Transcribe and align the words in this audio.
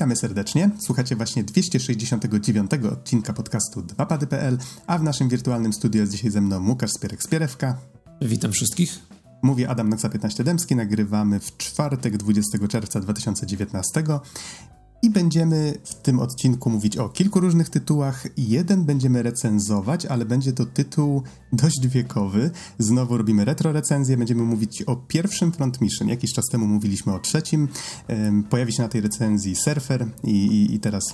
Witamy 0.00 0.16
serdecznie. 0.16 0.70
Słuchacie 0.78 1.16
właśnie 1.16 1.44
269 1.44 2.70
odcinka 2.92 3.32
podcastu 3.32 3.80
2pady.pl, 3.80 4.58
a 4.86 4.98
w 4.98 5.02
naszym 5.02 5.28
wirtualnym 5.28 5.72
studiu 5.72 6.00
jest 6.00 6.12
dzisiaj 6.12 6.30
ze 6.30 6.40
mną 6.40 6.68
Łukasz 6.68 6.90
Spierek-Spierewka. 6.90 7.74
Witam 8.22 8.52
wszystkich. 8.52 8.98
Mówi 9.42 9.66
Adam 9.66 9.88
Noxa 9.88 10.08
15 10.08 10.44
Dębski, 10.44 10.76
nagrywamy 10.76 11.40
w 11.40 11.56
czwartek 11.56 12.16
20 12.16 12.68
czerwca 12.68 13.00
2019 13.00 14.04
i 15.02 15.10
będziemy 15.10 15.74
w 15.84 15.94
tym 15.94 16.20
odcinku 16.20 16.70
mówić 16.70 16.96
o 16.96 17.08
kilku 17.08 17.40
różnych 17.40 17.68
tytułach. 17.68 18.26
Jeden 18.36 18.84
będziemy 18.84 19.22
recenzować, 19.22 20.06
ale 20.06 20.24
będzie 20.24 20.52
to 20.52 20.66
tytuł 20.66 21.22
dość 21.52 21.88
wiekowy. 21.88 22.50
Znowu 22.78 23.16
robimy 23.16 23.44
retro 23.44 23.72
recenzję. 23.72 24.16
Będziemy 24.16 24.42
mówić 24.42 24.82
o 24.82 24.96
pierwszym 24.96 25.52
Front 25.52 25.80
Mission. 25.80 26.08
Jakiś 26.08 26.32
czas 26.32 26.44
temu 26.46 26.66
mówiliśmy 26.66 27.14
o 27.14 27.18
trzecim. 27.18 27.68
Pojawi 28.50 28.72
się 28.72 28.82
na 28.82 28.88
tej 28.88 29.00
recenzji 29.00 29.56
Surfer 29.56 30.06
i, 30.24 30.30
i, 30.30 30.74
i 30.74 30.80
teraz 30.80 31.04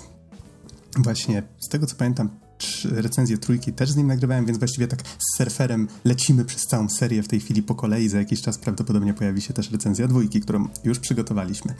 właśnie 0.98 1.42
z 1.58 1.68
tego 1.68 1.86
co 1.86 1.96
pamiętam 1.96 2.45
recenzję 2.84 3.38
trójki 3.38 3.72
też 3.72 3.90
z 3.90 3.96
nim 3.96 4.06
nagrywałem, 4.06 4.46
więc 4.46 4.58
właściwie 4.58 4.88
tak 4.88 5.02
z 5.02 5.36
surferem 5.36 5.88
lecimy 6.04 6.44
przez 6.44 6.62
całą 6.62 6.88
serię 6.88 7.22
w 7.22 7.28
tej 7.28 7.40
chwili 7.40 7.62
po 7.62 7.74
kolei. 7.74 8.08
Za 8.08 8.18
jakiś 8.18 8.42
czas 8.42 8.58
prawdopodobnie 8.58 9.14
pojawi 9.14 9.40
się 9.40 9.54
też 9.54 9.70
recenzja 9.70 10.08
dwójki, 10.08 10.40
którą 10.40 10.68
już 10.84 10.98
przygotowaliśmy. 10.98 11.74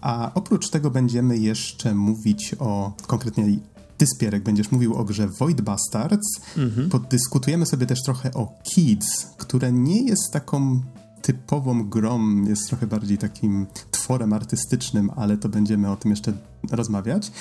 A 0.00 0.34
oprócz 0.34 0.70
tego 0.70 0.90
będziemy 0.90 1.38
jeszcze 1.38 1.94
mówić 1.94 2.54
o 2.58 2.92
konkretnie 3.06 3.58
ty, 3.96 4.06
Spierek, 4.06 4.42
będziesz 4.42 4.70
mówił 4.70 4.94
o 4.94 5.04
grze 5.04 5.28
Void 5.28 5.60
Bastards. 5.60 6.40
Mhm. 6.56 6.88
Podyskutujemy 6.88 7.66
sobie 7.66 7.86
też 7.86 8.02
trochę 8.02 8.34
o 8.34 8.52
Kids, 8.62 9.26
które 9.38 9.72
nie 9.72 10.02
jest 10.02 10.32
taką 10.32 10.80
typową 11.22 11.88
grą, 11.88 12.44
jest 12.44 12.68
trochę 12.68 12.86
bardziej 12.86 13.18
takim 13.18 13.66
tworem 13.90 14.32
artystycznym, 14.32 15.10
ale 15.16 15.36
to 15.36 15.48
będziemy 15.48 15.90
o 15.90 15.96
tym 15.96 16.10
jeszcze 16.10 16.32
rozmawiać. 16.70 17.32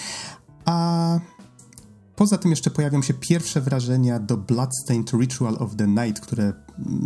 A 0.66 1.20
Poza 2.22 2.38
tym 2.38 2.52
jeszcze 2.52 2.72
pojawią 2.72 3.02
się 3.02 3.14
pierwsze 3.14 3.62
wrażenia 3.62 4.20
do 4.20 4.38
Bloodstained 4.38 5.14
Ritual 5.14 5.56
of 5.60 5.76
the 5.76 5.88
Night, 5.88 6.20
które 6.20 6.54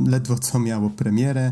ledwo 0.05 0.39
co 0.39 0.59
miało 0.59 0.89
premierę. 0.89 1.51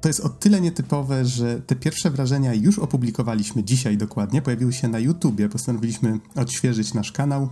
To 0.00 0.08
jest 0.08 0.20
o 0.20 0.28
tyle 0.28 0.60
nietypowe, 0.60 1.24
że 1.24 1.60
te 1.60 1.76
pierwsze 1.76 2.10
wrażenia 2.10 2.54
już 2.54 2.78
opublikowaliśmy 2.78 3.64
dzisiaj 3.64 3.96
dokładnie, 3.96 4.42
pojawiły 4.42 4.72
się 4.72 4.88
na 4.88 4.98
YouTubie. 4.98 5.48
Postanowiliśmy 5.48 6.20
odświeżyć 6.34 6.94
nasz 6.94 7.12
kanał 7.12 7.48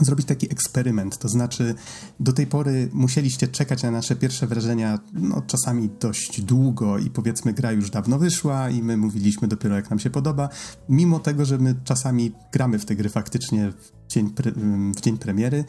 zrobić 0.00 0.26
taki 0.26 0.52
eksperyment. 0.52 1.18
To 1.18 1.28
znaczy, 1.28 1.74
do 2.20 2.32
tej 2.32 2.46
pory 2.46 2.88
musieliście 2.92 3.48
czekać 3.48 3.82
na 3.82 3.90
nasze 3.90 4.16
pierwsze 4.16 4.46
wrażenia, 4.46 4.98
no 5.12 5.42
czasami 5.46 5.90
dość 6.00 6.40
długo 6.40 6.98
i 6.98 7.10
powiedzmy, 7.10 7.52
gra 7.52 7.72
już 7.72 7.90
dawno 7.90 8.18
wyszła 8.18 8.70
i 8.70 8.82
my 8.82 8.96
mówiliśmy 8.96 9.48
dopiero 9.48 9.76
jak 9.76 9.90
nam 9.90 9.98
się 9.98 10.10
podoba, 10.10 10.48
mimo 10.88 11.18
tego, 11.18 11.44
że 11.44 11.58
my 11.58 11.74
czasami 11.84 12.32
gramy 12.52 12.78
w 12.78 12.84
te 12.84 12.96
gry 12.96 13.08
faktycznie 13.08 13.72
w 13.72 14.12
dzień, 14.12 14.30
pre 14.30 14.52
w 14.96 15.00
dzień 15.00 15.18
premiery 15.18 15.64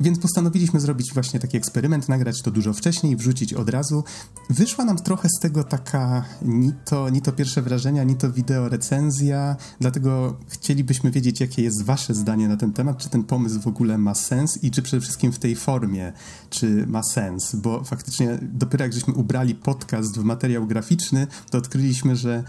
więc 0.00 0.18
postanowiliśmy 0.18 0.80
zrobić 0.80 1.14
właśnie 1.14 1.40
taki 1.40 1.56
eksperyment, 1.56 2.08
nagrać 2.08 2.42
to 2.42 2.50
dużo 2.50 2.72
wcześniej, 2.72 3.16
wrzucić 3.16 3.54
od 3.54 3.70
razu. 3.70 4.04
Wyszła 4.50 4.84
nam 4.84 4.96
trochę 4.96 5.28
z 5.28 5.40
tego 5.40 5.64
taka 5.64 6.24
ni 6.42 6.72
to, 6.84 7.10
ni 7.10 7.22
to 7.22 7.32
pierwsze 7.32 7.62
wrażenia, 7.62 8.04
ni 8.04 8.16
to 8.16 8.32
wideo 8.32 8.68
recenzja, 8.68 9.56
dlatego 9.80 10.36
chcielibyśmy 10.48 11.10
wiedzieć, 11.10 11.40
jakie 11.40 11.62
jest 11.62 11.84
wasze 11.84 12.14
zdanie 12.14 12.48
na 12.48 12.56
ten 12.56 12.72
temat, 12.72 12.98
czy 12.98 13.08
ten 13.08 13.24
pomysł 13.24 13.60
w 13.60 13.66
ogóle 13.66 13.98
ma 13.98 14.14
sens 14.14 14.64
i 14.64 14.70
czy 14.70 14.82
przede 14.82 15.00
wszystkim 15.00 15.32
w 15.32 15.38
tej 15.38 15.56
formie, 15.56 16.12
czy 16.50 16.86
ma 16.86 17.02
sens, 17.02 17.56
bo 17.56 17.84
faktycznie 17.84 18.38
dopiero 18.42 18.84
jak 18.84 18.92
żeśmy 18.92 19.14
ubrali 19.14 19.54
podcast 19.54 20.18
w 20.18 20.24
materiał 20.24 20.66
graficzny, 20.66 21.26
to 21.50 21.58
odkryliśmy, 21.58 22.16
że 22.16 22.44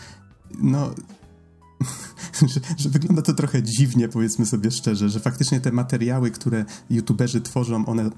no 0.60 0.90
że, 2.54 2.60
że, 2.78 2.90
wygląda 2.90 3.22
to 3.22 3.34
trochę 3.34 3.64
dziwnie, 3.64 4.10
powiedzmy 4.10 4.46
sobie 4.46 4.72
szczerze, 4.72 5.10
że 5.10 5.20
faktycznie 5.20 5.62
te 5.62 5.72
materiały, 5.72 6.32
które 6.32 6.66
youtuberzy 6.90 7.42
tworzą, 7.42 7.86
one 7.86 8.10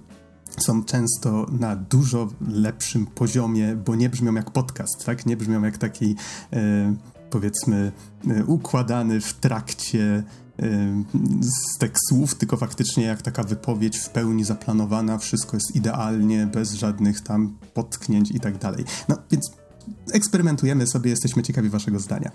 są 0.57 0.83
często 0.83 1.45
na 1.59 1.75
dużo 1.75 2.27
lepszym 2.47 3.05
poziomie, 3.05 3.75
bo 3.75 3.95
nie 3.95 4.09
brzmią 4.09 4.33
jak 4.33 4.51
podcast, 4.51 5.05
tak? 5.05 5.25
Nie 5.25 5.37
brzmią 5.37 5.63
jak 5.63 5.77
taki, 5.77 6.15
e, 6.53 6.95
powiedzmy, 7.29 7.91
e, 8.27 8.45
układany 8.45 9.21
w 9.21 9.33
trakcie 9.33 10.23
e, 10.59 11.03
stek 11.75 11.97
słów, 12.09 12.35
tylko 12.35 12.57
faktycznie 12.57 13.03
jak 13.03 13.21
taka 13.21 13.43
wypowiedź 13.43 13.97
w 13.97 14.09
pełni 14.09 14.43
zaplanowana, 14.43 15.17
wszystko 15.17 15.57
jest 15.57 15.75
idealnie, 15.75 16.47
bez 16.47 16.73
żadnych 16.73 17.21
tam 17.21 17.57
potknięć 17.73 18.31
i 18.31 18.39
tak 18.39 18.57
dalej. 18.57 18.85
No 19.09 19.17
więc 19.31 19.51
eksperymentujemy 20.13 20.87
sobie, 20.87 21.09
jesteśmy 21.09 21.43
ciekawi 21.43 21.69
waszego 21.69 21.99
zdania. 21.99 22.31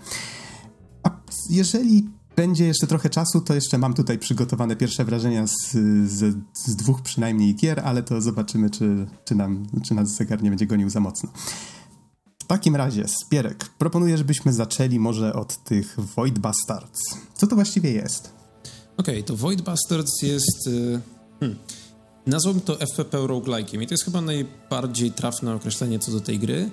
Jeżeli 1.50 2.08
będzie 2.36 2.66
jeszcze 2.66 2.86
trochę 2.86 3.10
czasu, 3.10 3.40
to 3.40 3.54
jeszcze 3.54 3.78
mam 3.78 3.94
tutaj 3.94 4.18
przygotowane 4.18 4.76
pierwsze 4.76 5.04
wrażenia 5.04 5.46
z, 5.46 5.72
z, 6.10 6.36
z 6.54 6.76
dwóch 6.76 7.02
przynajmniej 7.02 7.54
gier, 7.54 7.80
ale 7.80 8.02
to 8.02 8.20
zobaczymy, 8.20 8.70
czy, 8.70 9.06
czy, 9.24 9.34
nam, 9.34 9.66
czy 9.84 9.94
nas 9.94 10.08
zegar 10.08 10.42
nie 10.42 10.50
będzie 10.50 10.66
gonił 10.66 10.90
za 10.90 11.00
mocno. 11.00 11.30
W 12.38 12.44
takim 12.46 12.76
razie, 12.76 13.04
Spierek, 13.08 13.64
proponuję, 13.78 14.18
żebyśmy 14.18 14.52
zaczęli 14.52 14.98
może 14.98 15.32
od 15.32 15.64
tych 15.64 15.96
Void 16.16 16.38
Bastards. 16.38 17.00
Co 17.34 17.46
to 17.46 17.54
właściwie 17.54 17.92
jest? 17.92 18.32
Okej, 18.96 19.14
okay, 19.14 19.22
to 19.22 19.36
Void 19.36 19.62
Bastards 19.62 20.22
jest... 20.22 20.66
Y, 20.66 21.00
hmm, 21.40 21.58
nazwałbym 22.26 22.62
to 22.62 22.80
FPP 22.80 23.18
roguelike'iem 23.18 23.82
i 23.82 23.86
to 23.86 23.94
jest 23.94 24.04
chyba 24.04 24.20
najbardziej 24.20 25.12
trafne 25.12 25.54
określenie 25.54 25.98
co 25.98 26.12
do 26.12 26.20
tej 26.20 26.38
gry. 26.38 26.70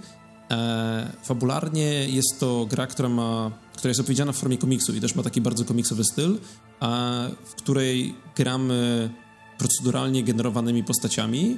E, 0.54 1.12
fabularnie 1.24 2.10
jest 2.10 2.40
to 2.40 2.66
gra, 2.70 2.88
która 2.88 3.10
ma, 3.10 3.52
która 3.76 3.90
jest 3.90 4.02
opowiedziana 4.02 4.32
w 4.32 4.38
formie 4.38 4.58
komiksu 4.58 4.96
i 4.96 5.02
też 5.02 5.16
ma 5.16 5.24
taki 5.24 5.42
bardzo 5.42 5.66
komiksowy 5.66 6.04
styl, 6.04 6.38
a 6.80 7.22
w 7.46 7.56
której 7.56 8.16
gramy 8.36 9.10
proceduralnie 9.58 10.24
generowanymi 10.24 10.84
postaciami, 10.84 11.58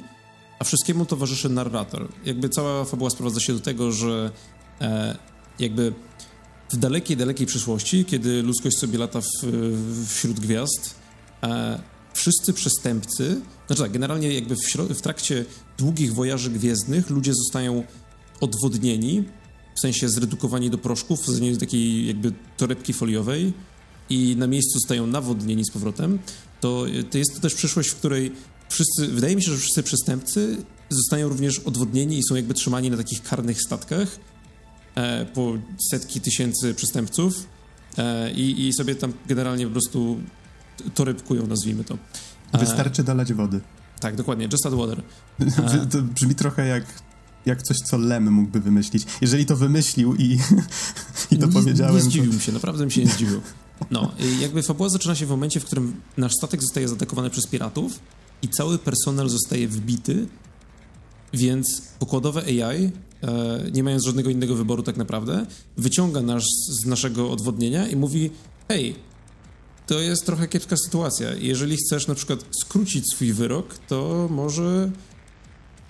a 0.60 0.64
wszystkiemu 0.64 1.06
towarzyszy 1.06 1.50
narrator. 1.50 2.08
Jakby 2.26 2.50
cała 2.50 2.86
fabuła 2.86 3.10
sprowadza 3.10 3.40
się 3.40 3.54
do 3.54 3.60
tego, 3.60 3.92
że 3.92 4.32
e, 4.82 5.18
jakby 5.60 5.94
w 6.70 6.78
dalekiej, 6.78 7.18
dalekiej 7.18 7.48
przyszłości, 7.48 8.06
kiedy 8.06 8.44
ludzkość 8.44 8.78
sobie 8.78 8.98
lata 8.98 9.22
w, 9.22 9.28
wśród 10.08 10.40
gwiazd, 10.40 10.96
e, 11.44 11.80
wszyscy 12.14 12.54
przestępcy, 12.54 13.42
znaczy 13.68 13.82
tak, 13.82 13.92
generalnie 13.92 14.34
jakby 14.34 14.56
w, 14.56 14.60
w 14.90 15.02
trakcie 15.02 15.46
długich 15.78 16.14
wojaży 16.14 16.50
gwiezdnych 16.50 17.10
ludzie 17.10 17.34
zostają 17.34 17.84
odwodnieni, 18.42 19.24
w 19.76 19.80
sensie 19.80 20.10
zredukowani 20.10 20.70
do 20.70 20.78
proszków, 20.78 21.28
w 21.28 21.58
takiej 21.58 22.08
jakby 22.08 22.32
torebki 22.58 22.94
foliowej 22.94 23.54
i 24.10 24.36
na 24.38 24.48
miejscu 24.48 24.80
zostają 24.80 25.08
nawodnieni 25.08 25.66
z 25.66 25.72
powrotem, 25.72 26.20
to, 26.62 26.86
to 27.12 27.18
jest 27.18 27.36
to 27.36 27.42
też 27.42 27.56
przyszłość, 27.56 27.90
w 27.90 27.96
której 27.96 28.32
wszyscy, 28.70 29.08
wydaje 29.08 29.36
mi 29.36 29.44
się, 29.44 29.52
że 29.52 29.58
wszyscy 29.58 29.84
przestępcy 29.84 30.58
zostają 30.90 31.30
również 31.30 31.60
odwodnieni 31.60 32.18
i 32.18 32.24
są 32.30 32.36
jakby 32.36 32.54
trzymani 32.54 32.92
na 32.92 32.98
takich 32.98 33.24
karnych 33.24 33.62
statkach 33.62 34.20
e, 34.96 35.26
po 35.26 35.54
setki 35.92 36.22
tysięcy 36.22 36.74
przestępców 36.74 37.48
e, 37.98 38.32
i, 38.32 38.68
i 38.68 38.74
sobie 38.74 38.96
tam 38.96 39.14
generalnie 39.28 39.66
po 39.66 39.72
prostu 39.72 40.18
torebkują, 40.94 41.48
nazwijmy 41.48 41.84
to. 41.84 41.98
E, 42.52 42.58
Wystarczy 42.58 43.04
dolać 43.04 43.34
wody. 43.34 43.62
Tak, 44.00 44.16
dokładnie, 44.16 44.48
just 44.52 44.66
add 44.66 44.76
water. 44.76 45.02
To 45.92 46.02
brzmi 46.02 46.36
trochę 46.36 46.68
jak 46.68 46.84
jak 47.46 47.64
coś, 47.64 47.78
co 47.78 47.98
Lem 47.98 48.32
mógłby 48.32 48.60
wymyślić. 48.60 49.06
Jeżeli 49.22 49.46
to 49.46 49.56
wymyślił 49.56 50.16
i, 50.16 50.40
i 51.32 51.38
to 51.38 51.48
nie, 51.48 51.54
powiedziałem... 51.54 51.96
Nie 51.96 52.02
zdziwił 52.02 52.34
to... 52.34 52.40
się, 52.40 52.52
naprawdę 52.52 52.86
mi 52.86 52.92
się 52.92 53.04
nie 53.04 53.12
zdziwił. 53.12 53.42
No, 53.92 54.12
jakby 54.40 54.64
fabuła 54.64 54.90
zaczyna 54.90 55.16
się 55.16 55.26
w 55.26 55.30
momencie, 55.30 55.60
w 55.60 55.66
którym 55.66 56.02
nasz 56.18 56.34
statek 56.34 56.62
zostaje 56.62 56.88
zaatakowany 56.88 57.30
przez 57.30 57.48
piratów 57.48 58.00
i 58.42 58.50
cały 58.50 58.78
personel 58.78 59.30
zostaje 59.30 59.68
wbity, 59.68 60.28
więc 61.34 61.82
pokładowe 62.00 62.44
AI, 62.44 62.92
e, 63.24 63.72
nie 63.74 63.84
mając 63.84 64.04
żadnego 64.04 64.30
innego 64.30 64.56
wyboru 64.56 64.84
tak 64.84 64.98
naprawdę, 64.98 65.46
wyciąga 65.78 66.22
nas 66.22 66.44
z 66.70 66.86
naszego 66.86 67.32
odwodnienia 67.32 67.88
i 67.88 67.96
mówi 67.96 68.32
hej, 68.68 68.96
to 69.88 70.00
jest 70.00 70.26
trochę 70.26 70.48
kiepska 70.48 70.76
sytuacja. 70.86 71.34
Jeżeli 71.34 71.78
chcesz 71.78 72.08
na 72.08 72.16
przykład 72.16 72.46
skrócić 72.62 73.06
swój 73.14 73.34
wyrok, 73.34 73.78
to 73.88 74.28
może 74.32 74.92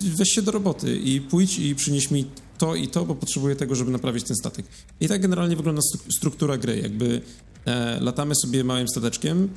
weź 0.00 0.28
się 0.28 0.42
do 0.42 0.52
roboty 0.52 0.96
i 0.96 1.20
pójdź 1.20 1.58
i 1.58 1.74
przynieś 1.74 2.10
mi 2.10 2.24
to 2.58 2.74
i 2.74 2.88
to, 2.88 3.04
bo 3.04 3.14
potrzebuję 3.14 3.56
tego, 3.56 3.74
żeby 3.74 3.90
naprawić 3.90 4.24
ten 4.24 4.36
statek. 4.36 4.66
I 5.00 5.08
tak 5.08 5.22
generalnie 5.22 5.56
wygląda 5.56 5.82
struktura 6.16 6.56
gry. 6.56 6.78
Jakby 6.78 7.20
e, 7.64 8.00
latamy 8.00 8.34
sobie 8.34 8.64
małym 8.64 8.88
stateczkiem 8.88 9.48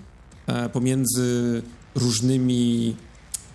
e, 0.48 0.70
pomiędzy 0.70 1.62
różnymi 1.96 2.96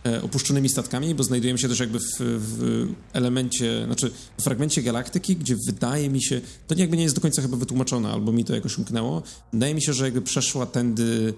e, 0.06 0.22
opuszczonymi 0.22 0.68
statkami, 0.68 1.14
bo 1.14 1.22
znajdujemy 1.22 1.58
się 1.58 1.68
też 1.68 1.80
jakby 1.80 1.98
w, 1.98 2.04
w, 2.18 2.86
elemencie, 3.12 3.84
znaczy 3.86 4.10
w 4.38 4.42
fragmencie 4.42 4.82
galaktyki, 4.82 5.36
gdzie 5.36 5.56
wydaje 5.66 6.10
mi 6.10 6.22
się, 6.22 6.40
to 6.66 6.74
jakby 6.78 6.96
nie 6.96 7.02
jest 7.02 7.14
do 7.14 7.20
końca 7.20 7.42
chyba 7.42 7.56
wytłumaczone, 7.56 8.08
albo 8.08 8.32
mi 8.32 8.44
to 8.44 8.54
jakoś 8.54 8.78
umknęło, 8.78 9.22
wydaje 9.52 9.74
mi 9.74 9.82
się, 9.82 9.92
że 9.92 10.04
jakby 10.04 10.22
przeszła 10.22 10.66
tędy 10.66 11.34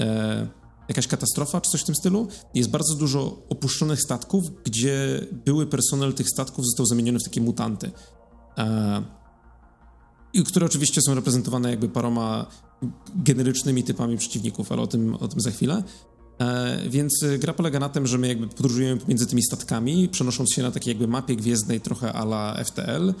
e, 0.00 0.63
jakaś 0.88 1.06
katastrofa 1.06 1.60
czy 1.60 1.70
coś 1.70 1.80
w 1.80 1.84
tym 1.84 1.94
stylu. 1.94 2.28
Jest 2.54 2.70
bardzo 2.70 2.94
dużo 2.94 3.42
opuszczonych 3.48 4.00
statków, 4.02 4.44
gdzie 4.64 5.26
były 5.44 5.66
personel 5.66 6.14
tych 6.14 6.28
statków 6.28 6.64
został 6.64 6.86
zamieniony 6.86 7.18
w 7.18 7.24
takie 7.24 7.40
mutanty. 7.40 7.90
E, 8.58 9.02
i 10.32 10.44
które 10.44 10.66
oczywiście 10.66 11.00
są 11.06 11.14
reprezentowane 11.14 11.70
jakby 11.70 11.88
paroma 11.88 12.46
generycznymi 13.16 13.84
typami 13.84 14.16
przeciwników, 14.16 14.72
ale 14.72 14.82
o 14.82 14.86
tym, 14.86 15.14
o 15.14 15.28
tym 15.28 15.40
za 15.40 15.50
chwilę. 15.50 15.82
E, 16.38 16.88
więc 16.88 17.24
gra 17.38 17.52
polega 17.52 17.78
na 17.78 17.88
tym, 17.88 18.06
że 18.06 18.18
my 18.18 18.28
jakby 18.28 18.48
podróżujemy 18.48 19.00
pomiędzy 19.00 19.26
tymi 19.26 19.42
statkami, 19.42 20.08
przenosząc 20.08 20.52
się 20.52 20.62
na 20.62 20.70
takiej 20.70 20.90
jakby 20.90 21.08
mapie 21.08 21.36
gwiezdnej 21.36 21.80
trochę 21.80 22.12
ala 22.12 22.64
FTL, 22.64 23.14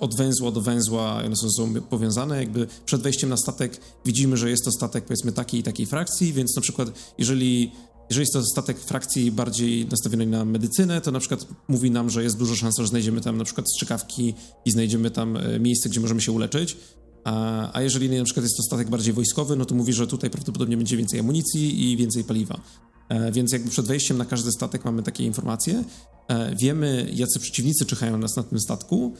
od 0.00 0.16
węzła 0.16 0.50
do 0.50 0.60
węzła, 0.60 1.22
one 1.26 1.36
są, 1.36 1.50
są 1.50 1.74
powiązane, 1.74 2.38
jakby 2.38 2.66
przed 2.86 3.02
wejściem 3.02 3.30
na 3.30 3.36
statek 3.36 3.80
widzimy, 4.04 4.36
że 4.36 4.50
jest 4.50 4.64
to 4.64 4.70
statek 4.72 5.04
powiedzmy 5.04 5.32
takiej 5.32 5.60
i 5.60 5.62
takiej 5.62 5.86
frakcji, 5.86 6.32
więc 6.32 6.56
na 6.56 6.62
przykład 6.62 6.88
jeżeli 7.18 7.72
jeżeli 8.10 8.22
jest 8.22 8.32
to 8.32 8.42
statek 8.42 8.78
frakcji 8.78 9.32
bardziej 9.32 9.86
nastawiony 9.86 10.26
na 10.26 10.44
medycynę, 10.44 11.00
to 11.00 11.10
na 11.10 11.20
przykład 11.20 11.46
mówi 11.68 11.90
nam, 11.90 12.10
że 12.10 12.22
jest 12.22 12.38
duża 12.38 12.56
szansa, 12.56 12.82
że 12.82 12.88
znajdziemy 12.88 13.20
tam 13.20 13.38
na 13.38 13.44
przykład 13.44 13.66
strzykawki 13.70 14.34
i 14.64 14.70
znajdziemy 14.70 15.10
tam 15.10 15.36
e, 15.36 15.60
miejsce, 15.60 15.88
gdzie 15.88 16.00
możemy 16.00 16.20
się 16.20 16.32
uleczyć. 16.32 16.76
A, 17.24 17.70
a 17.72 17.82
jeżeli 17.82 18.18
na 18.18 18.24
przykład 18.24 18.44
jest 18.44 18.56
to 18.56 18.62
statek 18.62 18.90
bardziej 18.90 19.14
wojskowy, 19.14 19.56
no 19.56 19.64
to 19.64 19.74
mówi, 19.74 19.92
że 19.92 20.06
tutaj 20.06 20.30
prawdopodobnie 20.30 20.76
będzie 20.76 20.96
więcej 20.96 21.20
amunicji 21.20 21.92
i 21.92 21.96
więcej 21.96 22.24
paliwa. 22.24 22.60
E, 23.08 23.32
więc 23.32 23.52
jakby 23.52 23.70
przed 23.70 23.86
wejściem 23.86 24.18
na 24.18 24.24
każdy 24.24 24.52
statek 24.52 24.84
mamy 24.84 25.02
takie 25.02 25.24
informacje. 25.24 25.84
E, 26.28 26.56
wiemy, 26.56 27.10
jacy 27.14 27.40
przeciwnicy 27.40 27.86
czyhają 27.86 28.18
nas 28.18 28.36
na 28.36 28.42
tym 28.42 28.60
statku 28.60 29.14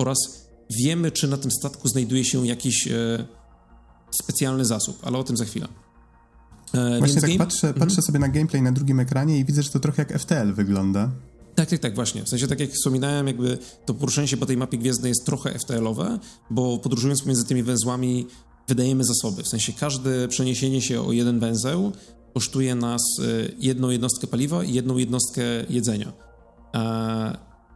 oraz 0.00 0.18
wiemy, 0.70 1.10
czy 1.10 1.28
na 1.28 1.36
tym 1.36 1.50
statku 1.50 1.88
znajduje 1.88 2.24
się 2.24 2.46
jakiś 2.46 2.88
e, 2.88 3.24
specjalny 4.22 4.64
zasób, 4.64 4.98
ale 5.02 5.18
o 5.18 5.24
tym 5.24 5.36
za 5.36 5.44
chwilę. 5.44 5.68
E, 6.74 6.98
Właśnie 6.98 7.20
tak 7.20 7.30
game... 7.30 7.38
patrzę, 7.38 7.68
mhm. 7.68 7.88
patrzę 7.88 8.02
sobie 8.02 8.18
na 8.18 8.28
gameplay 8.28 8.62
na 8.62 8.72
drugim 8.72 9.00
ekranie 9.00 9.38
i 9.38 9.44
widzę, 9.44 9.62
że 9.62 9.70
to 9.70 9.80
trochę 9.80 10.02
jak 10.02 10.20
FTL 10.20 10.52
wygląda. 10.52 11.10
Tak, 11.54 11.70
tak, 11.70 11.80
tak, 11.80 11.94
właśnie. 11.94 12.24
W 12.24 12.28
sensie, 12.28 12.48
tak 12.48 12.60
jak 12.60 12.70
wspominałem, 12.70 13.26
jakby 13.26 13.58
to 13.86 13.94
poruszenie 13.94 14.28
się 14.28 14.36
po 14.36 14.46
tej 14.46 14.56
mapie 14.56 14.78
gwiezdnej 14.78 15.08
jest 15.08 15.26
trochę 15.26 15.58
FTL-owe, 15.58 16.18
bo 16.50 16.78
podróżując 16.78 17.26
między 17.26 17.44
tymi 17.44 17.62
węzłami 17.62 18.26
wydajemy 18.68 19.04
zasoby. 19.04 19.42
W 19.42 19.48
sensie, 19.48 19.72
każde 19.72 20.28
przeniesienie 20.28 20.82
się 20.82 21.02
o 21.02 21.12
jeden 21.12 21.40
węzeł 21.40 21.92
kosztuje 22.34 22.74
nas 22.74 23.02
e, 23.18 23.22
jedną 23.58 23.90
jednostkę 23.90 24.26
paliwa 24.26 24.64
i 24.64 24.72
jedną 24.72 24.96
jednostkę 24.96 25.42
jedzenia. 25.68 26.12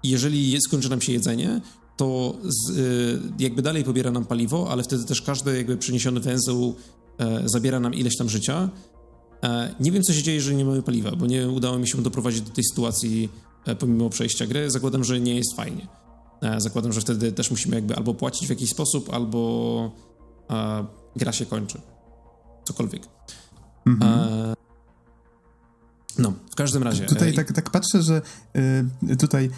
I 0.03 0.09
jeżeli 0.09 0.59
skończy 0.61 0.91
nam 0.91 1.01
się 1.01 1.13
jedzenie, 1.13 1.61
to 1.97 2.37
z, 2.43 2.71
e, 2.71 2.83
jakby 3.39 3.63
dalej 3.63 3.85
pobiera 3.85 4.11
nam 4.11 4.25
paliwo, 4.25 4.71
ale 4.71 4.83
wtedy 4.83 5.05
też 5.05 5.23
każdy 5.23 5.57
jakby 5.57 5.77
przeniesiony 5.77 6.21
węzeł 6.21 6.75
E, 7.19 7.49
zabiera 7.49 7.81
nam 7.81 7.95
ileś 7.95 8.17
tam 8.17 8.29
życia. 8.29 8.69
E, 9.43 9.75
nie 9.81 9.93
wiem, 9.93 10.03
co 10.03 10.13
się 10.13 10.23
dzieje, 10.23 10.37
jeżeli 10.37 10.57
nie 10.57 10.65
mamy 10.65 10.83
paliwa, 10.83 11.11
bo 11.11 11.27
nie 11.27 11.49
udało 11.49 11.79
mi 11.79 11.89
się 11.89 12.03
doprowadzić 12.03 12.41
do 12.41 12.51
tej 12.51 12.65
sytuacji 12.65 13.29
e, 13.67 13.75
pomimo 13.75 14.11
przejścia 14.11 14.47
gry. 14.47 14.71
Zakładam, 14.71 15.05
że 15.05 15.21
nie 15.21 15.37
jest 15.37 15.57
fajnie. 15.57 15.89
Zakładam, 16.59 16.93
że 16.93 17.01
wtedy 17.01 17.33
też 17.33 17.51
musimy 17.51 17.77
jakby 17.77 17.97
albo 17.97 18.15
płacić 18.15 18.47
w 18.47 18.51
jakiś 18.51 18.71
sposób, 18.71 19.15
albo 19.15 19.91
gra 21.17 21.33
się 21.33 21.47
kończy. 21.47 21.81
Cokolwiek. 22.65 23.03
Mhm. 23.87 24.55
No, 26.25 26.33
w 26.51 26.55
każdym 26.55 26.83
razie. 26.83 27.05
Tutaj 27.05 27.31
e, 27.31 27.33
tak, 27.33 27.53
tak 27.53 27.71
patrzę, 27.71 28.03
że 28.03 28.23
y, 29.11 29.17
tutaj 29.17 29.51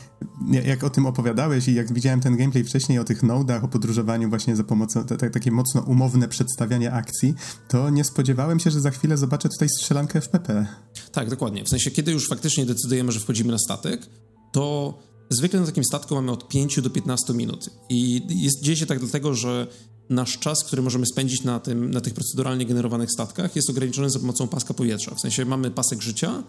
jak 0.64 0.84
o 0.84 0.90
tym 0.90 1.06
opowiadałeś 1.06 1.68
i 1.68 1.74
jak 1.74 1.92
widziałem 1.92 2.20
ten 2.20 2.36
gameplay 2.36 2.64
wcześniej 2.64 2.98
o 2.98 3.04
tych 3.04 3.22
nodach, 3.22 3.64
o 3.64 3.68
podróżowaniu 3.68 4.28
właśnie 4.28 4.56
za 4.56 4.64
pomocą, 4.64 5.04
t- 5.04 5.16
t- 5.16 5.30
takie 5.30 5.50
mocno 5.50 5.80
umowne 5.80 6.28
przedstawianie 6.28 6.92
akcji, 6.92 7.34
to 7.68 7.90
nie 7.90 8.04
spodziewałem 8.04 8.60
się, 8.60 8.70
że 8.70 8.80
za 8.80 8.90
chwilę 8.90 9.16
zobaczę 9.16 9.48
tutaj 9.48 9.68
strzelankę 9.68 10.20
FPP. 10.20 10.66
Tak, 11.12 11.30
dokładnie. 11.30 11.64
W 11.64 11.68
sensie, 11.68 11.90
kiedy 11.90 12.12
już 12.12 12.28
faktycznie 12.28 12.66
decydujemy, 12.66 13.12
że 13.12 13.20
wchodzimy 13.20 13.52
na 13.52 13.58
statek, 13.58 14.06
to 14.52 14.98
zwykle 15.30 15.60
na 15.60 15.66
takim 15.66 15.84
statku 15.84 16.14
mamy 16.14 16.32
od 16.32 16.48
5 16.48 16.80
do 16.80 16.90
15 16.90 17.34
minut. 17.34 17.70
I 17.88 18.22
jest, 18.42 18.62
dzieje 18.62 18.76
się 18.76 18.86
tak 18.86 19.00
dlatego, 19.00 19.34
że 19.34 19.66
nasz 20.10 20.38
czas, 20.38 20.64
który 20.64 20.82
możemy 20.82 21.06
spędzić 21.06 21.42
na, 21.42 21.60
tym, 21.60 21.90
na 21.90 22.00
tych 22.00 22.14
proceduralnie 22.14 22.66
generowanych 22.66 23.10
statkach, 23.12 23.56
jest 23.56 23.70
ograniczony 23.70 24.10
za 24.10 24.18
pomocą 24.18 24.48
paska 24.48 24.74
powietrza. 24.74 25.14
W 25.14 25.20
sensie 25.20 25.44
mamy 25.44 25.70
pasek 25.70 26.02
życia 26.02 26.42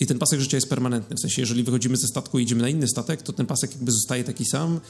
i 0.00 0.06
ten 0.06 0.18
pasek 0.18 0.40
życia 0.40 0.56
jest 0.56 0.68
permanentny. 0.68 1.16
W 1.16 1.20
sensie, 1.20 1.42
jeżeli 1.42 1.64
wychodzimy 1.64 1.96
ze 1.96 2.06
statku 2.06 2.38
i 2.38 2.42
idziemy 2.42 2.62
na 2.62 2.68
inny 2.68 2.88
statek, 2.88 3.22
to 3.22 3.32
ten 3.32 3.46
pasek 3.46 3.72
jakby 3.72 3.92
zostaje 3.92 4.24
taki 4.24 4.44
sam. 4.46 4.80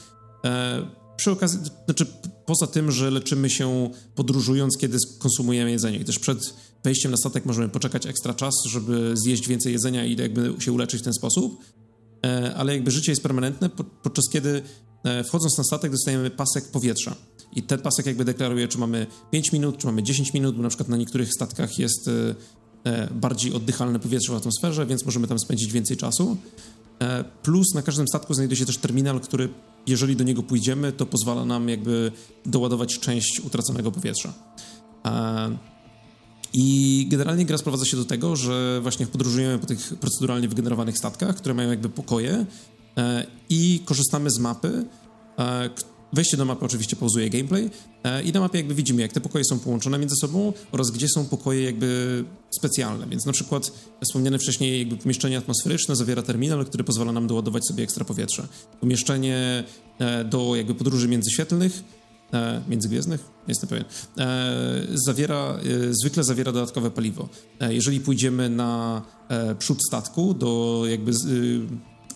E, 0.45 0.87
przy 1.17 1.31
okazji, 1.31 1.59
znaczy 1.85 2.05
poza 2.45 2.67
tym, 2.67 2.91
że 2.91 3.11
leczymy 3.11 3.49
się 3.49 3.89
podróżując, 4.15 4.77
kiedy 4.77 4.97
konsumujemy 5.19 5.71
jedzenie. 5.71 5.97
I 5.97 6.05
też 6.05 6.19
przed 6.19 6.53
wejściem 6.83 7.11
na 7.11 7.17
statek 7.17 7.45
możemy 7.45 7.69
poczekać 7.69 8.05
ekstra 8.05 8.33
czas, 8.33 8.53
żeby 8.69 9.11
zjeść 9.13 9.47
więcej 9.47 9.73
jedzenia 9.73 10.05
i 10.05 10.15
jakby 10.15 10.53
się 10.59 10.71
uleczyć 10.71 11.01
w 11.01 11.03
ten 11.03 11.13
sposób. 11.13 11.59
E, 12.25 12.55
ale 12.55 12.73
jakby 12.73 12.91
życie 12.91 13.11
jest 13.11 13.23
permanentne, 13.23 13.69
podczas 14.03 14.25
kiedy 14.31 14.61
wchodząc 15.27 15.57
na 15.57 15.63
statek 15.63 15.91
dostajemy 15.91 16.29
pasek 16.29 16.71
powietrza. 16.71 17.15
I 17.55 17.63
ten 17.63 17.79
pasek 17.79 18.05
jakby 18.05 18.25
deklaruje, 18.25 18.67
czy 18.67 18.77
mamy 18.77 19.07
5 19.31 19.51
minut, 19.51 19.77
czy 19.77 19.87
mamy 19.87 20.03
10 20.03 20.33
minut, 20.33 20.55
bo 20.55 20.63
na 20.63 20.69
przykład 20.69 20.89
na 20.89 20.97
niektórych 20.97 21.33
statkach 21.33 21.79
jest 21.79 22.07
e, 22.07 22.35
e, 22.83 23.09
bardziej 23.13 23.53
oddychalne 23.53 23.99
powietrze 23.99 24.33
w 24.33 24.35
atmosferze, 24.35 24.85
więc 24.85 25.05
możemy 25.05 25.27
tam 25.27 25.39
spędzić 25.39 25.71
więcej 25.71 25.97
czasu. 25.97 26.37
E, 27.01 27.23
plus 27.23 27.73
na 27.73 27.81
każdym 27.81 28.07
statku 28.07 28.33
znajduje 28.33 28.57
się 28.57 28.65
też 28.65 28.77
terminal, 28.77 29.19
który 29.19 29.49
jeżeli 29.87 30.15
do 30.15 30.23
niego 30.23 30.43
pójdziemy, 30.43 30.91
to 30.91 31.05
pozwala 31.05 31.45
nam 31.45 31.69
jakby 31.69 32.11
doładować 32.45 32.99
część 32.99 33.39
utraconego 33.39 33.91
powietrza. 33.91 34.33
I 36.53 37.07
generalnie 37.09 37.45
gra 37.45 37.57
sprowadza 37.57 37.85
się 37.85 37.97
do 37.97 38.05
tego, 38.05 38.35
że 38.35 38.79
właśnie 38.81 39.07
podróżujemy 39.07 39.59
po 39.59 39.65
tych 39.65 39.95
proceduralnie 39.99 40.47
wygenerowanych 40.47 40.97
statkach, 40.97 41.35
które 41.35 41.55
mają 41.55 41.69
jakby 41.69 41.89
pokoje 41.89 42.45
i 43.49 43.81
korzystamy 43.85 44.31
z 44.31 44.39
mapy, 44.39 44.85
Wejście 46.15 46.37
do 46.37 46.45
mapy 46.45 46.65
oczywiście 46.65 46.95
pauzuje 46.95 47.29
gameplay 47.29 47.69
e, 48.03 48.23
i 48.23 48.31
na 48.31 48.39
mapie 48.39 48.57
jakby 48.57 48.75
widzimy, 48.75 49.01
jak 49.01 49.13
te 49.13 49.21
pokoje 49.21 49.45
są 49.45 49.59
połączone 49.59 49.97
między 49.99 50.15
sobą 50.15 50.53
oraz 50.71 50.91
gdzie 50.91 51.07
są 51.07 51.25
pokoje 51.25 51.63
jakby 51.63 52.23
specjalne. 52.57 53.07
Więc 53.07 53.25
na 53.25 53.31
przykład 53.31 53.71
wspomniane 54.05 54.39
wcześniej 54.39 54.79
jakby 54.79 54.97
pomieszczenie 54.97 55.37
atmosferyczne 55.37 55.95
zawiera 55.95 56.21
terminal, 56.21 56.65
który 56.65 56.83
pozwala 56.83 57.11
nam 57.11 57.27
doładować 57.27 57.67
sobie 57.67 57.83
ekstra 57.83 58.05
powietrze. 58.05 58.47
Pomieszczenie 58.79 59.63
e, 59.99 60.23
do 60.23 60.55
jakby 60.55 60.75
podróży 60.75 61.07
międzyświetlnych 61.07 61.83
e, 62.33 62.61
międzygwiezdnych, 62.67 63.21
nie 63.21 63.51
jestem 63.51 63.69
pewien, 63.69 63.85
zawiera, 64.93 65.59
zwykle 65.91 66.23
zawiera 66.23 66.51
dodatkowe 66.51 66.91
paliwo. 66.91 67.29
Jeżeli 67.69 67.99
pójdziemy 67.99 68.49
na 68.49 69.01
przód 69.59 69.79
statku 69.87 70.33
do 70.33 70.83
jakby 70.89 71.11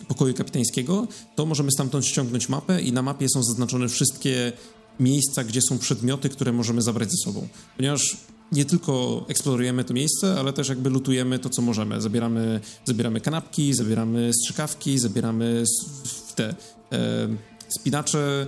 pokoju 0.08 0.34
kapitańskiego, 0.34 1.08
to 1.36 1.46
możemy 1.46 1.72
stamtąd 1.72 2.06
ściągnąć 2.06 2.50
mapę 2.50 2.82
i 2.82 2.92
na 2.92 3.02
mapie 3.02 3.26
są 3.34 3.44
zaznaczone 3.44 3.90
wszystkie 3.90 4.52
miejsca, 5.00 5.44
gdzie 5.44 5.62
są 5.62 5.80
przedmioty, 5.80 6.30
które 6.30 6.52
możemy 6.52 6.82
zabrać 6.82 7.10
ze 7.12 7.18
sobą. 7.26 7.48
Ponieważ 7.78 8.18
nie 8.52 8.66
tylko 8.66 9.26
eksplorujemy 9.28 9.84
to 9.84 9.94
miejsce, 9.94 10.40
ale 10.40 10.54
też 10.54 10.70
jakby 10.70 10.90
lutujemy 10.90 11.40
to, 11.40 11.50
co 11.50 11.62
możemy. 11.62 12.02
Zabieramy, 12.02 12.60
zabieramy 12.86 13.22
kanapki, 13.22 13.74
zabieramy 13.74 14.32
strzykawki, 14.34 15.00
zabieramy 15.00 15.64
te 16.36 16.56
e, 16.92 17.28
spinacze 17.80 18.48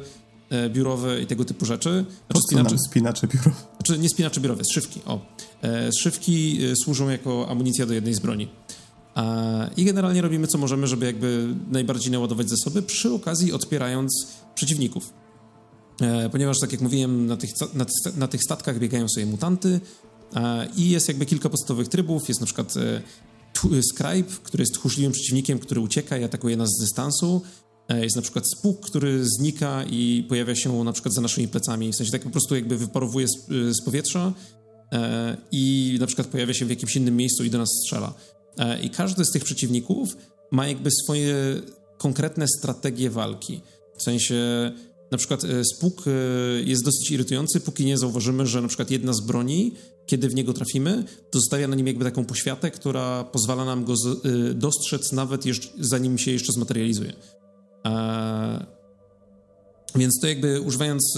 e, 0.49 0.69
biurowe 0.69 1.21
i 1.21 1.25
tego 1.25 1.45
typu 1.45 1.65
rzeczy. 1.65 2.05
Znaczy, 2.29 2.41
spinacze, 2.47 2.75
spinacze 2.89 3.27
biurowe? 3.27 3.55
Znaczy 3.77 3.99
nie 3.99 4.09
spinacze 4.09 4.41
biurowe, 4.41 4.63
zszywki. 4.63 5.01
O. 5.05 5.19
E, 5.61 5.91
zszywki 5.91 6.59
e, 6.65 6.75
służą 6.83 7.09
jako 7.09 7.49
amunicja 7.49 7.85
do 7.85 7.93
jednej 7.93 8.13
z 8.13 8.19
broni. 8.19 8.47
I 9.77 9.85
generalnie 9.85 10.21
robimy 10.21 10.47
co 10.47 10.57
możemy, 10.57 10.87
żeby 10.87 11.05
jakby 11.05 11.55
najbardziej 11.71 12.11
naładować 12.11 12.49
zasoby, 12.49 12.81
przy 12.81 13.13
okazji 13.13 13.53
odpierając 13.53 14.27
przeciwników. 14.55 15.13
E, 16.01 16.29
ponieważ, 16.29 16.59
tak 16.59 16.71
jak 16.71 16.81
mówiłem, 16.81 17.27
na 17.27 17.37
tych, 17.37 17.49
na, 17.73 17.85
na 18.17 18.27
tych 18.27 18.43
statkach 18.43 18.79
biegają 18.79 19.09
sobie 19.09 19.25
mutanty 19.25 19.79
i 20.77 20.89
jest 20.89 21.07
jakby 21.07 21.25
kilka 21.25 21.49
podstawowych 21.49 21.87
trybów. 21.87 22.29
Jest 22.29 22.39
na 22.39 22.45
przykład 22.45 22.73
e, 22.77 23.01
Scribe, 23.83 24.29
który 24.43 24.61
jest 24.61 24.73
tchórzliwym 24.73 25.11
przeciwnikiem, 25.11 25.59
który 25.59 25.81
ucieka 25.81 26.17
i 26.17 26.23
atakuje 26.23 26.57
nas 26.57 26.69
z 26.69 26.81
dystansu. 26.81 27.41
E, 27.89 28.03
jest 28.03 28.15
na 28.15 28.21
przykład 28.21 28.45
spuk, 28.57 28.85
który 28.85 29.25
znika 29.25 29.83
i 29.83 30.25
pojawia 30.29 30.55
się 30.55 30.83
na 30.83 30.93
przykład 30.93 31.15
za 31.15 31.21
naszymi 31.21 31.47
plecami. 31.47 31.91
W 31.91 31.95
sensie 31.95 32.11
tak 32.11 32.23
po 32.23 32.29
prostu 32.29 32.55
jakby 32.55 32.77
wyparowuje 32.77 33.27
z, 33.27 33.31
z 33.77 33.85
powietrza 33.85 34.33
i 35.51 35.97
na 35.99 36.07
przykład 36.07 36.27
pojawia 36.27 36.53
się 36.53 36.65
w 36.65 36.69
jakimś 36.69 36.95
innym 36.95 37.17
miejscu 37.17 37.43
i 37.43 37.49
do 37.49 37.57
nas 37.57 37.69
strzela. 37.83 38.13
E, 38.57 38.81
I 38.81 38.89
każdy 38.89 39.25
z 39.25 39.31
tych 39.31 39.43
przeciwników 39.43 40.17
ma 40.51 40.67
jakby 40.67 40.89
swoje 40.91 41.35
konkretne 41.97 42.47
strategie 42.47 43.09
walki. 43.09 43.61
W 43.97 44.03
sensie, 44.03 44.35
na 45.11 45.17
przykład 45.17 45.43
e, 45.43 45.63
spuk 45.65 46.03
e, 46.07 46.11
jest 46.61 46.85
dosyć 46.85 47.11
irytujący, 47.11 47.59
póki 47.59 47.85
nie 47.85 47.97
zauważymy, 47.97 48.47
że 48.47 48.61
na 48.61 48.67
przykład 48.67 48.91
jedna 48.91 49.13
z 49.13 49.21
broni, 49.21 49.73
kiedy 50.05 50.29
w 50.29 50.35
niego 50.35 50.53
trafimy, 50.53 51.03
to 51.31 51.39
zostawia 51.39 51.67
na 51.67 51.75
nim 51.75 51.87
jakby 51.87 52.05
taką 52.05 52.25
poświatę, 52.25 52.71
która 52.71 53.23
pozwala 53.23 53.65
nam 53.65 53.85
go 53.85 53.93
dostrzec 54.55 55.11
nawet 55.11 55.45
jeszcze, 55.45 55.69
zanim 55.79 56.17
się 56.17 56.31
jeszcze 56.31 56.53
zmaterializuje. 56.53 57.13
Więc 59.95 60.19
to 60.21 60.27
jakby 60.27 60.61
używając 60.61 61.17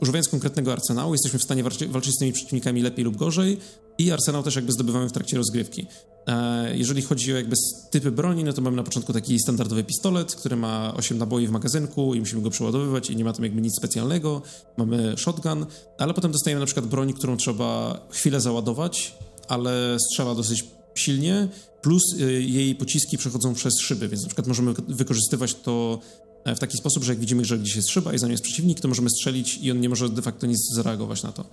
używając 0.00 0.28
konkretnego 0.28 0.72
arsenału, 0.72 1.14
jesteśmy 1.14 1.38
w 1.38 1.42
stanie 1.42 1.64
walczyć 1.88 2.14
z 2.14 2.18
tymi 2.18 2.32
przeciwnikami 2.32 2.82
lepiej 2.82 3.04
lub 3.04 3.16
gorzej 3.16 3.58
i 3.98 4.12
arsenał 4.12 4.42
też 4.42 4.56
jakby 4.56 4.72
zdobywamy 4.72 5.08
w 5.08 5.12
trakcie 5.12 5.36
rozgrywki. 5.36 5.86
E, 6.26 6.76
jeżeli 6.76 7.02
chodzi 7.02 7.32
o 7.32 7.36
jakby 7.36 7.56
typy 7.90 8.10
broni, 8.10 8.44
no 8.44 8.52
to 8.52 8.62
mamy 8.62 8.76
na 8.76 8.82
początku 8.82 9.12
taki 9.12 9.38
standardowy 9.38 9.84
pistolet, 9.84 10.34
który 10.34 10.56
ma 10.56 10.94
8 10.96 11.18
naboi 11.18 11.46
w 11.46 11.50
magazynku 11.50 12.14
i 12.14 12.20
musimy 12.20 12.42
go 12.42 12.50
przeładowywać 12.50 13.10
i 13.10 13.16
nie 13.16 13.24
ma 13.24 13.32
tam 13.32 13.44
jakby 13.44 13.60
nic 13.60 13.76
specjalnego. 13.76 14.42
Mamy 14.76 15.14
shotgun, 15.16 15.66
ale 15.98 16.14
potem 16.14 16.32
dostajemy 16.32 16.60
na 16.60 16.66
przykład 16.66 16.86
broń, 16.86 17.12
którą 17.12 17.36
trzeba 17.36 18.00
chwilę 18.10 18.40
załadować, 18.40 19.14
ale 19.48 19.96
strzela 20.00 20.34
dosyć 20.34 20.64
silnie, 20.94 21.48
plus 21.82 22.02
y, 22.20 22.42
jej 22.42 22.74
pociski 22.74 23.18
przechodzą 23.18 23.54
przez 23.54 23.80
szyby, 23.80 24.08
więc 24.08 24.22
na 24.22 24.28
przykład 24.28 24.46
możemy 24.46 24.74
wykorzystywać 24.88 25.54
to 25.54 25.98
e, 26.44 26.54
w 26.54 26.58
taki 26.58 26.78
sposób, 26.78 27.04
że 27.04 27.12
jak 27.12 27.20
widzimy, 27.20 27.44
że 27.44 27.58
gdzieś 27.58 27.76
jest 27.76 27.90
szyba 27.90 28.14
i 28.14 28.18
za 28.18 28.26
nią 28.26 28.30
jest 28.30 28.44
przeciwnik, 28.44 28.80
to 28.80 28.88
możemy 28.88 29.10
strzelić 29.10 29.58
i 29.62 29.70
on 29.70 29.80
nie 29.80 29.88
może 29.88 30.08
de 30.08 30.22
facto 30.22 30.46
nic 30.46 30.74
zareagować 30.74 31.22
na 31.22 31.32
to. 31.32 31.44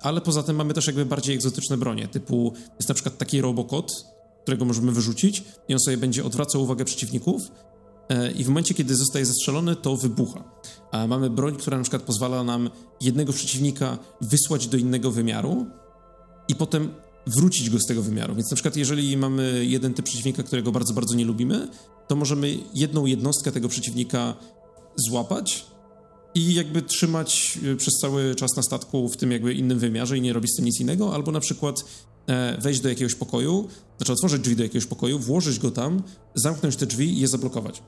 Ale 0.00 0.20
poza 0.20 0.42
tym 0.42 0.56
mamy 0.56 0.74
też 0.74 0.86
jakby 0.86 1.06
bardziej 1.06 1.34
egzotyczne 1.34 1.76
bronie, 1.76 2.08
typu 2.08 2.52
jest 2.76 2.88
na 2.88 2.94
przykład 2.94 3.18
taki 3.18 3.40
robokot, 3.40 3.92
którego 4.42 4.64
możemy 4.64 4.92
wyrzucić 4.92 5.44
i 5.68 5.72
on 5.72 5.80
sobie 5.80 5.96
będzie 5.96 6.24
odwracał 6.24 6.62
uwagę 6.62 6.84
przeciwników 6.84 7.42
e, 8.08 8.32
i 8.32 8.44
w 8.44 8.48
momencie, 8.48 8.74
kiedy 8.74 8.96
zostaje 8.96 9.26
zestrzelony, 9.26 9.76
to 9.76 9.96
wybucha. 9.96 10.44
A 10.92 11.06
mamy 11.06 11.30
broń, 11.30 11.56
która 11.56 11.76
na 11.76 11.82
przykład 11.82 12.02
pozwala 12.02 12.44
nam 12.44 12.70
jednego 13.00 13.32
przeciwnika 13.32 13.98
wysłać 14.20 14.66
do 14.66 14.76
innego 14.76 15.10
wymiaru 15.10 15.66
i 16.48 16.54
potem 16.54 16.94
wrócić 17.26 17.70
go 17.70 17.78
z 17.78 17.86
tego 17.86 18.02
wymiaru. 18.02 18.34
Więc 18.34 18.50
na 18.50 18.54
przykład 18.54 18.76
jeżeli 18.76 19.16
mamy 19.16 19.64
jeden 19.64 19.94
typ 19.94 20.04
przeciwnika, 20.04 20.42
którego 20.42 20.72
bardzo, 20.72 20.94
bardzo 20.94 21.14
nie 21.14 21.24
lubimy, 21.24 21.68
to 22.08 22.16
możemy 22.16 22.58
jedną 22.74 23.06
jednostkę 23.06 23.52
tego 23.52 23.68
przeciwnika 23.68 24.34
złapać 24.96 25.66
i 26.34 26.54
jakby 26.54 26.82
trzymać 26.82 27.58
y, 27.64 27.76
przez 27.76 27.94
cały 27.94 28.34
czas 28.34 28.56
na 28.56 28.62
statku 28.62 29.08
w 29.08 29.16
tym 29.16 29.32
jakby 29.32 29.54
innym 29.54 29.78
wymiarze 29.78 30.18
i 30.18 30.20
nie 30.20 30.32
robić 30.32 30.52
z 30.52 30.56
tym 30.56 30.64
nic 30.64 30.80
innego, 30.80 31.14
albo 31.14 31.32
na 31.32 31.40
przykład 31.40 31.84
e, 32.26 32.60
wejść 32.60 32.80
do 32.80 32.88
jakiegoś 32.88 33.14
pokoju, 33.14 33.68
znaczy 33.96 34.12
otworzyć 34.12 34.42
drzwi 34.42 34.56
do 34.56 34.62
jakiegoś 34.62 34.86
pokoju, 34.86 35.18
włożyć 35.18 35.58
go 35.58 35.70
tam, 35.70 36.02
zamknąć 36.34 36.76
te 36.76 36.86
drzwi 36.86 37.12
i 37.12 37.20
je 37.20 37.28
zablokować. 37.28 37.82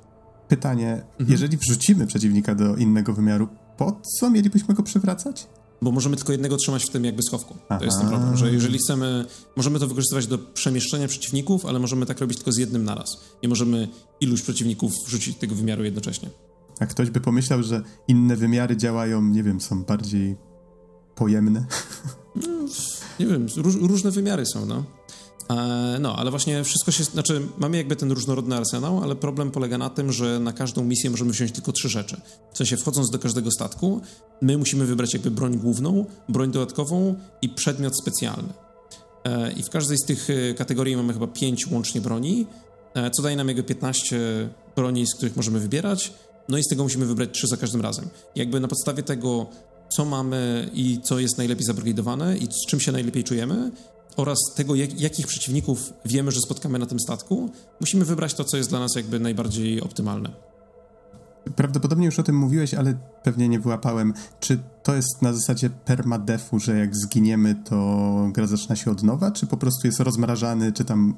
Pytanie, 0.49 0.93
mhm. 0.93 1.31
jeżeli 1.31 1.57
wrzucimy 1.57 2.07
przeciwnika 2.07 2.55
do 2.55 2.77
innego 2.77 3.13
wymiaru, 3.13 3.49
po 3.77 4.01
co 4.19 4.31
mielibyśmy 4.31 4.75
go 4.75 4.83
przywracać? 4.83 5.47
Bo 5.83 5.93
możemy 5.93 6.17
tylko 6.17 6.33
jednego 6.33 6.57
trzymać 6.57 6.85
w 6.85 6.91
tym 6.91 7.05
jakby 7.05 7.23
schowku. 7.23 7.55
Aha. 7.69 7.79
To 7.79 7.85
jest 7.85 7.99
ten 7.99 8.09
problem, 8.09 8.37
że 8.37 8.53
jeżeli 8.53 8.79
chcemy, 8.79 9.25
możemy 9.57 9.79
to 9.79 9.87
wykorzystywać 9.87 10.27
do 10.27 10.39
przemieszczenia 10.39 11.09
przeciwników, 11.09 11.67
ale 11.67 11.79
możemy 11.79 12.07
tak 12.07 12.21
robić 12.21 12.39
tylko 12.39 12.53
z 12.53 12.57
jednym 12.57 12.85
naraz. 12.85 13.21
Nie 13.43 13.49
możemy 13.49 13.89
iluś 14.21 14.43
przeciwników 14.43 14.93
wrzucić 15.07 15.37
tego 15.37 15.55
wymiaru 15.55 15.85
jednocześnie. 15.85 16.31
A 16.83 16.87
ktoś 16.87 17.11
by 17.11 17.21
pomyślał, 17.21 17.63
że 17.63 17.83
inne 18.09 18.37
wymiary 18.37 18.77
działają, 18.77 19.23
nie 19.23 19.43
wiem, 19.43 19.61
są 19.61 19.85
bardziej 19.85 20.37
pojemne. 21.15 21.67
No, 22.37 22.49
nie 23.21 23.27
wiem, 23.27 23.47
róż, 23.57 23.75
różne 23.75 24.11
wymiary 24.11 24.47
są, 24.47 24.67
no. 24.67 24.85
E, 25.51 25.99
no, 26.01 26.17
ale 26.17 26.31
właśnie 26.31 26.65
wszystko 26.65 26.91
się, 26.91 27.05
znaczy 27.05 27.49
mamy 27.59 27.77
jakby 27.77 27.97
ten 27.97 28.13
różnorodny 28.13 28.57
arsenał, 28.57 29.03
ale 29.03 29.17
problem 29.17 29.51
polega 29.51 29.79
na 29.79 29.91
tym, 29.91 30.13
że 30.13 30.41
na 30.41 30.53
każdą 30.53 30.85
misję 30.85 31.11
możemy 31.11 31.31
wziąć 31.31 31.53
tylko 31.53 31.73
trzy 31.73 31.89
rzeczy. 31.89 32.21
W 32.53 32.59
sensie 32.59 32.77
wchodząc 32.77 33.11
do 33.11 33.19
każdego 33.19 33.51
statku, 33.51 34.01
my 34.41 34.59
musimy 34.59 34.87
wybrać 34.87 35.13
jakby 35.13 35.31
broń 35.31 35.59
główną, 35.59 36.07
broń 36.29 36.51
dodatkową 36.51 37.15
i 37.43 37.49
przedmiot 37.49 37.93
specjalny. 38.03 38.53
E, 39.25 39.53
I 39.53 39.63
w 39.63 39.71
każdej 39.71 39.99
z 39.99 40.07
tych 40.07 40.29
e, 40.31 40.55
kategorii 40.55 40.97
mamy 40.97 41.13
chyba 41.13 41.27
pięć 41.27 41.67
łącznie 41.67 42.01
broni, 42.01 42.47
co 43.13 43.23
daje 43.23 43.37
nam 43.37 43.49
jakby 43.49 43.63
15 43.63 44.19
broni, 44.77 45.07
z 45.07 45.15
których 45.15 45.37
możemy 45.37 45.61
wybierać 45.61 46.13
no 46.49 46.59
i 46.59 46.63
z 46.63 46.69
tego 46.69 46.83
musimy 46.83 47.07
wybrać 47.07 47.31
trzy 47.33 47.47
za 47.47 47.57
każdym 47.57 47.81
razem. 47.81 48.09
Jakby 48.37 48.61
na 48.61 48.69
podstawie 48.69 49.03
tego, 49.03 49.47
co 49.89 50.05
mamy 50.05 50.71
i 50.75 51.01
co 51.03 51.19
jest 51.19 51.39
najlepiej 51.39 51.65
zabrigadowane 51.65 52.39
i 52.39 52.47
z 52.47 52.67
czym 52.69 52.81
się 52.81 52.93
najlepiej 52.93 53.25
czujemy, 53.25 53.71
oraz 54.17 54.39
tego, 54.57 54.75
jak, 54.75 55.01
jakich 55.01 55.27
przeciwników 55.27 55.93
wiemy, 56.05 56.31
że 56.31 56.41
spotkamy 56.41 56.79
na 56.79 56.87
tym 56.87 57.01
statku, 57.01 57.51
musimy 57.81 58.05
wybrać 58.05 58.35
to, 58.35 58.45
co 58.45 58.57
jest 58.57 58.69
dla 58.69 58.81
nas 58.81 58.95
jakby 58.97 59.21
najbardziej 59.21 59.81
optymalne. 59.81 60.31
Prawdopodobnie 61.57 62.07
już 62.07 62.19
o 62.19 62.23
tym 62.23 62.37
mówiłeś, 62.37 62.75
ale 62.75 62.95
pewnie 63.23 63.49
nie 63.49 63.61
wyłapałem. 63.61 64.15
Czy 64.41 64.59
to 64.83 64.95
jest 64.95 65.23
na 65.23 65.33
zasadzie 65.33 65.71
permadefu, 65.71 66.59
że 66.59 66.79
jak 66.79 66.97
zginiemy, 66.97 67.55
to 67.55 68.29
gra 68.33 68.47
zaczyna 68.47 68.77
się 68.77 68.91
od 68.91 69.03
nowa, 69.03 69.31
czy 69.31 69.47
po 69.47 69.57
prostu 69.57 69.87
jest 69.87 70.01
rozmrażany, 70.01 70.73
czy 70.73 70.85
tam 70.85 71.15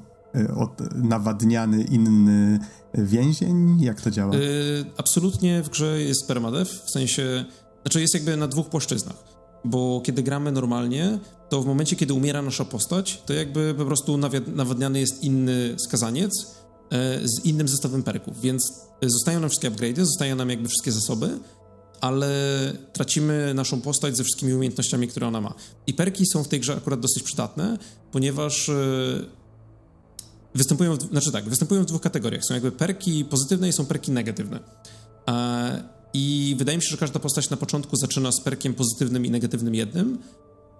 nawadniany 0.95 1.83
inny 1.83 2.59
więzień? 2.93 3.81
Jak 3.81 4.01
to 4.01 4.11
działa? 4.11 4.35
Yy, 4.35 4.85
absolutnie 4.97 5.63
w 5.63 5.69
grze 5.69 6.01
jest 6.01 6.27
permadev, 6.27 6.65
w 6.85 6.91
sensie, 6.91 7.45
znaczy 7.81 8.01
jest 8.01 8.13
jakby 8.13 8.37
na 8.37 8.47
dwóch 8.47 8.69
płaszczyznach, 8.69 9.23
bo 9.65 10.01
kiedy 10.05 10.23
gramy 10.23 10.51
normalnie, 10.51 11.19
to 11.49 11.61
w 11.61 11.65
momencie, 11.65 11.95
kiedy 11.95 12.13
umiera 12.13 12.41
nasza 12.41 12.65
postać, 12.65 13.21
to 13.25 13.33
jakby 13.33 13.73
po 13.77 13.85
prostu 13.85 14.19
nawadniany 14.55 14.99
jest 14.99 15.23
inny 15.23 15.75
skazaniec 15.77 16.31
yy, 16.91 16.97
z 17.27 17.45
innym 17.45 17.67
zestawem 17.67 18.03
perków, 18.03 18.41
więc 18.41 18.73
zostają 19.01 19.39
nam 19.39 19.49
wszystkie 19.49 19.71
upgrade'y, 19.71 20.05
zostają 20.05 20.35
nam 20.35 20.49
jakby 20.49 20.67
wszystkie 20.67 20.91
zasoby, 20.91 21.39
ale 22.01 22.29
tracimy 22.93 23.53
naszą 23.53 23.81
postać 23.81 24.17
ze 24.17 24.23
wszystkimi 24.23 24.53
umiejętnościami, 24.53 25.07
które 25.07 25.27
ona 25.27 25.41
ma. 25.41 25.53
I 25.87 25.93
perki 25.93 26.25
są 26.33 26.43
w 26.43 26.47
tej 26.47 26.59
grze 26.59 26.75
akurat 26.75 26.99
dosyć 26.99 27.23
przydatne, 27.23 27.77
ponieważ 28.11 28.67
yy, 28.67 29.25
występują, 30.55 30.95
w, 30.95 31.01
znaczy 31.01 31.31
tak, 31.31 31.49
występują 31.49 31.81
w 31.81 31.85
dwóch 31.85 32.01
kategoriach. 32.01 32.45
Są 32.45 32.53
jakby 32.53 32.71
perki 32.71 33.25
pozytywne 33.25 33.69
i 33.69 33.73
są 33.73 33.85
perki 33.85 34.11
negatywne. 34.11 34.59
E, 35.29 35.83
I 36.13 36.55
wydaje 36.57 36.77
mi 36.77 36.83
się, 36.83 36.89
że 36.89 36.97
każda 36.97 37.19
postać 37.19 37.49
na 37.49 37.57
początku 37.57 37.95
zaczyna 37.97 38.31
z 38.31 38.41
perkiem 38.41 38.73
pozytywnym 38.73 39.25
i 39.25 39.31
negatywnym 39.31 39.75
jednym, 39.75 40.17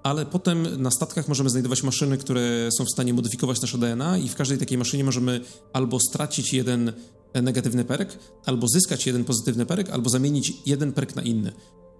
ale 0.03 0.25
potem 0.25 0.81
na 0.81 0.91
statkach 0.91 1.27
możemy 1.27 1.49
znajdować 1.49 1.83
maszyny, 1.83 2.17
które 2.17 2.69
są 2.77 2.85
w 2.85 2.89
stanie 2.89 3.13
modyfikować 3.13 3.61
nasze 3.61 3.77
DNA 3.77 4.17
i 4.17 4.29
w 4.29 4.35
każdej 4.35 4.57
takiej 4.57 4.77
maszynie 4.77 5.03
możemy 5.03 5.41
albo 5.73 5.99
stracić 5.99 6.53
jeden 6.53 6.93
negatywny 7.33 7.85
perk, 7.85 8.17
albo 8.45 8.67
zyskać 8.67 9.07
jeden 9.07 9.23
pozytywny 9.23 9.65
perk, 9.65 9.89
albo 9.89 10.09
zamienić 10.09 10.53
jeden 10.65 10.93
perk 10.93 11.15
na 11.15 11.21
inny. 11.21 11.53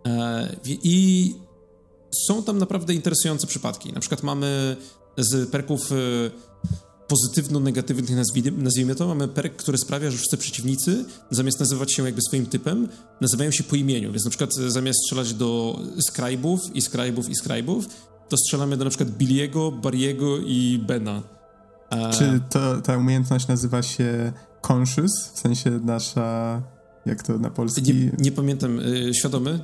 E, 0.08 0.56
I 0.66 1.36
są 2.28 2.44
tam 2.44 2.58
naprawdę 2.58 2.94
interesujące 2.94 3.48
przypadki. 3.48 3.94
Na 3.94 4.00
przykład 4.00 4.24
mamy 4.24 4.76
z 5.18 5.50
perków 5.50 5.92
e, 5.92 5.96
pozytywno-negatywnych, 7.08 8.16
nazwijmy 8.58 8.96
to, 8.96 9.08
mamy 9.08 9.28
perk, 9.28 9.56
który 9.56 9.78
sprawia, 9.78 10.12
że 10.12 10.18
wszyscy 10.18 10.38
przeciwnicy, 10.38 11.06
zamiast 11.32 11.60
nazywać 11.60 11.94
się 11.94 12.04
jakby 12.04 12.22
swoim 12.22 12.46
typem, 12.46 12.88
nazywają 13.22 13.52
się 13.52 13.64
po 13.64 13.76
imieniu. 13.76 14.12
Więc 14.12 14.24
na 14.24 14.30
przykład 14.30 14.54
zamiast 14.54 15.00
strzelać 15.00 15.34
do 15.34 15.80
skrybów 16.00 16.76
i 16.76 16.82
skrybów 16.82 17.30
i 17.30 17.36
skrybów, 17.36 17.86
to 18.30 18.38
strzelamy 18.38 18.78
do 18.78 18.84
na 18.84 18.90
przykład 18.90 19.10
Billiego, 19.10 19.72
Barriego 19.72 20.38
i 20.38 20.84
Bena. 20.88 21.22
A... 21.90 22.10
Czy 22.10 22.40
to, 22.50 22.82
ta 22.82 22.98
umiejętność 22.98 23.48
nazywa 23.48 23.84
się 23.84 24.34
conscious, 24.72 25.12
w 25.34 25.40
sensie 25.40 25.72
nasza, 25.72 26.62
jak 27.06 27.24
to 27.24 27.38
na 27.38 27.50
polski? 27.50 27.82
Nie, 27.82 28.12
nie 28.18 28.32
pamiętam, 28.32 28.78
yy, 28.78 29.14
świadomy? 29.14 29.60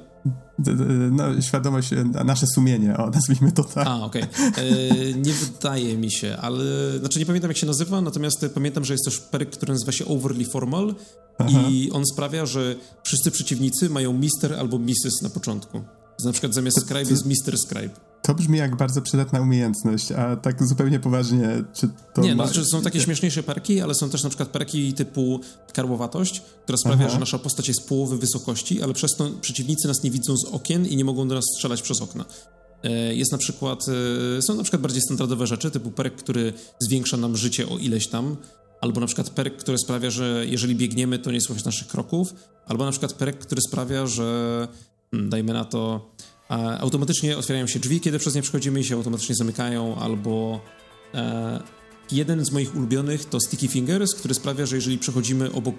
No, 1.11 1.41
świadomość, 1.41 1.93
e, 1.93 2.03
nasze 2.03 2.47
sumienie, 2.47 2.97
o, 2.97 3.09
nazwijmy 3.09 3.51
to 3.51 3.63
tak. 3.63 3.87
A, 3.87 4.05
okej. 4.05 4.23
Okay. 4.23 4.63
E, 4.63 5.13
nie 5.13 5.33
wydaje 5.33 5.97
mi 5.97 6.11
się, 6.11 6.37
ale... 6.41 6.63
Znaczy 6.99 7.19
nie 7.19 7.25
pamiętam 7.25 7.51
jak 7.51 7.57
się 7.57 7.67
nazywa, 7.67 8.01
natomiast 8.01 8.45
pamiętam, 8.53 8.85
że 8.85 8.93
jest 8.93 9.05
też 9.05 9.19
perk, 9.19 9.49
który 9.49 9.73
nazywa 9.73 9.91
się 9.91 10.05
Overly 10.05 10.45
Formal 10.45 10.95
Aha. 11.37 11.61
i 11.69 11.91
on 11.91 12.03
sprawia, 12.13 12.45
że 12.45 12.75
wszyscy 13.03 13.31
przeciwnicy 13.31 13.89
mają 13.89 14.13
Mister 14.13 14.53
albo 14.53 14.77
Mrs. 14.77 15.21
na 15.21 15.29
początku. 15.29 15.81
Na 16.23 16.31
przykład 16.31 16.53
zamiast 16.53 16.75
to, 16.77 16.81
Scribe 16.81 17.09
jest 17.09 17.25
Mister 17.25 17.57
Scribe. 17.57 17.89
To 18.21 18.33
brzmi 18.33 18.57
jak 18.57 18.75
bardzo 18.75 19.01
przydatna 19.01 19.41
umiejętność, 19.41 20.11
a 20.11 20.35
tak 20.35 20.67
zupełnie 20.67 20.99
poważnie, 20.99 21.63
czy 21.73 21.89
to. 22.13 22.21
Nie, 22.21 22.29
no, 22.29 22.35
ma... 22.35 22.45
znaczy 22.45 22.65
są 22.65 22.81
takie 22.81 23.01
śmieszniejsze 23.01 23.43
perki, 23.43 23.81
ale 23.81 23.93
są 23.95 24.09
też 24.09 24.23
na 24.23 24.29
przykład 24.29 24.49
perki 24.49 24.93
typu 24.93 25.39
karłowatość, 25.73 26.41
która 26.63 26.77
sprawia, 26.77 27.05
Aha. 27.05 27.13
że 27.13 27.19
nasza 27.19 27.39
postać 27.39 27.67
jest 27.67 27.87
połowy 27.87 28.17
wysokości, 28.17 28.81
ale 28.81 28.93
przez 28.93 29.15
to 29.15 29.29
przeciwnicy 29.41 29.87
nas 29.87 30.03
nie 30.03 30.11
widzą 30.11 30.37
z 30.37 30.45
okien 30.45 30.85
i 30.85 30.95
nie 30.95 31.05
mogą 31.05 31.27
do 31.27 31.35
nas 31.35 31.43
strzelać 31.55 31.81
przez 31.81 32.01
okna. 32.01 32.25
E, 32.83 33.15
jest 33.15 33.31
na 33.31 33.37
przykład, 33.37 33.85
e, 34.37 34.41
są 34.41 34.55
na 34.55 34.63
przykład 34.63 34.81
bardziej 34.81 35.01
standardowe 35.01 35.47
rzeczy, 35.47 35.71
typu 35.71 35.91
perk, 35.91 36.15
który 36.15 36.53
zwiększa 36.79 37.17
nam 37.17 37.37
życie 37.37 37.69
o 37.69 37.77
ileś 37.77 38.07
tam, 38.07 38.37
albo 38.81 38.99
na 38.99 39.07
przykład 39.07 39.29
perk, 39.29 39.57
który 39.57 39.77
sprawia, 39.77 40.09
że 40.09 40.45
jeżeli 40.47 40.75
biegniemy, 40.75 41.19
to 41.19 41.31
nie 41.31 41.41
słychać 41.41 41.65
naszych 41.65 41.87
kroków, 41.87 42.33
albo 42.65 42.85
na 42.85 42.91
przykład 42.91 43.13
perk, 43.13 43.39
który 43.39 43.61
sprawia, 43.67 44.07
że 44.07 44.67
dajmy 45.13 45.53
na 45.53 45.65
to 45.65 46.11
automatycznie 46.79 47.37
otwierają 47.37 47.67
się 47.67 47.79
drzwi, 47.79 47.99
kiedy 47.99 48.19
przez 48.19 48.35
nie 48.35 48.41
przechodzimy 48.41 48.79
i 48.79 48.83
się 48.83 48.95
automatycznie 48.95 49.35
zamykają, 49.35 49.95
albo 49.95 50.61
e, 51.13 51.61
jeden 52.11 52.45
z 52.45 52.51
moich 52.51 52.75
ulubionych 52.75 53.25
to 53.25 53.39
Sticky 53.39 53.67
Fingers, 53.67 54.15
który 54.15 54.33
sprawia, 54.33 54.65
że 54.65 54.75
jeżeli 54.75 54.97
przechodzimy 54.97 55.51
obok 55.51 55.75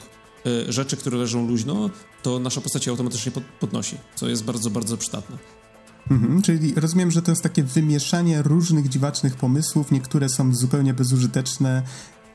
e, 0.46 0.72
rzeczy, 0.72 0.96
które 0.96 1.18
leżą 1.18 1.48
luźno, 1.48 1.90
to 2.22 2.38
nasza 2.38 2.60
postać 2.60 2.88
automatycznie 2.88 3.32
pod, 3.32 3.44
podnosi, 3.60 3.96
co 4.14 4.28
jest 4.28 4.44
bardzo, 4.44 4.70
bardzo 4.70 4.96
przydatne. 4.96 5.38
Mhm, 6.10 6.42
czyli 6.42 6.74
rozumiem, 6.74 7.10
że 7.10 7.22
to 7.22 7.32
jest 7.32 7.42
takie 7.42 7.62
wymieszanie 7.62 8.42
różnych 8.42 8.88
dziwacznych 8.88 9.36
pomysłów. 9.36 9.90
Niektóre 9.90 10.28
są 10.28 10.54
zupełnie 10.54 10.94
bezużyteczne, 10.94 11.82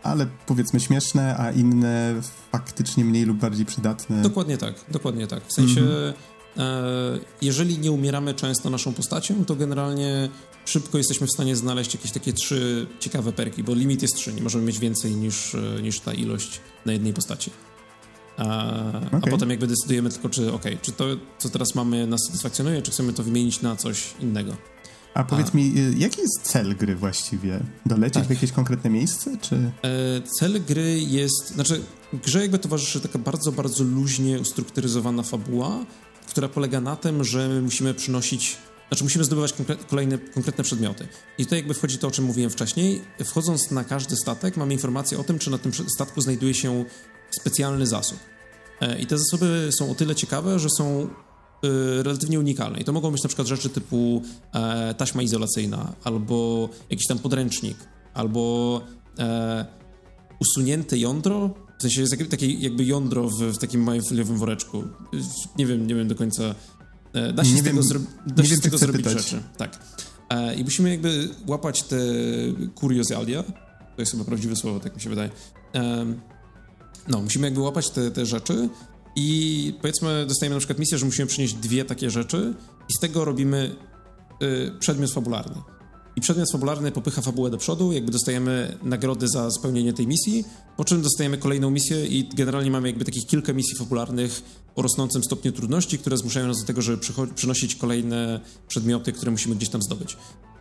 ale 0.04 0.28
powiedzmy 0.46 0.80
śmieszne, 0.80 1.38
a 1.38 1.52
inne 1.52 2.22
faktycznie 2.52 3.06
mniej 3.06 3.26
lub 3.26 3.38
bardziej 3.38 3.66
przydatne. 3.66 4.22
Dokładnie 4.22 4.58
tak, 4.58 4.76
dokładnie 4.92 5.28
tak. 5.28 5.48
W 5.48 5.54
sensie. 5.54 5.82
Mhm 5.82 6.14
jeżeli 7.42 7.80
nie 7.80 7.92
umieramy 7.92 8.34
często 8.34 8.70
naszą 8.70 8.94
postacią, 8.94 9.46
to 9.46 9.56
generalnie 9.56 10.30
szybko 10.66 10.98
jesteśmy 10.98 11.28
w 11.28 11.32
stanie 11.32 11.56
znaleźć 11.56 11.94
jakieś 11.94 12.12
takie 12.12 12.34
trzy 12.34 12.88
ciekawe 13.00 13.34
perki, 13.34 13.64
bo 13.64 13.74
limit 13.74 14.02
jest 14.02 14.16
trzy, 14.16 14.34
nie 14.34 14.42
możemy 14.42 14.64
mieć 14.66 14.80
więcej 14.80 15.16
niż, 15.16 15.56
niż 15.82 16.00
ta 16.00 16.14
ilość 16.14 16.62
na 16.86 16.94
jednej 16.94 17.14
postaci. 17.14 17.52
A, 18.38 18.68
okay. 19.08 19.20
a 19.22 19.28
potem 19.28 19.50
jakby 19.50 19.68
decydujemy 19.68 20.10
tylko, 20.10 20.30
czy 20.30 20.54
ok, 20.54 20.64
czy 20.82 20.92
to, 20.92 21.06
co 21.38 21.50
teraz 21.50 21.76
mamy, 21.76 22.08
nas 22.08 22.22
satysfakcjonuje, 22.26 22.82
czy 22.82 22.92
chcemy 22.92 23.14
to 23.14 23.24
wymienić 23.24 23.62
na 23.62 23.76
coś 23.76 24.14
innego. 24.20 24.54
A 25.14 25.24
powiedz 25.24 25.48
a. 25.54 25.58
mi, 25.58 25.78
y, 25.78 25.94
jaki 25.98 26.22
jest 26.22 26.42
cel 26.44 26.76
gry 26.76 26.96
właściwie? 26.96 27.60
Dolecieć 27.86 28.14
tak. 28.14 28.28
w 28.28 28.30
jakieś 28.30 28.52
konkretne 28.52 28.90
miejsce, 28.90 29.38
czy... 29.42 29.56
E, 29.56 30.22
cel 30.40 30.62
gry 30.64 31.00
jest, 31.00 31.50
znaczy 31.54 31.82
grze 32.14 32.42
jakby 32.42 32.60
towarzyszy 32.60 33.00
taka 33.00 33.20
bardzo, 33.20 33.52
bardzo 33.52 33.84
luźnie 33.84 34.40
ustrukturyzowana 34.40 35.24
fabuła, 35.24 35.86
która 36.38 36.50
polega 36.50 36.82
na 36.82 36.96
tym, 36.96 37.24
że 37.24 37.62
musimy 37.62 37.94
przynosić 37.94 38.58
znaczy 38.88 39.04
musimy 39.04 39.24
zdobywać 39.24 39.54
kolejne 39.88 40.18
konkretne 40.18 40.64
przedmioty. 40.64 41.08
I 41.38 41.44
tutaj 41.44 41.60
jakby 41.60 41.74
wchodzi 41.74 41.98
to, 41.98 42.08
o 42.08 42.12
czym 42.12 42.26
mówiłem 42.26 42.52
wcześniej. 42.52 43.02
Wchodząc 43.26 43.72
na 43.72 43.84
każdy 43.84 44.16
statek, 44.16 44.58
mamy 44.58 44.74
informację 44.74 45.20
o 45.20 45.24
tym, 45.24 45.40
czy 45.40 45.52
na 45.52 45.58
tym 45.58 45.72
statku 45.74 46.22
znajduje 46.22 46.54
się 46.54 46.86
specjalny 47.32 47.88
zasób. 47.88 48.20
E, 48.82 49.00
I 49.00 49.06
te 49.06 49.18
zasoby 49.18 49.70
są 49.80 49.92
o 49.92 49.96
tyle 49.96 50.16
ciekawe, 50.16 50.60
że 50.60 50.70
są 50.70 51.02
e, 51.02 52.04
relatywnie 52.04 52.40
unikalne. 52.40 52.80
I 52.80 52.84
to 52.84 52.94
mogą 52.94 53.12
być 53.12 53.24
na 53.24 53.28
przykład 53.28 53.48
rzeczy 53.48 53.70
typu 53.70 54.22
e, 54.54 54.94
taśma 54.94 55.22
izolacyjna, 55.22 55.94
albo 56.04 56.70
jakiś 56.90 57.08
tam 57.08 57.20
podręcznik, 57.20 57.78
albo 58.14 58.82
usunięte 60.40 60.98
jądro, 60.98 61.67
w 61.78 61.82
sensie 61.82 62.02
jest 62.02 62.30
takie 62.30 62.54
jakby 62.54 62.86
jądro 62.86 63.30
w, 63.30 63.42
w 63.42 63.58
takim 63.58 63.84
małym 63.84 64.02
foliowym 64.10 64.38
woreczku. 64.38 64.84
Nie 65.58 65.66
wiem, 65.66 65.88
nie 65.88 65.96
wiem 65.96 66.08
do 66.08 66.16
końca. 66.16 66.56
Da 67.34 67.44
się 67.44 67.52
nie 67.54 67.62
z 67.62 67.64
tego, 67.64 67.82
wiem, 67.84 68.06
da 68.28 68.44
się 68.46 68.56
z 68.56 68.62
tego 68.62 68.78
zrobić 68.78 69.04
pytać. 69.04 69.24
rzeczy. 69.24 69.44
Tak. 69.58 69.80
I 70.58 70.64
musimy 70.64 70.90
jakby 70.90 71.30
łapać 71.48 71.84
te 71.84 71.98
kuriozalia. 72.76 73.44
To 73.96 74.02
jest 74.02 74.12
chyba 74.12 74.24
prawdziwe 74.24 74.56
słowo, 74.56 74.80
tak 74.80 74.96
mi 74.96 75.02
się 75.02 75.10
wydaje. 75.10 75.30
No, 77.08 77.22
musimy 77.22 77.48
jakby 77.48 77.62
łapać 77.62 77.90
te, 77.90 78.12
te 78.12 78.26
rzeczy 78.26 78.70
i 79.16 79.74
powiedzmy 79.82 80.26
dostajemy 80.26 80.56
na 80.56 80.60
przykład 80.60 80.80
misję, 80.80 80.98
że 80.98 81.06
musimy 81.06 81.28
przynieść 81.28 81.54
dwie 81.54 81.86
takie 81.86 82.10
rzeczy 82.10 82.54
i 82.90 82.94
z 82.94 83.00
tego 83.00 83.26
robimy 83.26 83.76
y, 84.44 84.72
przedmiot 84.80 85.12
fabularny. 85.12 85.56
I 86.18 86.22
przedmiot 86.22 86.52
fabularny 86.52 86.92
popycha 86.92 87.22
fabułę 87.22 87.50
do 87.50 87.58
przodu, 87.58 87.92
jakby 87.92 88.12
dostajemy 88.12 88.78
nagrody 88.84 89.28
za 89.28 89.52
spełnienie 89.52 89.94
tej 89.94 90.08
misji, 90.08 90.46
po 90.78 90.86
czym 90.86 91.02
dostajemy 91.02 91.38
kolejną 91.38 91.70
misję 91.70 92.06
i 92.06 92.30
generalnie 92.36 92.72
mamy 92.72 92.88
jakby 92.88 93.06
takich 93.06 93.28
kilka 93.28 93.54
misji 93.54 93.78
fabularnych 93.78 94.42
o 94.76 94.82
rosnącym 94.82 95.24
stopniu 95.24 95.52
trudności, 95.52 96.00
które 96.00 96.18
zmuszają 96.18 96.48
nas 96.48 96.60
do 96.60 96.68
tego, 96.68 96.82
żeby 96.82 96.98
przynosić 97.36 97.76
kolejne 97.76 98.40
przedmioty, 98.68 99.12
które 99.12 99.32
musimy 99.32 99.56
gdzieś 99.56 99.70
tam 99.70 99.82
zdobyć. 99.82 100.18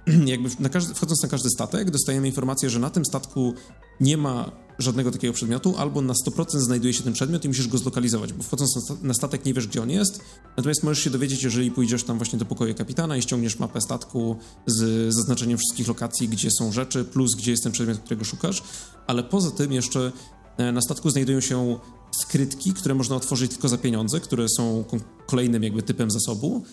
jakby 0.26 0.50
na 0.60 0.68
każdy, 0.68 0.94
wchodząc 0.94 1.22
na 1.22 1.28
każdy 1.28 1.50
statek, 1.50 1.90
dostajemy 1.90 2.26
informację, 2.26 2.70
że 2.70 2.78
na 2.78 2.90
tym 2.90 3.04
statku 3.04 3.54
nie 4.00 4.16
ma 4.16 4.52
żadnego 4.78 5.10
takiego 5.10 5.32
przedmiotu, 5.32 5.74
albo 5.78 6.02
na 6.02 6.14
100% 6.26 6.58
znajduje 6.58 6.94
się 6.94 7.02
ten 7.02 7.12
przedmiot 7.12 7.44
i 7.44 7.48
musisz 7.48 7.68
go 7.68 7.78
zlokalizować, 7.78 8.32
bo 8.32 8.42
wchodząc 8.42 8.92
na 9.02 9.14
statek 9.14 9.44
nie 9.44 9.54
wiesz, 9.54 9.66
gdzie 9.66 9.82
on 9.82 9.90
jest, 9.90 10.20
natomiast 10.56 10.82
możesz 10.82 11.04
się 11.04 11.10
dowiedzieć, 11.10 11.42
jeżeli 11.42 11.70
pójdziesz 11.70 12.04
tam 12.04 12.16
właśnie 12.16 12.38
do 12.38 12.44
pokoju 12.44 12.74
kapitana 12.74 13.16
i 13.16 13.22
ściągniesz 13.22 13.58
mapę 13.58 13.80
statku 13.80 14.36
z 14.66 15.14
zaznaczeniem 15.14 15.58
wszystkich 15.58 15.88
lokacji, 15.88 16.28
gdzie 16.28 16.50
są 16.50 16.72
rzeczy, 16.72 17.04
plus 17.04 17.34
gdzie 17.34 17.50
jest 17.50 17.62
ten 17.62 17.72
przedmiot, 17.72 17.98
którego 17.98 18.24
szukasz, 18.24 18.62
ale 19.06 19.22
poza 19.22 19.50
tym 19.50 19.72
jeszcze 19.72 20.12
e, 20.56 20.72
na 20.72 20.80
statku 20.80 21.10
znajdują 21.10 21.40
się 21.40 21.78
skrytki, 22.20 22.72
które 22.72 22.94
można 22.94 23.16
otworzyć 23.16 23.50
tylko 23.50 23.68
za 23.68 23.78
pieniądze, 23.78 24.20
które 24.20 24.46
są 24.48 24.84
kolejnym 25.26 25.62
jakby 25.62 25.82
typem 25.82 26.10
zasobu 26.10 26.64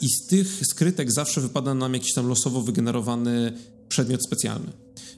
i 0.00 0.08
z 0.08 0.26
tych 0.26 0.66
skrytek 0.66 1.12
zawsze 1.12 1.40
wypada 1.40 1.74
nam 1.74 1.94
jakiś 1.94 2.14
tam 2.14 2.28
losowo 2.28 2.62
wygenerowany 2.62 3.52
przedmiot 3.88 4.24
specjalny. 4.26 4.72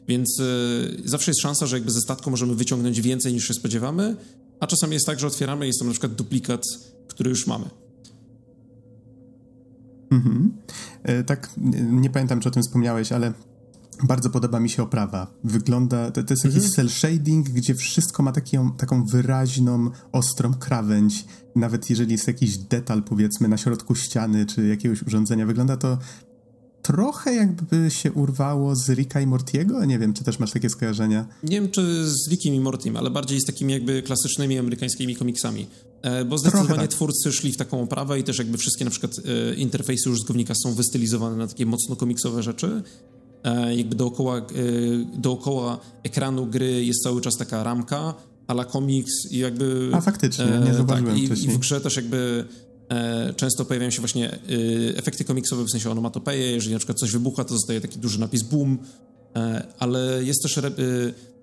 Więc 0.08 0.40
y, 0.40 1.02
zawsze 1.04 1.30
jest 1.30 1.40
szansa, 1.40 1.66
że 1.66 1.76
jakby 1.76 1.90
ze 1.90 2.00
statku 2.00 2.30
możemy 2.30 2.54
wyciągnąć 2.54 3.00
więcej 3.00 3.32
niż 3.32 3.48
się 3.48 3.54
spodziewamy, 3.54 4.16
a 4.60 4.66
czasami 4.66 4.94
jest 4.94 5.06
tak, 5.06 5.20
że 5.20 5.26
otwieramy 5.26 5.64
i 5.64 5.68
jest 5.68 5.78
tam 5.78 5.88
na 5.88 5.92
przykład 5.92 6.14
duplikat, 6.14 6.64
który 7.08 7.30
już 7.30 7.46
mamy. 7.46 7.64
Mhm. 10.10 10.52
E, 11.02 11.24
tak, 11.24 11.50
nie 11.90 12.10
pamiętam, 12.10 12.40
czy 12.40 12.48
o 12.48 12.52
tym 12.52 12.62
wspomniałeś, 12.62 13.12
ale 13.12 13.32
bardzo 14.02 14.30
podoba 14.30 14.60
mi 14.60 14.70
się 14.70 14.82
oprawa. 14.82 15.34
Wygląda, 15.44 16.10
to, 16.10 16.22
to 16.22 16.32
jest 16.32 16.44
mhm. 16.44 16.62
jakiś 16.62 16.76
cel 16.76 16.88
shading, 16.88 17.48
gdzie 17.48 17.74
wszystko 17.74 18.22
ma 18.22 18.32
taką, 18.32 18.72
taką 18.72 19.04
wyraźną, 19.04 19.90
ostrą 20.12 20.54
krawędź. 20.54 21.24
Nawet 21.56 21.90
jeżeli 21.90 22.12
jest 22.12 22.26
jakiś 22.26 22.58
detal, 22.58 23.02
powiedzmy, 23.02 23.48
na 23.48 23.56
środku 23.56 23.94
ściany 23.94 24.46
czy 24.46 24.66
jakiegoś 24.66 25.02
urządzenia, 25.02 25.46
wygląda 25.46 25.76
to 25.76 25.98
trochę 26.82 27.34
jakby 27.34 27.90
się 27.90 28.12
urwało 28.12 28.76
z 28.76 28.88
Ricka 28.90 29.20
i 29.20 29.26
Mortiego? 29.26 29.84
Nie 29.84 29.98
wiem, 29.98 30.14
czy 30.14 30.24
też 30.24 30.38
masz 30.38 30.50
takie 30.50 30.70
skojarzenia? 30.70 31.26
Nie 31.42 31.60
wiem, 31.60 31.70
czy 31.70 32.08
z 32.08 32.28
Rickiem 32.30 32.54
i 32.54 32.60
Mortim, 32.60 32.96
ale 32.96 33.10
bardziej 33.10 33.40
z 33.40 33.44
takimi 33.44 33.72
jakby 33.72 34.02
klasycznymi 34.02 34.58
amerykańskimi 34.58 35.16
komiksami. 35.16 35.66
E, 36.02 36.24
bo 36.24 36.38
zdecydowanie 36.38 36.80
tak. 36.80 36.90
twórcy 36.90 37.32
szli 37.32 37.52
w 37.52 37.56
taką 37.56 37.82
oprawę 37.82 38.18
i 38.18 38.24
też 38.24 38.38
jakby 38.38 38.58
wszystkie 38.58 38.84
na 38.84 38.90
przykład 38.90 39.12
e, 39.18 39.54
interfejsy 39.54 40.10
użytkownika 40.10 40.54
są 40.54 40.74
wystylizowane 40.74 41.36
na 41.36 41.46
takie 41.46 41.66
mocno 41.66 41.96
komiksowe 41.96 42.42
rzeczy. 42.42 42.82
E, 43.44 43.76
jakby 43.76 43.96
dookoła, 43.96 44.46
dookoła 45.14 45.78
ekranu 46.02 46.46
gry 46.46 46.84
jest 46.84 47.02
cały 47.02 47.20
czas 47.20 47.36
taka 47.36 47.62
ramka, 47.62 48.14
ala 48.46 48.64
komiks 48.64 49.12
i 49.30 49.38
jakby... 49.38 49.90
A 49.92 50.00
faktycznie, 50.00 50.44
nie 50.66 50.74
zauważyłem 50.74 51.28
tak, 51.28 51.38
i, 51.38 51.44
i 51.44 51.48
w 51.48 51.58
grze 51.58 51.80
też 51.80 51.96
jakby 51.96 52.44
E, 52.92 53.34
często 53.36 53.64
pojawiają 53.64 53.90
się 53.90 54.00
właśnie 54.00 54.38
efekty 54.96 55.24
komiksowe, 55.24 55.64
w 55.64 55.70
sensie 55.70 55.90
onomatopeje, 55.90 56.52
jeżeli 56.52 56.72
na 56.72 56.78
przykład 56.78 56.98
coś 56.98 57.10
wybucha, 57.10 57.44
to 57.44 57.54
zostaje 57.54 57.80
taki 57.80 57.98
duży 57.98 58.20
napis 58.20 58.42
boom, 58.42 58.78
e, 59.36 59.66
ale 59.78 60.24
jest 60.24 60.42
też, 60.42 60.60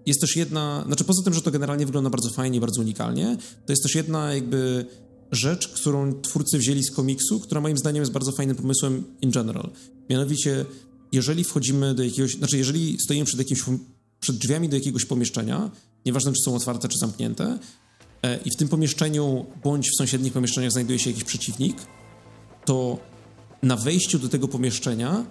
jest 0.05 0.21
też 0.21 0.35
jedna, 0.35 0.83
znaczy 0.85 1.03
poza 1.03 1.23
tym, 1.23 1.33
że 1.33 1.41
to 1.41 1.51
generalnie 1.51 1.85
wygląda 1.85 2.09
bardzo 2.09 2.29
fajnie, 2.29 2.59
bardzo 2.59 2.81
unikalnie, 2.81 3.37
to 3.65 3.71
jest 3.71 3.83
też 3.83 3.95
jedna 3.95 4.33
jakby 4.33 4.85
rzecz, 5.31 5.67
którą 5.67 6.21
twórcy 6.21 6.57
wzięli 6.57 6.83
z 6.83 6.91
komiksu, 6.91 7.39
która 7.39 7.61
moim 7.61 7.77
zdaniem 7.77 8.01
jest 8.01 8.11
bardzo 8.11 8.31
fajnym 8.31 8.55
pomysłem 8.55 9.03
in 9.21 9.31
general. 9.31 9.69
Mianowicie, 10.09 10.65
jeżeli 11.11 11.43
wchodzimy 11.43 11.95
do 11.95 12.03
jakiegoś, 12.03 12.31
znaczy 12.31 12.57
jeżeli 12.57 12.99
stoimy 12.99 13.25
przed 13.25 13.39
jakimś, 13.39 13.63
przed 14.19 14.37
drzwiami 14.37 14.69
do 14.69 14.75
jakiegoś 14.75 15.05
pomieszczenia, 15.05 15.71
nieważne 16.05 16.31
czy 16.31 16.41
są 16.45 16.55
otwarte 16.55 16.87
czy 16.87 16.97
zamknięte, 16.99 17.59
E, 18.23 18.39
i 18.45 18.51
w 18.51 18.55
tym 18.55 18.67
pomieszczeniu 18.67 19.45
bądź 19.63 19.89
w 19.89 19.97
sąsiednich 19.97 20.33
pomieszczeniach 20.33 20.71
znajduje 20.71 20.99
się 20.99 21.09
jakiś 21.09 21.23
przeciwnik, 21.23 21.77
to 22.65 22.97
na 23.63 23.75
wejściu 23.75 24.19
do 24.19 24.29
tego 24.29 24.47
pomieszczenia 24.47 25.25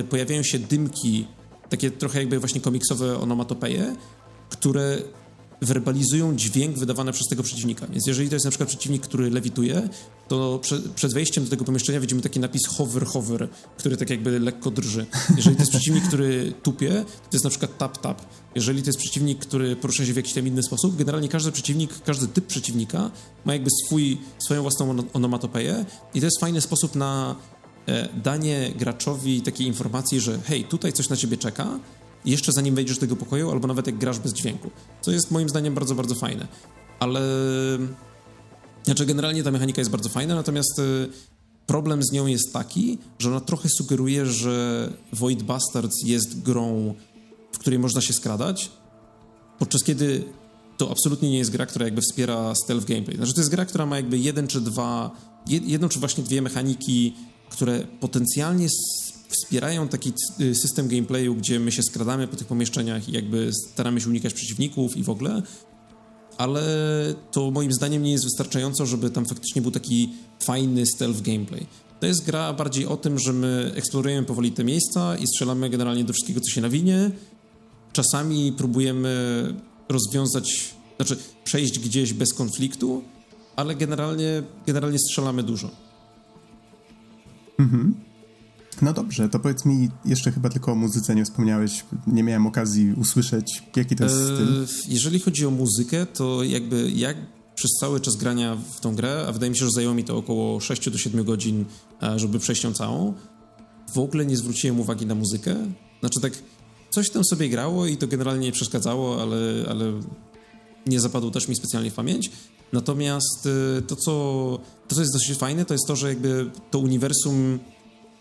e, 0.00 0.04
pojawiają 0.04 0.42
się 0.42 0.58
dymki, 0.58 1.26
takie 1.68 1.90
trochę 1.90 2.18
jakby 2.18 2.38
właśnie 2.38 2.60
komiksowe 2.60 3.18
onomatopeje, 3.18 3.96
które 4.48 4.98
werbalizują 5.62 6.36
dźwięk 6.36 6.78
wydawany 6.78 7.12
przez 7.12 7.28
tego 7.28 7.42
przeciwnika. 7.42 7.86
Więc 7.86 8.06
jeżeli 8.06 8.28
to 8.28 8.34
jest 8.34 8.44
na 8.44 8.50
przykład 8.50 8.68
przeciwnik, 8.68 9.02
który 9.02 9.30
lewituje, 9.30 9.88
to 10.28 10.58
prze, 10.62 10.80
przed 10.94 11.14
wejściem 11.14 11.44
do 11.44 11.50
tego 11.50 11.64
pomieszczenia 11.64 12.00
widzimy 12.00 12.22
taki 12.22 12.40
napis 12.40 12.66
hover, 12.66 13.06
hover, 13.06 13.48
który 13.76 13.96
tak 13.96 14.10
jakby 14.10 14.40
lekko 14.40 14.70
drży. 14.70 15.06
Jeżeli 15.36 15.56
to 15.56 15.62
jest 15.62 15.72
przeciwnik, 15.72 16.04
który 16.04 16.52
tupie, 16.62 17.04
to 17.06 17.30
jest 17.32 17.44
na 17.44 17.50
przykład 17.50 17.78
tap, 17.78 17.98
tap. 17.98 18.22
Jeżeli 18.54 18.82
to 18.82 18.88
jest 18.88 18.98
przeciwnik, 18.98 19.38
który 19.38 19.76
porusza 19.76 20.06
się 20.06 20.12
w 20.12 20.16
jakiś 20.16 20.32
tam 20.32 20.46
inny 20.46 20.62
sposób, 20.62 20.96
generalnie 20.96 21.28
każdy 21.28 21.52
przeciwnik, 21.52 22.02
każdy 22.04 22.28
typ 22.28 22.46
przeciwnika 22.46 23.10
ma 23.44 23.52
jakby 23.52 23.70
swój, 23.84 24.18
swoją 24.38 24.62
własną 24.62 24.96
onomatopeję 25.12 25.84
i 26.14 26.20
to 26.20 26.26
jest 26.26 26.40
fajny 26.40 26.60
sposób 26.60 26.94
na 26.94 27.36
e, 27.86 28.08
danie 28.22 28.72
graczowi 28.78 29.42
takiej 29.42 29.66
informacji, 29.66 30.20
że 30.20 30.38
hej, 30.38 30.64
tutaj 30.64 30.92
coś 30.92 31.08
na 31.08 31.16
ciebie 31.16 31.36
czeka, 31.36 31.78
jeszcze 32.24 32.52
zanim 32.52 32.74
wejdziesz 32.74 32.96
do 32.96 33.00
tego 33.00 33.16
pokoju, 33.16 33.50
albo 33.50 33.68
nawet 33.68 33.86
jak 33.86 33.98
grasz 33.98 34.18
bez 34.18 34.32
dźwięku. 34.32 34.70
Co 35.00 35.10
jest 35.10 35.30
moim 35.30 35.48
zdaniem 35.48 35.74
bardzo, 35.74 35.94
bardzo 35.94 36.14
fajne. 36.14 36.48
Ale. 36.98 37.20
Znaczy, 38.84 39.06
generalnie 39.06 39.42
ta 39.42 39.50
mechanika 39.50 39.80
jest 39.80 39.90
bardzo 39.90 40.08
fajna, 40.08 40.34
natomiast 40.34 40.78
y, 40.78 41.08
problem 41.66 42.02
z 42.02 42.12
nią 42.12 42.26
jest 42.26 42.52
taki, 42.52 42.98
że 43.18 43.28
ona 43.28 43.40
trochę 43.40 43.68
sugeruje, 43.68 44.26
że 44.26 44.92
Void 45.12 45.42
Bastards 45.42 46.02
jest 46.04 46.42
grą, 46.42 46.94
w 47.52 47.58
której 47.58 47.78
można 47.78 48.00
się 48.00 48.12
skradać, 48.12 48.70
podczas 49.58 49.84
kiedy 49.84 50.24
to 50.76 50.90
absolutnie 50.90 51.30
nie 51.30 51.38
jest 51.38 51.50
gra, 51.50 51.66
która 51.66 51.84
jakby 51.84 52.00
wspiera 52.00 52.54
stealth 52.54 52.86
gameplay. 52.86 53.16
Znaczy, 53.16 53.34
to 53.34 53.40
jest 53.40 53.50
gra, 53.50 53.64
która 53.64 53.86
ma 53.86 53.96
jakby 53.96 54.18
jeden 54.18 54.46
czy 54.46 54.60
dwa, 54.60 55.10
jedną 55.46 55.88
czy 55.88 55.98
właśnie 55.98 56.24
dwie 56.24 56.42
mechaniki, 56.42 57.14
które 57.50 57.80
potencjalnie 58.00 58.66
wspierają 59.30 59.88
taki 59.88 60.12
y, 60.40 60.54
system 60.54 60.88
gameplayu, 60.88 61.34
gdzie 61.34 61.60
my 61.60 61.72
się 61.72 61.82
skradamy 61.82 62.28
po 62.28 62.36
tych 62.36 62.46
pomieszczeniach 62.46 63.08
i 63.08 63.12
jakby 63.12 63.50
staramy 63.52 64.00
się 64.00 64.08
unikać 64.08 64.34
przeciwników 64.34 64.96
i 64.96 65.02
w 65.02 65.10
ogóle, 65.10 65.42
ale 66.38 66.62
to 67.30 67.50
moim 67.50 67.72
zdaniem 67.72 68.02
nie 68.02 68.12
jest 68.12 68.24
wystarczająco, 68.24 68.86
żeby 68.86 69.10
tam 69.10 69.26
faktycznie 69.26 69.62
był 69.62 69.70
taki 69.70 70.12
fajny 70.44 70.86
stealth 70.86 71.20
gameplay. 71.20 71.66
To 72.00 72.06
jest 72.06 72.24
gra 72.24 72.52
bardziej 72.52 72.86
o 72.86 72.96
tym, 72.96 73.18
że 73.18 73.32
my 73.32 73.72
eksplorujemy 73.74 74.26
powoli 74.26 74.52
te 74.52 74.64
miejsca 74.64 75.16
i 75.16 75.26
strzelamy 75.26 75.70
generalnie 75.70 76.04
do 76.04 76.12
wszystkiego, 76.12 76.40
co 76.40 76.50
się 76.50 76.60
nawinie. 76.60 77.10
Czasami 77.92 78.52
próbujemy 78.52 79.54
rozwiązać, 79.88 80.74
znaczy 80.96 81.16
przejść 81.44 81.78
gdzieś 81.78 82.12
bez 82.12 82.34
konfliktu, 82.34 83.02
ale 83.56 83.74
generalnie, 83.74 84.42
generalnie 84.66 84.98
strzelamy 84.98 85.42
dużo. 85.42 85.70
Mhm. 87.58 88.09
No 88.82 88.92
dobrze, 88.92 89.28
to 89.28 89.38
powiedz 89.38 89.64
mi 89.64 89.88
jeszcze 90.04 90.32
chyba 90.32 90.48
tylko 90.48 90.72
o 90.72 90.74
muzyce 90.74 91.14
nie 91.14 91.24
wspomniałeś. 91.24 91.84
Nie 92.06 92.22
miałem 92.22 92.46
okazji 92.46 92.92
usłyszeć, 92.92 93.62
jaki 93.76 93.96
to 93.96 94.04
jest 94.04 94.16
eee, 94.16 94.36
styl. 94.36 94.66
Jeżeli 94.88 95.20
chodzi 95.20 95.46
o 95.46 95.50
muzykę, 95.50 96.06
to 96.06 96.42
jakby 96.42 96.90
jak 96.90 97.16
przez 97.54 97.70
cały 97.80 98.00
czas 98.00 98.16
grania 98.16 98.56
w 98.74 98.80
tą 98.80 98.94
grę, 98.94 99.24
a 99.28 99.32
wydaje 99.32 99.50
mi 99.50 99.56
się, 99.56 99.64
że 99.64 99.70
zajęło 99.70 99.94
mi 99.94 100.04
to 100.04 100.16
około 100.16 100.60
6 100.60 100.90
do 100.90 100.98
7 100.98 101.24
godzin, 101.24 101.64
e, 102.02 102.18
żeby 102.18 102.38
przejść 102.38 102.64
ją 102.64 102.72
całą, 102.72 103.14
w 103.94 103.98
ogóle 103.98 104.26
nie 104.26 104.36
zwróciłem 104.36 104.80
uwagi 104.80 105.06
na 105.06 105.14
muzykę. 105.14 105.56
Znaczy 106.00 106.20
tak, 106.20 106.32
coś 106.90 107.10
tam 107.10 107.24
sobie 107.24 107.48
grało 107.48 107.86
i 107.86 107.96
to 107.96 108.06
generalnie 108.06 108.46
nie 108.46 108.52
przeszkadzało, 108.52 109.22
ale, 109.22 109.66
ale 109.68 109.92
nie 110.86 111.00
zapadło 111.00 111.30
też 111.30 111.48
mi 111.48 111.54
specjalnie 111.56 111.90
w 111.90 111.94
pamięć. 111.94 112.30
Natomiast 112.72 113.48
e, 113.78 113.82
to 113.82 113.96
co, 113.96 114.12
to, 114.88 114.94
co 114.94 115.00
jest 115.00 115.12
dosyć 115.12 115.38
fajne, 115.38 115.64
to 115.64 115.74
jest 115.74 115.86
to, 115.86 115.96
że 115.96 116.08
jakby 116.08 116.50
to 116.70 116.78
uniwersum 116.78 117.58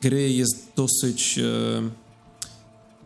gry 0.01 0.33
jest 0.33 0.71
dosyć, 0.75 1.39
e, 1.39 1.89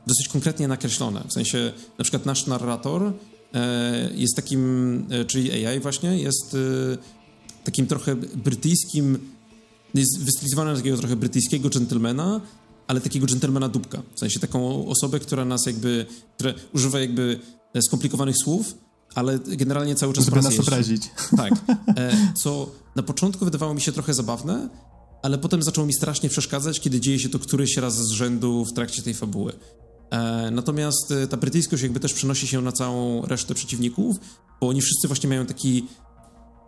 dosyć 0.08 0.28
konkretnie 0.28 0.68
nakreślone. 0.68 1.24
W 1.28 1.34
sensie, 1.34 1.74
na 1.98 2.04
przykład 2.04 2.26
nasz 2.26 2.48
narrator 2.48 3.14
e, 3.54 4.10
jest 4.16 4.36
takim, 4.36 5.06
e, 5.10 5.26
czyli 5.26 5.66
AI 5.66 5.80
właśnie, 5.80 6.18
jest 6.18 6.58
takim 7.64 7.88
trochę 7.88 8.16
brytyjskim, 8.16 9.20
jest 9.94 10.20
wystylizowany 10.20 10.72
na 10.72 10.78
takiego 10.78 10.98
trochę 10.98 11.16
brytyjskiego 11.16 11.70
dżentelmena, 11.70 12.42
ale 12.88 13.02
takiego 13.02 13.28
dżentelmena 13.28 13.70
dupka. 13.70 14.02
W 14.16 14.20
sensie 14.20 14.40
taką 14.40 14.88
osobę, 14.88 15.20
która 15.20 15.46
nas 15.46 15.66
jakby, 15.66 16.06
która 16.36 16.54
używa 16.74 17.00
jakby 17.00 17.40
skomplikowanych 17.82 18.36
słów, 18.38 18.76
ale 19.16 19.40
generalnie 19.40 19.96
cały 19.96 20.14
czas... 20.14 20.26
Żeby 20.26 20.42
nas 20.42 20.60
obrazić. 20.60 21.12
Tak. 21.38 21.54
Co 22.36 22.72
na 22.96 23.04
początku 23.04 23.46
wydawało 23.46 23.74
mi 23.74 23.82
się 23.82 23.92
trochę 23.92 24.14
zabawne, 24.14 24.70
ale 25.24 25.38
potem 25.38 25.64
zaczęło 25.64 25.88
mi 25.88 25.94
strasznie 25.94 26.30
przeszkadzać, 26.30 26.80
kiedy 26.80 27.00
dzieje 27.00 27.20
się 27.20 27.30
to 27.30 27.40
któryś 27.40 27.78
raz 27.78 27.96
z 27.96 28.12
rzędu 28.12 28.66
w 28.66 28.74
trakcie 28.74 29.02
tej 29.02 29.14
fabuły. 29.14 29.54
E, 30.12 30.52
natomiast 30.52 31.12
e, 31.12 31.28
ta 31.28 31.38
brytyjskość 31.38 31.84
jakby 31.84 32.00
też 32.00 32.14
przenosi 32.14 32.48
się 32.48 32.62
na 32.62 32.72
całą 32.72 33.22
resztę 33.22 33.54
przeciwników, 33.54 34.16
bo 34.62 34.68
oni 34.68 34.82
wszyscy 34.82 35.08
właśnie 35.08 35.30
mają 35.30 35.46
taki 35.46 35.88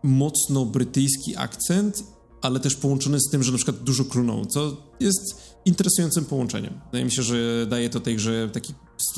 mocno 0.04 0.66
brytyjski 0.66 1.38
akcent, 1.38 2.04
ale 2.42 2.60
też 2.60 2.76
połączony 2.76 3.20
z 3.20 3.30
tym, 3.32 3.44
że 3.44 3.52
na 3.52 3.58
przykład 3.58 3.78
dużo 3.78 4.06
klną, 4.06 4.46
co 4.46 4.78
jest 5.00 5.56
interesującym 5.66 6.26
połączeniem. 6.26 6.74
Wydaje 6.86 7.06
mi 7.06 7.12
się, 7.12 7.24
że 7.24 7.68
daje 7.70 7.90
to 7.90 8.00
tej 8.00 8.16
grze 8.16 8.50
taki 8.54 8.74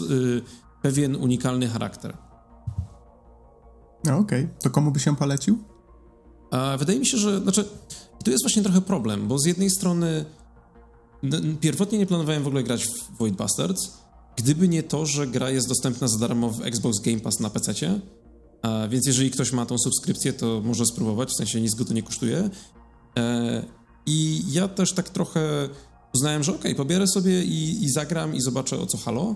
y, 0.10 0.42
pewien 0.82 1.16
unikalny 1.16 1.68
charakter. 1.68 2.18
No 4.04 4.18
okej, 4.18 4.44
okay. 4.44 4.56
to 4.64 4.70
komu 4.70 4.92
by 4.92 5.00
się 5.00 5.16
polecił? 5.16 5.64
A 6.52 6.78
wydaje 6.78 7.00
mi 7.00 7.06
się, 7.06 7.18
że, 7.18 7.40
znaczy, 7.40 7.66
tu 8.28 8.32
jest 8.32 8.44
właśnie 8.44 8.64
trochę 8.64 8.82
problem, 8.82 9.28
bo 9.28 9.40
z 9.40 9.46
jednej 9.46 9.70
strony 9.70 10.26
pierwotnie 11.60 11.98
nie 11.98 12.06
planowałem 12.06 12.44
w 12.44 12.48
ogóle 12.48 12.64
grać 12.64 12.86
w 12.86 13.18
Void 13.18 13.36
Bastards, 13.36 13.92
gdyby 14.36 14.68
nie 14.68 14.84
to, 14.84 15.06
że 15.06 15.28
gra 15.28 15.50
jest 15.50 15.68
dostępna 15.68 16.08
za 16.08 16.18
darmo 16.18 16.50
w 16.50 16.62
Xbox 16.62 17.00
Game 17.00 17.20
Pass 17.20 17.40
na 17.40 17.50
PC, 17.50 18.00
więc 18.90 19.08
jeżeli 19.08 19.32
ktoś 19.32 19.52
ma 19.52 19.66
tą 19.66 19.78
subskrypcję, 19.78 20.34
to 20.34 20.62
może 20.66 20.86
spróbować, 20.86 21.30
w 21.30 21.38
sensie 21.38 21.62
nic 21.62 21.76
go 21.76 21.86
to 21.86 21.94
nie 21.94 22.04
kosztuje. 22.04 22.50
E, 23.18 23.64
I 24.06 24.42
ja 24.52 24.68
też 24.68 24.94
tak 24.94 25.10
trochę 25.10 25.70
uznałem, 26.16 26.44
że 26.44 26.52
okej, 26.52 26.62
okay, 26.62 26.76
pobierę 26.76 27.08
sobie 27.08 27.44
i, 27.44 27.84
i, 27.84 27.90
zagram 27.90 28.36
i 28.36 28.42
zobaczę 28.42 28.80
o 28.80 28.86
co 28.86 28.98
halo. 28.98 29.36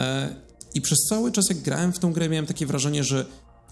E, 0.00 0.36
I 0.74 0.80
przez 0.80 0.98
cały 1.08 1.32
czas 1.32 1.48
jak 1.48 1.58
grałem 1.58 1.92
w 1.92 1.98
tą 1.98 2.12
grę 2.12 2.28
miałem 2.28 2.46
takie 2.46 2.66
wrażenie, 2.66 3.04
że 3.04 3.26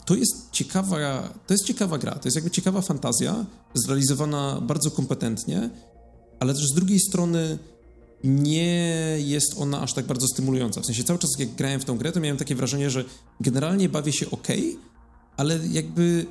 to 0.05 0.15
jest 0.15 0.51
ciekawa, 0.53 1.29
to 1.47 1.55
jest 1.55 1.65
ciekawa 1.65 1.99
gra, 1.99 2.13
to 2.13 2.21
jest 2.25 2.37
jakby 2.37 2.51
ciekawa 2.51 2.81
fantazja, 2.81 3.47
zrealizowana 3.75 4.61
bardzo 4.61 4.91
kompetentnie, 4.91 5.71
ale 6.41 6.55
też 6.55 6.69
z 6.69 6.75
drugiej 6.75 7.01
strony 7.01 7.59
nie 8.25 9.17
jest 9.19 9.55
ona 9.59 9.81
aż 9.81 9.93
tak 9.93 10.07
bardzo 10.07 10.27
stymulująca. 10.27 10.81
W 10.81 10.87
sensie 10.87 11.05
cały 11.05 11.19
czas 11.19 11.31
jak 11.39 11.55
grałem 11.55 11.81
w 11.81 11.85
tą 11.85 11.99
grę, 11.99 12.13
to 12.13 12.21
miałem 12.21 12.37
takie 12.37 12.55
wrażenie, 12.55 12.91
że 12.91 13.05
generalnie 13.41 13.89
bawię 13.89 14.13
się 14.13 14.31
ok, 14.31 14.49
ale 15.37 15.59
jakby 15.71 16.27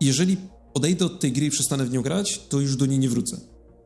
jeżeli 0.00 0.36
odejdę 0.74 1.04
od 1.04 1.20
tej 1.20 1.32
gry 1.32 1.46
i 1.46 1.50
przestanę 1.50 1.84
w 1.84 1.90
nią 1.90 2.02
grać, 2.02 2.40
to 2.48 2.60
już 2.60 2.76
do 2.76 2.86
niej 2.86 2.98
nie 2.98 3.08
wrócę. 3.08 3.40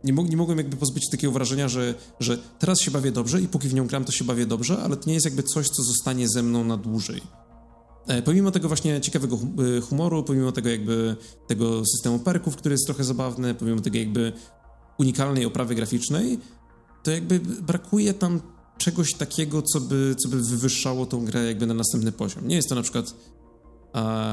Nie, 0.04 0.12
mog 0.12 0.28
nie 0.28 0.36
mogłem 0.36 0.58
jakby 0.58 0.76
pozbyć 0.76 1.04
się 1.04 1.10
takiego 1.10 1.32
wrażenia, 1.32 1.68
że, 1.68 1.94
że 2.20 2.38
teraz 2.58 2.80
się 2.80 2.90
bawię 2.90 3.12
dobrze 3.12 3.40
i 3.40 3.48
póki 3.48 3.68
w 3.68 3.74
nią 3.74 3.86
gram, 3.86 4.04
to 4.04 4.12
się 4.12 4.24
bawię 4.24 4.46
dobrze, 4.46 4.78
ale 4.78 4.96
to 4.96 5.02
nie 5.06 5.14
jest 5.14 5.24
jakby 5.24 5.42
coś, 5.42 5.68
co 5.68 5.82
zostanie 5.82 6.28
ze 6.28 6.42
mną 6.42 6.64
na 6.64 6.76
dłużej. 6.76 7.22
E, 8.08 8.22
pomimo 8.22 8.50
tego 8.50 8.68
właśnie 8.68 9.00
ciekawego 9.00 9.38
e, 9.76 9.80
humoru, 9.80 10.22
pomimo 10.22 10.52
tego 10.52 10.68
jakby 10.68 11.16
tego 11.46 11.82
systemu 11.86 12.18
perków, 12.18 12.56
który 12.56 12.72
jest 12.72 12.86
trochę 12.86 13.04
zabawny, 13.04 13.54
pomimo 13.54 13.80
tego 13.80 13.98
jakby 13.98 14.32
unikalnej 14.98 15.44
oprawy 15.44 15.74
graficznej, 15.74 16.38
to 17.02 17.10
jakby 17.10 17.40
brakuje 17.40 18.14
tam 18.14 18.40
czegoś 18.78 19.14
takiego, 19.14 19.62
co 19.62 19.80
by, 19.80 20.14
co 20.18 20.28
by 20.28 20.42
wywyższało 20.42 21.06
tą 21.06 21.24
grę 21.24 21.44
jakby 21.44 21.66
na 21.66 21.74
następny 21.74 22.12
poziom. 22.12 22.48
Nie 22.48 22.56
jest 22.56 22.68
to 22.68 22.74
na 22.74 22.82
przykład, 22.82 23.14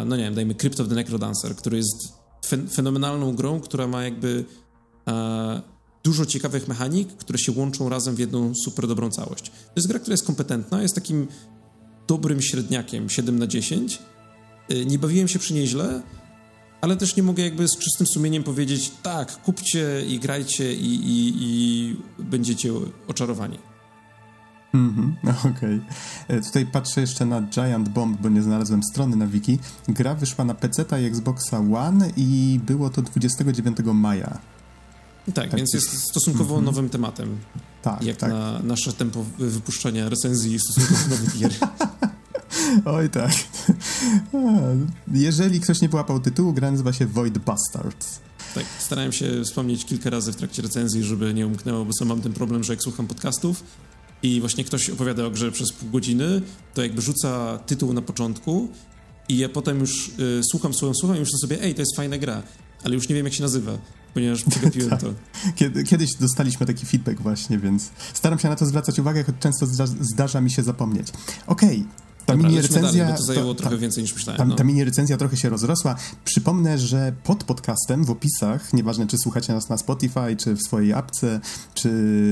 no 0.05 0.17
nie 0.17 0.23
wiem, 0.23 0.35
dajmy 0.35 0.55
Crypt 0.55 0.79
of 0.79 0.87
the 0.87 0.95
Necrodancer, 0.95 1.55
który 1.55 1.77
jest 1.77 2.13
fen 2.45 2.67
fenomenalną 2.67 3.35
grą, 3.35 3.59
która 3.59 3.87
ma 3.87 4.03
jakby 4.03 4.45
dużo 6.03 6.25
ciekawych 6.25 6.67
mechanik, 6.67 7.13
które 7.17 7.39
się 7.39 7.51
łączą 7.51 7.89
razem 7.89 8.15
w 8.15 8.19
jedną 8.19 8.55
super 8.55 8.87
dobrą 8.87 9.09
całość. 9.09 9.49
To 9.49 9.73
jest 9.75 9.87
gra, 9.87 9.99
która 9.99 10.13
jest 10.13 10.25
kompetentna, 10.25 10.81
jest 10.81 10.95
takim 10.95 11.27
dobrym 12.07 12.41
średniakiem 12.41 13.09
7 13.09 13.39
na 13.39 13.47
10. 13.47 13.99
Y, 14.71 14.85
nie 14.85 14.99
bawiłem 14.99 15.27
się 15.27 15.39
przy 15.39 15.53
niej 15.53 15.67
źle, 15.67 16.01
ale 16.81 16.97
też 16.97 17.15
nie 17.15 17.23
mogę 17.23 17.43
jakby 17.43 17.67
z 17.67 17.77
czystym 17.77 18.07
sumieniem 18.07 18.43
powiedzieć 18.43 18.91
tak, 19.03 19.41
kupcie 19.41 20.05
i 20.07 20.19
grajcie 20.19 20.73
i, 20.73 20.95
i, 20.95 21.33
i 21.39 21.95
będziecie 22.19 22.71
oczarowani. 23.07 23.57
Mhm, 24.73 25.15
okej. 25.39 25.51
Okay. 25.55 26.37
E, 26.37 26.41
tutaj 26.41 26.65
patrzę 26.65 27.01
jeszcze 27.01 27.25
na 27.25 27.41
Giant 27.41 27.89
Bomb, 27.89 28.21
bo 28.21 28.29
nie 28.29 28.41
znalazłem 28.41 28.83
strony 28.83 29.15
na 29.15 29.27
wiki. 29.27 29.59
Gra 29.87 30.15
wyszła 30.15 30.45
na 30.45 30.53
PC 30.53 30.85
i 31.01 31.05
Xboxa 31.05 31.59
One 31.59 32.11
i 32.17 32.59
było 32.65 32.89
to 32.89 33.01
29 33.01 33.77
maja. 33.93 34.39
Tak, 35.25 35.33
tak 35.33 35.55
więc 35.55 35.73
jest 35.73 36.09
stosunkowo 36.09 36.53
mm 36.53 36.63
-hmm. 36.63 36.65
nowym 36.65 36.89
tematem. 36.89 37.37
Tak, 37.85 38.03
jak 38.03 38.17
tak. 38.17 38.31
na 38.31 38.59
nasze 38.59 38.93
tempo 38.93 39.25
wypuszczania 39.39 40.09
recenzji 40.09 40.59
stosunkowo 40.59 41.09
nowych 41.09 41.37
gier. 41.37 41.51
Oj 42.95 43.09
tak. 43.09 43.31
Jeżeli 45.13 45.59
ktoś 45.59 45.81
nie 45.81 45.89
połapał 45.89 46.19
tytułu, 46.19 46.53
gra 46.53 46.71
nazywa 46.71 46.93
się 46.93 47.05
Void 47.05 47.37
Bastards. 47.37 48.19
Tak, 48.55 48.65
starałem 48.79 49.11
się 49.11 49.43
wspomnieć 49.43 49.85
kilka 49.85 50.09
razy 50.09 50.33
w 50.33 50.35
trakcie 50.35 50.61
recenzji, 50.61 51.03
żeby 51.03 51.33
nie 51.33 51.47
umknęło, 51.47 51.85
bo 51.85 51.91
sam 51.99 52.07
mam 52.07 52.21
ten 52.21 52.33
problem, 52.33 52.63
że 52.63 52.73
jak 52.73 52.81
słucham 52.81 53.07
podcastów 53.07 53.63
i 54.23 54.39
właśnie 54.39 54.63
ktoś 54.63 54.89
opowiada 54.89 55.25
o 55.25 55.31
grze 55.31 55.51
przez 55.51 55.71
pół 55.71 55.89
godziny, 55.89 56.41
to 56.73 56.83
jakby 56.83 57.01
rzuca 57.01 57.57
tytuł 57.57 57.93
na 57.93 58.01
początku 58.01 58.69
i 59.29 59.37
ja 59.37 59.49
potem 59.49 59.79
już 59.79 60.07
y, 60.19 60.41
słucham, 60.51 60.73
słucham, 60.73 60.95
słucham 60.95 61.17
i 61.17 61.19
myślę 61.19 61.39
sobie, 61.39 61.61
ej, 61.61 61.75
to 61.75 61.81
jest 61.81 61.95
fajna 61.95 62.17
gra, 62.17 62.43
ale 62.83 62.95
już 62.95 63.09
nie 63.09 63.15
wiem, 63.15 63.25
jak 63.25 63.33
się 63.33 63.43
nazywa 63.43 63.77
ponieważ 64.15 64.43
przegapiłem 64.51 64.89
tak. 64.89 65.01
to. 65.01 65.07
Kiedy, 65.55 65.83
kiedyś 65.83 66.15
dostaliśmy 66.19 66.65
taki 66.65 66.85
feedback 66.85 67.21
właśnie, 67.21 67.59
więc 67.59 67.89
staram 68.13 68.39
się 68.39 68.49
na 68.49 68.55
to 68.55 68.65
zwracać 68.65 68.99
uwagę, 68.99 69.23
choć 69.23 69.35
często 69.39 69.65
zdarza 70.01 70.41
mi 70.41 70.51
się 70.51 70.63
zapomnieć. 70.63 71.07
Okej, 71.47 71.79
okay. 71.79 72.05
Ta 72.25 72.33
Dobra, 72.33 72.49
mini 72.49 72.61
recenzja. 72.61 73.03
Dalej, 73.03 73.17
to 73.17 73.23
zajęło 73.23 73.53
to, 73.53 73.59
trochę 73.59 73.75
ta, 73.75 73.81
więcej 73.81 74.03
niż 74.03 74.13
myślałem. 74.13 74.37
Ta, 74.37 74.45
no. 74.45 74.55
ta 74.55 74.63
mini 74.63 74.83
recenzja 74.83 75.17
trochę 75.17 75.37
się 75.37 75.49
rozrosła. 75.49 75.95
Przypomnę, 76.25 76.77
że 76.77 77.13
pod 77.23 77.43
podcastem 77.43 78.05
w 78.05 78.09
opisach, 78.09 78.73
nieważne 78.73 79.07
czy 79.07 79.17
słuchacie 79.17 79.53
nas 79.53 79.69
na 79.69 79.77
Spotify, 79.77 80.35
czy 80.37 80.55
w 80.55 80.61
swojej 80.61 80.93
apce, 80.93 81.39
czy 81.73 81.89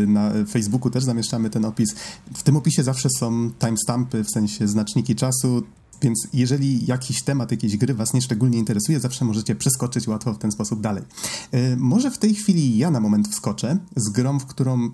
na 0.08 0.32
Facebooku 0.50 0.90
też 0.90 1.04
zamieszczamy 1.04 1.50
ten 1.50 1.66
opis. 1.66 1.96
W 2.34 2.44
tym 2.44 2.56
opisie 2.56 2.84
zawsze 2.84 3.10
są 3.20 3.52
timestampy, 3.60 4.24
w 4.24 4.30
sensie 4.30 4.68
znaczniki 4.68 5.16
czasu. 5.16 5.64
Więc 6.04 6.28
jeżeli 6.34 6.86
jakiś 6.86 7.24
temat 7.24 7.52
jakiejś 7.52 7.78
gry 7.78 7.94
was 7.94 8.14
nieszczególnie 8.14 8.58
interesuje, 8.58 9.00
zawsze 9.00 9.26
możecie 9.26 9.56
przeskoczyć 9.56 10.08
łatwo 10.08 10.34
w 10.34 10.38
ten 10.38 10.52
sposób 10.52 10.82
dalej. 10.82 11.04
Yy, 11.52 11.78
może 11.78 12.12
w 12.12 12.18
tej 12.18 12.36
chwili 12.36 12.78
ja 12.78 12.92
na 12.92 13.00
moment 13.00 13.28
wskoczę 13.28 13.78
z 13.96 14.10
grą, 14.10 14.40
w 14.40 14.46
którą 14.46 14.92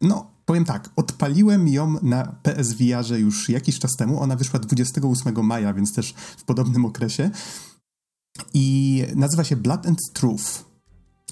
no, 0.00 0.30
powiem 0.46 0.64
tak, 0.64 0.90
odpaliłem 0.96 1.68
ją 1.68 1.96
na 2.02 2.24
PSVR 2.42 3.18
już 3.18 3.48
jakiś 3.48 3.78
czas 3.78 3.96
temu. 3.96 4.20
Ona 4.20 4.36
wyszła 4.36 4.60
28 4.60 5.44
maja, 5.44 5.74
więc 5.74 5.94
też 5.94 6.14
w 6.36 6.44
podobnym 6.44 6.84
okresie. 6.84 7.30
I 8.54 9.04
nazywa 9.14 9.44
się 9.44 9.56
Blood 9.56 9.86
and 9.86 9.98
Truth. 10.12 10.69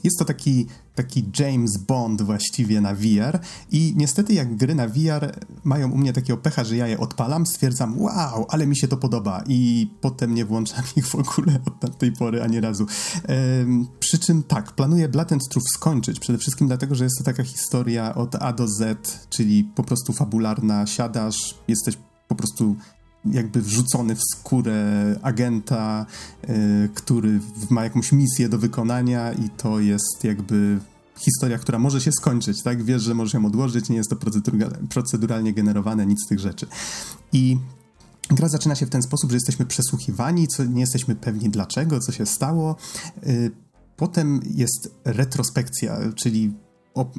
Jest 0.04 0.18
to 0.18 0.24
taki, 0.24 0.66
taki 0.94 1.24
James 1.38 1.76
Bond 1.76 2.22
właściwie 2.22 2.80
na 2.80 2.94
VR 2.94 3.38
i 3.70 3.94
niestety 3.96 4.34
jak 4.34 4.56
gry 4.56 4.74
na 4.74 4.88
VR 4.88 5.38
mają 5.64 5.90
u 5.90 5.96
mnie 5.96 6.12
takiego 6.12 6.37
pecha, 6.37 6.64
że 6.64 6.76
ja 6.76 6.87
je 6.87 6.98
odpalam, 6.98 7.46
stwierdzam 7.46 8.00
wow, 8.00 8.46
ale 8.48 8.66
mi 8.66 8.76
się 8.76 8.88
to 8.88 8.96
podoba 8.96 9.44
i 9.46 9.90
potem 10.00 10.34
nie 10.34 10.44
włączam 10.44 10.84
ich 10.96 11.06
w 11.06 11.14
ogóle 11.14 11.58
od 11.82 11.98
tej 11.98 12.12
pory 12.12 12.42
ani 12.42 12.61
razu. 12.61 12.87
Ehm, 13.24 13.87
przy 14.00 14.18
czym 14.18 14.42
tak, 14.42 14.72
planuję 14.72 15.08
Blood 15.08 15.32
and 15.32 15.48
Truth 15.48 15.66
skończyć, 15.74 16.20
przede 16.20 16.38
wszystkim 16.38 16.66
dlatego, 16.66 16.94
że 16.94 17.04
jest 17.04 17.18
to 17.18 17.24
taka 17.24 17.44
historia 17.44 18.14
od 18.14 18.34
A 18.34 18.52
do 18.52 18.68
Z, 18.68 18.98
czyli 19.30 19.64
po 19.64 19.82
prostu 19.84 20.12
fabularna, 20.12 20.87
siadasz, 20.87 21.54
jesteś 21.68 21.98
po 22.28 22.34
prostu 22.34 22.76
jakby 23.24 23.62
wrzucony 23.62 24.14
w 24.14 24.22
skórę 24.22 24.85
agenta, 25.22 26.07
y, 26.48 26.88
który 26.94 27.40
ma 27.70 27.85
jakąś 27.85 28.12
misję 28.12 28.48
do 28.48 28.59
wykonania 28.59 29.33
i 29.33 29.48
to 29.48 29.81
jest 29.81 30.24
jakby 30.24 30.78
historia, 31.18 31.59
która 31.59 31.78
może 31.78 32.00
się 32.00 32.12
skończyć, 32.12 32.62
tak? 32.62 32.83
Wiesz, 32.83 33.02
że 33.02 33.14
możesz 33.14 33.35
ją 33.35 33.46
odłożyć, 33.46 33.88
nie 33.88 33.96
jest 33.96 34.11
to 34.11 34.16
proceduralnie 34.88 35.52
generowane, 35.52 36.07
nic 36.07 36.24
z 36.24 36.28
tych 36.28 36.38
rzeczy. 36.38 36.66
I 37.33 37.59
Gra 38.31 38.48
zaczyna 38.48 38.74
się 38.74 38.87
w 38.87 38.90
ten 38.90 39.02
sposób, 39.02 39.31
że 39.31 39.37
jesteśmy 39.37 39.66
przesłuchiwani, 39.66 40.48
co 40.48 40.64
nie 40.64 40.81
jesteśmy 40.81 41.14
pewni 41.14 41.50
dlaczego, 41.50 42.00
co 42.00 42.12
się 42.12 42.26
stało. 42.26 42.76
Y, 43.26 43.50
potem 43.96 44.40
jest 44.54 44.94
retrospekcja, 45.04 45.98
czyli 46.14 46.54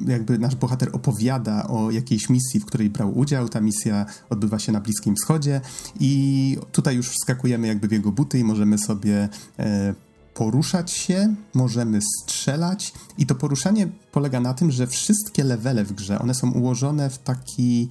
jakby 0.06 0.38
nasz 0.38 0.56
bohater 0.56 0.88
opowiada 0.92 1.68
o 1.68 1.90
jakiejś 1.90 2.28
misji, 2.28 2.60
w 2.60 2.66
której 2.66 2.90
brał 2.90 3.18
udział. 3.18 3.48
Ta 3.48 3.60
misja 3.60 4.06
odbywa 4.30 4.58
się 4.58 4.72
na 4.72 4.80
Bliskim 4.80 5.14
Wschodzie 5.16 5.60
i 6.00 6.56
tutaj 6.72 6.96
już 6.96 7.08
wskakujemy 7.08 7.66
jakby 7.66 7.88
w 7.88 7.92
jego 7.92 8.12
buty 8.12 8.38
i 8.38 8.44
możemy 8.44 8.78
sobie 8.78 9.28
e, 9.58 9.94
poruszać 10.34 10.90
się, 10.90 11.34
możemy 11.54 12.00
strzelać 12.02 12.92
i 13.18 13.26
to 13.26 13.34
poruszanie 13.34 13.88
polega 14.12 14.40
na 14.40 14.54
tym, 14.54 14.70
że 14.70 14.86
wszystkie 14.86 15.44
levele 15.44 15.84
w 15.84 15.92
grze, 15.92 16.18
one 16.18 16.34
są 16.34 16.50
ułożone 16.50 17.10
w 17.10 17.18
taki 17.18 17.88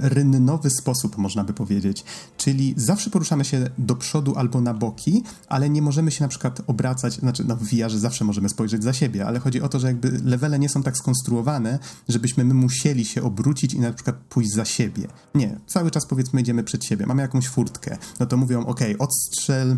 rynnowy 0.00 0.70
sposób, 0.70 1.18
można 1.18 1.44
by 1.44 1.52
powiedzieć. 1.52 2.04
Czyli 2.36 2.74
zawsze 2.76 3.10
poruszamy 3.10 3.44
się 3.44 3.70
do 3.78 3.96
przodu 3.96 4.36
albo 4.36 4.60
na 4.60 4.74
boki, 4.74 5.22
ale 5.48 5.70
nie 5.70 5.82
możemy 5.82 6.10
się 6.10 6.24
na 6.24 6.28
przykład 6.28 6.62
obracać, 6.66 7.14
znaczy 7.14 7.44
no 7.44 7.56
w 7.56 7.62
VR 7.62 7.90
zawsze 7.90 8.24
możemy 8.24 8.48
spojrzeć 8.48 8.82
za 8.82 8.92
siebie, 8.92 9.26
ale 9.26 9.38
chodzi 9.38 9.62
o 9.62 9.68
to, 9.68 9.80
że 9.80 9.86
jakby 9.86 10.20
levele 10.24 10.58
nie 10.58 10.68
są 10.68 10.82
tak 10.82 10.96
skonstruowane, 10.96 11.78
żebyśmy 12.08 12.44
my 12.44 12.54
musieli 12.54 13.04
się 13.04 13.22
obrócić 13.22 13.74
i 13.74 13.80
na 13.80 13.92
przykład 13.92 14.16
pójść 14.16 14.50
za 14.52 14.64
siebie. 14.64 15.08
Nie, 15.34 15.60
cały 15.66 15.90
czas 15.90 16.06
powiedzmy 16.06 16.40
idziemy 16.40 16.64
przed 16.64 16.84
siebie, 16.84 17.06
mamy 17.06 17.22
jakąś 17.22 17.48
furtkę, 17.48 17.96
no 18.20 18.26
to 18.26 18.36
mówią, 18.36 18.66
ok, 18.66 18.80
odstrzel 18.98 19.76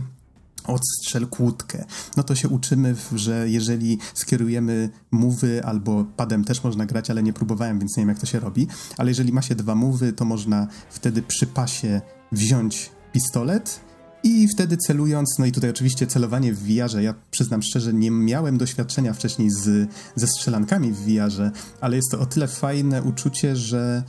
odstrzel 0.64 1.26
kłódkę. 1.26 1.84
No 2.16 2.22
to 2.22 2.34
się 2.34 2.48
uczymy, 2.48 2.94
że 3.14 3.48
jeżeli 3.48 3.98
skierujemy 4.14 4.90
mówy 5.10 5.64
albo 5.64 6.04
padem 6.04 6.44
też 6.44 6.64
można 6.64 6.86
grać, 6.86 7.10
ale 7.10 7.22
nie 7.22 7.32
próbowałem, 7.32 7.78
więc 7.78 7.96
nie 7.96 8.00
wiem 8.00 8.08
jak 8.08 8.18
to 8.18 8.26
się 8.26 8.40
robi, 8.40 8.66
ale 8.96 9.10
jeżeli 9.10 9.32
ma 9.32 9.42
się 9.42 9.54
dwa 9.54 9.74
mówy, 9.74 10.12
to 10.12 10.24
można 10.24 10.66
wtedy 10.90 11.22
przy 11.22 11.46
pasie 11.46 12.00
wziąć 12.32 12.90
pistolet 13.12 13.80
i 14.22 14.48
wtedy 14.48 14.76
celując, 14.76 15.36
no 15.38 15.46
i 15.46 15.52
tutaj 15.52 15.70
oczywiście 15.70 16.06
celowanie 16.06 16.52
w 16.52 16.58
VR-ze, 16.58 17.02
ja 17.02 17.14
przyznam 17.30 17.62
szczerze, 17.62 17.92
nie 17.92 18.10
miałem 18.10 18.58
doświadczenia 18.58 19.12
wcześniej 19.12 19.50
z, 19.50 19.90
ze 20.14 20.26
strzelankami 20.26 20.92
w 20.92 20.98
VR-ze, 20.98 21.50
ale 21.80 21.96
jest 21.96 22.10
to 22.10 22.20
o 22.20 22.26
tyle 22.26 22.48
fajne 22.48 23.02
uczucie, 23.02 23.56
że 23.56 24.02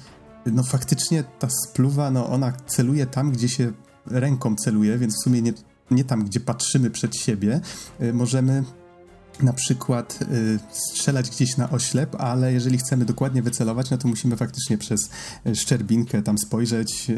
no 0.45 0.63
faktycznie 0.63 1.23
ta 1.39 1.47
spluwa, 1.49 2.11
no 2.11 2.29
ona 2.29 2.53
celuje 2.67 3.05
tam, 3.05 3.31
gdzie 3.31 3.49
się 3.49 3.73
ręką 4.05 4.55
celuje, 4.55 4.97
więc 4.97 5.15
w 5.15 5.23
sumie 5.23 5.41
nie, 5.41 5.53
nie 5.91 6.03
tam, 6.03 6.25
gdzie 6.25 6.39
patrzymy 6.39 6.89
przed 6.89 7.15
siebie, 7.15 7.61
y, 8.01 8.13
możemy 8.13 8.63
na 9.43 9.53
przykład 9.53 10.19
y, 10.21 10.59
strzelać 10.71 11.29
gdzieś 11.29 11.57
na 11.57 11.69
oślep, 11.69 12.15
ale 12.15 12.53
jeżeli 12.53 12.77
chcemy 12.77 13.05
dokładnie 13.05 13.41
wycelować, 13.41 13.89
no 13.89 13.97
to 13.97 14.07
musimy 14.07 14.37
faktycznie 14.37 14.77
przez 14.77 15.09
y, 15.47 15.55
szczerbinkę 15.55 16.21
tam 16.21 16.37
spojrzeć, 16.37 17.11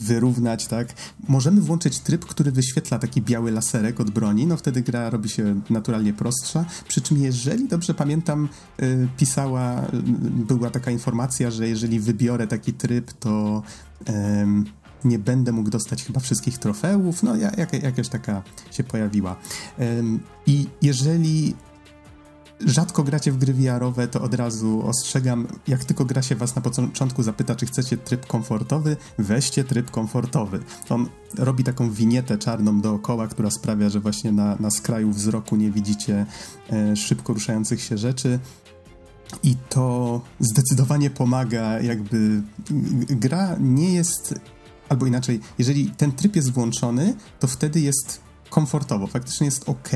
wyrównać, 0.00 0.66
tak? 0.66 0.88
Możemy 1.28 1.60
włączyć 1.60 1.98
tryb, 1.98 2.24
który 2.24 2.52
wyświetla 2.52 2.98
taki 2.98 3.22
biały 3.22 3.50
laserek 3.50 4.00
od 4.00 4.10
broni, 4.10 4.46
no 4.46 4.56
wtedy 4.56 4.82
gra 4.82 5.10
robi 5.10 5.28
się 5.28 5.60
naturalnie 5.70 6.12
prostsza, 6.12 6.64
przy 6.88 7.00
czym 7.00 7.22
jeżeli 7.22 7.68
dobrze 7.68 7.94
pamiętam, 7.94 8.48
pisała, 9.16 9.82
była 10.48 10.70
taka 10.70 10.90
informacja, 10.90 11.50
że 11.50 11.68
jeżeli 11.68 12.00
wybiorę 12.00 12.46
taki 12.46 12.72
tryb, 12.72 13.12
to 13.12 13.62
nie 15.04 15.18
będę 15.18 15.52
mógł 15.52 15.70
dostać 15.70 16.04
chyba 16.04 16.20
wszystkich 16.20 16.58
trofeów, 16.58 17.22
no 17.22 17.36
jak, 17.36 17.72
jakaś 17.82 18.08
taka 18.08 18.42
się 18.70 18.84
pojawiła. 18.84 19.36
I 20.46 20.66
jeżeli 20.82 21.54
rzadko 22.66 23.02
gracie 23.02 23.32
w 23.32 23.38
gry 23.38 23.54
VR-owe, 23.54 24.08
to 24.08 24.22
od 24.22 24.34
razu 24.34 24.82
ostrzegam, 24.86 25.46
jak 25.68 25.84
tylko 25.84 26.04
gra 26.04 26.22
się 26.22 26.34
was 26.34 26.56
na 26.56 26.62
początku 26.62 27.22
zapyta, 27.22 27.54
czy 27.54 27.66
chcecie 27.66 27.96
tryb 27.96 28.26
komfortowy, 28.26 28.96
weźcie 29.18 29.64
tryb 29.64 29.90
komfortowy. 29.90 30.60
On 30.88 31.06
robi 31.38 31.64
taką 31.64 31.90
winietę 31.90 32.38
czarną 32.38 32.80
dookoła, 32.80 33.28
która 33.28 33.50
sprawia, 33.50 33.88
że 33.88 34.00
właśnie 34.00 34.32
na, 34.32 34.56
na 34.60 34.70
skraju 34.70 35.10
wzroku 35.10 35.56
nie 35.56 35.70
widzicie 35.70 36.26
e, 36.72 36.96
szybko 36.96 37.32
ruszających 37.32 37.82
się 37.82 37.98
rzeczy. 37.98 38.38
I 39.42 39.56
to 39.68 40.20
zdecydowanie 40.40 41.10
pomaga, 41.10 41.80
jakby 41.80 42.42
gra 43.08 43.56
nie 43.60 43.94
jest 43.94 44.34
albo 44.90 45.06
inaczej, 45.06 45.40
jeżeli 45.58 45.90
ten 45.90 46.12
tryb 46.12 46.36
jest 46.36 46.52
włączony, 46.52 47.14
to 47.40 47.46
wtedy 47.46 47.80
jest 47.80 48.20
komfortowo, 48.50 49.06
faktycznie 49.06 49.44
jest 49.44 49.68
ok. 49.68 49.88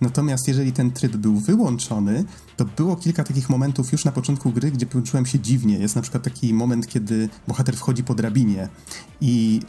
Natomiast 0.00 0.48
jeżeli 0.48 0.72
ten 0.72 0.90
tryb 0.90 1.16
był 1.16 1.36
wyłączony, 1.36 2.24
to 2.56 2.64
było 2.64 2.96
kilka 2.96 3.24
takich 3.24 3.50
momentów 3.50 3.92
już 3.92 4.04
na 4.04 4.12
początku 4.12 4.52
gry, 4.52 4.70
gdzie 4.70 4.86
poczułem 4.86 5.26
się 5.26 5.38
dziwnie. 5.38 5.78
Jest 5.78 5.96
na 5.96 6.02
przykład 6.02 6.22
taki 6.22 6.54
moment, 6.54 6.86
kiedy 6.86 7.28
bohater 7.48 7.76
wchodzi 7.76 8.04
po 8.04 8.14
drabinie 8.14 8.68
i 9.20 9.60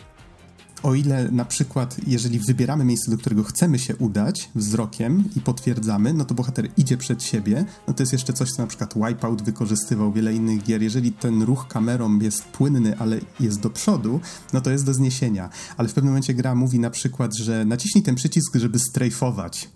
o 0.84 0.96
ile 0.96 1.32
na 1.32 1.46
przykład, 1.46 1.98
jeżeli 2.08 2.40
wybieramy 2.40 2.86
miejsce, 2.86 3.12
do 3.12 3.18
którego 3.18 3.44
chcemy 3.44 3.80
się 3.80 3.96
udać 3.96 4.50
wzrokiem 4.56 5.24
i 5.36 5.42
potwierdzamy, 5.42 6.14
no 6.14 6.26
to 6.26 6.34
bohater 6.34 6.70
idzie 6.78 6.98
przed 6.98 7.24
siebie, 7.24 7.66
no 7.88 7.94
to 7.94 8.04
jest 8.04 8.14
jeszcze 8.14 8.34
coś, 8.34 8.52
co 8.52 8.62
na 8.62 8.68
przykład 8.68 8.94
Wipeout 8.94 9.42
wykorzystywał, 9.42 10.12
wiele 10.12 10.34
innych 10.34 10.64
gier. 10.64 10.82
Jeżeli 10.84 11.12
ten 11.12 11.42
ruch 11.42 11.68
kamerą 11.68 12.20
jest 12.20 12.44
płynny, 12.44 12.98
ale 12.98 13.20
jest 13.40 13.60
do 13.60 13.70
przodu, 13.70 14.20
no 14.54 14.62
to 14.62 14.72
jest 14.72 14.86
do 14.86 14.94
zniesienia. 14.94 15.50
Ale 15.78 15.88
w 15.88 15.94
pewnym 15.94 16.12
momencie 16.12 16.34
gra 16.34 16.56
mówi 16.56 16.80
na 16.80 16.90
przykład, 16.90 17.38
że 17.38 17.66
naciśnij 17.66 18.04
ten 18.04 18.16
przycisk, 18.16 18.56
żeby 18.56 18.80
strajfować 18.80 19.70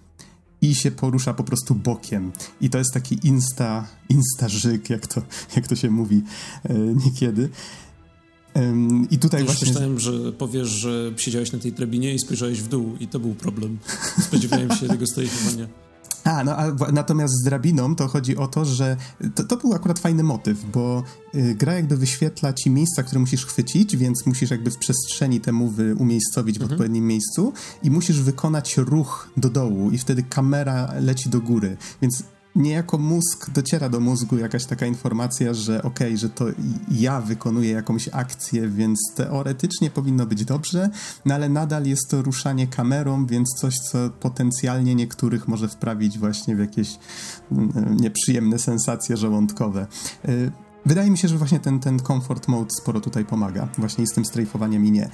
i 0.62 0.76
się 0.76 0.91
porusza 0.91 1.34
po 1.34 1.43
prostu 1.43 1.76
bokiem. 1.76 2.32
I 2.62 2.70
to 2.70 2.78
jest 2.78 2.93
taki 2.93 3.28
insta, 3.28 3.88
insta 4.10 4.50
żyk, 4.50 4.89
jak 4.89 5.08
to, 5.08 5.22
jak 5.56 5.67
to 5.67 5.76
się 5.76 5.89
mówi 5.89 6.24
e, 6.63 6.74
niekiedy. 7.06 7.50
I 9.12 9.20
tutaj 9.20 9.41
Już 9.41 9.50
właśnie... 9.50 9.67
myślałem, 9.67 10.00
że 10.00 10.32
powiesz, 10.32 10.67
że 10.67 11.12
siedziałeś 11.17 11.52
na 11.52 11.60
tej 11.60 11.74
drabinie 11.74 12.13
i 12.13 12.20
spojrzałeś 12.20 12.62
w 12.62 12.67
dół 12.67 12.96
i 13.00 13.08
to 13.08 13.20
był 13.20 13.36
problem. 13.36 13.78
Spodziewałem 14.28 14.72
się 14.72 14.88
tego 14.88 15.08
strajfowania. 15.08 15.67
A, 16.24 16.43
no 16.43 16.58
a 16.58 16.91
natomiast 16.91 17.34
z 17.34 17.43
drabiną 17.43 17.96
to 17.96 18.08
chodzi 18.08 18.38
o 18.38 18.48
to, 18.48 18.65
że 18.65 18.98
to, 19.36 19.43
to 19.43 19.58
był 19.58 19.74
akurat 19.74 20.00
fajny 20.00 20.24
motyw, 20.24 20.65
bo 20.74 21.04
y, 21.36 21.56
gra 21.56 21.74
jakby 21.74 21.98
wyświetla 21.98 22.54
ci 22.54 22.70
miejsca, 22.70 23.04
które 23.04 23.20
musisz 23.20 23.46
chwycić, 23.46 23.98
więc 23.98 24.26
musisz 24.26 24.52
jakby 24.52 24.72
w 24.72 24.78
przestrzeni 24.78 25.41
te 25.41 25.52
mowy 25.52 25.96
umiejscowić 25.96 26.60
w 26.60 26.62
mhm. 26.62 26.72
odpowiednim 26.72 27.08
miejscu 27.08 27.54
i 27.84 27.91
musisz 27.91 28.22
wykonać 28.22 28.78
ruch 28.78 29.30
do 29.38 29.50
dołu 29.50 29.91
i 29.91 29.98
wtedy 29.98 30.24
kamera 30.24 30.93
leci 31.02 31.30
do 31.30 31.41
góry, 31.41 31.78
więc 32.02 32.24
niejako 32.58 32.98
mózg, 32.98 33.50
dociera 33.50 33.89
do 33.89 34.00
mózgu 34.00 34.38
jakaś 34.38 34.65
taka 34.65 34.86
informacja, 34.86 35.54
że 35.54 35.84
okej, 35.84 36.08
okay, 36.08 36.17
że 36.17 36.30
to 36.30 36.46
ja 36.91 37.22
wykonuję 37.22 37.72
jakąś 37.72 38.10
akcję, 38.12 38.70
więc 38.70 39.00
teoretycznie 39.15 39.89
powinno 39.89 40.26
być 40.26 40.46
dobrze, 40.46 40.89
no 41.26 41.36
ale 41.36 41.50
nadal 41.50 41.86
jest 41.86 42.10
to 42.10 42.22
ruszanie 42.22 42.67
kamerą, 42.67 43.26
więc 43.26 43.50
coś, 43.62 43.76
co 43.76 44.10
potencjalnie 44.10 44.96
niektórych 44.96 45.48
może 45.48 45.67
wprawić 45.67 46.20
właśnie 46.20 46.56
w 46.56 46.60
jakieś 46.60 47.00
mm, 47.52 47.98
nieprzyjemne 48.00 48.60
sensacje 48.60 49.17
żołądkowe. 49.17 49.88
Y, 50.30 50.52
wydaje 50.86 51.12
mi 51.12 51.17
się, 51.17 51.28
że 51.28 51.38
właśnie 51.38 51.60
ten, 51.60 51.80
ten 51.80 52.00
comfort 52.00 52.48
mode 52.48 52.70
sporo 52.82 53.02
tutaj 53.02 53.26
pomaga. 53.26 53.67
Właśnie 53.78 54.08
z 54.08 54.13
tym 54.13 54.26
strajfowaniem 54.26 54.86
i 54.86 54.91
nie. 54.91 55.10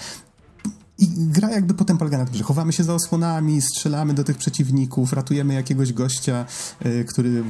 I 1.03 1.07
gra 1.17 1.51
jakby 1.51 1.73
potem 1.73 1.97
polega 1.97 2.17
na 2.17 2.25
tym, 2.25 2.35
że 2.35 2.43
chowamy 2.43 2.73
się 2.73 2.83
za 2.83 2.93
osłonami, 2.93 3.61
strzelamy 3.61 4.13
do 4.13 4.23
tych 4.23 4.37
przeciwników, 4.37 5.13
ratujemy 5.13 5.53
jakiegoś 5.53 5.93
gościa, 5.93 6.45
y, 6.85 7.05
który, 7.05 7.43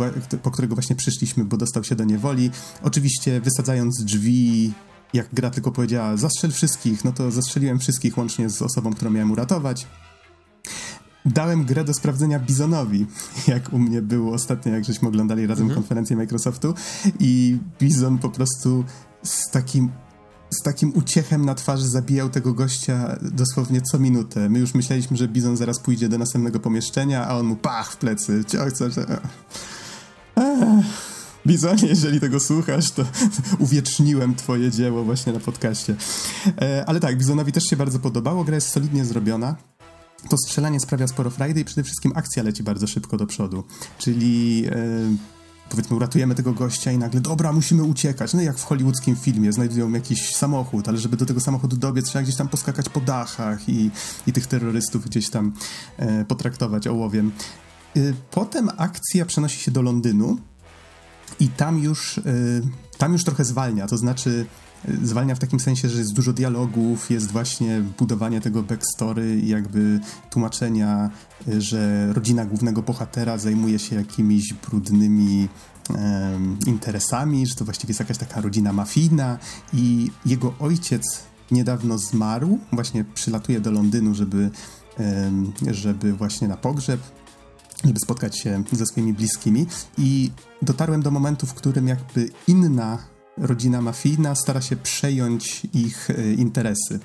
po 0.43 0.51
którego 0.51 0.75
właśnie 0.75 0.95
przyszliśmy, 0.95 1.45
bo 1.45 1.57
dostał 1.57 1.83
się 1.83 1.95
do 1.95 2.03
niewoli. 2.03 2.51
Oczywiście 2.83 3.41
wysadzając 3.41 4.03
drzwi, 4.03 4.73
jak 5.13 5.27
gra 5.33 5.49
tylko 5.49 5.71
powiedziała, 5.71 6.17
zastrzel 6.17 6.51
wszystkich, 6.51 7.05
no 7.05 7.11
to 7.11 7.31
zastrzeliłem 7.31 7.79
wszystkich 7.79 8.17
łącznie 8.17 8.49
z 8.49 8.61
osobą, 8.61 8.93
którą 8.93 9.11
miałem 9.11 9.31
uratować. 9.31 9.87
Dałem 11.25 11.65
grę 11.65 11.83
do 11.83 11.93
sprawdzenia 11.93 12.39
Bizonowi, 12.39 13.05
jak 13.47 13.73
u 13.73 13.79
mnie 13.79 14.01
było 14.01 14.33
ostatnio, 14.33 14.71
jak 14.71 14.85
żeśmy 14.85 15.07
oglądali 15.07 15.47
razem 15.47 15.63
mhm. 15.63 15.81
konferencję 15.81 16.15
Microsoftu 16.15 16.73
i 17.19 17.57
Bizon 17.79 18.17
po 18.17 18.29
prostu 18.29 18.83
z 19.23 19.49
takim 19.49 19.89
z 20.53 20.63
takim 20.63 20.91
uciechem 20.95 21.45
na 21.45 21.55
twarzy 21.55 21.87
zabijał 21.87 22.29
tego 22.29 22.53
gościa 22.53 23.17
dosłownie 23.21 23.81
co 23.81 23.99
minutę. 23.99 24.49
My 24.49 24.59
już 24.59 24.73
myśleliśmy, 24.73 25.17
że 25.17 25.27
Bizon 25.27 25.57
zaraz 25.57 25.79
pójdzie 25.79 26.09
do 26.09 26.17
następnego 26.17 26.59
pomieszczenia, 26.59 27.27
a 27.27 27.37
on 27.37 27.45
mu 27.45 27.55
pach 27.55 27.91
w 27.91 27.97
plecy. 27.97 28.43
Bizonie, 31.47 31.87
jeżeli 31.87 32.19
tego 32.19 32.39
słuchasz, 32.39 32.91
to 32.91 33.05
uwieczniłem 33.59 34.35
twoje 34.35 34.71
dzieło 34.71 35.03
właśnie 35.03 35.33
na 35.33 35.39
podcaście. 35.39 35.95
E, 36.61 36.85
ale 36.87 36.99
tak, 36.99 37.17
Bizonowi 37.17 37.51
też 37.51 37.63
się 37.63 37.75
bardzo 37.75 37.99
podobało, 37.99 38.43
gra 38.43 38.55
jest 38.55 38.69
solidnie 38.69 39.05
zrobiona. 39.05 39.55
To 40.29 40.37
strzelanie 40.37 40.79
sprawia 40.79 41.07
sporo 41.07 41.29
frajdy 41.29 41.59
i 41.59 41.65
przede 41.65 41.83
wszystkim 41.83 42.11
akcja 42.15 42.43
leci 42.43 42.63
bardzo 42.63 42.87
szybko 42.87 43.17
do 43.17 43.25
przodu. 43.25 43.63
Czyli... 43.97 44.65
Powiedzmy 45.69 45.95
uratujemy 45.95 46.35
tego 46.35 46.53
gościa 46.53 46.91
i 46.91 46.97
nagle, 46.97 47.21
dobra, 47.21 47.53
musimy 47.53 47.83
uciekać. 47.83 48.33
No 48.33 48.41
jak 48.41 48.57
w 48.57 48.63
hollywoodzkim 48.63 49.15
filmie, 49.15 49.53
znajdują 49.53 49.91
jakiś 49.91 50.35
samochód, 50.35 50.87
ale 50.87 50.97
żeby 50.97 51.17
do 51.17 51.25
tego 51.25 51.39
samochodu 51.39 51.77
dobiec, 51.77 52.05
trzeba 52.05 52.23
gdzieś 52.23 52.35
tam 52.35 52.47
poskakać 52.47 52.89
po 52.89 53.01
dachach 53.01 53.69
i, 53.69 53.91
i 54.27 54.33
tych 54.33 54.47
terrorystów 54.47 55.05
gdzieś 55.05 55.29
tam 55.29 55.53
e, 55.97 56.25
potraktować 56.25 56.87
ołowiem. 56.87 57.31
E, 57.95 57.99
potem 58.31 58.69
akcja 58.77 59.25
przenosi 59.25 59.59
się 59.59 59.71
do 59.71 59.81
Londynu 59.81 60.37
i 61.39 61.47
tam 61.47 61.79
już, 61.79 62.17
e, 62.17 62.21
tam 62.97 63.13
już 63.13 63.23
trochę 63.23 63.45
zwalnia, 63.45 63.87
to 63.87 63.97
znaczy 63.97 64.45
zwalnia 65.03 65.35
w 65.35 65.39
takim 65.39 65.59
sensie, 65.59 65.89
że 65.89 65.99
jest 65.99 66.13
dużo 66.13 66.33
dialogów, 66.33 67.11
jest 67.11 67.31
właśnie 67.31 67.81
budowanie 67.99 68.41
tego 68.41 68.63
backstory 68.63 69.39
i 69.39 69.47
jakby 69.47 69.99
tłumaczenia, 70.29 71.09
że 71.57 72.13
rodzina 72.13 72.45
głównego 72.45 72.81
bohatera 72.81 73.37
zajmuje 73.37 73.79
się 73.79 73.95
jakimiś 73.95 74.53
brudnymi 74.53 75.47
um, 75.89 76.57
interesami, 76.67 77.47
że 77.47 77.55
to 77.55 77.65
właściwie 77.65 77.91
jest 77.91 77.99
jakaś 77.99 78.17
taka 78.17 78.41
rodzina 78.41 78.73
mafijna 78.73 79.37
i 79.73 80.11
jego 80.25 80.53
ojciec 80.59 81.23
niedawno 81.51 81.97
zmarł, 81.97 82.59
właśnie 82.71 83.03
przylatuje 83.03 83.59
do 83.59 83.71
Londynu, 83.71 84.15
żeby, 84.15 84.49
um, 84.99 85.53
żeby 85.71 86.13
właśnie 86.13 86.47
na 86.47 86.57
pogrzeb 86.57 87.01
żeby 87.85 87.99
spotkać 87.99 88.39
się 88.39 88.63
ze 88.71 88.85
swoimi 88.85 89.13
bliskimi 89.13 89.65
i 89.97 90.31
dotarłem 90.61 91.01
do 91.01 91.11
momentu, 91.11 91.45
w 91.47 91.53
którym 91.53 91.87
jakby 91.87 92.29
inna 92.47 92.97
rodzina 93.37 93.81
mafijna 93.81 94.35
stara 94.35 94.61
się 94.61 94.75
przejąć 94.75 95.67
ich 95.73 96.09
e, 96.09 96.33
interesy. 96.33 96.99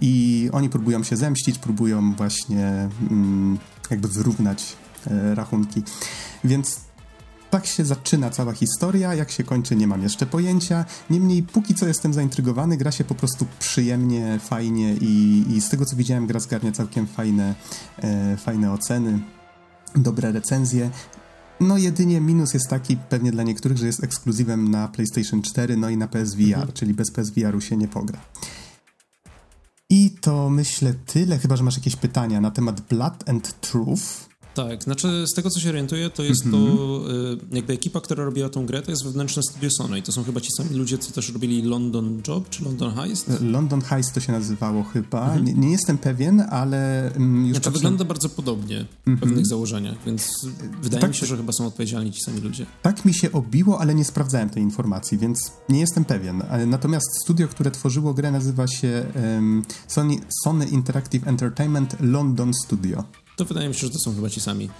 I 0.00 0.48
oni 0.52 0.68
próbują 0.68 1.02
się 1.02 1.16
zemścić, 1.16 1.58
próbują 1.58 2.14
właśnie 2.14 2.88
mm, 3.10 3.58
jakby 3.90 4.08
wyrównać 4.08 4.76
e, 5.06 5.34
rachunki. 5.34 5.82
Więc 6.44 6.80
tak 7.50 7.66
się 7.66 7.84
zaczyna 7.84 8.30
cała 8.30 8.52
historia, 8.52 9.14
jak 9.14 9.30
się 9.30 9.44
kończy 9.44 9.76
nie 9.76 9.86
mam 9.86 10.02
jeszcze 10.02 10.26
pojęcia. 10.26 10.84
Niemniej 11.10 11.42
póki 11.42 11.74
co 11.74 11.88
jestem 11.88 12.14
zaintrygowany, 12.14 12.76
gra 12.76 12.92
się 12.92 13.04
po 13.04 13.14
prostu 13.14 13.46
przyjemnie, 13.58 14.38
fajnie 14.38 14.94
i, 14.94 15.44
i 15.48 15.60
z 15.60 15.68
tego 15.68 15.84
co 15.84 15.96
widziałem 15.96 16.26
gra 16.26 16.40
zgarnia 16.40 16.72
całkiem 16.72 17.06
fajne, 17.06 17.54
e, 18.02 18.36
fajne 18.36 18.72
oceny, 18.72 19.20
dobre 19.96 20.32
recenzje. 20.32 20.90
No 21.60 21.78
jedynie 21.78 22.20
minus 22.20 22.54
jest 22.54 22.68
taki 22.68 22.96
pewnie 22.96 23.32
dla 23.32 23.42
niektórych, 23.42 23.78
że 23.78 23.86
jest 23.86 24.04
ekskluzywem 24.04 24.68
na 24.68 24.88
PlayStation 24.88 25.42
4, 25.42 25.76
no 25.76 25.88
i 25.88 25.96
na 25.96 26.08
PSVR, 26.08 26.54
mhm. 26.54 26.72
czyli 26.72 26.94
bez 26.94 27.10
PSVR-u 27.10 27.60
się 27.60 27.76
nie 27.76 27.88
pogra. 27.88 28.20
I 29.90 30.10
to 30.10 30.50
myślę 30.50 30.94
tyle, 30.94 31.38
chyba 31.38 31.56
że 31.56 31.64
masz 31.64 31.76
jakieś 31.76 31.96
pytania 31.96 32.40
na 32.40 32.50
temat 32.50 32.80
Blood 32.80 33.28
and 33.28 33.60
Truth. 33.60 34.27
Tak, 34.58 34.82
znaczy 34.82 35.24
z 35.26 35.34
tego 35.34 35.50
co 35.50 35.60
się 35.60 35.68
orientuję, 35.68 36.10
to 36.10 36.22
jest 36.22 36.46
mm 36.46 36.60
-hmm. 36.60 36.76
to 36.76 37.12
y, 37.52 37.56
jakby 37.56 37.72
ekipa, 37.72 38.00
która 38.00 38.24
robiła 38.24 38.48
tą 38.48 38.66
grę, 38.66 38.82
to 38.82 38.90
jest 38.90 39.04
wewnętrzne 39.04 39.42
studio 39.42 39.70
Sony 39.70 39.98
i 39.98 40.02
to 40.02 40.12
są 40.12 40.24
chyba 40.24 40.40
ci 40.40 40.48
sami 40.56 40.76
ludzie, 40.76 40.98
co 40.98 41.12
też 41.12 41.32
robili 41.32 41.62
London 41.62 42.22
Job 42.28 42.48
czy 42.48 42.64
London 42.64 42.94
Heist? 42.94 43.30
London 43.40 43.80
Heist 43.80 44.14
to 44.14 44.20
się 44.20 44.32
nazywało 44.32 44.82
chyba. 44.82 45.32
Mm 45.32 45.44
-hmm. 45.44 45.46
nie, 45.46 45.54
nie, 45.54 45.70
jestem 45.70 45.98
pewien, 45.98 46.40
ale 46.40 47.12
mm, 47.14 47.46
już... 47.46 47.56
Znaczy, 47.56 47.70
wygląda 47.70 48.04
bardzo 48.04 48.28
podobnie 48.28 48.76
-hmm. 48.76 49.04
w 49.04 49.08
mhm. 49.08 49.18
pewnych 49.18 49.46
założeniach, 49.46 49.96
więc 50.06 50.30
wydaje 50.82 51.00
tak, 51.00 51.10
mi 51.10 51.16
się, 51.16 51.26
że 51.26 51.36
chyba 51.36 51.52
są 51.52 51.66
odpowiedzialni 51.66 52.12
ci 52.12 52.20
sami 52.20 52.40
ludzie. 52.40 52.66
Tak 52.82 53.04
mi 53.04 53.14
się 53.14 53.32
obiło, 53.32 53.80
ale 53.80 53.94
nie 53.94 54.04
sprawdzałem 54.04 54.50
tej 54.50 54.62
informacji, 54.62 55.18
więc 55.18 55.52
nie 55.68 55.80
jestem 55.80 56.04
pewien. 56.04 56.42
Natomiast 56.66 57.06
studio, 57.22 57.48
które 57.48 57.70
tworzyło 57.70 58.14
grę 58.14 58.30
nazywa 58.30 58.66
się 58.66 59.06
um, 59.14 59.62
Sony, 59.88 60.16
Sony 60.44 60.66
Interactive 60.66 61.26
Entertainment 61.26 61.96
London 62.00 62.54
Studio 62.54 63.04
to 63.38 63.44
wydaje 63.44 63.68
mi 63.68 63.74
się, 63.74 63.86
że 63.86 63.92
to 63.92 63.98
są 63.98 64.14
chyba 64.14 64.30
ci 64.30 64.40
sami. 64.40 64.70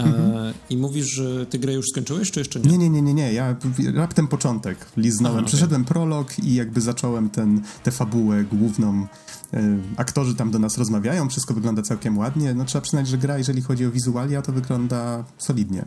E, 0.00 0.04
mhm. 0.04 0.54
I 0.70 0.76
mówisz, 0.76 1.06
że 1.06 1.46
ty 1.46 1.58
grę 1.58 1.72
już 1.72 1.86
skończyłeś, 1.92 2.30
czy 2.30 2.40
jeszcze 2.40 2.60
nie? 2.60 2.70
Nie, 2.70 2.78
nie, 2.78 2.90
nie, 2.90 3.02
nie, 3.02 3.14
nie. 3.14 3.32
Ja 3.32 3.56
raptem 3.94 4.28
początek 4.28 4.86
liznąłem. 4.96 5.38
Aha, 5.38 5.46
Przeszedłem 5.46 5.82
okay. 5.82 5.94
prolog 5.94 6.38
i 6.38 6.54
jakby 6.54 6.80
zacząłem 6.80 7.30
ten, 7.30 7.62
tę 7.82 7.90
fabułę 7.90 8.44
główną. 8.44 9.06
E, 9.54 9.78
aktorzy 9.96 10.34
tam 10.34 10.50
do 10.50 10.58
nas 10.58 10.78
rozmawiają, 10.78 11.28
wszystko 11.28 11.54
wygląda 11.54 11.82
całkiem 11.82 12.18
ładnie. 12.18 12.54
No 12.54 12.64
trzeba 12.64 12.82
przyznać, 12.82 13.08
że 13.08 13.18
gra, 13.18 13.38
jeżeli 13.38 13.62
chodzi 13.62 13.86
o 13.86 13.90
wizualia, 13.90 14.42
to 14.42 14.52
wygląda 14.52 15.24
solidnie. 15.38 15.84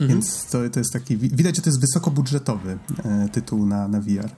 Mhm. 0.00 0.10
Więc 0.10 0.46
to, 0.46 0.58
to 0.72 0.80
jest 0.80 0.92
taki... 0.92 1.16
Widać, 1.16 1.56
że 1.56 1.62
to 1.62 1.68
jest 1.68 1.80
wysokobudżetowy 1.80 2.78
e, 3.04 3.28
tytuł 3.32 3.66
na, 3.66 3.88
na 3.88 4.00
VR. 4.00 4.30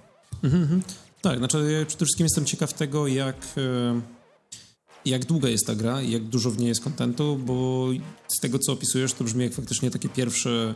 Mhm. 0.43 0.83
tak, 1.23 1.39
znaczy 1.39 1.77
ja 1.81 1.87
przede 1.87 2.05
wszystkim 2.05 2.25
jestem 2.25 2.45
ciekaw 2.45 2.73
tego, 2.73 3.07
jak... 3.07 3.37
Jak 5.07 5.25
długa 5.25 5.49
jest 5.49 5.67
ta 5.67 5.75
gra 5.75 6.03
i 6.03 6.11
jak 6.11 6.25
dużo 6.25 6.51
w 6.51 6.59
niej 6.59 6.69
jest 6.69 6.85
kontentu, 6.85 7.37
bo 7.47 7.89
z 8.29 8.41
tego, 8.41 8.59
co 8.59 8.73
opisujesz, 8.73 9.13
to 9.13 9.25
brzmi 9.25 9.45
jak 9.45 9.55
faktycznie 9.55 9.91
takie 9.91 10.09
pierwsze 10.09 10.75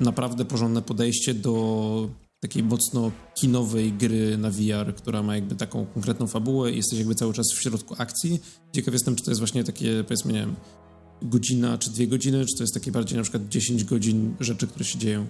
naprawdę 0.00 0.44
porządne 0.44 0.82
podejście 0.82 1.34
do 1.34 2.08
takiej 2.40 2.62
mocno 2.62 3.12
kinowej 3.34 3.92
gry 3.92 4.38
na 4.38 4.50
VR, 4.50 4.94
która 4.96 5.22
ma 5.22 5.34
jakby 5.34 5.56
taką 5.56 5.86
konkretną 5.86 6.26
fabułę 6.26 6.72
i 6.72 6.76
jesteś 6.76 6.98
jakby 6.98 7.14
cały 7.14 7.32
czas 7.32 7.46
w 7.54 7.62
środku 7.62 7.94
akcji. 7.98 8.40
Ciekaw 8.72 8.94
jestem, 8.94 9.16
czy 9.16 9.24
to 9.24 9.30
jest 9.30 9.40
właśnie 9.40 9.64
takie, 9.64 10.04
powiedzmy, 10.04 10.32
nie 10.32 10.40
wiem, 10.40 10.54
godzina 11.22 11.78
czy 11.78 11.90
dwie 11.90 12.06
godziny, 12.06 12.46
czy 12.46 12.56
to 12.56 12.62
jest 12.62 12.74
takie 12.74 12.92
bardziej 12.92 13.16
na 13.16 13.22
przykład 13.22 13.48
10 13.48 13.84
godzin 13.84 14.34
rzeczy, 14.40 14.66
które 14.66 14.84
się 14.84 14.98
dzieją. 14.98 15.26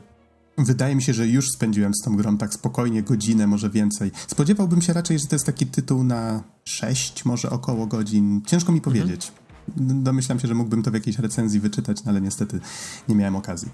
Wydaje 0.59 0.95
mi 0.97 1.03
się, 1.03 1.15
że 1.15 1.29
już 1.29 1.47
spędziłem 1.55 1.95
z 1.95 2.05
tą 2.05 2.17
grą 2.17 2.37
tak 2.37 2.55
spokojnie 2.55 3.03
godzinę, 3.03 3.47
może 3.47 3.71
więcej. 3.71 4.11
Spodziewałbym 4.27 4.83
się 4.83 4.93
raczej, 4.93 5.19
że 5.19 5.27
to 5.27 5.35
jest 5.35 5.47
taki 5.47 5.67
tytuł 5.67 6.05
na 6.05 6.43
6, 6.65 7.25
może 7.25 7.51
około 7.51 7.87
godzin. 7.87 8.43
Ciężko 8.47 8.73
mi 8.73 8.79
mhm. 8.79 8.97
powiedzieć. 8.97 9.33
Mhm. 9.69 10.05
Domyślam 10.05 10.41
się, 10.41 10.49
że 10.49 10.55
mógłbym 10.55 10.83
to 10.83 10.91
w 10.91 10.95
jakiejś 10.95 11.19
recenzji 11.19 11.61
wyczytać, 11.61 12.05
no 12.05 12.11
ale 12.11 12.21
niestety 12.21 12.61
nie 13.09 13.15
miałem 13.15 13.37
okazji. 13.37 13.69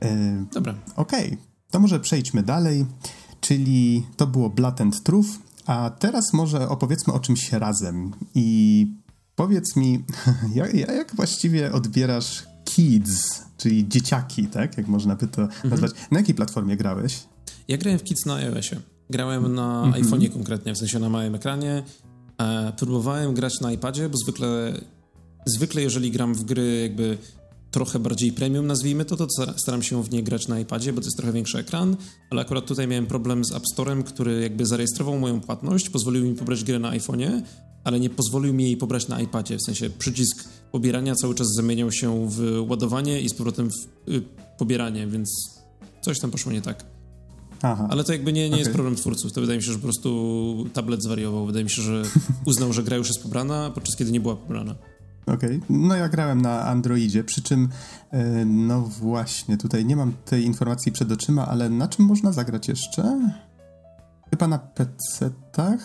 Yy, 0.00 0.08
Dobra. 0.52 0.74
Okej, 0.96 1.26
okay. 1.26 1.38
to 1.70 1.80
może 1.80 2.00
przejdźmy 2.00 2.42
dalej, 2.42 2.86
czyli 3.40 4.06
to 4.16 4.26
było 4.26 4.50
Blood 4.50 4.80
and 4.80 5.02
Truth, 5.02 5.28
a 5.66 5.90
teraz 5.98 6.32
może 6.32 6.68
opowiedzmy 6.68 7.12
o 7.12 7.20
czymś 7.20 7.52
razem 7.52 8.10
i 8.34 8.86
powiedz 9.36 9.76
mi, 9.76 10.04
jak, 10.54 10.74
jak 10.74 11.16
właściwie 11.16 11.72
odbierasz 11.72 12.53
Kids 12.76 13.44
czyli 13.64 13.88
dzieciaki, 13.88 14.46
tak? 14.46 14.76
Jak 14.76 14.88
można 14.88 15.16
by 15.16 15.26
to 15.26 15.42
mhm. 15.42 15.70
nazwać. 15.70 15.90
Na 16.10 16.18
jakiej 16.18 16.34
platformie 16.34 16.76
grałeś? 16.76 17.22
Ja 17.68 17.76
grałem 17.76 17.98
w 17.98 18.04
Kids 18.04 18.26
na 18.26 18.34
iOSie. 18.34 18.80
Grałem 19.10 19.54
na 19.54 19.82
mhm. 19.84 20.04
iPhone'ie 20.04 20.32
konkretnie, 20.32 20.74
w 20.74 20.78
sensie 20.78 20.98
na 20.98 21.08
małym 21.08 21.34
ekranie. 21.34 21.82
E, 22.40 22.72
próbowałem 22.76 23.34
grać 23.34 23.60
na 23.60 23.72
iPadzie, 23.72 24.08
bo 24.08 24.16
zwykle, 24.16 24.72
zwykle 25.46 25.82
jeżeli 25.82 26.10
gram 26.10 26.34
w 26.34 26.44
gry 26.44 26.80
jakby 26.82 27.18
trochę 27.70 27.98
bardziej 27.98 28.32
premium, 28.32 28.66
nazwijmy 28.66 29.04
to, 29.04 29.16
to 29.16 29.26
staram 29.56 29.82
się 29.82 30.02
w 30.02 30.10
nie 30.10 30.22
grać 30.22 30.48
na 30.48 30.60
iPadzie, 30.60 30.92
bo 30.92 31.00
to 31.00 31.06
jest 31.06 31.16
trochę 31.16 31.32
większy 31.32 31.58
ekran, 31.58 31.96
ale 32.30 32.42
akurat 32.42 32.66
tutaj 32.66 32.88
miałem 32.88 33.06
problem 33.06 33.44
z 33.44 33.52
App 33.52 33.66
Storem, 33.72 34.02
który 34.02 34.40
jakby 34.40 34.66
zarejestrował 34.66 35.18
moją 35.18 35.40
płatność, 35.40 35.90
pozwolił 35.90 36.24
mi 36.24 36.34
pobrać 36.34 36.64
grę 36.64 36.78
na 36.78 36.90
iPhone'ie, 36.90 37.42
ale 37.84 38.00
nie 38.00 38.10
pozwolił 38.10 38.54
mi 38.54 38.64
jej 38.64 38.76
pobrać 38.76 39.08
na 39.08 39.20
iPadzie. 39.20 39.58
W 39.58 39.62
sensie 39.62 39.90
przycisk 39.90 40.48
pobierania 40.74 41.14
cały 41.14 41.34
czas 41.34 41.46
zamieniał 41.56 41.92
się 41.92 42.28
w 42.28 42.64
ładowanie 42.68 43.20
i 43.20 43.28
z 43.28 43.34
powrotem 43.34 43.70
w 43.70 44.10
y, 44.10 44.22
pobieranie, 44.58 45.06
więc 45.06 45.30
coś 46.00 46.20
tam 46.20 46.30
poszło 46.30 46.52
nie 46.52 46.62
tak. 46.62 46.84
Aha. 47.62 47.88
Ale 47.90 48.04
to 48.04 48.12
jakby 48.12 48.32
nie, 48.32 48.40
nie 48.40 48.48
okay. 48.48 48.58
jest 48.58 48.72
problem 48.72 48.96
twórców. 48.96 49.32
To 49.32 49.40
wydaje 49.40 49.58
mi 49.58 49.62
się, 49.62 49.72
że 49.72 49.78
po 49.78 49.82
prostu 49.82 50.66
tablet 50.72 51.02
zwariował. 51.02 51.46
Wydaje 51.46 51.64
mi 51.64 51.70
się, 51.70 51.82
że 51.82 52.02
uznał, 52.46 52.72
że 52.72 52.82
gra 52.82 52.96
już 52.96 53.08
jest 53.08 53.22
pobrana, 53.22 53.70
podczas 53.74 53.96
kiedy 53.96 54.12
nie 54.12 54.20
była 54.20 54.36
pobrana. 54.36 54.74
Okej, 55.26 55.56
okay. 55.56 55.60
no 55.68 55.96
ja 55.96 56.08
grałem 56.08 56.42
na 56.42 56.66
Androidzie, 56.66 57.24
przy 57.24 57.42
czym 57.42 57.68
e, 58.10 58.44
no 58.44 58.80
właśnie, 58.80 59.56
tutaj 59.56 59.84
nie 59.84 59.96
mam 59.96 60.12
tej 60.24 60.44
informacji 60.44 60.92
przed 60.92 61.12
oczyma, 61.12 61.48
ale 61.48 61.70
na 61.70 61.88
czym 61.88 62.04
można 62.04 62.32
zagrać 62.32 62.68
jeszcze? 62.68 63.32
Chyba 64.30 64.48
na 64.48 64.58
PC-tach, 64.58 65.78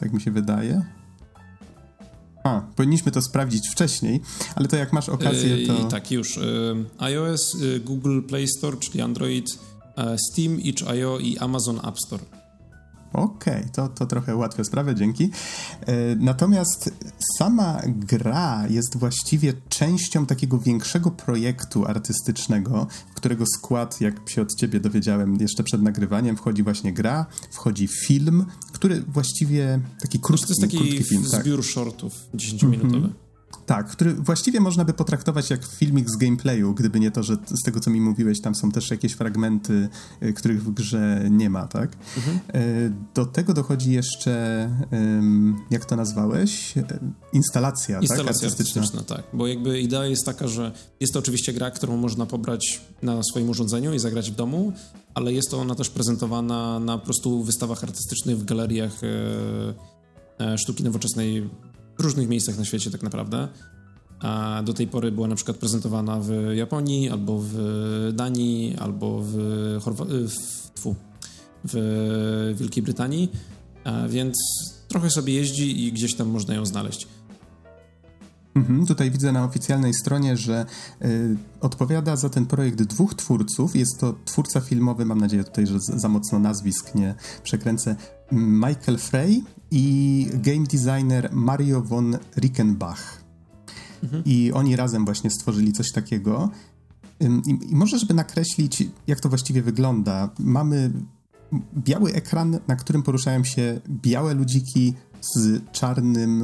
tak 0.00 0.12
mi 0.12 0.20
się 0.20 0.30
wydaje. 0.30 0.97
A, 2.48 2.62
powinniśmy 2.76 3.12
to 3.12 3.22
sprawdzić 3.22 3.68
wcześniej, 3.68 4.20
ale 4.54 4.68
to 4.68 4.76
jak 4.76 4.92
masz 4.92 5.08
okazję, 5.08 5.66
to... 5.66 5.72
Yy, 5.72 5.84
tak, 5.90 6.10
już. 6.10 6.36
Yy, 6.36 6.84
iOS, 6.98 7.54
yy, 7.60 7.80
Google 7.80 8.22
Play 8.22 8.48
Store, 8.48 8.76
czyli 8.76 9.00
Android, 9.00 9.46
e, 9.96 10.16
Steam, 10.18 10.60
itch.io 10.60 11.18
i 11.18 11.38
Amazon 11.38 11.80
App 11.84 11.98
Store. 11.98 12.37
Okej, 13.12 13.54
okay, 13.54 13.68
to, 13.72 13.88
to 13.88 14.06
trochę 14.06 14.36
ułatwia 14.36 14.64
sprawę, 14.64 14.94
dzięki. 14.94 15.30
E, 15.80 16.16
natomiast 16.16 16.90
sama 17.38 17.80
gra 17.86 18.64
jest 18.70 18.96
właściwie 18.96 19.52
częścią 19.68 20.26
takiego 20.26 20.58
większego 20.58 21.10
projektu 21.10 21.86
artystycznego, 21.86 22.86
w 23.10 23.14
którego 23.14 23.44
skład, 23.46 24.00
jak 24.00 24.30
się 24.30 24.42
od 24.42 24.54
ciebie 24.54 24.80
dowiedziałem 24.80 25.36
jeszcze 25.40 25.62
przed 25.62 25.82
nagrywaniem, 25.82 26.36
wchodzi 26.36 26.62
właśnie 26.62 26.92
gra, 26.92 27.26
wchodzi 27.50 27.88
film, 27.88 28.44
który 28.72 29.02
właściwie 29.02 29.80
taki 30.02 30.20
krótki, 30.20 30.46
To 30.46 30.52
jest 30.52 30.60
taki 30.60 31.04
film, 31.04 31.24
tak. 31.30 31.42
zbiór 31.42 31.60
tak. 31.60 31.70
shortów 31.70 32.12
10-minutowy. 32.34 32.96
Mm 32.96 33.02
-hmm. 33.02 33.27
Tak, 33.68 33.88
który 33.88 34.14
właściwie 34.14 34.60
można 34.60 34.84
by 34.84 34.92
potraktować 34.92 35.50
jak 35.50 35.64
filmik 35.64 36.10
z 36.10 36.16
gameplayu, 36.16 36.74
gdyby 36.74 37.00
nie 37.00 37.10
to, 37.10 37.22
że 37.22 37.36
z 37.60 37.62
tego 37.64 37.80
co 37.80 37.90
mi 37.90 38.00
mówiłeś, 38.00 38.40
tam 38.40 38.54
są 38.54 38.70
też 38.70 38.90
jakieś 38.90 39.12
fragmenty, 39.12 39.88
y, 40.22 40.32
których 40.32 40.64
w 40.64 40.70
grze 40.70 41.24
nie 41.30 41.50
ma, 41.50 41.66
tak? 41.66 41.96
Mhm. 42.16 42.38
Y, 42.62 42.92
do 43.14 43.26
tego 43.26 43.54
dochodzi 43.54 43.92
jeszcze, 43.92 44.30
jak 45.70 45.84
to 45.84 45.96
nazwałeś? 45.96 46.76
Y, 46.76 46.84
instalacja, 47.32 48.00
Instalacja 48.00 48.24
tak? 48.24 48.34
artystyczna. 48.34 48.82
artystyczna. 48.82 49.16
tak. 49.16 49.24
Bo 49.32 49.46
jakby 49.46 49.80
idea 49.80 50.06
jest 50.06 50.24
taka, 50.24 50.48
że 50.48 50.72
jest 51.00 51.12
to 51.12 51.18
oczywiście 51.18 51.52
gra, 51.52 51.70
którą 51.70 51.96
można 51.96 52.26
pobrać 52.26 52.80
na 53.02 53.22
swoim 53.22 53.48
urządzeniu 53.48 53.94
i 53.94 53.98
zagrać 53.98 54.30
w 54.30 54.34
domu, 54.34 54.72
ale 55.14 55.32
jest 55.32 55.50
to 55.50 55.60
ona 55.60 55.74
też 55.74 55.90
prezentowana 55.90 56.80
na 56.80 56.98
po 56.98 57.04
prostu 57.04 57.42
wystawach 57.42 57.84
artystycznych 57.84 58.38
w 58.38 58.44
galeriach 58.44 58.92
e, 59.04 60.44
e, 60.52 60.58
sztuki 60.58 60.84
nowoczesnej 60.84 61.50
różnych 62.02 62.28
miejscach 62.28 62.58
na 62.58 62.64
świecie 62.64 62.90
tak 62.90 63.02
naprawdę. 63.02 63.48
A 64.20 64.62
do 64.64 64.74
tej 64.74 64.86
pory 64.86 65.12
była 65.12 65.28
na 65.28 65.34
przykład 65.34 65.56
prezentowana 65.56 66.20
w 66.20 66.30
Japonii, 66.54 67.10
albo 67.10 67.40
w 67.44 67.54
Danii, 68.14 68.76
albo 68.78 69.20
w, 69.22 69.36
Chorwa 69.82 70.04
w, 70.04 70.70
tfu, 70.74 70.94
w 71.64 72.54
Wielkiej 72.58 72.82
Brytanii, 72.82 73.32
A 73.84 74.08
więc 74.08 74.36
trochę 74.88 75.10
sobie 75.10 75.34
jeździ 75.34 75.86
i 75.86 75.92
gdzieś 75.92 76.14
tam 76.14 76.28
można 76.28 76.54
ją 76.54 76.66
znaleźć. 76.66 77.06
Mhm, 78.54 78.86
tutaj 78.86 79.10
widzę 79.10 79.32
na 79.32 79.44
oficjalnej 79.44 79.94
stronie, 79.94 80.36
że 80.36 80.66
y, 81.02 81.36
odpowiada 81.60 82.16
za 82.16 82.28
ten 82.28 82.46
projekt 82.46 82.82
dwóch 82.82 83.14
twórców. 83.14 83.76
Jest 83.76 84.00
to 84.00 84.14
twórca 84.24 84.60
filmowy, 84.60 85.04
mam 85.04 85.20
nadzieję 85.20 85.44
tutaj, 85.44 85.66
że 85.66 85.78
za 85.80 86.08
mocno 86.08 86.38
nazwisk 86.38 86.94
nie 86.94 87.14
przekręcę, 87.42 87.96
Michael 88.32 88.98
Frey 88.98 89.44
i 89.70 90.26
game 90.34 90.66
designer 90.66 91.30
Mario 91.32 91.82
von 91.82 92.18
Rickenbach. 92.36 93.24
Mhm. 94.02 94.22
I 94.26 94.52
oni 94.52 94.76
razem 94.76 95.04
właśnie 95.04 95.30
stworzyli 95.30 95.72
coś 95.72 95.92
takiego. 95.92 96.50
I, 97.20 97.24
I 97.70 97.74
może, 97.74 97.98
żeby 97.98 98.14
nakreślić, 98.14 98.84
jak 99.06 99.20
to 99.20 99.28
właściwie 99.28 99.62
wygląda, 99.62 100.30
mamy 100.38 100.92
biały 101.78 102.12
ekran, 102.12 102.58
na 102.68 102.76
którym 102.76 103.02
poruszają 103.02 103.44
się 103.44 103.80
białe 103.88 104.34
ludziki 104.34 104.94
z 105.20 105.62
czarnym 105.72 106.42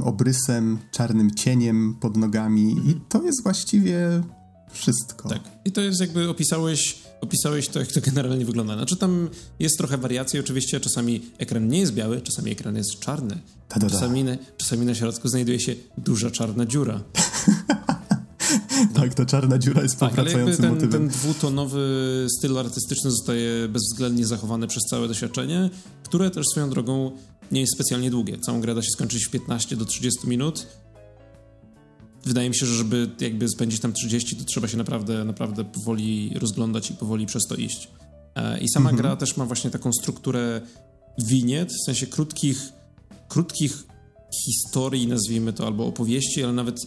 y, 0.00 0.04
obrysem, 0.04 0.78
czarnym 0.90 1.30
cieniem 1.34 1.96
pod 2.00 2.16
nogami, 2.16 2.76
i 2.90 3.00
to 3.08 3.22
jest 3.22 3.42
właściwie 3.42 4.22
wszystko. 4.70 5.28
Tak. 5.28 5.40
I 5.64 5.72
to 5.72 5.80
jest 5.80 6.00
jakby 6.00 6.28
opisałeś, 6.28 7.02
opisałeś 7.22 7.68
to, 7.68 7.78
jak 7.78 7.92
to 7.92 8.00
generalnie 8.00 8.44
wygląda. 8.44 8.74
Znaczy 8.74 8.96
tam 8.96 9.28
jest 9.58 9.78
trochę 9.78 9.98
wariacji 9.98 10.40
oczywiście, 10.40 10.80
czasami 10.80 11.22
ekran 11.38 11.68
nie 11.68 11.78
jest 11.78 11.94
biały, 11.94 12.20
czasami 12.20 12.50
ekran 12.50 12.76
jest 12.76 12.98
czarny. 13.00 13.38
Czasami, 13.90 14.24
na, 14.24 14.36
czasami 14.56 14.86
na 14.86 14.94
środku 14.94 15.28
znajduje 15.28 15.60
się 15.60 15.74
duża 15.98 16.30
czarna 16.30 16.66
dziura. 16.66 17.00
tak, 18.94 19.14
ta 19.14 19.26
czarna 19.26 19.58
dziura 19.58 19.82
jest 19.82 19.98
tak, 19.98 20.10
powracającym 20.10 20.62
ten, 20.62 20.74
motywem. 20.74 20.90
ten 20.90 21.08
dwutonowy 21.08 22.26
styl 22.38 22.58
artystyczny 22.58 23.10
zostaje 23.10 23.68
bezwzględnie 23.68 24.26
zachowany 24.26 24.66
przez 24.66 24.82
całe 24.90 25.08
doświadczenie, 25.08 25.70
które 26.04 26.30
też 26.30 26.46
swoją 26.46 26.70
drogą 26.70 27.10
nie 27.52 27.60
jest 27.60 27.74
specjalnie 27.74 28.10
długie. 28.10 28.38
Całą 28.38 28.60
grę 28.60 28.74
da 28.74 28.82
się 28.82 28.90
skończyć 28.90 29.26
w 29.26 29.30
15 29.30 29.76
do 29.76 29.84
30 29.84 30.28
minut 30.28 30.66
wydaje 32.24 32.48
mi 32.48 32.56
się, 32.56 32.66
że 32.66 32.74
żeby 32.74 33.10
jakby 33.20 33.48
spędzić 33.48 33.80
tam 33.80 33.92
30, 33.92 34.36
to 34.36 34.44
trzeba 34.44 34.68
się 34.68 34.76
naprawdę, 34.76 35.24
naprawdę 35.24 35.64
powoli 35.64 36.32
rozglądać 36.34 36.90
i 36.90 36.94
powoli 36.94 37.26
przez 37.26 37.46
to 37.46 37.54
iść. 37.54 37.88
E, 38.34 38.60
I 38.60 38.68
sama 38.68 38.90
mhm. 38.90 38.96
gra 38.96 39.16
też 39.16 39.36
ma 39.36 39.46
właśnie 39.46 39.70
taką 39.70 39.92
strukturę 39.92 40.60
winiet, 41.18 41.72
w 41.72 41.86
sensie 41.86 42.06
krótkich, 42.06 42.72
krótkich 43.28 43.84
historii, 44.46 45.06
nazwijmy 45.06 45.52
to, 45.52 45.66
albo 45.66 45.86
opowieści, 45.86 46.44
ale 46.44 46.52
nawet 46.52 46.80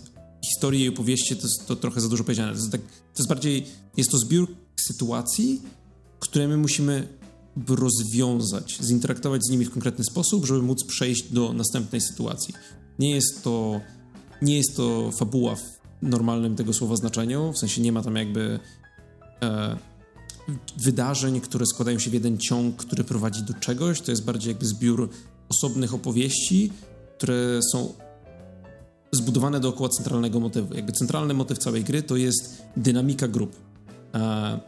historii 0.45 0.83
i 0.83 0.89
opowieści 0.89 1.35
to 1.35 1.41
jest 1.41 1.67
to 1.67 1.75
trochę 1.75 2.01
za 2.01 2.09
dużo 2.09 2.23
powiedziane. 2.23 2.51
To 2.51 2.57
jest, 2.57 2.71
tak, 2.71 2.81
to 2.81 3.17
jest 3.17 3.29
bardziej, 3.29 3.65
jest 3.97 4.11
to 4.11 4.17
zbiór 4.17 4.55
sytuacji, 4.87 5.61
które 6.19 6.47
my 6.47 6.57
musimy 6.57 7.07
rozwiązać, 7.67 8.77
zinteraktować 8.81 9.41
z 9.47 9.49
nimi 9.49 9.65
w 9.65 9.71
konkretny 9.71 10.03
sposób, 10.03 10.45
żeby 10.45 10.61
móc 10.61 10.83
przejść 10.83 11.33
do 11.33 11.53
następnej 11.53 12.01
sytuacji. 12.01 12.53
Nie 12.99 13.11
jest 13.11 13.43
to 13.43 13.81
nie 14.41 14.57
jest 14.57 14.75
to 14.75 15.11
fabuła 15.11 15.55
w 15.55 15.79
normalnym 16.01 16.55
tego 16.55 16.73
słowa 16.73 16.95
znaczeniu, 16.95 17.53
w 17.53 17.57
sensie 17.57 17.81
nie 17.81 17.91
ma 17.91 18.01
tam 18.01 18.15
jakby 18.15 18.59
e, 19.43 19.77
wydarzeń, 20.77 21.41
które 21.41 21.65
składają 21.65 21.99
się 21.99 22.09
w 22.09 22.13
jeden 22.13 22.37
ciąg, 22.37 22.75
który 22.75 23.03
prowadzi 23.03 23.43
do 23.43 23.53
czegoś. 23.53 24.01
To 24.01 24.11
jest 24.11 24.25
bardziej 24.25 24.49
jakby 24.49 24.65
zbiór 24.65 25.09
osobnych 25.49 25.93
opowieści, 25.93 26.71
które 27.17 27.59
są 27.71 27.93
zbudowane 29.11 29.59
dookoła 29.59 29.89
centralnego 29.89 30.39
motywu. 30.39 30.73
Jakby 30.73 30.91
centralny 30.91 31.33
motyw 31.33 31.57
całej 31.57 31.83
gry 31.83 32.03
to 32.03 32.15
jest 32.15 32.61
dynamika 32.77 33.27
grup. 33.27 33.55
E, 34.13 34.59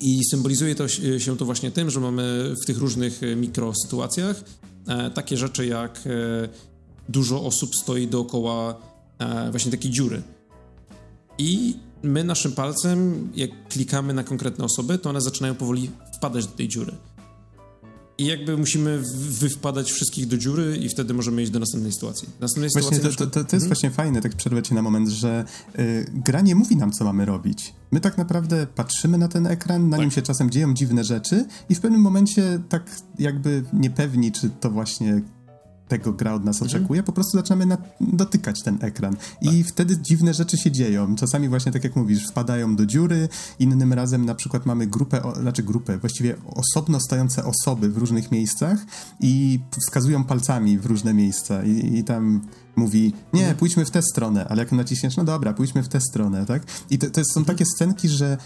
I 0.00 0.20
symbolizuje 0.30 0.74
to 0.74 0.88
się 1.18 1.36
to 1.36 1.44
właśnie 1.44 1.70
tym, 1.70 1.90
że 1.90 2.00
mamy 2.00 2.54
w 2.62 2.66
tych 2.66 2.78
różnych 2.78 3.20
mikrosytuacjach 3.36 4.44
e, 4.88 5.10
takie 5.10 5.36
rzeczy 5.36 5.66
jak 5.66 6.00
e, 6.06 6.71
dużo 7.08 7.44
osób 7.44 7.70
stoi 7.82 8.08
dookoła 8.08 8.74
e, 9.18 9.50
właśnie 9.50 9.70
takiej 9.70 9.90
dziury. 9.90 10.22
I 11.38 11.76
my 12.02 12.24
naszym 12.24 12.52
palcem, 12.52 13.28
jak 13.34 13.50
klikamy 13.68 14.14
na 14.14 14.24
konkretne 14.24 14.64
osoby, 14.64 14.98
to 14.98 15.10
one 15.10 15.20
zaczynają 15.20 15.54
powoli 15.54 15.90
wpadać 16.16 16.46
do 16.46 16.52
tej 16.52 16.68
dziury. 16.68 16.92
I 18.18 18.26
jakby 18.26 18.56
musimy 18.56 19.02
wywpadać 19.14 19.92
wszystkich 19.92 20.26
do 20.26 20.38
dziury 20.38 20.76
i 20.76 20.88
wtedy 20.88 21.14
możemy 21.14 21.42
iść 21.42 21.52
do 21.52 21.58
następnej 21.58 21.92
sytuacji. 21.92 22.28
Następnej 22.40 22.70
właśnie 22.72 22.96
sytuacji 22.96 23.18
to, 23.18 23.26
to, 23.26 23.30
to, 23.30 23.38
jest 23.40 23.50
hmm? 23.50 23.68
właśnie 23.68 23.90
fajne, 23.90 24.20
tak 24.20 24.36
przerwę 24.36 24.62
ci 24.62 24.74
na 24.74 24.82
moment, 24.82 25.08
że 25.08 25.44
y, 25.78 26.06
gra 26.14 26.40
nie 26.40 26.54
mówi 26.54 26.76
nam, 26.76 26.92
co 26.92 27.04
mamy 27.04 27.24
robić. 27.24 27.74
My 27.90 28.00
tak 28.00 28.18
naprawdę 28.18 28.66
patrzymy 28.66 29.18
na 29.18 29.28
ten 29.28 29.46
ekran, 29.46 29.88
na 29.88 29.96
tak. 29.96 30.00
nim 30.04 30.10
się 30.10 30.22
czasem 30.22 30.50
dzieją 30.50 30.74
dziwne 30.74 31.04
rzeczy 31.04 31.44
i 31.68 31.74
w 31.74 31.80
pewnym 31.80 32.00
momencie 32.00 32.60
tak 32.68 32.90
jakby 33.18 33.64
niepewni, 33.72 34.32
czy 34.32 34.50
to 34.60 34.70
właśnie 34.70 35.22
tego 35.92 36.12
gra 36.12 36.34
od 36.34 36.44
nas 36.44 36.62
mhm. 36.62 36.70
oczekuje, 36.70 37.02
po 37.02 37.12
prostu 37.12 37.36
zaczynamy 37.36 37.66
na, 37.66 37.78
dotykać 38.00 38.62
ten 38.62 38.78
ekran. 38.80 39.16
I 39.40 39.64
tak. 39.64 39.72
wtedy 39.72 39.98
dziwne 39.98 40.34
rzeczy 40.34 40.58
się 40.58 40.70
dzieją. 40.70 41.16
Czasami 41.16 41.48
właśnie, 41.48 41.72
tak 41.72 41.84
jak 41.84 41.96
mówisz, 41.96 42.28
wpadają 42.28 42.76
do 42.76 42.86
dziury, 42.86 43.28
innym 43.58 43.92
razem 43.92 44.24
na 44.24 44.34
przykład 44.34 44.66
mamy 44.66 44.86
grupę, 44.86 45.22
o, 45.22 45.34
znaczy 45.34 45.62
grupę, 45.62 45.98
właściwie 45.98 46.36
osobno 46.46 47.00
stojące 47.00 47.44
osoby 47.44 47.88
w 47.88 47.96
różnych 47.96 48.30
miejscach 48.30 48.86
i 49.20 49.60
wskazują 49.86 50.24
palcami 50.24 50.78
w 50.78 50.86
różne 50.86 51.14
miejsca 51.14 51.62
i, 51.62 51.98
i 51.98 52.04
tam 52.04 52.40
mówi, 52.76 53.12
nie, 53.32 53.40
mhm. 53.40 53.58
pójdźmy 53.58 53.84
w 53.84 53.90
tę 53.90 54.02
stronę, 54.02 54.48
ale 54.48 54.62
jak 54.62 54.72
naciśniesz, 54.72 55.16
no 55.16 55.24
dobra, 55.24 55.52
pójdźmy 55.52 55.82
w 55.82 55.88
tę 55.88 56.00
stronę, 56.00 56.46
tak? 56.46 56.62
I 56.90 56.98
to, 56.98 57.06
to 57.10 57.20
są 57.24 57.40
mhm. 57.40 57.44
takie 57.44 57.64
scenki, 57.76 58.08
że 58.08 58.36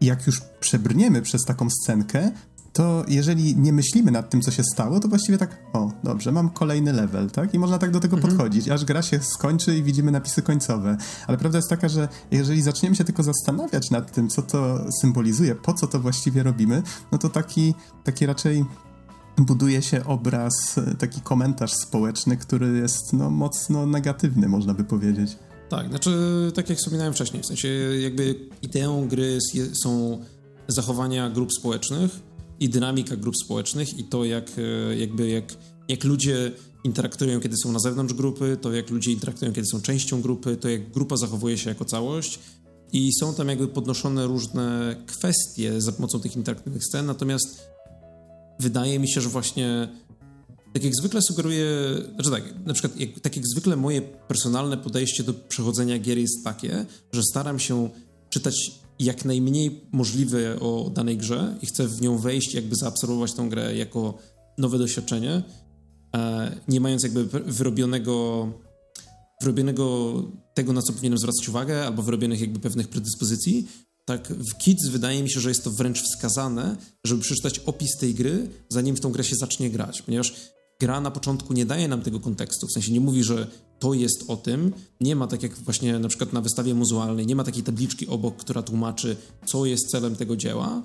jak 0.00 0.26
już 0.26 0.40
przebrniemy 0.60 1.22
przez 1.22 1.44
taką 1.44 1.70
scenkę, 1.70 2.30
to 2.72 3.04
jeżeli 3.08 3.56
nie 3.56 3.72
myślimy 3.72 4.10
nad 4.10 4.30
tym, 4.30 4.42
co 4.42 4.50
się 4.50 4.62
stało, 4.72 5.00
to 5.00 5.08
właściwie 5.08 5.38
tak, 5.38 5.58
o, 5.72 5.92
dobrze, 6.04 6.32
mam 6.32 6.50
kolejny 6.50 6.92
level, 6.92 7.30
tak? 7.30 7.54
I 7.54 7.58
można 7.58 7.78
tak 7.78 7.90
do 7.90 8.00
tego 8.00 8.16
mhm. 8.16 8.36
podchodzić, 8.36 8.68
aż 8.68 8.84
gra 8.84 9.02
się 9.02 9.20
skończy 9.20 9.76
i 9.76 9.82
widzimy 9.82 10.10
napisy 10.10 10.42
końcowe. 10.42 10.96
Ale 11.26 11.38
prawda 11.38 11.58
jest 11.58 11.70
taka, 11.70 11.88
że 11.88 12.08
jeżeli 12.30 12.62
zaczniemy 12.62 12.96
się 12.96 13.04
tylko 13.04 13.22
zastanawiać 13.22 13.90
nad 13.90 14.12
tym, 14.12 14.28
co 14.28 14.42
to 14.42 14.84
symbolizuje, 15.00 15.54
po 15.54 15.74
co 15.74 15.86
to 15.86 16.00
właściwie 16.00 16.42
robimy, 16.42 16.82
no 17.12 17.18
to 17.18 17.28
taki, 17.28 17.74
taki 18.04 18.26
raczej 18.26 18.64
buduje 19.38 19.82
się 19.82 20.04
obraz, 20.04 20.52
taki 20.98 21.20
komentarz 21.20 21.72
społeczny, 21.72 22.36
który 22.36 22.78
jest 22.78 23.12
no, 23.12 23.30
mocno 23.30 23.86
negatywny, 23.86 24.48
można 24.48 24.74
by 24.74 24.84
powiedzieć. 24.84 25.38
Tak, 25.68 25.88
znaczy, 25.88 26.10
tak 26.54 26.68
jak 26.68 26.78
wspominałem 26.78 27.12
wcześniej, 27.12 27.42
w 27.42 27.46
sensie 27.46 27.68
jakby 28.00 28.48
ideą 28.62 29.08
gry 29.08 29.38
są 29.82 30.20
zachowania 30.68 31.30
grup 31.30 31.52
społecznych, 31.52 32.29
i 32.60 32.68
dynamika 32.68 33.16
grup 33.16 33.34
społecznych 33.44 33.98
i 33.98 34.04
to, 34.04 34.24
jak, 34.24 34.50
e, 34.58 34.96
jakby 34.96 35.28
jak, 35.28 35.44
jak 35.88 36.04
ludzie 36.04 36.52
interaktują, 36.84 37.40
kiedy 37.40 37.56
są 37.56 37.72
na 37.72 37.78
zewnątrz 37.78 38.14
grupy, 38.14 38.56
to 38.60 38.72
jak 38.72 38.90
ludzie 38.90 39.12
interaktują, 39.12 39.52
kiedy 39.52 39.66
są 39.66 39.80
częścią 39.80 40.22
grupy, 40.22 40.56
to 40.56 40.68
jak 40.68 40.90
grupa 40.90 41.16
zachowuje 41.16 41.58
się 41.58 41.68
jako 41.68 41.84
całość. 41.84 42.38
I 42.92 43.10
są 43.20 43.34
tam 43.34 43.48
jakby 43.48 43.68
podnoszone 43.68 44.26
różne 44.26 44.96
kwestie 45.06 45.80
za 45.80 45.92
pomocą 45.92 46.20
tych 46.20 46.36
interaktywnych 46.36 46.84
scen, 46.84 47.06
natomiast 47.06 47.60
wydaje 48.60 48.98
mi 48.98 49.10
się, 49.10 49.20
że 49.20 49.28
właśnie 49.28 49.88
tak 50.72 50.84
jak 50.84 50.94
zwykle 50.94 51.22
sugeruję, 51.22 51.66
znaczy 52.14 52.30
tak, 52.30 52.66
na 52.66 52.74
przykład 52.74 53.00
jak, 53.00 53.20
tak 53.20 53.36
jak 53.36 53.46
zwykle 53.46 53.76
moje 53.76 54.02
personalne 54.02 54.76
podejście 54.76 55.22
do 55.22 55.34
przechodzenia 55.34 55.98
gier 55.98 56.18
jest 56.18 56.44
takie, 56.44 56.86
że 57.12 57.22
staram 57.22 57.58
się 57.58 57.90
czytać 58.30 58.79
jak 59.00 59.24
najmniej 59.24 59.80
możliwe 59.92 60.60
o 60.60 60.90
danej 60.94 61.16
grze 61.16 61.56
i 61.62 61.66
chcę 61.66 61.88
w 61.88 62.02
nią 62.02 62.18
wejść, 62.18 62.54
jakby 62.54 62.76
zaabsorbować 62.76 63.32
tą 63.32 63.48
grę 63.48 63.76
jako 63.76 64.14
nowe 64.58 64.78
doświadczenie, 64.78 65.42
e, 66.16 66.56
nie 66.68 66.80
mając 66.80 67.02
jakby 67.02 67.24
wyrobionego, 67.24 68.48
wyrobionego 69.40 70.14
tego, 70.54 70.72
na 70.72 70.82
co 70.82 70.92
powinienem 70.92 71.18
zwracać 71.18 71.48
uwagę, 71.48 71.86
albo 71.86 72.02
wyrobionych 72.02 72.40
jakby 72.40 72.58
pewnych 72.58 72.88
predyspozycji, 72.88 73.68
tak 74.04 74.28
w 74.28 74.58
Kids 74.58 74.88
wydaje 74.88 75.22
mi 75.22 75.30
się, 75.30 75.40
że 75.40 75.48
jest 75.48 75.64
to 75.64 75.70
wręcz 75.70 76.02
wskazane, 76.02 76.76
żeby 77.04 77.22
przeczytać 77.22 77.58
opis 77.58 77.96
tej 77.96 78.14
gry, 78.14 78.48
zanim 78.68 78.96
w 78.96 79.00
tą 79.00 79.12
grę 79.12 79.24
się 79.24 79.36
zacznie 79.36 79.70
grać, 79.70 80.02
ponieważ 80.02 80.34
gra 80.80 81.00
na 81.00 81.10
początku 81.10 81.52
nie 81.52 81.66
daje 81.66 81.88
nam 81.88 82.02
tego 82.02 82.20
kontekstu, 82.20 82.66
w 82.66 82.72
sensie 82.72 82.92
nie 82.92 83.00
mówi, 83.00 83.24
że 83.24 83.46
to 83.80 83.94
jest 83.94 84.24
o 84.28 84.36
tym. 84.36 84.72
Nie 85.00 85.16
ma 85.16 85.26
tak 85.26 85.42
jak 85.42 85.54
właśnie 85.54 85.98
na 85.98 86.08
przykład 86.08 86.32
na 86.32 86.40
wystawie 86.40 86.74
muzualnej, 86.74 87.26
nie 87.26 87.36
ma 87.36 87.44
takiej 87.44 87.62
tabliczki 87.62 88.06
obok, 88.06 88.36
która 88.36 88.62
tłumaczy, 88.62 89.16
co 89.46 89.66
jest 89.66 89.90
celem 89.90 90.16
tego 90.16 90.36
dzieła, 90.36 90.82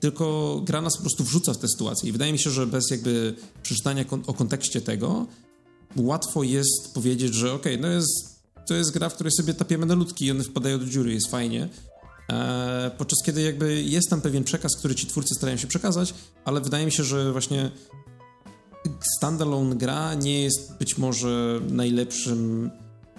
tylko 0.00 0.60
gra 0.64 0.80
nas 0.80 0.96
po 0.96 1.02
prostu 1.02 1.24
wrzuca 1.24 1.54
w 1.54 1.58
tę 1.58 1.68
sytuację. 1.68 2.08
I 2.08 2.12
wydaje 2.12 2.32
mi 2.32 2.38
się, 2.38 2.50
że 2.50 2.66
bez 2.66 2.90
jakby 2.90 3.34
przeczytania 3.62 4.04
kon 4.04 4.22
o 4.26 4.34
kontekście 4.34 4.80
tego, 4.80 5.26
łatwo 5.96 6.42
jest 6.42 6.94
powiedzieć, 6.94 7.34
że 7.34 7.52
okej, 7.52 7.74
okay, 7.74 7.88
no 7.88 7.94
jest, 7.94 8.42
to 8.68 8.74
jest 8.74 8.90
gra, 8.90 9.08
w 9.08 9.14
której 9.14 9.32
sobie 9.32 9.54
tapiemy 9.54 9.86
na 9.86 9.94
ludki 9.94 10.26
i 10.26 10.30
one 10.30 10.44
wpadają 10.44 10.78
do 10.78 10.86
dziury, 10.86 11.12
jest 11.12 11.30
fajnie. 11.30 11.68
Eee, 12.28 12.90
podczas 12.98 13.18
kiedy 13.24 13.42
jakby 13.42 13.82
jest 13.82 14.10
tam 14.10 14.20
pewien 14.20 14.44
przekaz, 14.44 14.76
który 14.78 14.94
ci 14.94 15.06
twórcy 15.06 15.34
starają 15.34 15.58
się 15.58 15.66
przekazać, 15.66 16.14
ale 16.44 16.60
wydaje 16.60 16.86
mi 16.86 16.92
się, 16.92 17.04
że 17.04 17.32
właśnie 17.32 17.70
standalone 19.16 19.76
gra 19.76 20.14
nie 20.14 20.42
jest 20.42 20.78
być 20.78 20.98
może 20.98 21.60
najlepszym 21.68 22.70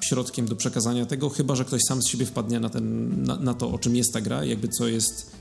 środkiem 0.01 0.45
do 0.45 0.55
przekazania 0.55 1.05
tego, 1.05 1.29
chyba 1.29 1.55
że 1.55 1.65
ktoś 1.65 1.81
sam 1.87 2.01
z 2.01 2.07
siebie 2.07 2.25
wpadnie 2.25 2.59
na, 2.59 2.69
ten, 2.69 3.23
na, 3.23 3.35
na 3.35 3.53
to, 3.53 3.71
o 3.71 3.79
czym 3.79 3.95
jest 3.95 4.13
ta 4.13 4.21
gra, 4.21 4.45
jakby 4.45 4.67
co 4.67 4.87
jest 4.87 5.31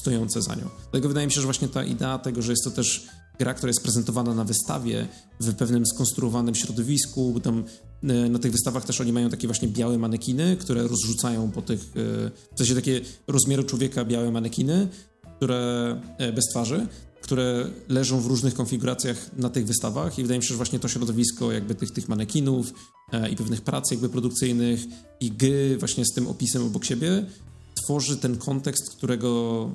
stojące 0.00 0.42
za 0.42 0.54
nią. 0.54 0.68
Dlatego 0.82 1.08
wydaje 1.08 1.26
mi 1.26 1.32
się, 1.32 1.40
że 1.40 1.46
właśnie 1.46 1.68
ta 1.68 1.84
idea 1.84 2.18
tego, 2.18 2.42
że 2.42 2.52
jest 2.52 2.64
to 2.64 2.70
też 2.70 3.06
gra, 3.38 3.54
która 3.54 3.70
jest 3.70 3.82
prezentowana 3.82 4.34
na 4.34 4.44
wystawie 4.44 5.08
w 5.40 5.54
pewnym 5.54 5.86
skonstruowanym 5.86 6.54
środowisku, 6.54 7.32
bo 7.32 7.40
tam 7.40 7.64
e, 8.02 8.28
na 8.28 8.38
tych 8.38 8.52
wystawach 8.52 8.84
też 8.84 9.00
oni 9.00 9.12
mają 9.12 9.30
takie 9.30 9.48
właśnie 9.48 9.68
białe 9.68 9.98
manekiny, 9.98 10.56
które 10.60 10.82
rozrzucają 10.82 11.50
po 11.50 11.62
tych, 11.62 11.80
e, 11.80 12.30
w 12.54 12.58
sensie 12.58 12.74
takie 12.74 13.00
rozmiaru 13.26 13.64
człowieka 13.64 14.04
białe 14.04 14.30
manekiny, 14.30 14.88
które 15.36 16.00
e, 16.18 16.32
bez 16.32 16.44
twarzy, 16.44 16.86
które 17.24 17.70
leżą 17.88 18.20
w 18.20 18.26
różnych 18.26 18.54
konfiguracjach 18.54 19.36
na 19.36 19.50
tych 19.50 19.66
wystawach 19.66 20.18
i 20.18 20.22
wydaje 20.22 20.38
mi 20.38 20.44
się, 20.44 20.48
że 20.48 20.56
właśnie 20.56 20.78
to 20.78 20.88
środowisko 20.88 21.52
jakby 21.52 21.74
tych, 21.74 21.90
tych 21.90 22.08
manekinów 22.08 22.74
e, 23.12 23.30
i 23.30 23.36
pewnych 23.36 23.60
prac 23.60 23.90
jakby 23.90 24.08
produkcyjnych 24.08 24.80
i 25.20 25.30
gry 25.30 25.76
właśnie 25.78 26.04
z 26.04 26.14
tym 26.14 26.28
opisem 26.28 26.66
obok 26.66 26.84
siebie 26.84 27.26
tworzy 27.74 28.16
ten 28.16 28.36
kontekst, 28.36 28.96
którego 28.96 29.70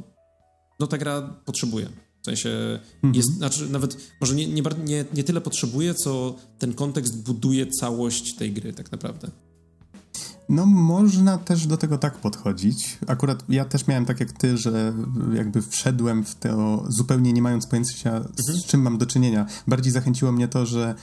no 0.80 0.88
ta 0.88 0.98
gra 0.98 1.22
potrzebuje. 1.46 1.90
W 2.22 2.26
sensie 2.26 2.80
mhm. 2.96 3.14
jest, 3.14 3.38
znaczy 3.38 3.70
nawet 3.70 3.98
może 4.22 4.36
nie, 4.36 4.48
nie, 4.48 4.64
nie, 4.86 5.06
nie 5.14 5.24
tyle 5.24 5.42
potrzebuje, 5.42 5.94
co 5.94 6.36
ten 6.60 6.74
kontekst 6.74 7.24
buduje 7.24 7.68
całość 7.68 8.36
tej 8.36 8.52
gry 8.52 8.74
tak 8.74 8.92
naprawdę. 8.92 9.32
No, 10.50 10.66
można 10.66 11.38
też 11.38 11.68
do 11.68 11.78
tego 11.78 11.98
tak 11.98 12.18
podchodzić. 12.18 12.98
Akurat 13.08 13.44
ja 13.50 13.66
też 13.66 13.88
miałem 13.88 14.06
tak 14.06 14.20
jak 14.20 14.32
ty, 14.32 14.58
że 14.58 14.94
jakby 15.34 15.62
wszedłem 15.62 16.24
w 16.24 16.36
to 16.36 16.86
zupełnie 16.88 17.34
nie 17.34 17.42
mając 17.42 17.68
pojęcia, 17.68 18.22
z 18.22 18.50
mhm. 18.50 18.60
czym 18.68 18.82
mam 18.82 18.98
do 18.98 19.06
czynienia. 19.06 19.46
Bardziej 19.68 19.94
zachęciło 19.94 20.32
mnie 20.32 20.48
to, 20.48 20.66
że 20.66 20.96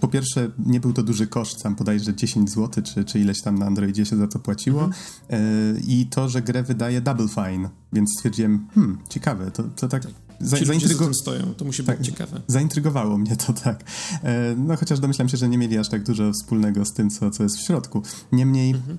po 0.00 0.08
pierwsze, 0.08 0.50
nie 0.58 0.80
był 0.80 0.92
to 0.92 1.02
duży 1.02 1.26
koszt, 1.26 1.60
sam 1.60 1.76
podajże 1.76 2.14
10 2.14 2.50
zł, 2.50 2.84
czy, 2.84 3.04
czy 3.04 3.18
ileś 3.18 3.42
tam 3.42 3.58
na 3.58 3.66
Androidzie 3.66 4.06
się 4.06 4.16
za 4.16 4.28
to 4.28 4.38
płaciło. 4.38 4.84
Mhm. 4.84 5.02
E, 5.30 5.38
I 5.86 6.06
to, 6.06 6.28
że 6.28 6.42
grę 6.42 6.62
wydaje 6.62 7.00
Double 7.00 7.28
Fine, 7.28 7.68
więc 7.92 8.10
stwierdziłem, 8.16 8.66
hmm, 8.74 8.98
ciekawe, 9.08 9.50
to, 9.50 9.62
to 9.62 9.88
tak. 9.88 10.02
Tak 10.38 10.48
za, 10.48 10.56
zaintrygo... 10.64 11.14
stoją, 11.14 11.54
to 11.54 11.64
musi 11.64 11.84
tak, 11.84 11.98
być 11.98 12.06
ciekawe. 12.06 12.40
Zaintrygowało 12.46 13.18
mnie 13.18 13.36
to 13.36 13.52
tak. 13.64 13.84
E, 14.22 14.54
no 14.56 14.76
chociaż 14.76 15.00
domyślam 15.00 15.28
się, 15.28 15.36
że 15.36 15.48
nie 15.48 15.58
mieli 15.58 15.78
aż 15.78 15.88
tak 15.88 16.02
dużo 16.02 16.32
wspólnego 16.32 16.84
z 16.84 16.92
tym, 16.92 17.10
co, 17.10 17.30
co 17.30 17.42
jest 17.42 17.56
w 17.56 17.66
środku. 17.66 18.02
Niemniej. 18.32 18.70
Mhm. 18.70 18.98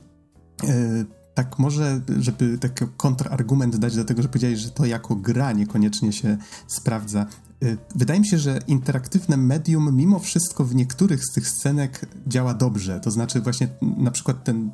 E, 0.64 1.06
tak 1.34 1.60
może, 1.60 2.02
żeby 2.20 2.58
taki 2.58 2.86
kontrargument 2.98 3.78
dać 3.78 3.96
do 3.96 4.06
tego, 4.06 4.22
że 4.22 4.28
powiedziałeś, 4.28 4.60
że 4.60 4.70
to 4.70 4.86
jako 4.86 5.16
gra 5.16 5.52
niekoniecznie 5.52 6.14
się 6.14 6.38
sprawdza. 6.68 7.26
E, 7.64 7.78
wydaje 7.96 8.20
mi 8.20 8.28
się, 8.28 8.38
że 8.38 8.60
interaktywne 8.68 9.38
medium 9.38 9.96
mimo 9.96 10.20
wszystko 10.20 10.66
w 10.66 10.76
niektórych 10.76 11.26
z 11.26 11.34
tych 11.34 11.48
scenek 11.48 12.06
działa 12.28 12.54
dobrze. 12.54 13.00
To 13.00 13.12
znaczy 13.12 13.42
właśnie 13.42 13.68
na 13.82 14.12
przykład 14.12 14.44
ten, 14.44 14.72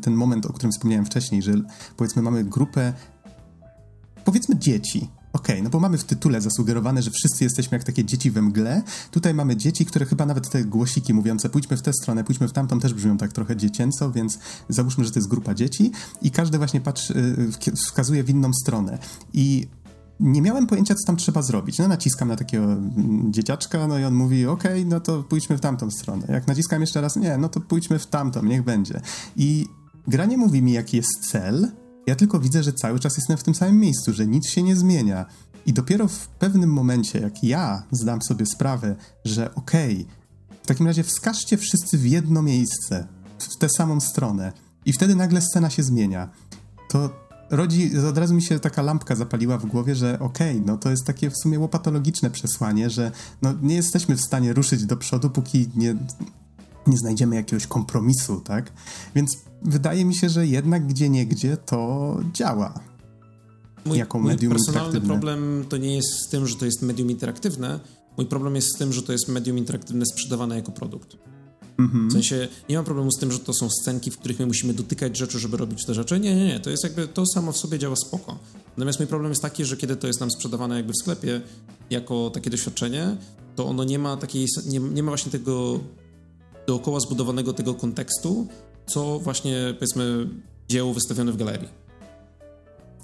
ten 0.00 0.14
moment, 0.14 0.46
o 0.46 0.52
którym 0.52 0.72
wspomniałem 0.72 1.06
wcześniej, 1.06 1.42
że 1.42 1.52
powiedzmy 1.96 2.22
mamy 2.22 2.44
grupę 2.44 2.92
powiedzmy 4.24 4.58
dzieci, 4.58 5.08
Okej, 5.32 5.54
okay, 5.54 5.62
no 5.62 5.70
bo 5.70 5.80
mamy 5.80 5.98
w 5.98 6.04
tytule 6.04 6.40
zasugerowane, 6.40 7.02
że 7.02 7.10
wszyscy 7.10 7.44
jesteśmy 7.44 7.76
jak 7.76 7.84
takie 7.84 8.04
dzieci 8.04 8.30
we 8.30 8.42
mgle. 8.42 8.82
Tutaj 9.10 9.34
mamy 9.34 9.56
dzieci, 9.56 9.86
które 9.86 10.06
chyba 10.06 10.26
nawet 10.26 10.50
te 10.50 10.64
głosiki 10.64 11.14
mówiące 11.14 11.48
pójdźmy 11.48 11.76
w 11.76 11.82
tę 11.82 11.92
stronę, 11.92 12.24
pójdźmy 12.24 12.48
w 12.48 12.52
tamtą 12.52 12.80
też 12.80 12.94
brzmią 12.94 13.16
tak 13.16 13.32
trochę 13.32 13.56
dziecięco, 13.56 14.12
więc 14.12 14.38
załóżmy, 14.68 15.04
że 15.04 15.10
to 15.10 15.18
jest 15.18 15.28
grupa 15.28 15.54
dzieci 15.54 15.92
i 16.22 16.30
każdy 16.30 16.58
właśnie 16.58 16.80
patrzy, 16.80 17.14
y, 17.68 17.76
wskazuje 17.76 18.24
w 18.24 18.30
inną 18.30 18.50
stronę. 18.52 18.98
I 19.32 19.66
nie 20.20 20.42
miałem 20.42 20.66
pojęcia, 20.66 20.94
co 20.94 21.06
tam 21.06 21.16
trzeba 21.16 21.42
zrobić. 21.42 21.78
No 21.78 21.88
naciskam 21.88 22.28
na 22.28 22.36
takiego 22.36 22.64
mm, 22.64 23.32
dzieciaczka, 23.32 23.86
no 23.86 23.98
i 23.98 24.04
on 24.04 24.14
mówi, 24.14 24.46
okej, 24.46 24.72
okay, 24.72 24.84
no 24.84 25.00
to 25.00 25.22
pójdźmy 25.22 25.58
w 25.58 25.60
tamtą 25.60 25.90
stronę. 25.90 26.26
Jak 26.28 26.46
naciskam 26.46 26.80
jeszcze 26.80 27.00
raz, 27.00 27.16
nie, 27.16 27.38
no 27.38 27.48
to 27.48 27.60
pójdźmy 27.60 27.98
w 27.98 28.06
tamtą, 28.06 28.42
niech 28.42 28.62
będzie. 28.62 29.00
I 29.36 29.66
gra 30.08 30.24
nie 30.24 30.36
mówi 30.36 30.62
mi, 30.62 30.72
jaki 30.72 30.96
jest 30.96 31.30
cel, 31.30 31.68
ja 32.06 32.14
tylko 32.14 32.40
widzę, 32.40 32.62
że 32.62 32.72
cały 32.72 33.00
czas 33.00 33.16
jestem 33.16 33.36
w 33.36 33.42
tym 33.42 33.54
samym 33.54 33.80
miejscu, 33.80 34.12
że 34.12 34.26
nic 34.26 34.48
się 34.48 34.62
nie 34.62 34.76
zmienia. 34.76 35.26
I 35.66 35.72
dopiero 35.72 36.08
w 36.08 36.28
pewnym 36.28 36.72
momencie, 36.72 37.18
jak 37.18 37.44
ja 37.44 37.82
zdam 37.90 38.22
sobie 38.22 38.46
sprawę, 38.46 38.96
że 39.24 39.54
okej, 39.54 39.94
okay, 39.94 40.22
w 40.62 40.66
takim 40.66 40.86
razie 40.86 41.02
wskażcie 41.02 41.56
wszyscy 41.56 41.98
w 41.98 42.06
jedno 42.06 42.42
miejsce, 42.42 43.06
w 43.38 43.58
tę 43.58 43.68
samą 43.76 44.00
stronę, 44.00 44.52
i 44.84 44.92
wtedy 44.92 45.16
nagle 45.16 45.40
scena 45.40 45.70
się 45.70 45.82
zmienia, 45.82 46.28
to 46.88 47.10
rodzi, 47.50 47.98
od 47.98 48.18
razu 48.18 48.34
mi 48.34 48.42
się 48.42 48.58
taka 48.58 48.82
lampka 48.82 49.16
zapaliła 49.16 49.58
w 49.58 49.66
głowie, 49.66 49.94
że 49.94 50.18
okej, 50.18 50.56
okay, 50.56 50.66
no 50.66 50.78
to 50.78 50.90
jest 50.90 51.04
takie 51.04 51.30
w 51.30 51.36
sumie 51.36 51.58
łopatologiczne 51.58 52.30
przesłanie, 52.30 52.90
że 52.90 53.12
no 53.42 53.54
nie 53.62 53.74
jesteśmy 53.74 54.16
w 54.16 54.20
stanie 54.20 54.52
ruszyć 54.52 54.86
do 54.86 54.96
przodu, 54.96 55.30
póki 55.30 55.68
nie, 55.76 55.96
nie 56.86 56.98
znajdziemy 56.98 57.36
jakiegoś 57.36 57.66
kompromisu, 57.66 58.40
tak? 58.40 58.72
Więc 59.14 59.38
wydaje 59.64 60.04
mi 60.04 60.14
się, 60.14 60.28
że 60.28 60.46
jednak 60.46 60.86
gdzie 60.86 61.08
niegdzie 61.08 61.56
to 61.56 62.16
działa. 62.32 62.80
Mój, 63.84 63.98
jako 63.98 64.18
mój 64.18 64.28
medium 64.28 64.52
personalny 64.52 65.00
problem 65.00 65.64
to 65.68 65.76
nie 65.76 65.96
jest 65.96 66.08
z 66.26 66.28
tym, 66.28 66.46
że 66.46 66.56
to 66.56 66.64
jest 66.64 66.82
medium 66.82 67.10
interaktywne. 67.10 67.80
Mój 68.16 68.26
problem 68.26 68.54
jest 68.54 68.74
z 68.74 68.78
tym, 68.78 68.92
że 68.92 69.02
to 69.02 69.12
jest 69.12 69.28
medium 69.28 69.58
interaktywne 69.58 70.06
sprzedawane 70.06 70.56
jako 70.56 70.72
produkt. 70.72 71.16
Mhm. 71.78 72.08
W 72.08 72.12
sensie 72.12 72.48
nie 72.68 72.76
mam 72.76 72.84
problemu 72.84 73.10
z 73.10 73.20
tym, 73.20 73.32
że 73.32 73.38
to 73.38 73.52
są 73.52 73.68
scenki, 73.70 74.10
w 74.10 74.18
których 74.18 74.38
my 74.38 74.46
musimy 74.46 74.74
dotykać 74.74 75.16
rzeczy, 75.16 75.38
żeby 75.38 75.56
robić 75.56 75.84
te 75.86 75.94
rzeczy. 75.94 76.20
Nie, 76.20 76.36
nie, 76.36 76.46
nie. 76.46 76.60
To 76.60 76.70
jest 76.70 76.84
jakby, 76.84 77.08
to 77.08 77.26
samo 77.26 77.52
w 77.52 77.56
sobie 77.56 77.78
działa 77.78 77.96
spoko. 77.96 78.38
Natomiast 78.76 78.98
mój 78.98 79.08
problem 79.08 79.30
jest 79.30 79.42
taki, 79.42 79.64
że 79.64 79.76
kiedy 79.76 79.96
to 79.96 80.06
jest 80.06 80.20
nam 80.20 80.30
sprzedawane 80.30 80.76
jakby 80.76 80.92
w 80.92 80.96
sklepie 80.96 81.40
jako 81.90 82.30
takie 82.30 82.50
doświadczenie, 82.50 83.16
to 83.56 83.66
ono 83.66 83.84
nie 83.84 83.98
ma 83.98 84.16
takiej, 84.16 84.46
nie, 84.66 84.80
nie 84.80 85.02
ma 85.02 85.10
właśnie 85.10 85.32
tego 85.32 85.80
dookoła 86.66 87.00
zbudowanego 87.00 87.52
tego 87.52 87.74
kontekstu, 87.74 88.46
co 88.86 89.18
właśnie, 89.18 89.74
powiedzmy, 89.74 90.28
dzieło 90.68 90.94
wystawione 90.94 91.32
w 91.32 91.36
galerii. 91.36 91.68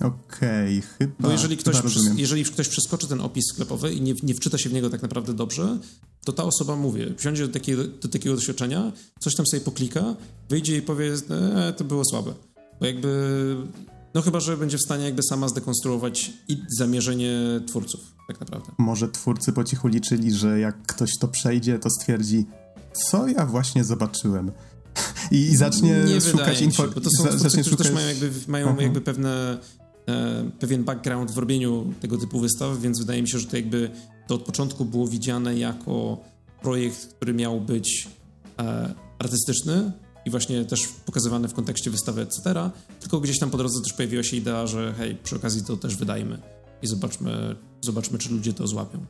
Okej, 0.01 0.79
okay, 0.79 0.83
chyba. 0.99 1.14
Bo 1.20 1.31
jeżeli 1.31 1.57
ktoś, 1.57 1.76
jeżeli 2.16 2.45
ktoś 2.45 2.68
przeskoczy 2.68 3.07
ten 3.09 3.20
opis 3.20 3.45
sklepowy 3.53 3.93
i 3.93 4.01
nie, 4.01 4.14
nie 4.22 4.35
wczyta 4.35 4.59
się 4.59 4.68
w 4.70 4.72
niego 4.72 4.91
tak 4.91 5.03
naprawdę 5.03 5.35
dobrze, 5.35 5.79
to 6.24 6.33
ta 6.33 6.45
osoba, 6.45 6.76
mówię, 6.76 7.14
wsiądzie 7.16 7.47
do 7.47 7.53
takiego, 7.53 7.85
do 7.85 8.09
takiego 8.09 8.35
doświadczenia, 8.35 8.93
coś 9.20 9.35
tam 9.35 9.47
sobie 9.47 9.61
poklika, 9.61 10.14
wyjdzie 10.49 10.76
i 10.76 10.83
powie, 10.83 11.14
e, 11.31 11.72
to 11.72 11.85
było 11.85 12.03
słabe. 12.05 12.35
Bo 12.81 12.87
jakby, 12.87 13.57
no 14.14 14.22
chyba, 14.22 14.41
że 14.41 14.57
będzie 14.57 14.79
w 14.79 14.83
stanie 14.83 15.05
jakby 15.05 15.22
sama 15.22 15.49
zdekonstruować 15.49 16.33
i 16.49 16.62
zamierzenie 16.79 17.61
twórców, 17.66 18.01
tak 18.29 18.41
naprawdę. 18.41 18.72
Może 18.79 19.09
twórcy 19.09 19.53
po 19.53 19.64
cichu 19.64 19.89
liczyli, 19.89 20.33
że 20.33 20.61
jak 20.61 20.83
ktoś 20.83 21.11
to 21.20 21.29
przejdzie, 21.29 21.79
to 21.79 21.91
stwierdzi, 21.91 22.47
co 22.93 23.29
ja 23.29 23.47
właśnie 23.47 23.85
zobaczyłem. 23.85 24.53
I, 25.30 25.36
i 25.36 25.57
zacznie 25.57 26.05
nie 26.07 26.20
szukać 26.20 26.61
informacji. 26.61 26.95
Bo 26.95 27.11
to 27.11 27.11
są 27.11 27.39
twórcy, 27.39 27.61
którzy 27.61 27.76
też 27.76 27.93
mają 27.93 28.09
jakby, 28.09 28.30
mają 28.47 28.76
jakby 28.76 29.01
pewne, 29.01 29.59
e, 30.09 30.51
pewien 30.59 30.84
background 30.84 31.30
w 31.30 31.39
robieniu 31.39 31.93
tego 32.01 32.18
typu 32.18 32.41
wystaw, 32.41 32.80
więc 32.80 32.99
wydaje 32.99 33.22
mi 33.22 33.28
się, 33.28 33.39
że 33.39 33.47
to 33.47 33.57
jakby 33.57 33.91
to 34.26 34.34
od 34.34 34.43
początku 34.43 34.84
było 34.84 35.09
widziane 35.09 35.59
jako 35.59 36.18
projekt, 36.62 37.14
który 37.14 37.34
miał 37.34 37.61
być 37.61 38.09
e, 38.59 38.95
artystyczny 39.18 39.93
i 40.24 40.30
właśnie 40.30 40.64
też 40.64 40.89
pokazywany 41.07 41.49
w 41.49 41.55
kontekście 41.55 41.91
wystawy, 41.91 42.22
etc. 42.22 42.70
Tylko 43.01 43.20
gdzieś 43.20 43.39
tam 43.39 43.51
po 43.51 43.59
drodze 43.59 43.82
też 43.82 43.93
pojawiła 43.93 44.22
się 44.22 44.36
idea, 44.36 44.66
że 44.66 44.95
hej, 44.99 45.16
przy 45.22 45.36
okazji 45.36 45.64
to 45.64 45.76
też 45.76 45.97
wydajmy 45.97 46.39
i 46.82 46.86
zobaczmy, 46.86 47.57
zobaczmy 47.80 48.18
czy 48.18 48.30
ludzie 48.30 48.53
to 48.53 48.66
złapią. 48.66 49.07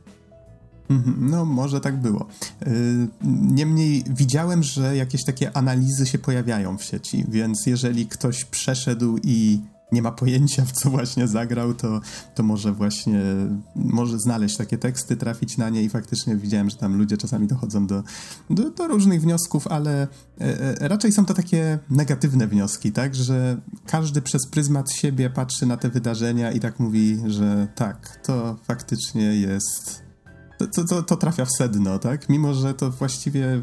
Mhm, 0.91 1.31
no, 1.31 1.45
może 1.45 1.81
tak 1.81 2.01
było. 2.01 2.27
Y, 2.67 3.09
niemniej 3.51 4.05
widziałem, 4.11 4.63
że 4.63 4.97
jakieś 4.97 5.25
takie 5.25 5.57
analizy 5.57 6.07
się 6.07 6.19
pojawiają 6.19 6.79
w 6.79 6.85
sieci, 6.85 7.25
więc 7.29 7.67
jeżeli 7.67 8.07
ktoś 8.07 8.45
przeszedł 8.45 9.19
i 9.23 9.61
nie 9.93 10.03
ma 10.03 10.13
pojęcia, 10.13 10.65
w 10.65 10.73
co 10.73 10.91
właśnie 10.91 11.29
zagrał, 11.29 11.75
to, 11.75 12.01
to 12.35 12.43
może 12.43 12.73
właśnie 12.73 13.21
może 13.77 14.19
znaleźć 14.19 14.57
takie 14.57 14.79
teksty, 14.79 15.17
trafić 15.17 15.57
na 15.57 15.69
nie 15.69 15.83
i 15.83 15.89
faktycznie 15.89 16.37
widziałem, 16.37 16.71
że 16.71 16.77
tam 16.77 16.97
ludzie 16.97 17.17
czasami 17.17 17.47
dochodzą 17.47 17.87
do, 17.87 18.03
do, 18.51 18.71
do 18.71 18.89
różnych 18.89 19.21
wniosków, 19.21 19.67
ale 19.67 20.03
e, 20.03 20.09
e, 20.81 20.89
raczej 20.89 21.13
są 21.13 21.25
to 21.25 21.35
takie 21.35 21.79
negatywne 21.91 22.47
wnioski, 22.47 22.93
tak, 22.93 23.15
że 23.15 23.61
każdy 23.87 24.23
przez 24.23 24.47
pryzmat 24.51 24.93
siebie 24.93 25.31
patrzy 25.31 25.67
na 25.67 25.77
te 25.77 25.89
wydarzenia 25.89 26.53
i 26.53 26.61
tak 26.61 26.81
mówi, 26.81 27.19
że 27.27 27.69
tak, 27.75 28.21
to 28.23 28.57
faktycznie 28.67 29.23
jest 29.23 30.08
to, 30.59 30.85
to, 30.85 31.03
to, 31.03 31.17
trafia 31.17 31.45
w 31.45 31.53
sedno, 31.59 31.99
tak? 31.99 32.29
Mimo, 32.29 32.55
że 32.55 32.75
to 32.75 32.91
właściwie 32.91 33.63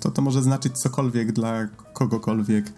to, 0.00 0.10
to 0.10 0.22
może 0.22 0.42
znaczyć 0.42 0.78
cokolwiek 0.78 1.32
dla 1.32 1.66
kogokolwiek. 1.92 2.72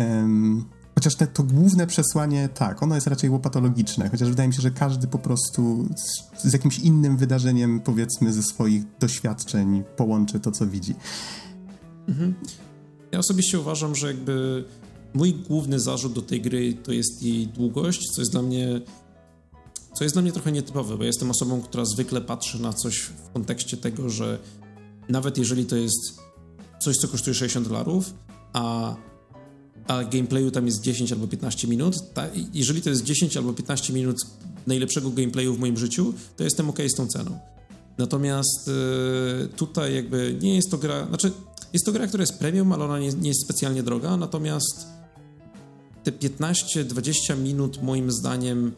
Um, 0.00 0.64
chociaż 0.94 1.14
te, 1.14 1.26
to 1.26 1.42
główne 1.42 1.86
przesłanie, 1.86 2.48
tak, 2.54 2.82
ono 2.82 2.94
jest 2.94 3.06
raczej 3.06 3.30
łopatologiczne, 3.30 4.08
chociaż 4.08 4.28
wydaje 4.28 4.48
mi 4.48 4.54
się, 4.54 4.62
że 4.62 4.70
każdy 4.70 5.06
po 5.06 5.18
prostu 5.18 5.88
z, 5.96 6.42
z 6.48 6.52
jakimś 6.52 6.78
innym 6.78 7.16
wydarzeniem, 7.16 7.80
powiedzmy, 7.80 8.32
ze 8.32 8.42
swoich 8.42 8.82
doświadczeń 9.00 9.82
połączy 9.96 10.40
to, 10.40 10.50
co 10.50 10.66
widzi. 10.66 10.94
Mhm. 12.08 12.34
Ja 13.12 13.18
osobiście 13.18 13.60
uważam, 13.60 13.94
że 13.94 14.06
jakby 14.06 14.64
mój 15.14 15.34
główny 15.34 15.80
zarzut 15.80 16.12
do 16.12 16.22
tej 16.22 16.40
gry 16.40 16.74
to 16.74 16.92
jest 16.92 17.22
jej 17.22 17.46
długość, 17.46 18.00
co 18.14 18.20
jest 18.20 18.32
dla 18.32 18.42
mnie 18.42 18.80
co 19.94 20.04
jest 20.04 20.14
dla 20.14 20.22
mnie 20.22 20.32
trochę 20.32 20.52
nietypowe, 20.52 20.98
bo 20.98 21.04
jestem 21.04 21.30
osobą, 21.30 21.62
która 21.62 21.84
zwykle 21.84 22.20
patrzy 22.20 22.62
na 22.62 22.72
coś 22.72 22.98
w 22.98 23.32
kontekście 23.32 23.76
tego, 23.76 24.10
że 24.10 24.38
nawet 25.08 25.38
jeżeli 25.38 25.64
to 25.64 25.76
jest 25.76 26.18
coś, 26.80 26.96
co 26.96 27.08
kosztuje 27.08 27.34
60 27.34 27.68
dolarów, 27.68 28.14
a, 28.52 28.96
a 29.86 30.04
gameplayu 30.04 30.50
tam 30.50 30.66
jest 30.66 30.80
10 30.80 31.12
albo 31.12 31.28
15 31.28 31.68
minut, 31.68 32.12
ta, 32.14 32.26
jeżeli 32.54 32.82
to 32.82 32.90
jest 32.90 33.04
10 33.04 33.36
albo 33.36 33.52
15 33.52 33.92
minut 33.92 34.16
najlepszego 34.66 35.10
gameplayu 35.10 35.54
w 35.54 35.58
moim 35.58 35.76
życiu, 35.76 36.14
to 36.36 36.44
jestem 36.44 36.70
ok 36.70 36.78
z 36.88 36.94
tą 36.94 37.06
ceną. 37.06 37.38
Natomiast 37.98 38.68
y, 38.68 39.48
tutaj 39.56 39.94
jakby 39.94 40.38
nie 40.40 40.56
jest 40.56 40.70
to 40.70 40.78
gra, 40.78 41.06
znaczy 41.06 41.32
jest 41.72 41.86
to 41.86 41.92
gra, 41.92 42.06
która 42.06 42.22
jest 42.22 42.38
premium, 42.38 42.72
ale 42.72 42.84
ona 42.84 42.98
nie, 42.98 43.12
nie 43.12 43.28
jest 43.28 43.44
specjalnie 43.44 43.82
droga, 43.82 44.16
natomiast 44.16 44.86
te 46.04 46.12
15-20 46.12 47.38
minut 47.38 47.82
moim 47.82 48.10
zdaniem 48.10 48.72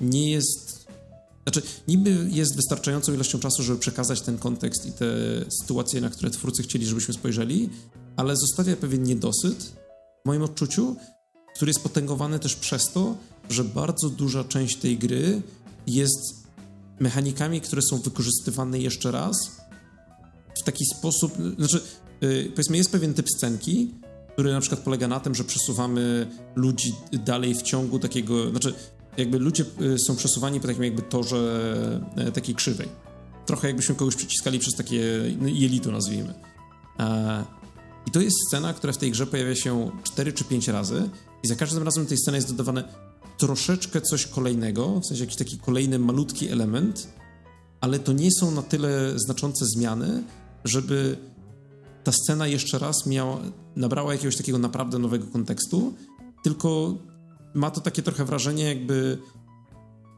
nie 0.00 0.30
jest. 0.30 0.86
Znaczy, 1.42 1.62
niby 1.88 2.28
jest 2.30 2.56
wystarczającą 2.56 3.14
ilością 3.14 3.38
czasu, 3.38 3.62
żeby 3.62 3.78
przekazać 3.78 4.20
ten 4.20 4.38
kontekst 4.38 4.86
i 4.86 4.92
te 4.92 5.06
sytuacje, 5.60 6.00
na 6.00 6.10
które 6.10 6.30
twórcy 6.30 6.62
chcieli, 6.62 6.86
żebyśmy 6.86 7.14
spojrzeli, 7.14 7.70
ale 8.16 8.36
zostawia 8.36 8.76
pewien 8.76 9.02
niedosyt 9.02 9.72
w 10.24 10.26
moim 10.26 10.42
odczuciu, 10.42 10.96
który 11.56 11.70
jest 11.70 11.82
potęgowany 11.82 12.38
też 12.38 12.56
przez 12.56 12.92
to, 12.92 13.16
że 13.50 13.64
bardzo 13.64 14.10
duża 14.10 14.44
część 14.44 14.76
tej 14.76 14.98
gry 14.98 15.42
jest 15.86 16.46
mechanikami, 17.00 17.60
które 17.60 17.82
są 17.82 17.98
wykorzystywane 17.98 18.78
jeszcze 18.78 19.10
raz 19.10 19.36
w 20.58 20.62
taki 20.62 20.84
sposób. 20.98 21.32
Znaczy, 21.58 21.80
yy, 22.20 22.50
powiedzmy, 22.50 22.76
jest 22.76 22.90
pewien 22.90 23.14
typ 23.14 23.30
scenki, 23.30 23.94
który 24.32 24.52
na 24.52 24.60
przykład 24.60 24.80
polega 24.80 25.08
na 25.08 25.20
tym, 25.20 25.34
że 25.34 25.44
przesuwamy 25.44 26.26
ludzi 26.54 26.94
dalej 27.24 27.54
w 27.54 27.62
ciągu 27.62 27.98
takiego. 27.98 28.50
Znaczy, 28.50 28.74
jakby 29.16 29.38
ludzie 29.38 29.64
y, 29.80 29.98
są 29.98 30.16
przesuwani 30.16 30.60
po 30.60 30.66
takim 30.66 30.84
jakby 30.84 31.02
torze 31.02 32.00
e, 32.16 32.32
takiej 32.32 32.54
krzywej. 32.54 32.88
Trochę 33.46 33.68
jakbyśmy 33.68 33.94
kogoś 33.94 34.16
przyciskali 34.16 34.58
przez 34.58 34.74
takie 34.74 35.02
no, 35.40 35.48
jelito, 35.48 35.90
nazwijmy. 35.90 36.34
E, 36.98 37.44
I 38.06 38.10
to 38.10 38.20
jest 38.20 38.36
scena, 38.48 38.74
która 38.74 38.92
w 38.92 38.96
tej 38.96 39.10
grze 39.10 39.26
pojawia 39.26 39.54
się 39.54 39.90
4 40.02 40.32
czy 40.32 40.44
5 40.44 40.68
razy 40.68 41.10
i 41.42 41.48
za 41.48 41.56
każdym 41.56 41.82
razem 41.82 42.06
tej 42.06 42.18
sceny 42.18 42.38
jest 42.38 42.48
dodawane 42.48 42.84
troszeczkę 43.38 44.00
coś 44.00 44.26
kolejnego, 44.26 45.00
w 45.00 45.06
sensie 45.06 45.22
jakiś 45.22 45.36
taki 45.36 45.58
kolejny 45.58 45.98
malutki 45.98 46.48
element, 46.48 47.08
ale 47.80 47.98
to 47.98 48.12
nie 48.12 48.30
są 48.40 48.50
na 48.50 48.62
tyle 48.62 49.12
znaczące 49.16 49.66
zmiany, 49.66 50.22
żeby 50.64 51.16
ta 52.04 52.12
scena 52.12 52.46
jeszcze 52.46 52.78
raz 52.78 53.06
miała, 53.06 53.40
nabrała 53.76 54.12
jakiegoś 54.12 54.36
takiego 54.36 54.58
naprawdę 54.58 54.98
nowego 54.98 55.26
kontekstu, 55.26 55.94
tylko 56.42 56.94
ma 57.56 57.70
to 57.70 57.80
takie 57.80 58.02
trochę 58.02 58.24
wrażenie, 58.24 58.64
jakby, 58.64 59.18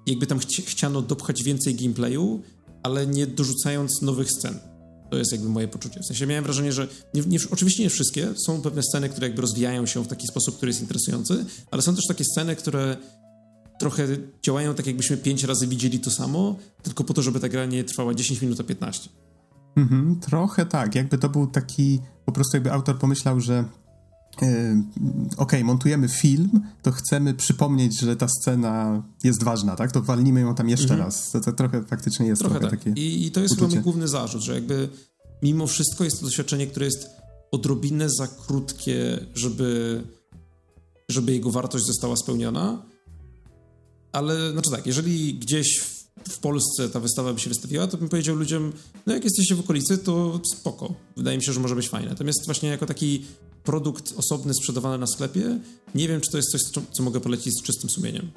jakby 0.06 0.26
tam 0.26 0.38
chci 0.38 0.62
chciano 0.62 1.02
dopchać 1.02 1.42
więcej 1.42 1.74
gameplayu, 1.74 2.42
ale 2.82 3.06
nie 3.06 3.26
dorzucając 3.26 4.02
nowych 4.02 4.30
scen. 4.30 4.58
To 5.10 5.16
jest 5.16 5.32
jakby 5.32 5.48
moje 5.48 5.68
poczucie. 5.68 6.00
W 6.00 6.06
sensie 6.06 6.26
miałem 6.26 6.44
wrażenie, 6.44 6.72
że 6.72 6.88
nie, 7.14 7.22
nie, 7.26 7.38
oczywiście 7.50 7.82
nie 7.82 7.90
wszystkie, 7.90 8.28
są 8.46 8.62
pewne 8.62 8.82
sceny, 8.82 9.08
które 9.08 9.26
jakby 9.26 9.42
rozwijają 9.42 9.86
się 9.86 10.04
w 10.04 10.08
taki 10.08 10.26
sposób, 10.26 10.56
który 10.56 10.70
jest 10.70 10.80
interesujący, 10.80 11.44
ale 11.70 11.82
są 11.82 11.94
też 11.94 12.06
takie 12.06 12.24
sceny, 12.24 12.56
które 12.56 12.96
trochę 13.78 14.06
działają 14.42 14.74
tak, 14.74 14.86
jakbyśmy 14.86 15.16
pięć 15.16 15.44
razy 15.44 15.66
widzieli 15.66 16.00
to 16.00 16.10
samo, 16.10 16.56
tylko 16.82 17.04
po 17.04 17.14
to, 17.14 17.22
żeby 17.22 17.40
ta 17.40 17.48
gra 17.48 17.66
nie 17.66 17.84
trwała 17.84 18.14
10 18.14 18.42
minut 18.42 18.60
a 18.60 18.64
15. 18.64 19.10
Mhm, 19.76 20.20
trochę 20.20 20.66
tak. 20.66 20.94
Jakby 20.94 21.18
to 21.18 21.28
był 21.28 21.46
taki, 21.46 22.00
po 22.24 22.32
prostu 22.32 22.56
jakby 22.56 22.72
autor 22.72 22.98
pomyślał, 22.98 23.40
że 23.40 23.64
ok, 25.36 25.52
montujemy 25.64 26.08
film, 26.08 26.60
to 26.82 26.92
chcemy 26.92 27.34
przypomnieć, 27.34 28.00
że 28.00 28.16
ta 28.16 28.26
scena 28.28 29.02
jest 29.24 29.42
ważna, 29.42 29.76
tak? 29.76 29.92
To 29.92 30.02
walnimy 30.02 30.40
ją 30.40 30.54
tam 30.54 30.68
jeszcze 30.68 30.94
mhm. 30.94 31.00
raz. 31.00 31.30
To, 31.30 31.40
to, 31.40 31.52
trochę 31.52 31.84
faktycznie 31.84 32.26
jest 32.26 32.42
trochę, 32.42 32.60
trochę 32.60 32.76
tak. 32.76 32.84
takie 32.84 33.00
I, 33.00 33.26
I, 33.26 33.30
to 33.30 33.40
jest 33.40 33.52
uczucie. 33.52 33.68
chyba 33.68 33.74
mój 33.74 33.84
główny 33.84 34.08
zarzut, 34.08 34.42
że 34.42 34.54
jakby 34.54 34.88
mimo 35.42 35.66
wszystko 35.66 36.04
jest 36.04 36.20
to 36.20 36.26
doświadczenie, 36.26 36.66
które 36.66 36.86
jest 36.86 37.06
odrobinę 37.50 38.08
za 38.10 38.28
krótkie, 38.28 39.18
żeby, 39.34 40.02
żeby 41.08 41.32
jego 41.32 41.50
wartość 41.50 41.86
została 41.86 42.16
spełniona. 42.16 42.82
Ale, 44.12 44.52
znaczy 44.52 44.70
tak, 44.70 44.86
jeżeli 44.86 45.34
gdzieś 45.34 45.97
w, 46.28 46.38
Polsce 46.38 46.88
ta 46.88 47.00
wystawa 47.00 47.32
by 47.32 47.40
się 47.40 47.48
wystawiła, 47.48 47.86
to 47.86 47.96
bym 47.96 48.08
powiedział 48.08 48.36
ludziom, 48.36 48.72
no 49.06 49.14
jak 49.14 49.24
jesteście 49.24 49.54
w 49.54 49.60
okolicy, 49.60 49.98
to 49.98 50.40
spoko. 50.54 50.94
Wydaje 51.16 51.38
mi 51.38 51.44
się, 51.44 51.52
że 51.52 51.60
może 51.60 51.74
być 51.74 51.88
fajne. 51.88 52.08
Natomiast 52.08 52.46
właśnie 52.46 52.68
jako 52.68 52.86
taki 52.86 53.24
produkt 53.64 54.14
osobny 54.16 54.54
sprzedawany 54.54 54.98
na 54.98 55.06
sklepie, 55.06 55.58
nie 55.94 56.08
wiem, 56.08 56.20
czy 56.20 56.30
to 56.30 56.36
jest 56.36 56.50
coś, 56.50 56.60
co 56.92 57.02
mogę 57.02 57.20
polecić 57.20 57.58
z 57.58 57.62
czystym 57.62 57.90
sumieniem. 57.90 58.30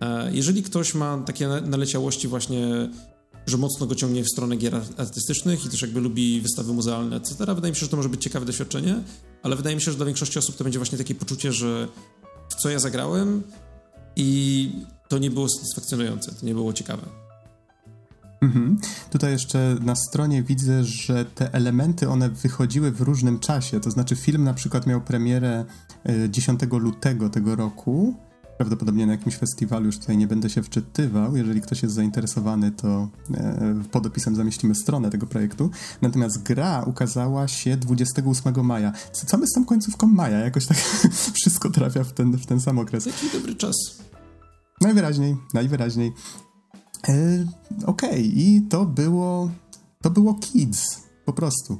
E, 0.00 0.34
jeżeli 0.34 0.62
ktoś 0.62 0.94
ma 0.94 1.18
takie 1.18 1.48
naleciałości 1.48 2.28
właśnie, 2.28 2.90
że 3.46 3.56
mocno 3.56 3.86
go 3.86 3.94
ciągnie 3.94 4.24
w 4.24 4.28
stronę 4.28 4.56
gier 4.56 4.80
artystycznych 4.96 5.66
i 5.66 5.68
też 5.68 5.82
jakby 5.82 6.00
lubi 6.00 6.40
wystawy 6.40 6.72
muzealne, 6.72 7.16
etc., 7.16 7.54
wydaje 7.54 7.72
mi 7.72 7.76
się, 7.76 7.80
że 7.80 7.88
to 7.88 7.96
może 7.96 8.08
być 8.08 8.22
ciekawe 8.22 8.46
doświadczenie, 8.46 9.02
ale 9.42 9.56
wydaje 9.56 9.76
mi 9.76 9.82
się, 9.82 9.90
że 9.90 9.96
dla 9.96 10.06
większości 10.06 10.38
osób 10.38 10.56
to 10.56 10.64
będzie 10.64 10.78
właśnie 10.78 10.98
takie 10.98 11.14
poczucie, 11.14 11.52
że 11.52 11.88
w 12.48 12.54
co 12.54 12.70
ja 12.70 12.78
zagrałem 12.78 13.42
i 14.16 14.70
to 15.14 15.18
nie 15.18 15.30
było 15.30 15.48
satysfakcjonujące, 15.48 16.32
to 16.32 16.46
nie 16.46 16.54
było 16.54 16.72
ciekawe. 16.72 17.02
Mhm. 18.40 18.78
Tutaj 19.10 19.32
jeszcze 19.32 19.76
na 19.80 19.94
stronie 19.96 20.42
widzę, 20.42 20.84
że 20.84 21.24
te 21.24 21.54
elementy 21.54 22.08
one 22.08 22.28
wychodziły 22.28 22.90
w 22.90 23.00
różnym 23.00 23.38
czasie. 23.38 23.80
To 23.80 23.90
znaczy, 23.90 24.16
film 24.16 24.44
na 24.44 24.54
przykład 24.54 24.86
miał 24.86 25.00
premierę 25.00 25.64
10 26.28 26.62
e, 26.62 26.66
lutego 26.66 27.30
tego 27.30 27.56
roku. 27.56 28.14
Prawdopodobnie 28.56 29.06
na 29.06 29.12
jakimś 29.12 29.36
festiwalu, 29.36 29.86
już 29.86 29.98
tutaj 29.98 30.16
nie 30.16 30.26
będę 30.26 30.50
się 30.50 30.62
wczytywał. 30.62 31.36
Jeżeli 31.36 31.60
ktoś 31.60 31.82
jest 31.82 31.94
zainteresowany, 31.94 32.70
to 32.70 33.08
e, 33.34 33.82
pod 33.90 34.06
opisem 34.06 34.36
zamieścimy 34.36 34.74
stronę 34.74 35.10
tego 35.10 35.26
projektu. 35.26 35.70
Natomiast 36.02 36.42
gra 36.42 36.82
ukazała 36.82 37.48
się 37.48 37.76
28 37.76 38.64
maja. 38.64 38.92
Co 39.12 39.36
my 39.36 39.46
z 39.46 39.52
tą 39.52 39.64
końcówką 39.64 40.06
maja? 40.06 40.38
Jakoś 40.38 40.66
tak 40.66 40.78
wszystko 41.40 41.70
trafia 41.70 42.04
w 42.04 42.12
ten, 42.12 42.32
w 42.32 42.46
ten 42.46 42.60
sam 42.60 42.78
okres. 42.78 43.06
Jaki 43.06 43.30
dobry 43.32 43.54
czas. 43.54 43.74
Najwyraźniej, 44.84 45.36
najwyraźniej. 45.54 46.12
E, 47.08 47.46
Okej, 47.86 48.10
okay. 48.10 48.20
i 48.20 48.62
to 48.70 48.84
było. 48.84 49.50
To 50.02 50.10
było 50.10 50.34
Kids. 50.34 50.98
Po 51.24 51.32
prostu. 51.32 51.78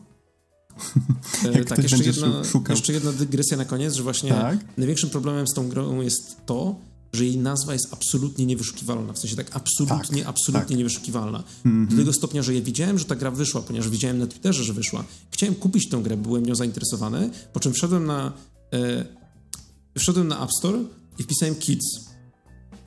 E, 1.45 1.65
tak, 1.65 1.83
jeszcze 1.83 2.05
jedna, 2.05 2.45
szukał. 2.45 2.77
jeszcze 2.77 2.93
jedna 2.93 3.13
dygresja 3.13 3.57
na 3.57 3.65
koniec, 3.65 3.95
że 3.95 4.03
właśnie 4.03 4.31
tak? 4.31 4.59
największym 4.79 5.11
problemem 5.11 5.47
z 5.47 5.55
tą 5.55 5.69
grą 5.69 6.01
jest 6.01 6.47
to, 6.47 6.75
że 7.13 7.25
jej 7.25 7.39
nazwa 7.39 7.73
jest 7.73 7.93
absolutnie 7.93 8.47
niewyszukiwalna. 8.47 9.13
W 9.13 9.19
sensie 9.19 9.37
tak 9.37 9.57
absolutnie, 9.57 10.23
tak, 10.23 10.29
absolutnie 10.29 10.69
tak. 10.69 10.79
niewyszukiwalna. 10.79 11.45
Mm 11.65 11.87
-hmm. 11.87 11.91
Do 11.91 11.97
tego 11.97 12.13
stopnia, 12.13 12.43
że 12.43 12.55
ja 12.55 12.61
widziałem, 12.61 12.99
że 12.99 13.05
ta 13.05 13.17
gra 13.17 13.31
wyszła, 13.31 13.63
ponieważ 13.63 13.89
widziałem 13.89 14.19
na 14.19 14.27
Twitterze, 14.27 14.65
że 14.65 14.73
wyszła. 14.73 15.05
Chciałem 15.31 15.55
kupić 15.55 15.89
tę 15.89 16.03
grę, 16.03 16.17
byłem 16.17 16.47
nią 16.47 16.55
zainteresowany, 16.55 17.31
po 17.53 17.61
czym 17.61 17.73
wszedłem 17.73 18.07
na 18.07 18.33
e, 18.73 19.05
wszedłem 19.99 20.29
na 20.29 20.45
App 20.45 20.53
Store 20.53 20.79
i 21.19 21.23
wpisałem 21.23 21.55
Kids. 21.55 22.14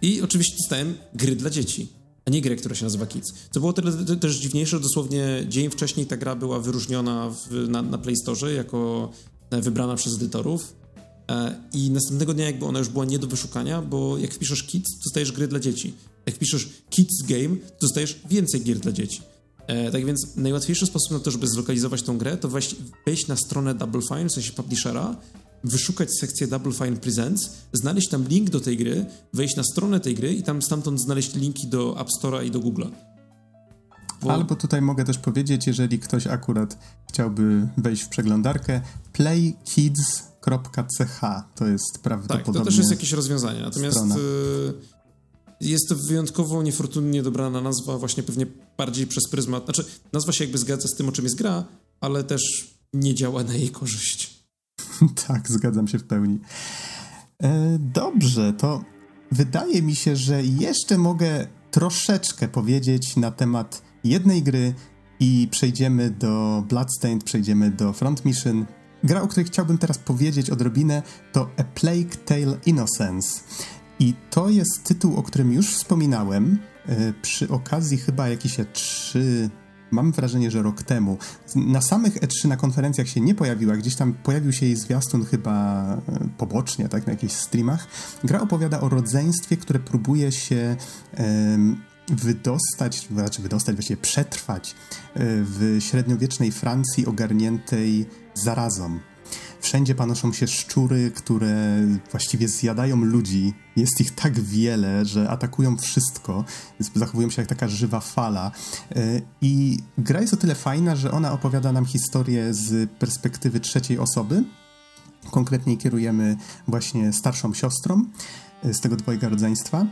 I 0.02 0.22
oczywiście 0.22 0.56
dostałem 0.58 0.98
gry 1.14 1.36
dla 1.36 1.50
dzieci 1.50 1.98
a 2.28 2.30
nie 2.30 2.42
grę, 2.42 2.56
która 2.56 2.76
się 2.76 2.84
nazywa 2.84 3.06
Kids. 3.06 3.34
Co 3.52 3.60
było 3.60 3.74
tyle 3.74 3.92
też 4.20 4.36
dziwniejsze, 4.36 4.80
dosłownie 4.80 5.46
dzień 5.50 5.70
wcześniej 5.70 6.06
ta 6.06 6.18
gra 6.18 6.36
była 6.36 6.60
wyróżniona 6.60 7.30
w, 7.30 7.70
na, 7.70 7.82
na 7.82 7.98
Play 7.98 8.16
Store 8.16 8.54
jako 8.54 9.12
e, 9.50 9.62
wybrana 9.62 9.96
przez 9.96 10.16
edytorów 10.16 10.76
e, 11.30 11.56
i 11.74 11.90
następnego 11.92 12.34
dnia 12.34 12.46
jakby 12.46 12.66
ona 12.66 12.80
już 12.80 12.90
była 12.90 13.06
nie 13.06 13.20
do 13.20 13.28
wyszukania, 13.28 13.82
bo 13.82 14.18
jak 14.18 14.34
wpiszesz 14.34 14.64
Kids, 14.64 15.00
dostajesz 15.04 15.32
gry 15.32 15.48
dla 15.48 15.60
dzieci. 15.60 15.94
Jak 16.26 16.36
wpiszesz 16.36 16.70
Kids 16.90 17.22
Game, 17.28 17.56
dostajesz 17.82 18.20
więcej 18.30 18.64
gier 18.64 18.80
dla 18.80 18.92
dzieci. 18.92 19.22
E, 19.68 19.92
tak 19.92 20.06
więc 20.06 20.36
najłatwiejszy 20.36 20.86
sposób 20.86 21.12
na 21.12 21.20
to, 21.20 21.32
żeby 21.32 21.48
zlokalizować 21.48 22.02
tą 22.02 22.18
grę, 22.18 22.38
to 22.38 22.50
wejść 23.06 23.28
na 23.28 23.36
stronę 23.36 23.76
Double 23.76 24.02
Fine, 24.02 24.30
w 24.30 24.32
sensie 24.32 24.52
publishera, 24.52 25.16
wyszukać 25.64 26.10
sekcję 26.20 26.48
Double 26.48 26.72
Fine 26.72 26.98
Presents, 26.98 27.50
znaleźć 27.74 28.10
tam 28.10 28.28
link 28.28 28.50
do 28.50 28.60
tej 28.60 28.78
gry, 28.78 29.06
wejść 29.34 29.56
na 29.56 29.64
stronę 29.64 30.00
tej 30.00 30.16
gry 30.16 30.34
i 30.34 30.44
tam 30.44 30.62
stamtąd 30.62 31.02
znaleźć 31.02 31.36
linki 31.36 31.68
do 31.68 32.02
App 32.02 32.08
Store'a 32.22 32.46
i 32.46 32.52
do 32.52 32.60
Google'a. 32.60 32.92
Bo... 34.22 34.34
Albo 34.34 34.56
tutaj 34.56 34.82
mogę 34.82 35.04
też 35.04 35.18
powiedzieć, 35.18 35.68
jeżeli 35.68 36.00
ktoś 36.00 36.28
akurat 36.28 36.78
chciałby 37.10 37.68
wejść 37.78 38.04
w 38.04 38.10
przeglądarkę, 38.10 38.82
playkids.ch 39.14 40.42
to 41.56 41.68
jest 41.68 42.00
prawdopodobnie. 42.04 42.54
Tak, 42.54 42.54
to 42.54 42.66
też 42.66 42.78
jest 42.78 42.92
jakieś 42.92 43.12
rozwiązanie. 43.12 43.62
Natomiast. 43.62 43.98
Yy, 43.98 44.74
jest 45.62 45.90
to 45.90 45.96
wyjątkowo 45.96 46.64
niefortunnie 46.64 47.24
dobrana 47.24 47.62
nazwa, 47.62 47.98
właśnie 47.98 48.24
pewnie 48.24 48.46
bardziej 48.78 49.08
przez 49.08 49.24
pryzmat. 49.32 49.64
Znaczy, 49.64 49.86
nazwa 50.14 50.32
się 50.32 50.44
jakby 50.44 50.58
zgadza 50.58 50.88
z 50.88 50.96
tym, 50.96 51.10
o 51.10 51.12
czym 51.12 51.26
jest 51.26 51.36
gra, 51.36 51.66
ale 52.02 52.24
też 52.24 52.42
nie 52.94 53.16
działa 53.16 53.44
na 53.44 53.54
jej 53.54 53.70
korzyść. 53.70 54.27
tak, 55.28 55.50
zgadzam 55.50 55.88
się 55.88 56.00
w 56.00 56.04
pełni. 56.04 56.40
E, 57.44 57.78
dobrze, 57.80 58.54
to 58.54 58.84
wydaje 59.32 59.82
mi 59.82 59.96
się, 59.96 60.16
że 60.16 60.44
jeszcze 60.44 60.98
mogę 60.98 61.48
troszeczkę 61.72 62.48
powiedzieć 62.48 63.16
na 63.16 63.32
temat 63.32 63.82
jednej 64.04 64.44
gry 64.44 64.74
i 65.20 65.48
przejdziemy 65.52 66.10
do 66.10 66.64
Bloodstained, 66.70 67.24
przejdziemy 67.24 67.72
do 67.72 67.94
Front 67.94 68.26
Mission. 68.26 68.66
Gra, 69.04 69.22
o 69.22 69.28
której 69.28 69.46
chciałbym 69.46 69.78
teraz 69.78 69.98
powiedzieć 69.98 70.50
odrobinę, 70.50 71.02
to 71.32 71.50
A 71.58 71.64
Plague 71.64 72.16
Tale 72.26 72.58
Innocence. 72.66 73.40
I 74.00 74.14
to 74.30 74.50
jest 74.50 74.84
tytuł, 74.84 75.18
o 75.18 75.24
którym 75.24 75.54
już 75.54 75.76
wspominałem 75.76 76.60
e, 76.86 77.14
przy 77.14 77.50
okazji 77.50 77.98
chyba 77.98 78.30
jakieś 78.30 78.58
trzy 78.74 79.50
mam 79.92 80.12
wrażenie, 80.12 80.52
że 80.52 80.62
rok 80.62 80.84
temu. 80.84 81.18
Na 81.56 81.82
samych 81.82 82.16
E3 82.16 82.48
na 82.48 82.58
konferencjach 82.58 83.08
się 83.08 83.22
nie 83.22 83.36
pojawiła, 83.36 83.78
gdzieś 83.78 83.96
tam 83.96 84.14
pojawił 84.14 84.54
się 84.54 84.66
jej 84.66 84.76
zwiastun 84.76 85.26
chyba 85.26 85.84
e, 85.94 86.00
pobocznie, 86.38 86.90
tak, 86.90 87.08
na 87.08 87.14
jakichś 87.14 87.34
streamach. 87.34 87.88
Gra 88.24 88.42
opowiada 88.42 88.82
o 88.82 88.90
rodzeństwie, 88.90 89.58
które 89.58 89.80
próbuje 89.80 90.32
się 90.32 90.76
wydostać, 92.10 93.08
znaczy 93.12 93.42
wydostać, 93.42 93.76
właściwie 93.76 94.02
przetrwać 94.02 94.72
e, 94.72 94.76
w 95.24 95.78
średniowiecznej 95.80 96.52
Francji 96.52 97.06
ogarniętej 97.06 98.06
zarazą. 98.34 99.00
Wszędzie 99.68 99.96
panoszą 99.96 100.34
się 100.34 100.48
szczury, 100.48 101.12
które 101.12 101.78
właściwie 102.12 102.48
zjadają 102.48 103.04
ludzi. 103.04 103.54
Jest 103.76 104.02
ich 104.02 104.12
tak 104.16 104.40
wiele, 104.40 105.06
że 105.06 105.30
atakują 105.30 105.78
wszystko. 105.78 106.46
Zachowują 106.96 107.30
się 107.30 107.42
jak 107.42 107.50
taka 107.50 107.68
żywa 107.68 108.00
fala. 108.00 108.52
E, 108.96 109.22
I 109.42 109.80
gra 109.98 110.22
jest 110.22 110.34
o 110.34 110.38
tyle 110.38 110.56
fajna, 110.56 110.96
że 110.96 111.12
ona 111.12 111.32
opowiada 111.32 111.72
nam 111.72 111.86
historię 111.86 112.54
z 112.54 112.90
perspektywy 112.92 113.60
trzeciej 113.60 114.00
osoby. 114.00 114.44
Konkretnie 115.32 115.78
kierujemy 115.78 116.38
właśnie 116.68 117.14
starszą 117.14 117.54
siostrą 117.54 118.06
e, 118.64 118.74
z 118.74 118.82
tego 118.82 118.96
dwojga 118.96 119.30
rodzeństwa. 119.30 119.86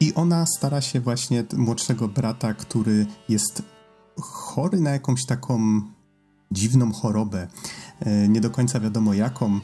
I 0.00 0.14
ona 0.14 0.46
stara 0.56 0.80
się 0.80 1.00
właśnie 1.00 1.44
młodszego 1.56 2.08
brata, 2.08 2.54
który 2.54 3.06
jest 3.28 3.62
chory 4.20 4.80
na 4.80 4.90
jakąś 4.90 5.26
taką 5.26 5.82
dziwną 6.52 6.92
chorobę, 6.92 7.46
e, 8.00 8.28
nie 8.28 8.40
do 8.40 8.50
końca 8.50 8.80
wiadomo 8.80 9.14
jaką. 9.14 9.60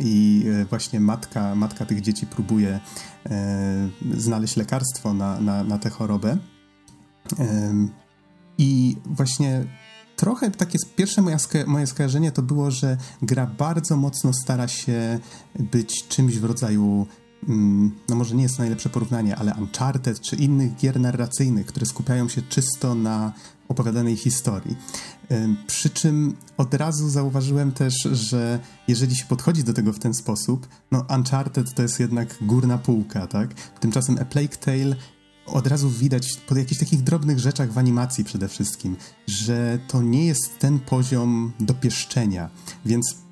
I 0.00 0.44
e, 0.62 0.64
właśnie 0.64 1.00
matka, 1.00 1.54
matka 1.54 1.86
tych 1.86 2.00
dzieci 2.00 2.26
próbuje 2.26 2.80
e, 3.26 3.88
znaleźć 4.14 4.56
lekarstwo 4.56 5.14
na, 5.14 5.40
na, 5.40 5.64
na 5.64 5.78
tę 5.78 5.90
chorobę. 5.90 6.36
I 8.58 8.96
właśnie 9.06 9.64
trochę 10.16 10.50
takie 10.50 10.78
pierwsze 10.96 11.22
moje, 11.22 11.36
moje 11.66 11.86
skojarzenie 11.86 12.32
to 12.32 12.42
było, 12.42 12.70
że 12.70 12.96
gra 13.22 13.46
bardzo 13.46 13.96
mocno 13.96 14.32
stara 14.32 14.68
się 14.68 15.18
być 15.58 16.08
czymś 16.08 16.38
w 16.38 16.44
rodzaju 16.44 17.06
no 18.08 18.16
może 18.16 18.34
nie 18.34 18.42
jest 18.42 18.58
najlepsze 18.58 18.88
porównanie, 18.88 19.36
ale 19.36 19.54
Uncharted 19.54 20.20
czy 20.20 20.36
innych 20.36 20.76
gier 20.76 21.00
narracyjnych, 21.00 21.66
które 21.66 21.86
skupiają 21.86 22.28
się 22.28 22.42
czysto 22.42 22.94
na 22.94 23.32
opowiadanej 23.68 24.16
historii. 24.16 24.76
Przy 25.66 25.90
czym 25.90 26.36
od 26.56 26.74
razu 26.74 27.08
zauważyłem 27.08 27.72
też, 27.72 27.94
że 28.12 28.58
jeżeli 28.88 29.16
się 29.16 29.24
podchodzi 29.24 29.64
do 29.64 29.72
tego 29.72 29.92
w 29.92 29.98
ten 29.98 30.14
sposób, 30.14 30.68
no 30.92 31.04
Uncharted 31.16 31.74
to 31.74 31.82
jest 31.82 32.00
jednak 32.00 32.36
górna 32.40 32.78
półka, 32.78 33.26
tak? 33.26 33.54
Tymczasem 33.80 34.18
A 34.20 34.24
Plague 34.24 34.56
Tale 34.60 34.96
od 35.46 35.66
razu 35.66 35.90
widać 35.90 36.36
po 36.48 36.56
jakichś 36.56 36.80
takich 36.80 37.02
drobnych 37.02 37.38
rzeczach 37.38 37.72
w 37.72 37.78
animacji 37.78 38.24
przede 38.24 38.48
wszystkim, 38.48 38.96
że 39.26 39.78
to 39.88 40.02
nie 40.02 40.26
jest 40.26 40.58
ten 40.58 40.78
poziom 40.78 41.52
dopieszczenia, 41.60 42.50
więc 42.86 43.25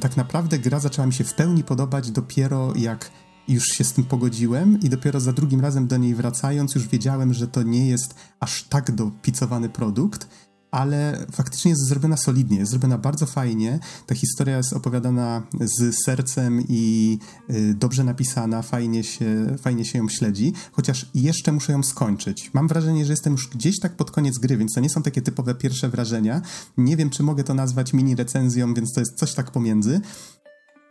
tak 0.00 0.16
naprawdę 0.16 0.58
gra 0.58 0.80
zaczęła 0.80 1.06
mi 1.06 1.12
się 1.12 1.24
w 1.24 1.34
pełni 1.34 1.64
podobać 1.64 2.10
dopiero 2.10 2.72
jak 2.76 3.10
już 3.48 3.64
się 3.64 3.84
z 3.84 3.92
tym 3.92 4.04
pogodziłem 4.04 4.80
i 4.80 4.88
dopiero 4.88 5.20
za 5.20 5.32
drugim 5.32 5.60
razem 5.60 5.86
do 5.86 5.96
niej 5.96 6.14
wracając 6.14 6.74
już 6.74 6.88
wiedziałem, 6.88 7.34
że 7.34 7.48
to 7.48 7.62
nie 7.62 7.88
jest 7.88 8.14
aż 8.40 8.62
tak 8.62 8.90
dopicowany 8.90 9.68
produkt, 9.68 10.28
ale 10.70 11.26
faktycznie 11.32 11.70
jest 11.70 11.88
zrobiona 11.88 12.16
solidnie, 12.16 12.58
jest 12.58 12.70
zrobiona 12.70 12.98
bardzo 12.98 13.26
fajnie. 13.26 13.78
Ta 14.06 14.14
historia 14.14 14.56
jest 14.56 14.72
opowiadana 14.72 15.42
z 15.60 16.04
sercem 16.04 16.62
i 16.68 17.18
y, 17.50 17.74
dobrze 17.74 18.04
napisana, 18.04 18.62
fajnie 18.62 19.04
się, 19.04 19.56
fajnie 19.62 19.84
się 19.84 19.98
ją 19.98 20.08
śledzi, 20.08 20.52
chociaż 20.72 21.06
jeszcze 21.14 21.52
muszę 21.52 21.72
ją 21.72 21.82
skończyć. 21.82 22.50
Mam 22.54 22.68
wrażenie, 22.68 23.04
że 23.04 23.12
jestem 23.12 23.32
już 23.32 23.48
gdzieś 23.48 23.80
tak 23.80 23.96
pod 23.96 24.10
koniec 24.10 24.38
gry, 24.38 24.56
więc 24.56 24.74
to 24.74 24.80
nie 24.80 24.90
są 24.90 25.02
takie 25.02 25.22
typowe 25.22 25.54
pierwsze 25.54 25.88
wrażenia. 25.88 26.42
Nie 26.76 26.96
wiem, 26.96 27.10
czy 27.10 27.22
mogę 27.22 27.44
to 27.44 27.54
nazwać 27.54 27.92
mini 27.92 28.16
recenzją, 28.16 28.74
więc 28.74 28.92
to 28.92 29.00
jest 29.00 29.18
coś 29.18 29.34
tak 29.34 29.50
pomiędzy. 29.50 30.00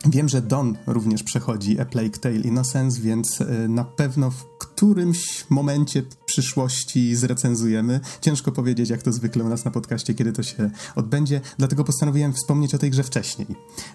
Wiem, 0.06 0.28
że 0.28 0.42
Don 0.42 0.76
również 0.86 1.22
przechodzi 1.22 1.80
A 1.80 1.84
Plague 1.84 2.18
Tale 2.20 2.36
Innocence, 2.36 3.00
więc 3.00 3.40
e, 3.40 3.68
na 3.68 3.84
pewno 3.84 4.30
w 4.30 4.44
którymś 4.58 5.46
momencie 5.50 6.02
przyszłości 6.38 7.16
zrecenzujemy. 7.16 8.00
Ciężko 8.20 8.52
powiedzieć, 8.52 8.90
jak 8.90 9.02
to 9.02 9.12
zwykle 9.12 9.44
u 9.44 9.48
nas 9.48 9.64
na 9.64 9.70
podcaście, 9.70 10.14
kiedy 10.14 10.32
to 10.32 10.42
się 10.42 10.70
odbędzie, 10.94 11.40
dlatego 11.58 11.84
postanowiłem 11.84 12.32
wspomnieć 12.32 12.74
o 12.74 12.78
tej 12.78 12.90
grze 12.90 13.02
wcześniej. 13.02 13.48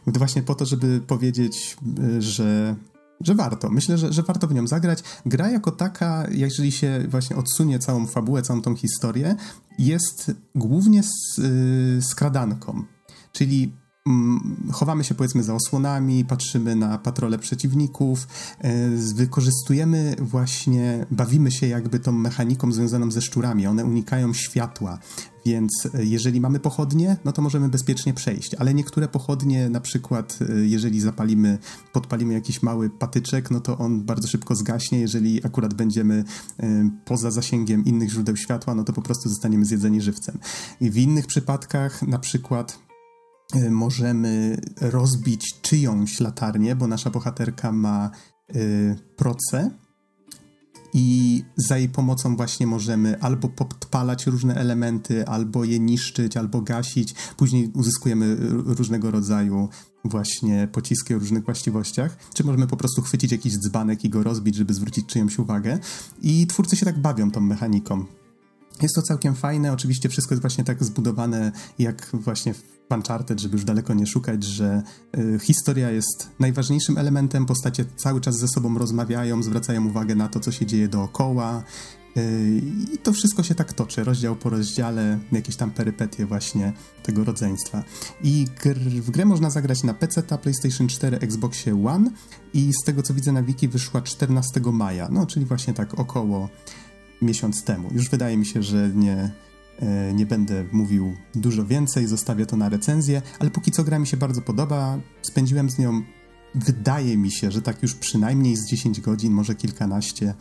Właśnie 0.08 0.44
po 0.44 0.56
to, 0.56 0.66
żeby 0.66 1.02
powiedzieć, 1.08 1.78
e, 2.18 2.22
że 2.22 2.76
że 3.22 3.36
warto. 3.36 3.70
Myślę, 3.70 3.98
że, 3.98 4.14
że 4.14 4.24
warto 4.24 4.48
w 4.48 4.54
nią 4.54 4.68
zagrać. 4.68 5.04
Gra 5.26 5.50
jako 5.50 5.72
taka, 5.72 6.28
jeżeli 6.32 6.72
się 6.72 7.06
właśnie 7.10 7.36
odsunie 7.36 7.80
całą 7.80 8.08
fabułę, 8.08 8.42
całą 8.42 8.62
tą 8.62 8.76
historię, 8.76 9.36
jest 9.80 10.32
głównie 10.56 11.04
z, 11.04 11.38
yy, 11.38 12.02
skradanką. 12.02 12.84
Czyli 13.32 13.74
chowamy 14.72 15.04
się 15.04 15.16
powiedzmy 15.16 15.44
za 15.44 15.54
osłonami, 15.54 16.26
patrzymy 16.26 16.76
na 16.76 16.98
patrole 16.98 17.40
przeciwników, 17.40 18.28
e, 18.60 18.90
wykorzystujemy 19.16 20.16
właśnie, 20.20 21.06
bawimy 21.12 21.52
się 21.52 21.68
jakby 21.68 22.00
tą 22.00 22.12
mechaniką 22.12 22.72
związaną 22.72 23.12
ze 23.12 23.22
szczurami. 23.22 23.68
One 23.68 23.86
unikają 23.86 24.34
światła, 24.34 25.00
więc 25.46 25.88
e, 25.94 26.06
jeżeli 26.06 26.42
mamy 26.42 26.60
pochodnie, 26.60 27.18
no 27.26 27.32
to 27.32 27.42
możemy 27.42 27.70
bezpiecznie 27.70 28.14
przejść, 28.14 28.54
ale 28.54 28.74
niektóre 28.74 29.08
pochodnie, 29.08 29.70
na 29.70 29.80
przykład 29.80 30.40
e, 30.42 30.66
jeżeli 30.66 31.02
zapalimy, 31.02 31.58
podpalimy 31.94 32.34
jakiś 32.34 32.64
mały 32.64 32.90
patyczek, 32.90 33.52
no 33.52 33.60
to 33.60 33.78
on 33.78 34.04
bardzo 34.04 34.28
szybko 34.28 34.56
zgaśnie. 34.56 35.00
Jeżeli 35.00 35.46
akurat 35.46 35.74
będziemy 35.74 36.24
poza 37.06 37.32
zasięgiem 37.32 37.86
innych 37.86 38.10
źródeł 38.10 38.38
światła, 38.38 38.76
no 38.76 38.84
to 38.84 38.94
po 38.94 39.02
prostu 39.02 39.30
zostaniemy 39.30 39.66
zjedzeni 39.66 40.02
żywcem. 40.02 40.38
I 40.82 40.92
w 40.92 40.98
innych 40.98 41.28
przypadkach, 41.28 42.02
na 42.02 42.20
przykład 42.20 42.80
możemy 43.70 44.58
rozbić 44.82 45.62
czyjąś 45.62 46.20
latarnię, 46.20 46.76
bo 46.76 46.88
nasza 46.88 47.10
bohaterka 47.10 47.72
ma 47.72 48.12
y, 48.56 48.96
proce 49.16 49.72
i 50.94 51.44
za 51.56 51.78
jej 51.78 51.90
pomocą 51.90 52.36
właśnie 52.36 52.68
możemy 52.68 53.22
albo 53.22 53.50
podpalać 53.50 54.26
różne 54.26 54.56
elementy, 54.56 55.28
albo 55.28 55.64
je 55.64 55.80
niszczyć, 55.80 56.38
albo 56.38 56.62
gasić. 56.62 57.14
Później 57.38 57.72
uzyskujemy 57.74 58.36
różnego 58.50 59.12
rodzaju 59.12 59.70
właśnie 60.06 60.68
pociski 60.72 61.14
o 61.16 61.20
różnych 61.20 61.46
właściwościach, 61.46 62.18
czy 62.34 62.44
możemy 62.44 62.68
po 62.68 62.78
prostu 62.78 63.02
chwycić 63.02 63.32
jakiś 63.32 63.54
dzbanek 63.58 64.04
i 64.04 64.10
go 64.10 64.24
rozbić, 64.24 64.56
żeby 64.56 64.74
zwrócić 64.74 65.06
czyjąś 65.06 65.40
uwagę. 65.40 65.80
I 66.22 66.48
twórcy 66.48 66.76
się 66.76 66.86
tak 66.86 67.00
bawią 67.00 67.32
tą 67.32 67.42
mechaniką. 67.42 68.06
Jest 68.82 68.96
to 68.96 69.02
całkiem 69.02 69.36
fajne, 69.36 69.74
oczywiście 69.74 70.10
wszystko 70.10 70.34
jest 70.34 70.42
właśnie 70.42 70.64
tak 70.64 70.84
zbudowane 70.84 71.52
jak 71.80 72.10
właśnie 72.14 72.54
w 72.54 72.64
Uncharted, 72.92 73.40
żeby 73.40 73.54
już 73.54 73.66
daleko 73.66 73.94
nie 73.94 74.08
szukać, 74.08 74.44
że 74.44 74.84
y, 75.18 75.40
historia 75.40 75.92
jest 75.92 76.30
najważniejszym 76.40 76.98
elementem, 76.98 77.46
postacie 77.46 77.86
cały 77.96 78.22
czas 78.22 78.36
ze 78.36 78.48
sobą 78.48 78.78
rozmawiają, 78.78 79.44
zwracają 79.44 79.88
uwagę 79.88 80.16
na 80.16 80.28
to, 80.28 80.40
co 80.40 80.52
się 80.52 80.66
dzieje 80.66 80.88
dookoła. 80.88 81.64
Y, 82.18 82.62
i 82.94 82.98
to 82.98 83.14
wszystko 83.14 83.44
się 83.44 83.56
tak 83.56 83.74
toczy, 83.74 84.04
rozdział 84.04 84.36
po 84.36 84.50
rozdziale, 84.50 85.20
jakieś 85.32 85.56
tam 85.56 85.72
perypetie 85.72 86.26
właśnie 86.26 86.74
tego 87.04 87.24
rodzeństwa. 87.24 87.84
I 88.24 88.46
gr 88.64 88.80
w 88.80 89.12
grę 89.12 89.26
można 89.26 89.50
zagrać 89.50 89.84
na 89.84 89.94
PC, 89.94 90.24
PlayStation 90.24 90.88
4, 90.88 91.18
Xboxie 91.18 91.86
One 91.88 92.12
i 92.54 92.72
z 92.82 92.86
tego 92.86 93.04
co 93.04 93.14
widzę 93.14 93.32
na 93.32 93.44
wiki 93.44 93.68
wyszła 93.68 94.02
14 94.02 94.62
maja, 94.74 95.08
no 95.12 95.26
czyli 95.26 95.46
właśnie 95.46 95.74
tak 95.74 96.00
około 96.00 96.50
miesiąc 97.24 97.64
temu. 97.64 97.90
Już 97.92 98.10
wydaje 98.10 98.38
mi 98.38 98.46
się, 98.46 98.64
że 98.64 98.90
nie, 98.96 99.32
e, 99.80 100.14
nie 100.14 100.26
będę 100.26 100.66
mówił 100.72 101.14
dużo 101.36 101.66
więcej, 101.66 102.08
zostawię 102.08 102.46
to 102.46 102.58
na 102.58 102.70
recenzję, 102.70 103.22
ale 103.40 103.52
póki 103.52 103.72
co 103.72 103.84
gra 103.84 104.00
mi 104.00 104.08
się 104.08 104.18
bardzo 104.18 104.42
podoba. 104.42 105.00
Spędziłem 105.22 105.70
z 105.70 105.80
nią, 105.80 106.02
wydaje 106.56 107.18
mi 107.18 107.32
się, 107.32 107.52
że 107.52 107.62
tak 107.62 107.84
już 107.84 107.96
przynajmniej 107.96 108.56
z 108.56 108.66
10 108.66 109.02
godzin, 109.02 109.34
może 109.34 109.56
kilkanaście. 109.56 110.34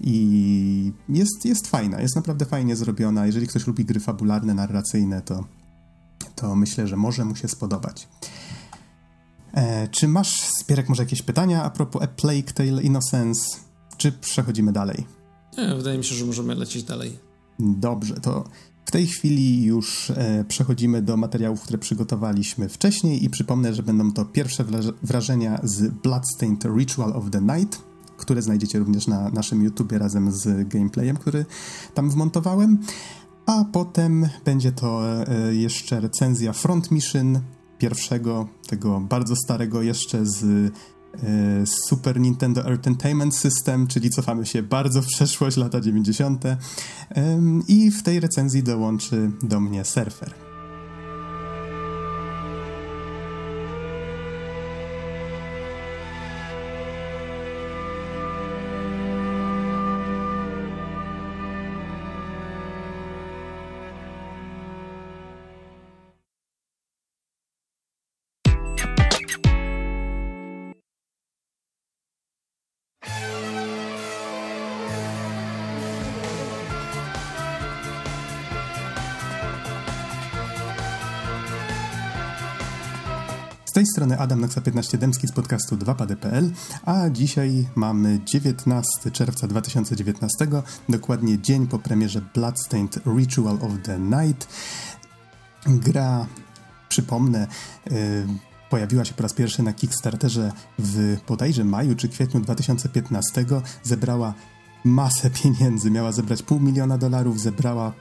I 0.00 0.92
jest, 1.08 1.44
jest 1.44 1.66
fajna, 1.66 2.00
jest 2.00 2.16
naprawdę 2.16 2.44
fajnie 2.44 2.76
zrobiona. 2.76 3.26
Jeżeli 3.26 3.46
ktoś 3.46 3.66
lubi 3.66 3.84
gry 3.84 4.00
fabularne, 4.00 4.54
narracyjne, 4.54 5.22
to, 5.22 5.44
to 6.34 6.56
myślę, 6.56 6.86
że 6.86 6.96
może 6.96 7.24
mu 7.24 7.36
się 7.36 7.48
spodobać. 7.48 8.08
E, 9.54 9.88
czy 9.88 10.08
masz, 10.08 10.40
Spierek, 10.40 10.88
może 10.88 11.02
jakieś 11.02 11.22
pytania 11.22 11.62
a 11.62 11.70
propos 11.70 12.02
A 12.02 12.06
Plague 12.06 12.52
Tale 12.54 12.82
Innocence? 12.82 13.70
czy 14.00 14.12
przechodzimy 14.12 14.72
dalej? 14.72 15.06
Nie, 15.58 15.74
wydaje 15.74 15.98
mi 15.98 16.04
się, 16.04 16.14
że 16.14 16.24
możemy 16.24 16.54
lecieć 16.54 16.82
dalej. 16.82 17.18
Dobrze, 17.58 18.14
to 18.14 18.44
w 18.84 18.90
tej 18.90 19.06
chwili 19.06 19.64
już 19.64 20.10
e, 20.10 20.44
przechodzimy 20.48 21.02
do 21.02 21.16
materiałów, 21.16 21.62
które 21.62 21.78
przygotowaliśmy 21.78 22.68
wcześniej 22.68 23.24
i 23.24 23.30
przypomnę, 23.30 23.74
że 23.74 23.82
będą 23.82 24.12
to 24.12 24.24
pierwsze 24.24 24.64
wrażenia 25.02 25.60
z 25.62 25.94
Bloodstained 25.94 26.64
Ritual 26.64 27.12
of 27.12 27.30
the 27.30 27.40
Night, 27.40 27.82
które 28.16 28.42
znajdziecie 28.42 28.78
również 28.78 29.06
na 29.06 29.28
naszym 29.28 29.62
YouTubie 29.62 29.98
razem 29.98 30.32
z 30.32 30.68
gameplayem, 30.68 31.16
który 31.16 31.44
tam 31.94 32.10
wmontowałem. 32.10 32.78
A 33.46 33.64
potem 33.72 34.28
będzie 34.44 34.72
to 34.72 35.20
e, 35.22 35.54
jeszcze 35.54 36.00
recenzja 36.00 36.52
Front 36.52 36.90
Mission, 36.90 37.40
pierwszego, 37.78 38.48
tego 38.66 39.00
bardzo 39.00 39.36
starego 39.36 39.82
jeszcze 39.82 40.26
z 40.26 40.44
E, 40.44 40.99
Super 41.88 42.20
Nintendo 42.20 42.64
Entertainment 42.64 43.36
System, 43.36 43.86
czyli 43.86 44.10
cofamy 44.10 44.46
się 44.46 44.62
bardzo 44.62 45.02
w 45.02 45.06
przeszłość, 45.06 45.56
lata 45.56 45.80
90. 45.80 46.44
I 47.68 47.90
w 47.90 48.02
tej 48.02 48.20
recenzji 48.20 48.62
dołączy 48.62 49.30
do 49.42 49.60
mnie 49.60 49.84
Surfer. 49.84 50.49
Tej 83.80 83.86
strony 83.86 84.18
Adam 84.18 84.40
Noxa 84.40 84.60
15 84.60 84.98
Dębski 84.98 85.28
z 85.28 85.32
podcastu 85.32 85.76
2pady.pl, 85.76 86.50
a 86.84 87.10
dzisiaj 87.10 87.68
mamy 87.74 88.20
19 88.24 89.10
czerwca 89.12 89.46
2019, 89.46 90.46
dokładnie 90.88 91.38
dzień 91.38 91.66
po 91.66 91.78
premierze 91.78 92.20
Bloodstained 92.34 93.00
Ritual 93.16 93.54
of 93.54 93.72
the 93.82 93.98
Night. 93.98 94.48
Gra, 95.66 96.26
przypomnę, 96.88 97.46
yy, 97.90 97.94
pojawiła 98.70 99.04
się 99.04 99.14
po 99.14 99.22
raz 99.22 99.32
pierwszy 99.32 99.62
na 99.62 99.72
Kickstarterze 99.72 100.52
w 100.78 101.16
bodajże 101.28 101.64
maju 101.64 101.94
czy 101.94 102.08
kwietniu 102.08 102.40
2015, 102.40 103.44
zebrała 103.82 104.34
masę 104.84 105.30
pieniędzy, 105.30 105.90
miała 105.90 106.12
zebrać 106.12 106.42
pół 106.42 106.60
miliona 106.60 106.98
dolarów, 106.98 107.40
zebrała 107.40 107.92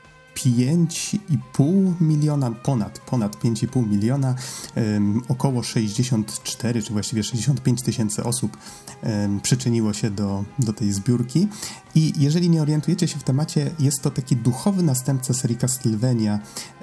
5,5 0.45 1.93
miliona, 2.01 2.51
ponad, 2.51 2.99
ponad 2.99 3.35
5,5 3.35 3.87
miliona, 3.87 4.35
um, 4.75 5.21
około 5.27 5.63
64 5.63 6.83
czy 6.83 6.93
właściwie 6.93 7.23
65 7.23 7.81
tysięcy 7.81 8.23
osób 8.23 8.57
um, 9.03 9.39
przyczyniło 9.39 9.93
się 9.93 10.09
do, 10.09 10.43
do 10.59 10.73
tej 10.73 10.91
zbiórki. 10.91 11.47
I 11.95 12.13
jeżeli 12.17 12.49
nie 12.49 12.61
orientujecie 12.61 13.07
się 13.07 13.19
w 13.19 13.23
temacie, 13.23 13.71
jest 13.79 14.01
to 14.01 14.11
taki 14.11 14.35
duchowy 14.35 14.83
następca 14.83 15.33
serii 15.33 15.57
Castlevania, 15.57 16.39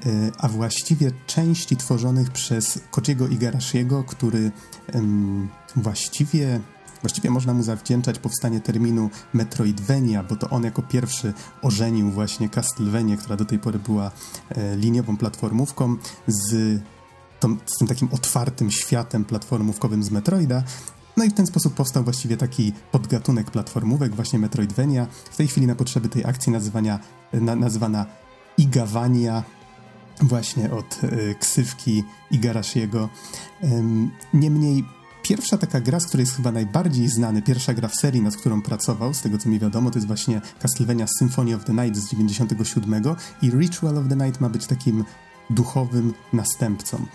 um, 0.07 0.32
a 0.38 0.48
właściwie 0.48 1.11
części 1.26 1.76
tworzonych 1.76 2.30
przez 2.30 2.80
Kojiego 2.90 3.28
Igarashiego, 3.28 4.04
który 4.04 4.52
właściwie 5.76 6.61
Właściwie 7.07 7.30
można 7.30 7.54
mu 7.54 7.62
zawdzięczać 7.62 8.18
powstanie 8.18 8.61
terminu 8.61 9.11
Metroidvania, 9.32 10.22
bo 10.22 10.36
to 10.36 10.50
on 10.50 10.64
jako 10.64 10.82
pierwszy 10.82 11.32
ożenił 11.62 12.11
właśnie 12.11 12.48
Castlevania, 12.48 13.16
która 13.16 13.36
do 13.36 13.44
tej 13.44 13.59
pory 13.59 13.78
była 13.78 14.11
e, 14.48 14.76
liniową 14.76 15.16
platformówką 15.16 15.96
z, 16.26 16.80
tą, 17.40 17.57
z 17.66 17.78
tym 17.78 17.88
takim 17.88 18.09
otwartym 18.12 18.70
światem 18.70 19.24
platformówkowym 19.24 20.02
z 20.02 20.11
Metroida. 20.11 20.62
No 21.16 21.24
i 21.24 21.30
w 21.30 21.34
ten 21.34 21.46
sposób 21.46 21.74
powstał 21.74 22.04
właściwie 22.04 22.36
taki 22.36 22.72
podgatunek 22.92 23.50
platformówek, 23.50 24.14
właśnie 24.14 24.38
Metroidvania. 24.38 25.07
W 25.30 25.36
tej 25.36 25.48
chwili 25.48 25.66
na 25.66 25.74
potrzeby 25.74 26.09
tej 26.09 26.24
akcji 26.24 26.52
nazywania, 26.52 26.98
na, 27.32 27.57
nazywana 27.57 28.07
Igawania, 28.59 29.42
właśnie 30.20 30.72
od 30.72 31.04
y, 31.04 31.34
ksywki 31.40 32.04
Igarashiego. 32.30 33.09
Ym, 33.64 34.11
niemniej 34.34 34.84
pierwsza 35.29 35.59
taka 35.59 35.81
gra, 35.81 36.01
z 36.01 36.07
której 36.07 36.22
jest 36.22 36.37
chyba 36.37 36.53
najbardziej 36.53 37.09
znany, 37.09 37.43
pierwsza 37.43 37.74
gra 37.74 37.89
w 37.89 37.95
serii, 37.95 38.22
nad 38.22 38.37
którą 38.37 38.62
pracował, 38.62 39.14
z 39.14 39.22
tego 39.22 39.39
co 39.39 39.49
mi 39.49 39.59
wiadomo, 39.59 39.91
to 39.91 39.99
jest 39.99 40.07
właśnie 40.07 40.41
Castlevania 40.62 41.07
Symphony 41.18 41.57
of 41.57 41.64
the 41.64 41.72
Night 41.72 41.97
z 41.97 42.11
97 42.11 43.03
i 43.43 43.51
Ritual 43.51 43.99
of 43.99 44.09
the 44.09 44.16
Night 44.16 44.41
ma 44.41 44.49
być 44.49 44.66
takim 44.66 45.05
duchowym 45.51 46.14
następcą. 46.33 47.07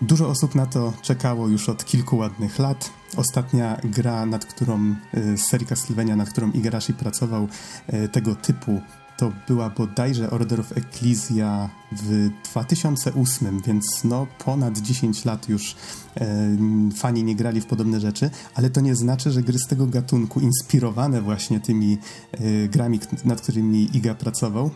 Dużo 0.00 0.28
osób 0.28 0.54
na 0.54 0.66
to 0.66 0.92
czekało 1.02 1.48
już 1.48 1.68
od 1.68 1.84
kilku 1.84 2.16
ładnych 2.16 2.58
lat. 2.58 2.90
Ostatnia 3.16 3.80
gra, 3.84 4.26
nad 4.26 4.44
którą, 4.44 4.94
y, 5.14 5.38
z 5.38 5.46
serii 5.46 5.66
Castlevania, 5.66 6.16
nad 6.16 6.30
którą 6.30 6.50
Igarashi 6.50 6.92
pracował, 6.92 7.48
y, 7.94 8.08
tego 8.08 8.34
typu 8.34 8.80
to 9.16 9.32
była 9.48 9.70
bodajże 9.70 10.30
Order 10.30 10.60
of 10.60 10.72
Ecclesia 10.72 11.70
w 11.92 12.30
2008, 12.50 13.60
więc 13.66 14.04
no 14.04 14.26
ponad 14.44 14.78
10 14.78 15.24
lat 15.24 15.48
już 15.48 15.76
e, 16.16 16.56
fani 16.96 17.24
nie 17.24 17.36
grali 17.36 17.60
w 17.60 17.66
podobne 17.66 18.00
rzeczy, 18.00 18.30
ale 18.54 18.70
to 18.70 18.80
nie 18.80 18.94
znaczy, 18.94 19.30
że 19.30 19.42
gry 19.42 19.58
z 19.58 19.66
tego 19.66 19.86
gatunku, 19.86 20.40
inspirowane 20.40 21.22
właśnie 21.22 21.60
tymi 21.60 21.98
e, 22.32 22.68
grami, 22.68 23.00
nad 23.24 23.40
którymi 23.40 23.96
Iga 23.96 24.14
pracował, 24.14 24.70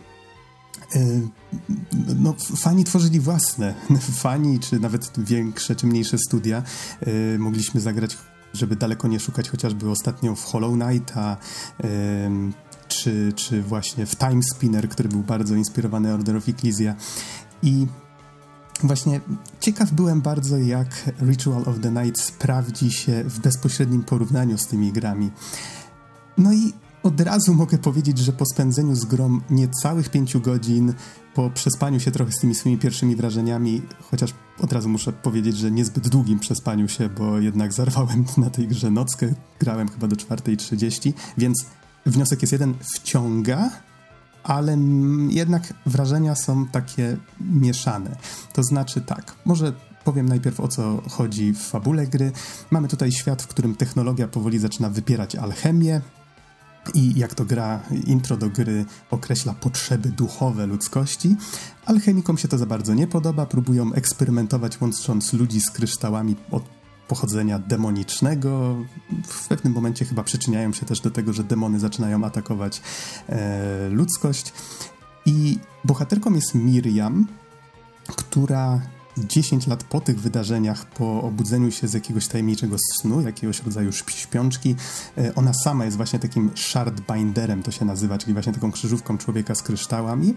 e, 0.95 0.99
no, 2.19 2.35
fani 2.57 2.83
tworzyli 2.83 3.19
własne. 3.19 3.73
Fani, 3.99 4.59
czy 4.59 4.79
nawet 4.79 5.11
większe, 5.17 5.75
czy 5.75 5.87
mniejsze 5.87 6.17
studia. 6.17 6.63
E, 7.01 7.39
mogliśmy 7.39 7.81
zagrać, 7.81 8.17
żeby 8.53 8.75
daleko 8.75 9.07
nie 9.07 9.19
szukać, 9.19 9.49
chociażby 9.49 9.89
ostatnio 9.89 10.35
w 10.35 10.43
Hollow 10.43 10.73
Knighta, 10.73 11.37
czy, 12.89 13.33
czy 13.35 13.61
właśnie 13.61 14.05
w 14.05 14.15
Time 14.15 14.43
Spinner, 14.43 14.89
który 14.89 15.09
był 15.09 15.23
bardzo 15.23 15.55
inspirowany 15.55 16.13
Order 16.13 16.35
of 16.35 16.49
Ecclesia. 16.49 16.95
I 17.63 17.87
właśnie 18.83 19.21
ciekaw 19.59 19.91
byłem 19.91 20.21
bardzo, 20.21 20.57
jak 20.57 21.11
Ritual 21.21 21.63
of 21.65 21.79
the 21.79 21.91
Night 21.91 22.21
sprawdzi 22.21 22.91
się 22.91 23.23
w 23.23 23.39
bezpośrednim 23.39 24.03
porównaniu 24.03 24.57
z 24.57 24.67
tymi 24.67 24.91
grami. 24.91 25.31
No 26.37 26.53
i 26.53 26.73
od 27.03 27.21
razu 27.21 27.53
mogę 27.53 27.77
powiedzieć, 27.77 28.17
że 28.17 28.33
po 28.33 28.45
spędzeniu 28.45 28.95
z 28.95 29.05
grom 29.05 29.41
niecałych 29.49 30.09
pięciu 30.09 30.41
godzin, 30.41 30.93
po 31.33 31.49
przespaniu 31.49 31.99
się 31.99 32.11
trochę 32.11 32.31
z 32.31 32.39
tymi 32.39 32.55
swoimi 32.55 32.77
pierwszymi 32.77 33.15
wrażeniami, 33.15 33.81
chociaż 34.11 34.33
od 34.61 34.73
razu 34.73 34.89
muszę 34.89 35.13
powiedzieć, 35.13 35.57
że 35.57 35.71
niezbyt 35.71 36.09
długim 36.09 36.39
przespaniu 36.39 36.87
się, 36.87 37.09
bo 37.09 37.39
jednak 37.39 37.73
zarwałem 37.73 38.25
na 38.37 38.49
tej 38.49 38.67
grze 38.67 38.91
nockę, 38.91 39.33
grałem 39.59 39.87
chyba 39.87 40.07
do 40.07 40.15
4.30, 40.15 41.13
więc 41.37 41.65
wniosek 42.09 42.41
jest 42.41 42.51
jeden, 42.51 42.73
wciąga, 42.81 43.69
ale 44.43 44.77
jednak 45.29 45.73
wrażenia 45.85 46.35
są 46.35 46.67
takie 46.67 47.17
mieszane. 47.39 48.15
To 48.53 48.63
znaczy 48.63 49.01
tak, 49.01 49.35
może 49.45 49.73
powiem 50.03 50.29
najpierw 50.29 50.59
o 50.59 50.67
co 50.67 51.01
chodzi 51.09 51.53
w 51.53 51.59
fabule 51.59 52.07
gry. 52.07 52.31
Mamy 52.71 52.87
tutaj 52.87 53.11
świat, 53.11 53.41
w 53.41 53.47
którym 53.47 53.75
technologia 53.75 54.27
powoli 54.27 54.59
zaczyna 54.59 54.89
wypierać 54.89 55.35
alchemię, 55.35 56.01
i 56.93 57.19
jak 57.19 57.35
to 57.35 57.45
gra, 57.45 57.79
intro 58.05 58.37
do 58.37 58.49
gry 58.49 58.85
określa 59.11 59.53
potrzeby 59.53 60.09
duchowe 60.09 60.67
ludzkości. 60.67 61.35
Alchemikom 61.85 62.37
się 62.37 62.47
to 62.47 62.57
za 62.57 62.65
bardzo 62.65 62.93
nie 62.93 63.07
podoba, 63.07 63.45
próbują 63.45 63.93
eksperymentować 63.93 64.81
łącząc 64.81 65.33
ludzi 65.33 65.61
z 65.61 65.71
kryształami 65.71 66.35
od 66.51 66.78
pochodzenia 67.09 67.59
demonicznego. 67.59 68.75
W 69.27 69.47
pewnym 69.47 69.73
momencie 69.73 70.05
chyba 70.05 70.23
przyczyniają 70.23 70.73
się 70.73 70.85
też 70.85 70.99
do 70.99 71.11
tego, 71.11 71.33
że 71.33 71.43
demony 71.43 71.79
zaczynają 71.79 72.23
atakować 72.23 72.81
e, 73.29 73.89
ludzkość. 73.89 74.53
I 75.25 75.59
bohaterką 75.83 76.33
jest 76.33 76.55
Miriam, 76.55 77.27
która 78.15 78.81
10 79.27 79.67
lat 79.67 79.83
po 79.83 80.01
tych 80.01 80.19
wydarzeniach, 80.19 80.85
po 80.85 81.21
obudzeniu 81.21 81.71
się 81.71 81.87
z 81.87 81.93
jakiegoś 81.93 82.27
tajemniczego 82.27 82.75
snu, 82.93 83.21
jakiegoś 83.21 83.63
rodzaju 83.63 83.91
śpiączki, 84.07 84.75
e, 85.17 85.35
ona 85.35 85.53
sama 85.53 85.85
jest 85.85 85.97
właśnie 85.97 86.19
takim 86.19 86.51
shardbinderem, 86.55 87.63
to 87.63 87.71
się 87.71 87.85
nazywa, 87.85 88.17
czyli 88.17 88.33
właśnie 88.33 88.53
taką 88.53 88.71
krzyżówką 88.71 89.17
człowieka 89.17 89.55
z 89.55 89.63
kryształami 89.63 90.33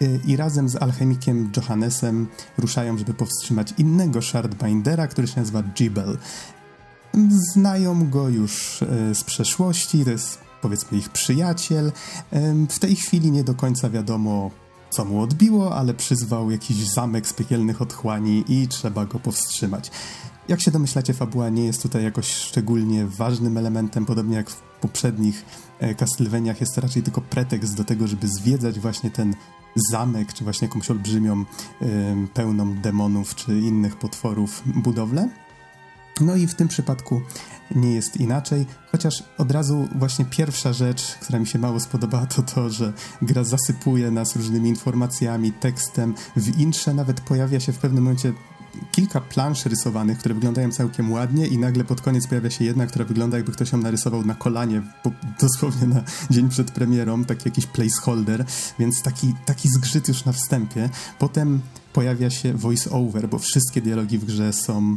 e, 0.00 0.06
i 0.26 0.36
razem 0.36 0.68
z 0.68 0.76
alchemikiem 0.76 1.50
Johannesem 1.56 2.26
ruszają, 2.58 2.98
żeby 2.98 3.14
powstrzymać 3.14 3.74
innego 3.78 4.22
shardbindera, 4.22 5.06
który 5.06 5.26
się 5.26 5.40
nazywa 5.40 5.62
Jibel. 5.62 6.18
Znają 7.30 8.10
go 8.10 8.28
już 8.28 8.82
e, 8.82 9.14
z 9.14 9.24
przeszłości, 9.24 10.04
to 10.04 10.10
jest 10.10 10.38
powiedzmy 10.62 10.98
ich 10.98 11.08
przyjaciel. 11.08 11.92
W 12.68 12.78
tej 12.78 12.96
chwili 12.96 13.30
nie 13.30 13.44
do 13.44 13.54
końca 13.54 13.90
wiadomo, 13.90 14.50
co 14.96 15.04
mu 15.04 15.22
odbiło, 15.22 15.76
ale 15.76 15.94
przyzwał 15.94 16.50
jakiś 16.50 16.76
zamek 16.76 17.26
z 17.26 17.32
piekielnych 17.32 17.82
otchłani 17.82 18.44
i 18.48 18.68
trzeba 18.68 19.06
go 19.06 19.18
powstrzymać. 19.18 19.90
jak 20.48 20.60
się 20.60 20.70
domyślacie, 20.70 21.14
fabuła 21.14 21.48
nie 21.48 21.64
jest 21.64 21.82
tutaj 21.82 22.04
jakoś 22.04 22.26
szczególnie 22.26 23.06
ważnym 23.06 23.56
elementem, 23.58 24.06
podobnie 24.06 24.36
jak 24.36 24.50
w 24.50 24.60
poprzednich 24.80 25.44
e, 25.78 25.94
Castlevaniach 25.94 26.60
jest 26.60 26.74
to 26.74 26.80
raczej 26.80 27.02
tylko 27.02 27.20
pretekst 27.20 27.76
do 27.76 27.84
tego, 27.84 28.06
żeby 28.06 28.28
zwiedzać 28.28 28.80
właśnie 28.80 29.10
ten 29.10 29.34
zamek, 29.90 30.32
czy 30.32 30.44
właśnie 30.44 30.68
jakąś 30.68 30.90
olbrzymią, 30.90 31.44
pełną 32.34 32.74
demonów, 32.74 33.34
czy 33.34 33.60
innych 33.60 33.96
potworów 33.96 34.62
budowlę. 34.66 35.28
No 36.20 36.36
i 36.36 36.46
w 36.46 36.54
tym 36.54 36.68
przypadku 36.68 37.20
nie 37.70 37.94
jest 37.94 38.16
inaczej, 38.16 38.66
chociaż 38.92 39.22
od 39.38 39.50
razu 39.50 39.88
właśnie 39.94 40.24
pierwsza 40.24 40.72
rzecz, 40.72 41.14
która 41.20 41.38
mi 41.38 41.46
się 41.46 41.58
mało 41.58 41.80
spodobała, 41.80 42.26
to 42.26 42.42
to, 42.42 42.70
że 42.70 42.92
gra 43.22 43.44
zasypuje 43.44 44.10
nas 44.10 44.36
różnymi 44.36 44.68
informacjami, 44.68 45.52
tekstem. 45.52 46.14
W 46.36 46.58
intrze 46.58 46.94
nawet 46.94 47.20
pojawia 47.20 47.60
się 47.60 47.72
w 47.72 47.78
pewnym 47.78 48.04
momencie 48.04 48.32
kilka 48.92 49.20
plansz 49.20 49.66
rysowanych, 49.66 50.18
które 50.18 50.34
wyglądają 50.34 50.70
całkiem 50.70 51.12
ładnie 51.12 51.46
i 51.46 51.58
nagle 51.58 51.84
pod 51.84 52.00
koniec 52.00 52.26
pojawia 52.26 52.50
się 52.50 52.64
jedna, 52.64 52.86
która 52.86 53.04
wygląda 53.04 53.36
jakby 53.36 53.52
ktoś 53.52 53.72
ją 53.72 53.78
narysował 53.78 54.24
na 54.24 54.34
kolanie, 54.34 54.82
dosłownie 55.40 55.86
na 55.86 56.02
dzień 56.30 56.48
przed 56.48 56.70
premierą, 56.70 57.24
taki 57.24 57.48
jakiś 57.48 57.66
placeholder, 57.66 58.44
więc 58.78 59.02
taki, 59.02 59.34
taki 59.46 59.68
zgrzyt 59.68 60.08
już 60.08 60.24
na 60.24 60.32
wstępie. 60.32 60.90
Potem 61.18 61.60
pojawia 61.94 62.30
się 62.30 62.52
voice 62.52 62.90
over, 62.90 63.28
bo 63.28 63.38
wszystkie 63.38 63.80
dialogi 63.80 64.18
w 64.18 64.24
grze 64.24 64.52
są 64.52 64.96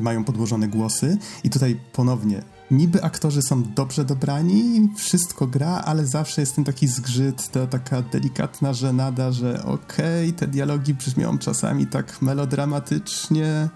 mają 0.00 0.24
podłożone 0.24 0.68
głosy 0.68 1.18
i 1.44 1.50
tutaj 1.50 1.80
ponownie 1.92 2.42
niby 2.70 3.02
aktorzy 3.02 3.42
są 3.42 3.62
dobrze 3.62 4.04
dobrani, 4.04 4.88
wszystko 4.96 5.46
gra, 5.46 5.82
ale 5.84 6.06
zawsze 6.06 6.42
jest 6.42 6.54
ten 6.54 6.64
taki 6.64 6.88
zgrzyt, 6.88 7.48
to 7.48 7.66
taka 7.66 8.02
delikatna 8.02 8.72
żenada, 8.72 9.32
że 9.32 9.64
okej, 9.64 10.28
okay, 10.28 10.32
te 10.32 10.46
dialogi 10.46 10.94
brzmią 10.94 11.38
czasami 11.38 11.86
tak 11.86 12.22
melodramatycznie. 12.22 13.68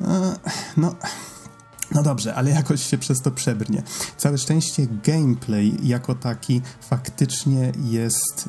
E, 0.00 0.36
no. 0.76 0.94
No 1.94 2.02
dobrze, 2.02 2.34
ale 2.34 2.50
jakoś 2.50 2.86
się 2.86 2.98
przez 2.98 3.22
to 3.22 3.30
przebrnie. 3.30 3.82
Całe 4.16 4.38
szczęście 4.38 4.86
gameplay 5.04 5.76
jako 5.82 6.14
taki 6.14 6.62
faktycznie 6.80 7.72
jest 7.84 8.48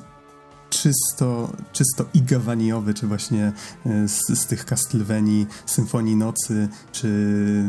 czysto, 0.72 1.50
czysto 1.74 2.06
igawaniowy, 2.14 2.94
czy 2.94 3.08
właśnie 3.08 3.52
e, 3.86 4.08
z, 4.08 4.28
z 4.28 4.46
tych 4.46 4.66
Castlevanii, 4.66 5.48
Symfonii 5.66 6.16
Nocy, 6.16 6.70
czy 6.92 7.10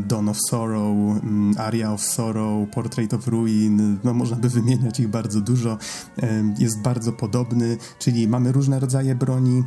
Dawn 0.08 0.28
of 0.28 0.38
Sorrow, 0.50 1.22
mm, 1.22 1.54
Aria 1.58 1.92
of 1.92 2.02
Sorrow, 2.02 2.70
Portrait 2.70 3.14
of 3.14 3.28
Ruin, 3.28 3.98
no 4.04 4.14
można 4.14 4.36
by 4.36 4.48
wymieniać 4.48 5.00
ich 5.00 5.08
bardzo 5.08 5.40
dużo, 5.40 5.78
e, 6.22 6.54
jest 6.58 6.82
bardzo 6.82 7.12
podobny, 7.12 7.76
czyli 7.98 8.28
mamy 8.28 8.52
różne 8.52 8.80
rodzaje 8.80 9.14
broni, 9.14 9.64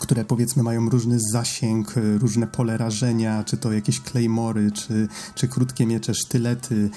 które 0.00 0.24
powiedzmy 0.24 0.62
mają 0.62 0.88
różny 0.88 1.18
zasięg, 1.32 1.98
e, 1.98 2.18
różne 2.18 2.46
pole 2.46 2.78
rażenia, 2.78 3.44
czy 3.44 3.56
to 3.56 3.72
jakieś 3.72 4.00
claymory, 4.00 4.72
czy, 4.72 5.08
czy 5.34 5.48
krótkie 5.48 5.86
miecze, 5.86 6.14
sztylety, 6.14 6.90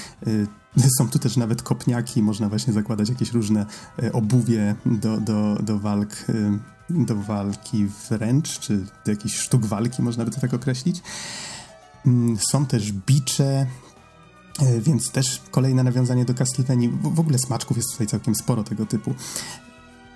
są 0.98 1.10
tu 1.10 1.20
też 1.20 1.38
nawet 1.38 1.62
kopniaki, 1.62 2.22
można 2.22 2.50
właśnie 2.50 2.74
zakładać 2.74 3.10
jakieś 3.10 3.32
różne 3.32 3.66
e, 4.04 4.12
obuwie 4.12 4.76
do, 4.86 5.18
do, 5.18 5.56
do 5.64 5.80
walk, 5.80 6.26
do 6.90 7.16
walki 7.16 7.88
wręcz, 8.10 8.60
czy 8.60 8.78
do 9.06 9.12
jakichś 9.12 9.36
sztuk 9.36 9.66
walki, 9.66 10.02
można 10.02 10.26
by 10.26 10.32
to 10.32 10.42
tak 10.42 10.54
określić. 10.54 11.02
Mm, 12.06 12.38
są 12.52 12.66
też 12.66 12.92
bicze, 12.92 13.66
więc 14.80 15.12
też 15.12 15.42
kolejne 15.52 15.84
nawiązanie 15.84 16.26
do 16.26 16.34
Castlevanii. 16.34 16.90
W 17.02 17.20
ogóle 17.20 17.40
smaczków 17.40 17.78
jest 17.78 17.92
tutaj 17.92 18.08
całkiem 18.08 18.36
sporo 18.36 18.64
tego 18.64 18.86
typu. 18.86 19.14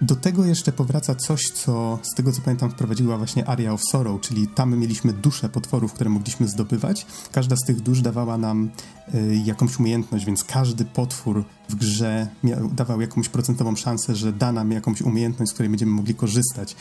Do 0.02 0.16
tego 0.16 0.46
jeszcze 0.46 0.72
powraca 0.72 1.16
coś, 1.16 1.42
co 1.50 2.00
z 2.04 2.16
tego 2.16 2.32
co 2.32 2.42
pamiętam 2.42 2.72
wprowadziła 2.72 3.18
właśnie 3.18 3.48
Aria 3.48 3.74
of 3.74 3.82
Sorrow, 3.92 4.22
czyli 4.22 4.48
tam 4.48 4.78
mieliśmy 4.78 5.14
dusze 5.14 5.50
potworów, 5.50 5.94
które 5.94 6.10
mogliśmy 6.10 6.48
zdobywać. 6.48 7.06
Każda 7.32 7.56
z 7.56 7.66
tych 7.68 7.82
dusz 7.82 8.02
dawała 8.02 8.38
nam 8.38 8.70
y, 9.14 9.42
jakąś 9.46 9.80
umiejętność, 9.80 10.26
więc 10.26 10.44
każdy 10.44 10.86
potwór 10.86 11.44
w 11.70 11.76
grze 11.76 12.28
miał, 12.44 12.68
dawał 12.68 13.02
jakąś 13.02 13.30
procentową 13.30 13.76
szansę, 13.76 14.16
że 14.16 14.34
da 14.34 14.52
nam 14.52 14.72
jakąś 14.72 15.02
umiejętność, 15.02 15.52
z 15.52 15.54
której 15.54 15.70
będziemy 15.70 15.92
mogli 15.92 16.16
korzystać. 16.16 16.76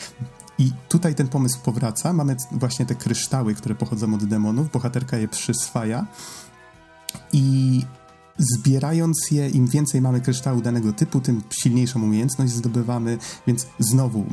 I 0.59 0.71
tutaj 0.89 1.15
ten 1.15 1.27
pomysł 1.27 1.59
powraca. 1.59 2.13
Mamy 2.13 2.35
właśnie 2.51 2.85
te 2.85 2.95
kryształy, 2.95 3.55
które 3.55 3.75
pochodzą 3.75 4.13
od 4.13 4.25
demonów. 4.25 4.71
Bohaterka 4.71 5.17
je 5.17 5.27
przyswaja. 5.27 6.05
I 7.33 7.81
zbierając 8.37 9.31
je, 9.31 9.49
im 9.49 9.67
więcej 9.67 10.01
mamy 10.01 10.21
kryształu 10.21 10.61
danego 10.61 10.93
typu, 10.93 11.21
tym 11.21 11.41
silniejszą 11.49 12.03
umiejętność 12.03 12.53
zdobywamy, 12.53 13.17
więc 13.47 13.67
znowu, 13.79 14.25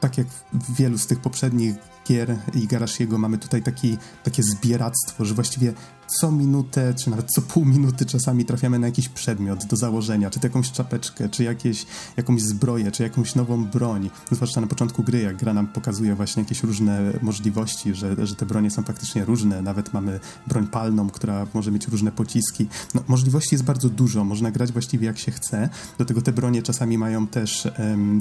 tak 0.00 0.18
jak 0.18 0.26
w 0.52 0.74
wielu 0.74 0.98
z 0.98 1.06
tych 1.06 1.20
poprzednich 1.20 1.74
gier 2.08 2.38
i 2.54 2.66
Garashiego 2.66 3.18
mamy 3.18 3.38
tutaj 3.38 3.62
taki, 3.62 3.96
takie 4.24 4.42
zbieractwo, 4.42 5.24
że 5.24 5.34
właściwie 5.34 5.72
co 6.06 6.32
minutę, 6.32 6.94
czy 6.94 7.10
nawet 7.10 7.26
co 7.26 7.42
pół 7.42 7.64
minuty 7.64 8.06
czasami 8.06 8.44
trafiamy 8.44 8.78
na 8.78 8.86
jakiś 8.86 9.08
przedmiot 9.08 9.64
do 9.64 9.76
założenia, 9.76 10.30
czy 10.30 10.40
to 10.40 10.46
jakąś 10.46 10.72
czapeczkę, 10.72 11.28
czy 11.28 11.44
jakieś, 11.44 11.86
jakąś 12.16 12.42
zbroję, 12.42 12.90
czy 12.90 13.02
jakąś 13.02 13.34
nową 13.34 13.64
broń. 13.64 14.10
Zwłaszcza 14.30 14.60
na 14.60 14.66
początku 14.66 15.02
gry, 15.02 15.20
jak 15.20 15.36
gra 15.36 15.54
nam 15.54 15.66
pokazuje 15.66 16.14
właśnie 16.14 16.42
jakieś 16.42 16.62
różne 16.62 17.12
możliwości, 17.22 17.94
że, 17.94 18.26
że 18.26 18.36
te 18.36 18.46
bronie 18.46 18.70
są 18.70 18.82
faktycznie 18.82 19.24
różne. 19.24 19.62
Nawet 19.62 19.92
mamy 19.92 20.20
broń 20.46 20.66
palną, 20.66 21.10
która 21.10 21.46
może 21.54 21.70
mieć 21.70 21.88
różne 21.88 22.12
pociski. 22.12 22.68
No, 22.94 23.02
możliwości 23.08 23.54
jest 23.54 23.64
bardzo 23.64 23.88
dużo, 23.88 24.24
można 24.24 24.50
grać 24.50 24.72
właściwie 24.72 25.06
jak 25.06 25.18
się 25.18 25.32
chce. 25.32 25.68
Do 25.98 26.04
tego 26.04 26.22
te 26.22 26.32
bronie 26.32 26.62
czasami 26.62 26.98
mają 26.98 27.26
też 27.26 27.68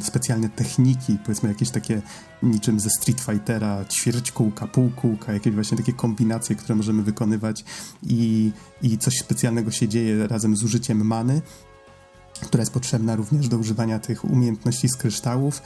specjalne 0.04 0.50
techniki, 0.50 1.18
powiedzmy 1.26 1.50
jakieś 1.50 1.70
takie 1.70 2.02
niczym 2.44 2.80
ze 2.80 2.90
Street 2.90 3.22
Fightera, 3.22 3.86
ćwierć 3.86 4.32
kółka, 4.32 4.68
pół 4.68 4.90
kółka, 4.90 5.34
jakieś 5.34 5.54
właśnie 5.54 5.78
takie 5.78 5.94
kombinacje, 5.94 6.56
które 6.56 6.76
możemy 6.76 7.04
wykonywać 7.04 7.66
i, 8.04 8.52
i 8.82 8.98
coś 8.98 9.18
specjalnego 9.20 9.72
się 9.72 9.88
dzieje 9.88 10.28
razem 10.28 10.56
z 10.56 10.64
użyciem 10.64 11.08
many, 11.08 11.42
która 12.46 12.62
jest 12.62 12.74
potrzebna 12.74 13.16
również 13.16 13.48
do 13.48 13.58
używania 13.58 14.00
tych 14.00 14.26
umiejętności 14.26 14.90
z 14.90 14.96
kryształów. 14.98 15.62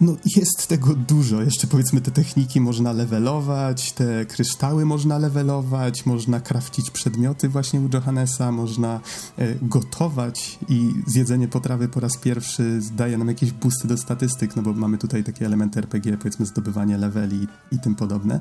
No 0.00 0.16
jest 0.36 0.66
tego 0.66 0.94
dużo. 0.94 1.42
Jeszcze 1.42 1.66
powiedzmy 1.66 2.00
te 2.00 2.10
techniki 2.10 2.60
można 2.60 2.92
levelować, 2.92 3.92
te 3.92 4.26
kryształy 4.26 4.84
można 4.84 5.18
levelować, 5.18 6.06
można 6.06 6.40
krafcić 6.40 6.90
przedmioty 6.90 7.48
właśnie 7.48 7.80
u 7.80 7.88
Johannesa, 7.92 8.52
można 8.52 9.00
e, 9.38 9.54
gotować 9.62 10.58
i 10.68 10.92
zjedzenie 11.06 11.48
potrawy 11.48 11.88
po 11.88 12.00
raz 12.00 12.18
pierwszy 12.18 12.80
daje 12.96 13.18
nam 13.18 13.28
jakieś 13.28 13.52
boosty 13.52 13.88
do 13.88 13.96
statystyk, 13.96 14.56
no 14.56 14.62
bo 14.62 14.72
mamy 14.72 14.98
tutaj 14.98 15.24
takie 15.24 15.46
elementy 15.46 15.78
RPG, 15.78 16.18
powiedzmy 16.18 16.46
zdobywanie 16.46 16.98
leveli 16.98 17.48
i 17.72 17.78
tym 17.78 17.94
podobne. 17.94 18.40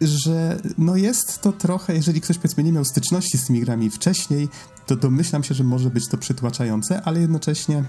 Że 0.00 0.60
no 0.78 0.96
jest 0.96 1.40
to 1.40 1.52
trochę, 1.52 1.94
jeżeli 1.94 2.20
ktoś 2.20 2.38
powiedzmy 2.38 2.64
nie 2.64 2.72
miał 2.72 2.84
styczności 2.84 3.38
z 3.38 3.46
tymi 3.46 3.60
grami 3.60 3.90
wcześniej, 3.90 4.48
to 4.86 4.96
domyślam 4.96 5.44
się, 5.44 5.54
że 5.54 5.64
może 5.64 5.90
być 5.90 6.08
to 6.08 6.18
przytłaczające, 6.18 7.02
ale 7.02 7.20
jednocześnie 7.20 7.84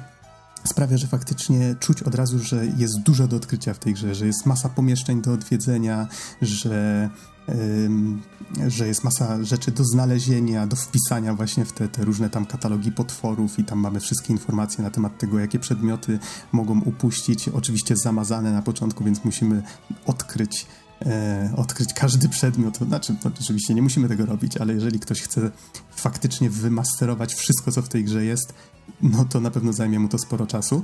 sprawia, 0.68 0.97
że 0.97 1.07
faktycznie 1.07 1.76
czuć 1.80 2.03
od 2.03 2.16
razu, 2.16 2.39
że 2.39 2.66
jest 2.66 2.99
dużo 2.99 3.28
do 3.28 3.36
odkrycia 3.36 3.74
w 3.74 3.80
tej 3.80 3.93
grze, 3.93 4.16
że 4.16 4.28
jest 4.28 4.45
masa 4.45 4.70
pomieszczeń 4.70 5.22
do 5.22 5.34
odwiedzenia, 5.34 6.07
że, 6.41 7.09
ym, 7.49 8.22
że 8.68 8.88
jest 8.88 9.03
masa 9.03 9.43
rzeczy 9.43 9.72
do 9.72 9.84
znalezienia, 9.84 10.68
do 10.68 10.76
wpisania 10.76 11.34
właśnie 11.34 11.66
w 11.66 11.72
te, 11.72 11.89
te 11.89 12.05
różne 12.05 12.30
tam 12.30 12.45
katalogi 12.45 12.91
potworów 12.91 13.59
i 13.59 13.64
tam 13.64 13.80
mamy 13.80 13.99
wszystkie 13.99 14.34
informacje 14.34 14.84
na 14.84 14.89
temat 14.89 15.18
tego, 15.18 15.39
jakie 15.39 15.59
przedmioty 15.59 16.20
mogą 16.51 16.82
upuścić. 16.82 17.49
Oczywiście 17.49 17.95
zamazane 17.97 18.51
na 18.51 18.62
początku, 18.62 19.03
więc 19.03 19.26
musimy 19.26 19.64
odkryć 20.05 20.68
e, 21.06 21.54
odkryć 21.58 21.93
każdy 21.93 22.30
przedmiot. 22.30 22.78
Znaczy, 22.78 23.16
oczywiście 23.41 23.74
nie 23.74 23.82
musimy 23.82 24.10
tego 24.10 24.26
robić, 24.26 24.58
ale 24.58 24.74
jeżeli 24.74 24.99
ktoś 24.99 25.22
chce 25.22 25.52
faktycznie 25.95 26.49
wymasterować 26.49 27.34
wszystko, 27.34 27.72
co 27.72 27.82
w 27.82 27.89
tej 27.89 28.04
grze 28.04 28.26
jest, 28.26 28.54
no 29.02 29.26
to 29.26 29.39
na 29.39 29.52
pewno 29.52 29.74
zajmie 29.74 29.99
mu 29.99 30.08
to 30.08 30.18
sporo 30.18 30.47
czasu. 30.47 30.84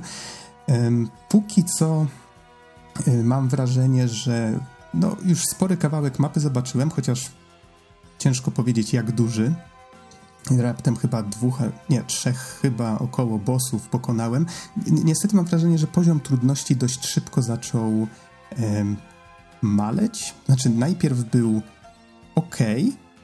E, 0.68 0.90
póki 1.28 1.64
co 1.64 2.06
e, 3.06 3.22
mam 3.22 3.48
wrażenie, 3.48 4.08
że 4.08 4.60
no, 4.94 5.16
już 5.24 5.44
spory 5.44 5.76
kawałek 5.76 6.18
mapy 6.18 6.40
zobaczyłem, 6.40 6.90
chociaż 6.90 7.30
ciężko 8.18 8.50
powiedzieć 8.50 8.92
jak 8.92 9.12
duży. 9.12 9.54
Raptem 10.58 10.96
chyba 10.96 11.22
dwóch, 11.22 11.58
nie, 11.90 12.02
trzech 12.02 12.58
chyba 12.62 12.98
około 12.98 13.38
bossów 13.38 13.88
pokonałem. 13.88 14.46
Niestety 14.86 15.36
mam 15.36 15.44
wrażenie, 15.44 15.78
że 15.78 15.86
poziom 15.86 16.20
trudności 16.20 16.76
dość 16.76 17.06
szybko 17.06 17.42
zaczął 17.42 18.06
maleć. 19.62 20.34
Znaczy, 20.46 20.70
najpierw 20.70 21.18
był 21.24 21.62
ok, 22.34 22.56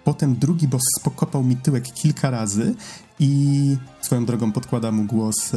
potem 0.05 0.37
drugi 0.37 0.68
boss 0.68 0.82
spokopał 1.01 1.43
mi 1.43 1.57
tyłek 1.57 1.93
kilka 1.93 2.30
razy 2.30 2.74
i 3.20 3.76
swoją 4.01 4.24
drogą 4.24 4.53
podkłada 4.53 4.93
mu 4.93 5.05
głos 5.05 5.53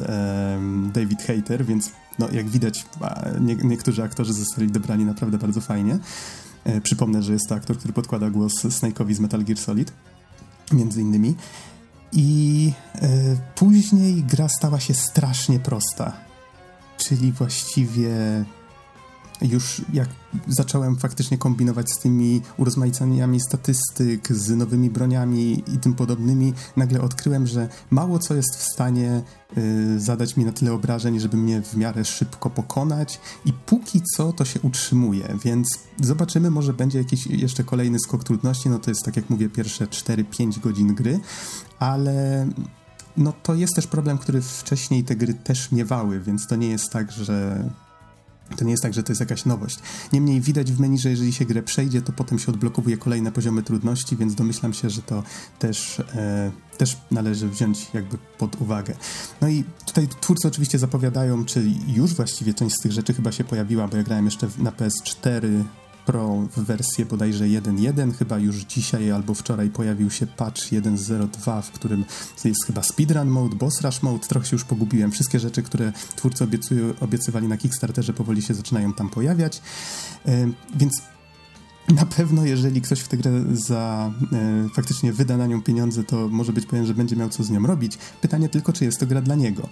David 0.93 1.21
Hater, 1.21 1.65
więc 1.65 1.91
no, 2.19 2.29
jak 2.31 2.49
widać, 2.49 2.85
nie, 3.41 3.55
niektórzy 3.55 4.03
aktorzy 4.03 4.33
zostali 4.33 4.71
dobrani 4.71 5.05
naprawdę 5.05 5.37
bardzo 5.37 5.61
fajnie. 5.61 5.99
E, 6.63 6.81
przypomnę, 6.81 7.23
że 7.23 7.33
jest 7.33 7.49
to 7.49 7.55
aktor, 7.55 7.77
który 7.77 7.93
podkłada 7.93 8.29
głos 8.29 8.53
Snake'owi 8.53 9.13
z 9.13 9.19
Metal 9.19 9.43
Gear 9.43 9.57
Solid, 9.57 9.93
między 10.71 11.01
innymi. 11.01 11.35
I 12.11 12.71
e, 12.95 13.09
później 13.55 14.23
gra 14.23 14.49
stała 14.49 14.79
się 14.79 14.93
strasznie 14.93 15.59
prosta. 15.59 16.13
Czyli 16.97 17.31
właściwie 17.31 18.09
już 19.41 19.81
jak 19.93 20.09
zacząłem 20.47 20.95
faktycznie 20.95 21.37
kombinować 21.37 21.91
z 21.91 21.99
tymi 21.99 22.41
urozmaicaniami 22.57 23.39
statystyk, 23.39 24.27
z 24.33 24.49
nowymi 24.49 24.89
broniami 24.89 25.63
i 25.73 25.77
tym 25.77 25.93
podobnymi, 25.93 26.53
nagle 26.77 27.01
odkryłem, 27.01 27.47
że 27.47 27.69
mało 27.89 28.19
co 28.19 28.35
jest 28.35 28.55
w 28.55 28.63
stanie 28.73 29.21
y, 29.57 29.99
zadać 29.99 30.37
mi 30.37 30.45
na 30.45 30.51
tyle 30.51 30.73
obrażeń, 30.73 31.19
żeby 31.19 31.37
mnie 31.37 31.61
w 31.61 31.77
miarę 31.77 32.05
szybko 32.05 32.49
pokonać 32.49 33.19
i 33.45 33.53
póki 33.53 34.01
co 34.15 34.33
to 34.33 34.45
się 34.45 34.61
utrzymuje, 34.61 35.37
więc 35.43 35.67
zobaczymy, 36.01 36.51
może 36.51 36.73
będzie 36.73 36.97
jakiś 36.97 37.27
jeszcze 37.27 37.63
kolejny 37.63 37.99
skok 37.99 38.23
trudności, 38.23 38.69
no 38.69 38.79
to 38.79 38.91
jest 38.91 39.05
tak 39.05 39.15
jak 39.15 39.29
mówię, 39.29 39.49
pierwsze 39.49 39.85
4-5 39.85 40.59
godzin 40.59 40.95
gry, 40.95 41.19
ale 41.79 42.47
no 43.17 43.33
to 43.43 43.55
jest 43.55 43.75
też 43.75 43.87
problem, 43.87 44.17
który 44.17 44.41
wcześniej 44.41 45.03
te 45.03 45.15
gry 45.15 45.33
też 45.33 45.71
miewały, 45.71 46.19
więc 46.19 46.47
to 46.47 46.55
nie 46.55 46.69
jest 46.69 46.91
tak, 46.91 47.11
że 47.11 47.69
to 48.55 48.65
nie 48.65 48.71
jest 48.71 48.83
tak, 48.83 48.93
że 48.93 49.03
to 49.03 49.11
jest 49.11 49.19
jakaś 49.19 49.45
nowość. 49.45 49.79
Niemniej 50.13 50.41
widać 50.41 50.71
w 50.71 50.79
menu, 50.79 50.97
że 50.97 51.09
jeżeli 51.09 51.33
się 51.33 51.45
grę 51.45 51.63
przejdzie, 51.63 52.01
to 52.01 52.13
potem 52.13 52.39
się 52.39 52.51
odblokowuje 52.51 52.97
kolejne 52.97 53.31
poziomy 53.31 53.63
trudności, 53.63 54.17
więc 54.17 54.35
domyślam 54.35 54.73
się, 54.73 54.89
że 54.89 55.01
to 55.01 55.23
też, 55.59 55.99
e, 55.99 56.51
też 56.77 56.97
należy 57.11 57.49
wziąć 57.49 57.87
jakby 57.93 58.17
pod 58.37 58.61
uwagę. 58.61 58.95
No 59.41 59.47
i 59.47 59.63
tutaj 59.85 60.07
twórcy 60.21 60.47
oczywiście 60.47 60.79
zapowiadają, 60.79 61.45
czyli 61.45 61.79
już 61.87 62.13
właściwie 62.13 62.53
część 62.53 62.75
z 62.75 62.81
tych 62.81 62.91
rzeczy 62.91 63.13
chyba 63.13 63.31
się 63.31 63.43
pojawiła, 63.43 63.87
bo 63.87 63.97
ja 63.97 64.03
grałem 64.03 64.25
jeszcze 64.25 64.47
na 64.57 64.71
PS4 64.71 65.63
Pro 66.07 66.47
w 66.55 66.59
wersję 66.59 67.05
bodajże 67.05 67.45
1.1. 67.45 68.13
Chyba 68.13 68.37
już 68.37 68.55
dzisiaj 68.55 69.11
albo 69.11 69.33
wczoraj 69.33 69.69
pojawił 69.69 70.11
się 70.11 70.27
patch 70.27 70.61
1.02, 70.61 71.61
w 71.61 71.71
którym 71.71 72.05
jest 72.45 72.65
chyba 72.65 72.83
speedrun 72.83 73.27
mode, 73.27 73.55
boss 73.55 73.81
rush 73.81 74.03
mode. 74.03 74.27
Trochę 74.27 74.45
się 74.45 74.55
już 74.55 74.63
pogubiłem. 74.63 75.11
Wszystkie 75.11 75.39
rzeczy, 75.39 75.63
które 75.63 75.91
twórcy 76.15 76.43
obiecują, 76.43 76.93
obiecywali 77.01 77.47
na 77.47 77.57
Kickstarterze 77.57 78.13
powoli 78.13 78.41
się 78.41 78.53
zaczynają 78.53 78.93
tam 78.93 79.09
pojawiać. 79.09 79.61
Yy, 80.25 80.53
więc 80.75 81.01
na 81.89 82.05
pewno, 82.05 82.45
jeżeli 82.45 82.81
ktoś 82.81 82.99
w 82.99 83.07
tę 83.07 83.17
grę 83.17 83.31
za 83.51 84.11
e, 84.33 84.69
faktycznie 84.73 85.13
wyda 85.13 85.37
na 85.37 85.47
nią 85.47 85.61
pieniądze, 85.61 86.03
to 86.03 86.29
może 86.29 86.53
być 86.53 86.65
pewien, 86.65 86.85
że 86.85 86.93
będzie 86.93 87.15
miał 87.15 87.29
co 87.29 87.43
z 87.43 87.49
nią 87.49 87.67
robić. 87.67 87.97
Pytanie 88.21 88.49
tylko, 88.49 88.73
czy 88.73 88.85
jest 88.85 88.99
to 88.99 89.07
gra 89.07 89.21
dla 89.21 89.35
niego. 89.35 89.69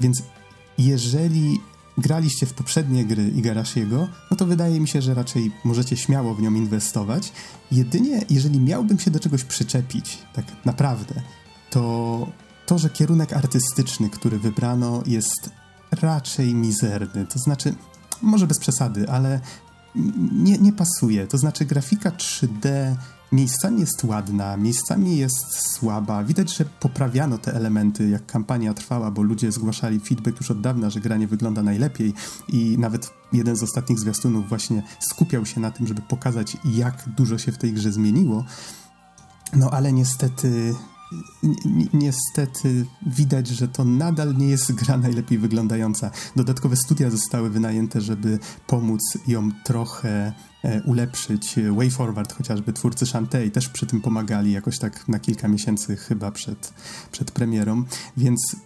Więc 0.00 0.22
jeżeli 0.78 1.60
graliście 1.98 2.46
w 2.46 2.54
poprzednie 2.54 3.04
gry 3.04 3.28
Igarashiego, 3.28 4.08
no 4.30 4.36
to 4.36 4.46
wydaje 4.46 4.80
mi 4.80 4.88
się, 4.88 5.02
że 5.02 5.14
raczej 5.14 5.52
możecie 5.64 5.96
śmiało 5.96 6.34
w 6.34 6.42
nią 6.42 6.54
inwestować. 6.54 7.32
Jedynie, 7.72 8.24
jeżeli 8.30 8.60
miałbym 8.60 8.98
się 8.98 9.10
do 9.10 9.20
czegoś 9.20 9.44
przyczepić, 9.44 10.18
tak 10.32 10.44
naprawdę, 10.64 11.14
to 11.70 12.26
to, 12.66 12.78
że 12.78 12.90
kierunek 12.90 13.32
artystyczny, 13.32 14.10
który 14.10 14.38
wybrano, 14.38 15.02
jest 15.06 15.50
raczej 15.90 16.54
mizerny. 16.54 17.26
To 17.26 17.38
znaczy, 17.38 17.74
może 18.22 18.46
bez 18.46 18.58
przesady, 18.58 19.08
ale 19.08 19.40
nie, 20.32 20.58
nie 20.58 20.72
pasuje. 20.72 21.26
To 21.26 21.38
znaczy, 21.38 21.64
grafika 21.64 22.10
3D 22.10 22.96
Miejscami 23.34 23.80
jest 23.80 24.04
ładna, 24.04 24.56
miejscami 24.56 25.16
jest 25.16 25.72
słaba. 25.72 26.24
Widać, 26.24 26.56
że 26.56 26.64
poprawiano 26.64 27.38
te 27.38 27.54
elementy, 27.54 28.08
jak 28.08 28.26
kampania 28.26 28.74
trwała, 28.74 29.10
bo 29.10 29.22
ludzie 29.22 29.52
zgłaszali 29.52 30.00
feedback 30.00 30.40
już 30.40 30.50
od 30.50 30.60
dawna, 30.60 30.90
że 30.90 31.00
gra 31.00 31.16
nie 31.16 31.26
wygląda 31.26 31.62
najlepiej 31.62 32.14
i 32.48 32.78
nawet 32.78 33.10
jeden 33.32 33.56
z 33.56 33.62
ostatnich 33.62 33.98
zwiastunów 33.98 34.48
właśnie 34.48 34.82
skupiał 34.98 35.46
się 35.46 35.60
na 35.60 35.70
tym, 35.70 35.86
żeby 35.86 36.02
pokazać, 36.02 36.56
jak 36.64 37.08
dużo 37.16 37.38
się 37.38 37.52
w 37.52 37.58
tej 37.58 37.72
grze 37.72 37.92
zmieniło. 37.92 38.44
No 39.56 39.70
ale 39.70 39.92
niestety 39.92 40.74
niestety 41.92 42.86
widać, 43.06 43.48
że 43.48 43.68
to 43.68 43.84
nadal 43.84 44.36
nie 44.36 44.48
jest 44.48 44.72
gra 44.72 44.96
najlepiej 44.96 45.38
wyglądająca. 45.38 46.10
Dodatkowe 46.36 46.76
studia 46.76 47.10
zostały 47.10 47.50
wynajęte, 47.50 48.00
żeby 48.00 48.38
pomóc 48.66 49.00
ją 49.26 49.50
trochę 49.64 50.32
e, 50.64 50.82
ulepszyć. 50.82 51.54
Way 51.76 51.90
Forward, 51.90 52.32
chociażby 52.32 52.72
twórcy 52.72 53.06
Shantae, 53.06 53.50
też 53.50 53.68
przy 53.68 53.86
tym 53.86 54.00
pomagali 54.00 54.52
jakoś 54.52 54.78
tak 54.78 55.08
na 55.08 55.18
kilka 55.18 55.48
miesięcy 55.48 55.96
chyba 55.96 56.30
przed, 56.30 56.72
przed 57.12 57.30
premierą, 57.30 57.84
więc 58.16 58.56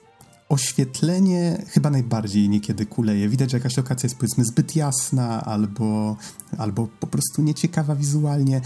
oświetlenie 0.49 1.63
chyba 1.69 1.91
najbardziej 1.91 2.49
niekiedy 2.49 2.87
kuleje. 2.87 3.29
Widać, 3.29 3.51
że 3.51 3.57
jakaś 3.57 3.77
lokacja 3.77 4.07
jest 4.07 4.17
powiedzmy 4.17 4.45
zbyt 4.45 4.77
jasna 4.77 5.45
albo, 5.45 6.17
albo 6.59 6.89
po 7.01 7.07
prostu 7.07 7.43
nieciekawa 7.43 7.97
wizualnie 7.97 8.61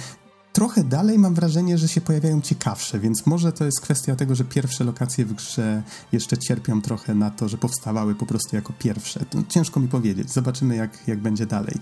trochę 0.53 0.85
dalej 0.85 1.19
mam 1.19 1.35
wrażenie, 1.35 1.79
że 1.79 1.89
się 1.89 2.01
pojawiają 2.01 2.41
ciekawsze, 2.41 2.99
więc 2.99 3.27
może 3.27 3.53
to 3.53 3.65
jest 3.65 3.81
kwestia 3.81 4.17
tego, 4.17 4.35
że 4.35 4.45
pierwsze 4.45 4.85
lokacje 4.85 5.25
w 5.25 5.35
grze 5.35 5.83
jeszcze 6.13 6.39
cierpią 6.39 6.83
trochę 6.83 7.15
na 7.15 7.31
to, 7.31 7.49
że 7.49 7.59
powstawały 7.59 8.15
po 8.15 8.27
prostu 8.27 8.57
jako 8.57 8.73
pierwsze. 8.79 9.21
To 9.31 9.39
ciężko 9.49 9.81
mi 9.81 9.89
powiedzieć. 9.89 10.33
Zobaczymy, 10.33 10.77
jak, 10.77 11.09
jak 11.09 11.21
będzie 11.21 11.47
dalej. 11.47 11.75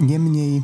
Niemniej. 0.00 0.62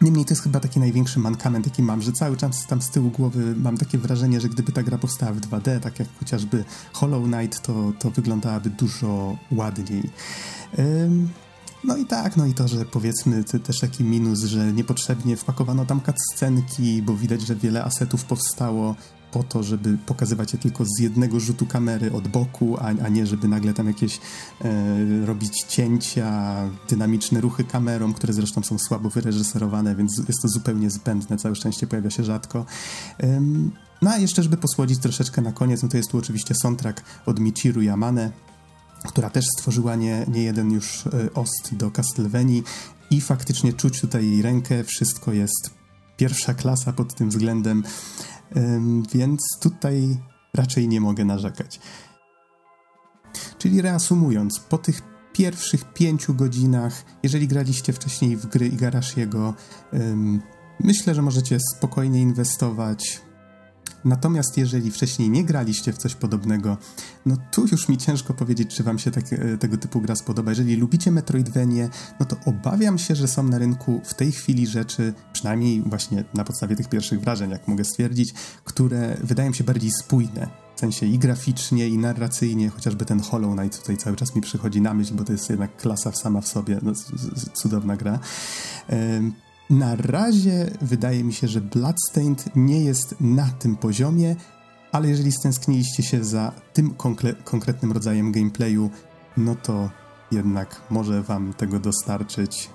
Niemniej 0.00 0.24
to 0.24 0.32
jest 0.32 0.42
chyba 0.42 0.60
taki 0.60 0.80
największy 0.80 1.18
mankament, 1.18 1.66
jaki 1.66 1.82
mam, 1.82 2.02
że 2.02 2.12
cały 2.12 2.36
czas 2.36 2.66
tam 2.66 2.82
z 2.82 2.90
tyłu 2.90 3.10
głowy 3.10 3.54
mam 3.56 3.76
takie 3.76 3.98
wrażenie, 3.98 4.40
że 4.40 4.48
gdyby 4.48 4.72
ta 4.72 4.82
gra 4.82 4.98
powstała 4.98 5.32
w 5.32 5.40
2D, 5.40 5.80
tak 5.80 5.98
jak 5.98 6.08
chociażby 6.18 6.64
Hollow 6.92 7.24
Knight, 7.24 7.62
to, 7.62 7.92
to 7.98 8.10
wyglądałaby 8.10 8.70
dużo 8.70 9.38
ładniej. 9.50 10.10
No 11.86 11.96
i 11.96 12.06
tak, 12.06 12.36
no 12.36 12.46
i 12.46 12.54
to, 12.54 12.68
że 12.68 12.84
powiedzmy 12.84 13.44
też 13.44 13.80
taki 13.80 14.04
minus, 14.04 14.44
że 14.44 14.72
niepotrzebnie 14.72 15.36
wpakowano 15.36 15.86
tam 15.86 16.00
cutscenki, 16.00 17.02
bo 17.02 17.16
widać, 17.16 17.42
że 17.42 17.56
wiele 17.56 17.84
asetów 17.84 18.24
powstało 18.24 18.94
po 19.32 19.42
to, 19.42 19.62
żeby 19.62 19.98
pokazywać 20.06 20.52
je 20.52 20.58
tylko 20.58 20.84
z 20.84 21.00
jednego 21.00 21.40
rzutu 21.40 21.66
kamery 21.66 22.12
od 22.12 22.28
boku, 22.28 22.76
a, 22.80 22.82
a 23.04 23.08
nie 23.08 23.26
żeby 23.26 23.48
nagle 23.48 23.74
tam 23.74 23.86
jakieś 23.86 24.20
e, 24.64 25.26
robić 25.26 25.62
cięcia, 25.68 26.56
dynamiczne 26.88 27.40
ruchy 27.40 27.64
kamerą, 27.64 28.12
które 28.12 28.32
zresztą 28.32 28.62
są 28.62 28.78
słabo 28.78 29.10
wyreżyserowane, 29.10 29.96
więc 29.96 30.22
jest 30.28 30.42
to 30.42 30.48
zupełnie 30.48 30.90
zbędne, 30.90 31.36
całe 31.36 31.54
szczęście 31.54 31.86
pojawia 31.86 32.10
się 32.10 32.24
rzadko. 32.24 32.66
no 34.02 34.10
a 34.10 34.16
jeszcze, 34.18 34.42
żeby 34.42 34.56
posłodzić 34.56 34.98
troszeczkę 34.98 35.42
na 35.42 35.52
koniec, 35.52 35.82
no 35.82 35.88
to 35.88 35.96
jest 35.96 36.10
tu 36.10 36.18
oczywiście 36.18 36.54
soundtrack 36.54 37.04
od 37.26 37.40
Michiru 37.40 37.82
Yamane, 37.82 38.30
która 39.06 39.30
też 39.30 39.44
stworzyła 39.58 39.96
nie, 39.96 40.26
nie 40.28 40.42
jeden 40.42 40.72
już 40.72 41.06
e, 41.06 41.10
ost 41.34 41.74
do 41.74 41.90
Castlevanii 41.90 42.62
i 43.10 43.20
faktycznie 43.20 43.72
czuć 43.72 44.00
tutaj 44.00 44.30
jej 44.30 44.42
rękę, 44.42 44.84
wszystko 44.84 45.32
jest 45.32 45.70
pierwsza 46.16 46.54
klasa 46.54 46.92
pod 46.92 47.14
tym 47.14 47.28
względem, 47.28 47.82
więc 49.14 49.40
tutaj 49.60 50.16
raczej 50.54 50.88
nie 50.88 51.00
mogę 51.00 51.24
narzekać. 51.24 51.80
Czyli 53.58 53.82
reasumując, 53.82 54.60
po 54.60 54.78
tych 54.78 55.02
pierwszych 55.32 55.92
pięciu 55.92 56.34
godzinach, 56.34 57.04
jeżeli 57.22 57.48
graliście 57.48 57.92
wcześniej 57.92 58.36
w 58.36 58.46
gry 58.46 58.68
Igarashiego, 58.68 59.54
myślę, 60.80 61.14
że 61.14 61.22
możecie 61.22 61.58
spokojnie 61.76 62.20
inwestować, 62.20 63.20
Natomiast 64.06 64.58
jeżeli 64.58 64.90
wcześniej 64.90 65.30
nie 65.30 65.44
graliście 65.44 65.92
w 65.92 65.98
coś 65.98 66.14
podobnego, 66.14 66.76
no 67.26 67.36
tu 67.50 67.66
już 67.66 67.88
mi 67.88 67.98
ciężko 67.98 68.34
powiedzieć, 68.34 68.76
czy 68.76 68.82
wam 68.82 68.98
się 68.98 69.10
tak, 69.10 69.24
tego 69.60 69.76
typu 69.76 70.00
gra 70.00 70.16
spodoba. 70.16 70.50
Jeżeli 70.50 70.76
lubicie 70.76 71.10
Metroidvanie, 71.10 71.88
no 72.20 72.26
to 72.26 72.36
obawiam 72.44 72.98
się, 72.98 73.14
że 73.14 73.28
są 73.28 73.42
na 73.42 73.58
rynku 73.58 74.00
w 74.04 74.14
tej 74.14 74.32
chwili 74.32 74.66
rzeczy, 74.66 75.14
przynajmniej 75.32 75.82
właśnie 75.82 76.24
na 76.34 76.44
podstawie 76.44 76.76
tych 76.76 76.88
pierwszych 76.88 77.20
wrażeń, 77.20 77.50
jak 77.50 77.68
mogę 77.68 77.84
stwierdzić, 77.84 78.34
które 78.64 79.16
wydają 79.24 79.52
się 79.52 79.64
bardziej 79.64 79.90
spójne. 79.90 80.48
W 80.76 80.80
sensie 80.80 81.06
i 81.06 81.18
graficznie, 81.18 81.88
i 81.88 81.98
narracyjnie, 81.98 82.68
chociażby 82.68 83.04
ten 83.04 83.20
Hollow 83.20 83.56
Knight 83.56 83.80
tutaj 83.80 83.96
cały 83.96 84.16
czas 84.16 84.34
mi 84.34 84.42
przychodzi 84.42 84.80
na 84.80 84.94
myśl, 84.94 85.14
bo 85.14 85.24
to 85.24 85.32
jest 85.32 85.50
jednak 85.50 85.76
klasa 85.76 86.12
sama 86.12 86.40
w 86.40 86.48
sobie, 86.48 86.78
no, 86.82 86.92
cudowna 87.54 87.96
gra. 87.96 88.18
Na 89.70 89.96
razie 89.96 90.70
wydaje 90.82 91.24
mi 91.24 91.32
się, 91.32 91.48
że 91.48 91.60
Bloodstained 91.60 92.44
nie 92.56 92.84
jest 92.84 93.14
na 93.20 93.46
tym 93.46 93.76
poziomie, 93.76 94.36
ale 94.92 95.08
jeżeli 95.08 95.32
stęskniliście 95.32 96.02
się 96.02 96.24
za 96.24 96.52
tym 96.72 96.94
konkretnym 97.44 97.92
rodzajem 97.92 98.32
gameplayu, 98.32 98.90
no 99.36 99.54
to 99.54 99.90
jednak 100.32 100.80
może 100.90 101.22
wam 101.22 101.54
tego 101.54 101.80
dostarczyć. 101.80 102.70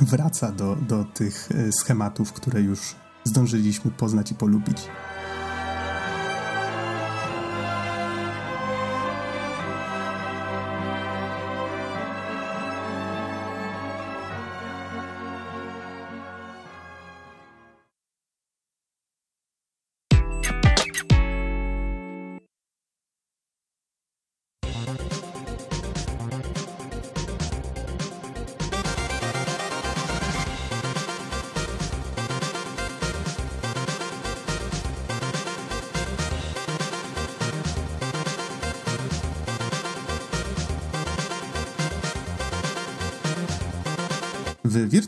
Wraca 0.00 0.52
do, 0.52 0.76
do 0.76 1.04
tych 1.04 1.48
e, 1.52 1.72
schematów, 1.72 2.32
które 2.32 2.60
już 2.60 2.94
zdążyliśmy 3.24 3.90
poznać 3.90 4.30
i 4.30 4.34
polubić. 4.34 4.78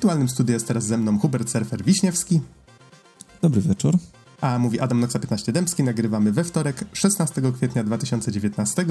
Wirtualnym 0.04 0.28
studiu 0.28 0.52
jest 0.54 0.68
teraz 0.68 0.84
ze 0.84 0.98
mną 0.98 1.18
Hubert 1.18 1.50
Surfer 1.50 1.84
Wiśniewski. 1.84 2.40
Dobry 3.42 3.60
wieczór. 3.60 3.98
A 4.40 4.58
mówi 4.58 4.80
Adam 4.80 5.00
Noxa 5.00 5.18
15 5.18 5.52
Dębski. 5.52 5.82
Nagrywamy 5.82 6.32
we 6.32 6.44
wtorek, 6.44 6.84
16 6.92 7.42
kwietnia 7.56 7.84
2019 7.84 8.86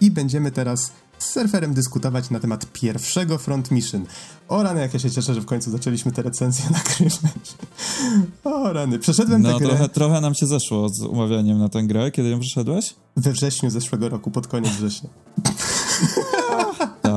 i 0.00 0.10
będziemy 0.10 0.50
teraz 0.50 0.92
z 1.18 1.32
surferem 1.32 1.74
dyskutować 1.74 2.30
na 2.30 2.40
temat 2.40 2.72
pierwszego 2.72 3.38
Front 3.38 3.70
Mission. 3.70 4.06
O 4.48 4.62
rany, 4.62 4.80
jak 4.80 4.94
ja 4.94 5.00
się 5.00 5.10
cieszę, 5.10 5.34
że 5.34 5.40
w 5.40 5.46
końcu 5.46 5.70
zaczęliśmy 5.70 6.12
te 6.12 6.22
recenzje 6.22 6.64
nagrywać. 6.78 7.54
O 8.44 8.72
rany, 8.72 8.98
przeszedłem 8.98 9.42
no, 9.42 9.52
tę 9.52 9.58
grę... 9.58 9.68
Trochę, 9.68 9.88
trochę 9.88 10.20
nam 10.20 10.34
się 10.34 10.46
zeszło 10.46 10.88
z 10.88 11.02
umawianiem 11.02 11.58
na 11.58 11.68
tę 11.68 11.82
grę. 11.82 12.10
Kiedy 12.10 12.28
ją 12.28 12.40
przeszedłeś? 12.40 12.94
We 13.16 13.32
wrześniu 13.32 13.70
zeszłego 13.70 14.08
roku, 14.08 14.30
pod 14.30 14.46
koniec 14.46 14.72
września. 14.72 15.10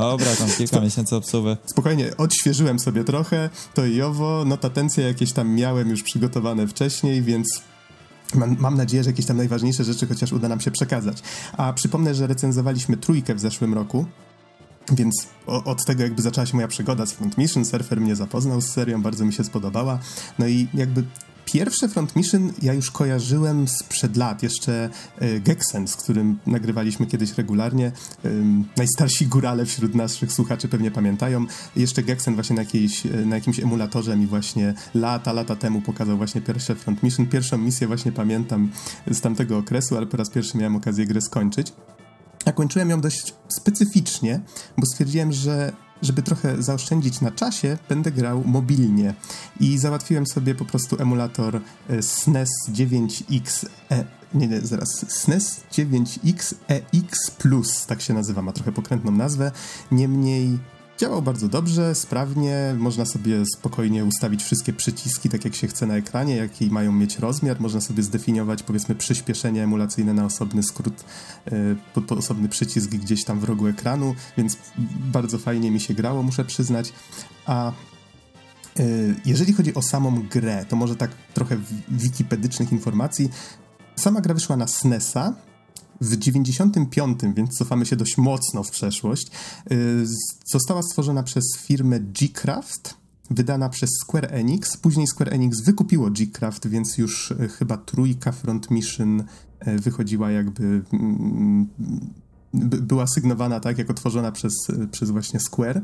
Dobra, 0.02 0.36
tam 0.36 0.48
kilka 0.48 0.64
Sp 0.78 0.84
miesięcy 0.84 1.16
obsuwy. 1.16 1.58
Spokojnie, 1.66 2.18
odświeżyłem 2.18 2.80
sobie 2.80 3.04
trochę, 3.04 3.50
to 3.74 3.86
i 3.86 4.02
owo, 4.02 4.46
notatencje 4.46 5.04
jakieś 5.04 5.34
tam 5.34 5.50
miałem 5.56 5.90
już 5.90 6.04
przygotowane 6.04 6.68
wcześniej, 6.68 7.22
więc 7.22 7.62
Mam, 8.36 8.56
mam, 8.60 8.78
nadzieję, 8.78 9.04
że 9.04 9.10
jakieś 9.10 9.26
tam 9.26 9.38
najważniejsze 9.38 9.84
rzeczy 9.84 10.08
chociaż 10.08 10.32
uda 10.34 10.50
nam 10.50 10.60
się 10.60 10.72
przekazać. 10.72 11.18
A 11.58 11.74
przypomnę, 11.74 12.16
że 12.16 12.28
recenzowaliśmy 12.28 12.98
trójkę 12.98 13.36
w 13.36 13.40
zeszłym 13.40 13.74
roku. 13.74 14.06
Więc 14.92 15.28
o, 15.48 15.64
od 15.64 15.86
tego 15.86 16.04
jakby 16.04 16.22
zaczęła 16.22 16.46
się 16.46 16.56
moja 16.56 16.68
przygoda 16.68 17.06
z 17.06 17.12
Front 17.12 17.38
Mission. 17.38 17.66
Surfer 17.66 18.02
mnie 18.02 18.16
zapoznał 18.16 18.62
z 18.62 18.70
serią, 18.70 19.02
bardzo 19.02 19.26
mi 19.26 19.34
się 19.34 19.44
spodobała. 19.44 20.00
No 20.40 20.48
i 20.48 20.68
jakby 20.74 21.04
Pierwsze 21.54 21.90
Front 21.90 22.16
Mission 22.16 22.54
ja 22.62 22.74
już 22.74 22.92
kojarzyłem 22.92 23.68
sprzed 23.68 24.18
lat, 24.18 24.44
jeszcze 24.44 24.90
e, 25.20 25.40
Gexen, 25.40 25.88
z 25.88 25.96
którym 25.96 26.40
nagrywaliśmy 26.46 27.06
kiedyś 27.06 27.38
regularnie. 27.38 27.92
Najstarsi 28.78 29.28
górale 29.28 29.66
wśród 29.66 29.96
naszych 29.96 30.34
słuchaczy 30.34 30.68
pewnie 30.68 30.92
pamiętają. 30.92 31.46
Jeszcze 31.76 32.04
Gexen 32.04 32.36
właśnie 32.36 32.56
na, 32.56 32.62
jakiejś, 32.62 33.06
e, 33.06 33.10
na 33.10 33.36
jakimś 33.36 33.60
emulatorze 33.60 34.18
mi 34.18 34.28
właśnie 34.28 34.74
lata, 34.94 35.34
lata 35.34 35.56
temu 35.56 35.82
pokazał 35.82 36.18
właśnie 36.18 36.42
pierwsze 36.42 36.76
Front 36.76 37.04
Mission. 37.04 37.28
Pierwszą 37.28 37.58
misję 37.58 37.88
właśnie 37.88 38.12
pamiętam 38.12 38.72
z 39.12 39.22
tamtego 39.22 39.58
okresu, 39.58 39.98
ale 39.98 40.06
po 40.06 40.18
raz 40.18 40.30
pierwszy 40.30 40.58
miałem 40.58 40.76
okazję 40.76 41.06
grę 41.06 41.22
skończyć. 41.22 41.74
A 42.46 42.52
kończyłem 42.52 42.90
ją 42.90 43.02
dość 43.02 43.34
specyficznie, 43.48 44.40
bo 44.78 44.86
stwierdziłem, 44.86 45.32
że 45.32 45.72
żeby 46.02 46.24
trochę 46.24 46.64
zaoszczędzić 46.64 47.22
na 47.22 47.32
czasie, 47.32 47.78
będę 47.90 48.12
grał 48.12 48.44
mobilnie. 48.46 49.14
I 49.60 49.78
załatwiłem 49.78 50.28
sobie 50.28 50.56
po 50.56 50.66
prostu 50.66 51.02
emulator 51.02 51.62
SNES 52.02 52.50
9X 52.74 53.66
e, 53.92 54.06
nie, 54.34 54.48
nie, 54.48 54.62
zaraz, 54.62 55.06
SNES 55.08 55.62
9X 55.72 56.54
EX 56.68 57.32
Plus, 57.32 57.86
tak 57.86 58.02
się 58.02 58.14
nazywa, 58.14 58.42
ma 58.42 58.52
trochę 58.52 58.72
pokrętną 58.72 59.12
nazwę. 59.12 59.52
Niemniej 59.92 60.60
Działał 61.02 61.22
bardzo 61.22 61.48
dobrze, 61.48 61.96
sprawnie, 61.96 62.76
można 62.78 63.06
sobie 63.06 63.46
spokojnie 63.46 64.06
ustawić 64.06 64.44
wszystkie 64.44 64.74
przyciski 64.74 65.30
tak 65.30 65.46
jak 65.46 65.56
się 65.56 65.68
chce 65.68 65.86
na 65.86 65.96
ekranie, 65.96 66.36
jaki 66.36 66.70
mają 66.70 66.92
mieć 66.92 67.20
rozmiar, 67.20 67.62
można 67.62 67.82
sobie 67.82 68.04
zdefiniować 68.04 68.64
powiedzmy 68.64 68.96
przyspieszenie 68.96 69.64
emulacyjne 69.64 70.14
na 70.14 70.26
osobny 70.26 70.64
skrót, 70.64 71.04
pod, 71.94 72.04
e, 72.04 72.08
pod 72.08 72.20
osobny 72.20 72.50
przycisk 72.50 72.90
gdzieś 72.90 73.24
tam 73.24 73.40
w 73.40 73.44
rogu 73.44 73.68
ekranu, 73.68 74.16
więc 74.38 74.58
bardzo 75.14 75.38
fajnie 75.38 75.72
mi 75.72 75.80
się 75.80 75.94
grało, 75.94 76.24
muszę 76.24 76.46
przyznać. 76.46 76.94
A 77.46 77.72
e, 77.72 77.74
jeżeli 79.26 79.54
chodzi 79.54 79.74
o 79.74 79.82
samą 79.82 80.22
grę, 80.32 80.66
to 80.70 80.76
może 80.76 80.96
tak 80.96 81.12
trochę 81.34 81.58
wikipedycznych 81.90 82.72
informacji. 82.72 83.30
Sama 83.96 84.22
gra 84.22 84.34
wyszła 84.34 84.58
na 84.58 84.68
SNESa, 84.68 85.34
w 86.02 86.18
95, 86.18 87.20
więc 87.36 87.58
cofamy 87.58 87.86
się 87.86 87.96
dość 87.96 88.18
mocno 88.18 88.64
w 88.64 88.72
przeszłość, 88.72 89.28
y, 89.72 90.06
została 90.46 90.82
stworzona 90.82 91.24
przez 91.24 91.44
firmę 91.58 92.00
G-Craft, 92.00 92.96
wydana 93.30 93.70
przez 93.70 93.90
Square 94.02 94.28
Enix. 94.34 94.78
Później 94.78 95.08
Square 95.08 95.34
Enix 95.34 95.62
wykupiło 95.62 96.10
G-Craft, 96.10 96.68
więc 96.68 96.98
już 96.98 97.32
y, 97.32 97.48
chyba 97.48 97.78
trójka 97.78 98.32
Front 98.32 98.72
Mission 98.72 99.24
y, 99.68 99.80
wychodziła 99.80 100.32
jakby 100.32 100.82
mm, 100.94 101.68
była 102.54 103.08
sygnowana 103.08 103.60
tak, 103.60 103.78
jako 103.78 103.94
tworzona 103.94 104.32
przez, 104.32 104.54
przez 104.92 105.12
właśnie 105.12 105.40
Square. 105.40 105.82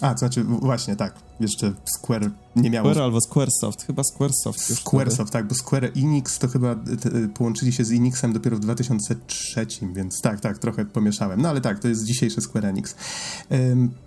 A, 0.00 0.12
to 0.12 0.18
znaczy, 0.18 0.44
właśnie, 0.44 0.96
tak, 0.96 1.14
jeszcze 1.40 1.72
Square 1.96 2.30
nie 2.56 2.70
miało... 2.70 2.90
Square 2.90 3.04
albo 3.04 3.20
Squaresoft, 3.20 3.86
chyba 3.86 4.02
Squaresoft. 4.04 4.60
Squaresoft, 4.60 5.32
tak, 5.32 5.48
bo 5.48 5.54
Square 5.54 5.92
Enix 5.96 6.38
to 6.38 6.48
chyba 6.48 6.74
te, 6.74 7.28
połączyli 7.28 7.72
się 7.72 7.84
z 7.84 7.92
Enixem 7.92 8.32
dopiero 8.32 8.56
w 8.56 8.60
2003, 8.60 9.66
więc 9.94 10.20
tak, 10.20 10.40
tak, 10.40 10.58
trochę 10.58 10.84
pomieszałem. 10.84 11.42
No 11.42 11.48
ale 11.48 11.60
tak, 11.60 11.78
to 11.78 11.88
jest 11.88 12.04
dzisiejszy 12.04 12.40
Square 12.40 12.66
Enix. 12.66 12.94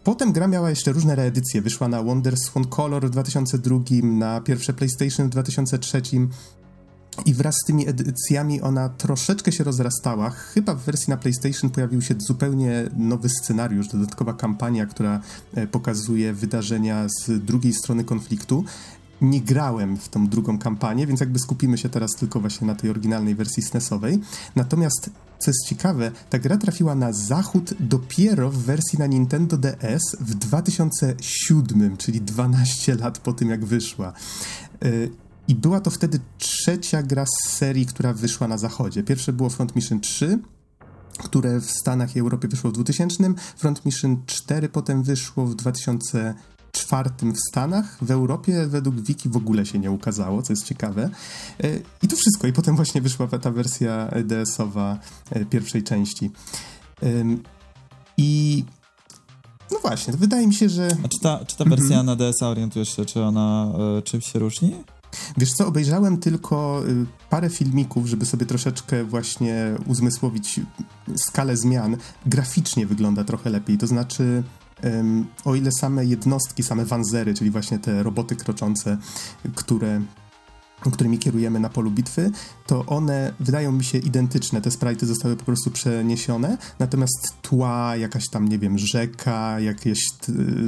Potem 0.04 0.32
gra 0.32 0.48
miała 0.48 0.70
jeszcze 0.70 0.92
różne 0.92 1.16
reedycje. 1.16 1.62
Wyszła 1.62 1.88
na 1.88 2.04
Wonder 2.04 2.38
Swan 2.38 2.66
Color 2.66 3.08
w 3.08 3.10
2002, 3.10 3.80
na 4.04 4.42
pierwsze 4.42 4.74
PlayStation 4.74 5.28
w 5.28 5.30
2003, 5.30 6.02
i 7.26 7.34
wraz 7.34 7.56
z 7.64 7.68
tymi 7.68 7.88
edycjami 7.88 8.62
ona 8.62 8.90
troszeczkę 8.90 9.52
się 9.52 9.64
rozrastała. 9.64 10.30
Chyba 10.30 10.76
w 10.76 10.84
wersji 10.84 11.10
na 11.10 11.18
PlayStation 11.18 11.70
pojawił 11.70 12.02
się 12.02 12.16
zupełnie 12.28 12.90
nowy 12.98 13.30
scenariusz, 13.30 13.88
dodatkowa 13.88 14.34
kampania, 14.34 14.86
która 14.86 15.22
e, 15.54 15.68
pokazuje 15.68 16.34
wydarzenia 16.34 17.08
z 17.08 17.46
drugiej 17.46 17.74
strony 17.74 18.04
konfliktu. 18.04 18.64
Nie 19.22 19.42
grałem 19.42 19.98
w 19.98 20.10
tą 20.10 20.28
drugą 20.28 20.60
kampanię, 20.60 21.08
więc 21.08 21.20
jakby 21.20 21.40
skupimy 21.40 21.78
się 21.78 21.90
teraz 21.90 22.12
tylko 22.12 22.40
właśnie 22.40 22.68
na 22.68 22.76
tej 22.76 22.90
oryginalnej 22.90 23.36
wersji 23.36 23.64
SNESowej. 23.64 24.20
Natomiast, 24.56 25.10
co 25.40 25.52
jest 25.52 25.66
ciekawe, 25.68 26.12
ta 26.30 26.40
gra 26.40 26.58
trafiła 26.58 26.96
na 26.96 27.14
zachód 27.14 27.74
dopiero 27.80 28.50
w 28.50 28.58
wersji 28.58 29.00
na 29.00 29.08
Nintendo 29.08 29.58
DS 29.58 30.16
w 30.20 30.36
2007, 30.36 31.98
czyli 31.98 32.22
12 32.22 32.96
lat 32.96 33.20
po 33.20 33.34
tym, 33.34 33.50
jak 33.50 33.66
wyszła. 33.66 34.14
E, 35.48 35.52
i 35.52 35.56
była 35.56 35.80
to 35.80 35.92
wtedy 35.92 36.20
trzecia 36.38 37.04
gra 37.04 37.26
z 37.26 37.50
serii, 37.50 37.86
która 37.86 38.14
wyszła 38.14 38.48
na 38.48 38.58
zachodzie. 38.58 39.04
Pierwsze 39.04 39.34
było 39.34 39.50
Front 39.50 39.76
Mission 39.76 40.00
3, 40.00 40.40
które 41.18 41.62
w 41.62 41.72
Stanach 41.72 42.16
i 42.16 42.20
Europie 42.20 42.48
wyszło 42.48 42.70
w 42.70 42.74
2000. 42.74 43.34
Front 43.58 43.86
Mission 43.86 44.24
4 44.26 44.70
potem 44.70 45.04
wyszło 45.04 45.46
w 45.46 45.56
2004 45.56 47.10
w 47.34 47.50
Stanach. 47.50 47.98
W 48.02 48.12
Europie 48.12 48.68
według 48.68 48.96
Wiki 48.96 49.30
w 49.30 49.38
ogóle 49.38 49.66
się 49.66 49.80
nie 49.80 49.92
ukazało, 49.92 50.42
co 50.42 50.54
jest 50.54 50.66
ciekawe. 50.66 51.10
E, 51.64 51.80
I 52.04 52.08
to 52.08 52.16
wszystko. 52.16 52.48
I 52.48 52.54
potem 52.54 52.76
właśnie 52.76 53.02
wyszła 53.02 53.28
ta 53.28 53.52
wersja 53.52 54.10
DS-owa 54.24 55.00
e, 55.32 55.46
pierwszej 55.46 55.84
części. 55.84 56.32
I 58.18 58.64
no 59.72 59.80
właśnie, 59.80 60.14
wydaje 60.14 60.48
mi 60.48 60.54
się, 60.54 60.70
że... 60.70 60.88
A 61.04 61.08
czy 61.08 61.20
ta, 61.20 61.46
czy 61.46 61.58
ta 61.58 61.66
wersja 61.66 62.00
mm 62.00 62.04
-hmm. 62.04 62.06
na 62.06 62.16
DS-a 62.16 62.48
orientujesz 62.48 62.96
się, 62.96 63.06
czy 63.06 63.24
ona 63.24 63.74
y, 64.00 64.02
czymś 64.02 64.32
się 64.32 64.40
różni? 64.40 64.76
Wiesz 65.38 65.54
co, 65.54 65.68
obejrzałem 65.68 66.18
tylko 66.18 66.84
y, 66.88 67.06
parę 67.30 67.50
filmików, 67.50 68.08
żeby 68.08 68.26
sobie 68.26 68.46
troszeczkę 68.46 69.04
właśnie 69.04 69.76
uzmysłowić 69.86 70.60
skalę 71.16 71.58
zmian. 71.58 71.98
Graficznie 72.26 72.88
wygląda 72.88 73.24
trochę 73.24 73.50
lepiej, 73.50 73.78
to 73.78 73.88
znaczy 73.88 74.44
o 75.46 75.56
ile 75.56 75.72
same 75.72 76.06
jednostki, 76.06 76.64
same 76.64 76.86
wanzery, 76.86 77.34
czyli 77.34 77.52
właśnie 77.52 77.80
te 77.80 78.04
roboty 78.04 78.36
kroczące, 78.36 78.98
które 79.56 80.02
którymi 80.92 81.20
kierujemy 81.20 81.60
na 81.60 81.70
polu 81.70 81.92
bitwy, 81.92 82.32
to 82.68 82.86
one 82.86 83.34
wydają 83.40 83.72
mi 83.72 83.84
się 83.84 83.98
identyczne. 83.98 84.62
Te 84.62 84.72
sprite 84.72 85.06
zostały 85.06 85.36
po 85.36 85.46
prostu 85.46 85.72
przeniesione, 85.72 86.58
natomiast 86.80 87.42
tła, 87.42 87.96
jakaś 87.96 88.30
tam, 88.30 88.50
nie 88.50 88.60
wiem, 88.60 88.78
rzeka, 88.78 89.60
jakieś 89.60 90.00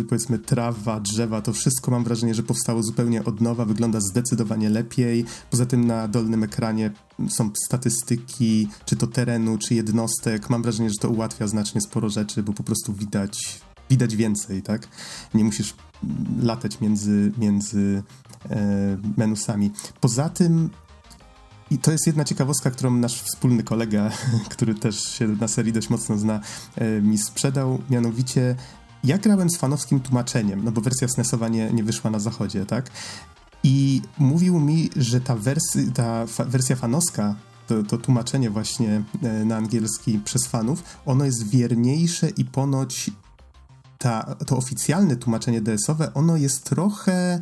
powiedzmy 0.10 0.40
trawa, 0.40 1.00
drzewa, 1.00 1.42
to 1.42 1.54
wszystko 1.54 1.92
mam 1.92 2.04
wrażenie, 2.04 2.36
że 2.36 2.44
powstało 2.44 2.84
zupełnie 2.84 3.24
od 3.24 3.42
nowa, 3.42 3.66
wygląda 3.66 4.00
zdecydowanie 4.00 4.70
lepiej. 4.70 5.26
Poza 5.52 5.66
tym 5.66 5.88
na 5.88 6.08
dolnym 6.08 6.44
ekranie 6.44 6.92
są 7.30 7.50
statystyki, 7.66 8.68
czy 8.86 8.96
to 8.96 9.08
terenu, 9.08 9.58
czy 9.58 9.76
jednostek. 9.76 10.50
Mam 10.50 10.64
wrażenie, 10.64 10.90
że 10.90 10.96
to 11.02 11.10
ułatwia 11.10 11.48
znacznie 11.48 11.82
sporo 11.82 12.10
rzeczy, 12.10 12.44
bo 12.44 12.54
po 12.54 12.64
prostu 12.64 12.94
widać 12.94 13.62
widać 13.90 14.16
więcej, 14.16 14.62
tak? 14.62 14.88
Nie 15.34 15.44
musisz 15.44 15.74
latać 16.42 16.82
między, 16.82 17.32
między 17.38 18.04
e, 18.50 18.98
menusami. 19.18 19.72
Poza 20.02 20.30
tym 20.30 20.70
i 21.72 21.78
to 21.78 21.92
jest 21.92 22.08
jedna 22.08 22.24
ciekawostka, 22.24 22.72
którą 22.72 22.92
nasz 22.92 23.22
wspólny 23.22 23.64
kolega, 23.64 24.12
który 24.50 24.76
też 24.76 25.02
się 25.02 25.28
na 25.28 25.48
serii 25.48 25.74
dość 25.74 25.90
mocno 25.90 26.18
zna, 26.18 26.40
e, 26.76 27.02
mi 27.02 27.18
sprzedał, 27.18 27.82
mianowicie 27.90 28.56
ja 29.04 29.18
grałem 29.18 29.50
z 29.50 29.58
fanowskim 29.58 30.00
tłumaczeniem, 30.00 30.64
no 30.64 30.72
bo 30.72 30.82
wersja 30.82 31.08
SNESowa 31.08 31.48
nie, 31.48 31.72
nie 31.74 31.84
wyszła 31.84 32.12
na 32.12 32.20
zachodzie, 32.20 32.66
tak? 32.66 32.90
I 33.64 34.02
mówił 34.18 34.60
mi, 34.60 34.90
że 34.96 35.22
ta, 35.22 35.36
wersy, 35.36 35.92
ta 35.92 36.28
fa 36.28 36.46
wersja 36.46 36.76
fanowska, 36.76 37.36
to, 37.68 37.84
to, 37.84 37.98
tłumaczenie 37.98 38.50
właśnie 38.50 39.04
e, 39.24 39.46
na 39.46 39.58
angielski 39.58 40.20
przez 40.20 40.46
fanów, 40.46 40.84
ono 41.06 41.26
jest 41.26 41.50
wierniejsze 41.50 42.30
i 42.30 42.46
ponoć 42.46 43.12
ta, 44.06 44.36
to 44.46 44.58
oficjalne 44.58 45.16
tłumaczenie 45.16 45.62
DS-owe, 45.62 46.14
ono 46.14 46.38
jest 46.38 46.64
trochę 46.64 47.40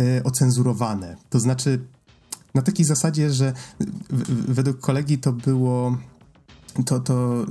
e, 0.00 0.24
ocenzurowane. 0.24 1.16
To 1.30 1.40
znaczy, 1.40 1.84
na 2.54 2.62
takiej 2.62 2.86
zasadzie, 2.86 3.32
że 3.32 3.52
w, 3.80 3.86
w, 4.16 4.54
według 4.54 4.80
kolegi 4.80 5.18
to 5.18 5.32
było. 5.32 5.96
To, 6.86 7.00
to 7.00 7.46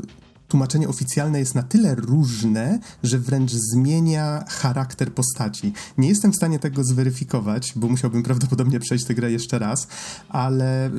tłumaczenie 0.48 0.90
oficjalne 0.90 1.40
jest 1.40 1.56
na 1.56 1.64
tyle 1.64 1.96
różne, 1.96 2.80
że 3.04 3.20
wręcz 3.20 3.52
zmienia 3.52 4.46
charakter 4.48 5.14
postaci. 5.14 5.74
Nie 5.98 6.10
jestem 6.10 6.32
w 6.32 6.36
stanie 6.36 6.60
tego 6.60 6.84
zweryfikować, 6.84 7.74
bo 7.76 7.88
musiałbym 7.88 8.24
prawdopodobnie 8.24 8.80
przejść 8.80 9.06
tę 9.06 9.16
grę 9.16 9.32
jeszcze 9.32 9.60
raz, 9.60 9.88
ale 10.30 10.92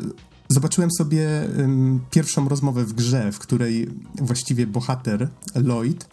zobaczyłem 0.48 0.90
sobie 0.98 1.48
um, 1.59 2.01
pierwszą 2.10 2.48
rozmowę 2.48 2.84
w 2.84 2.93
grze, 2.93 3.32
w 3.32 3.39
której 3.39 3.90
właściwie 4.14 4.66
bohater 4.66 5.28
Lloyd 5.55 6.09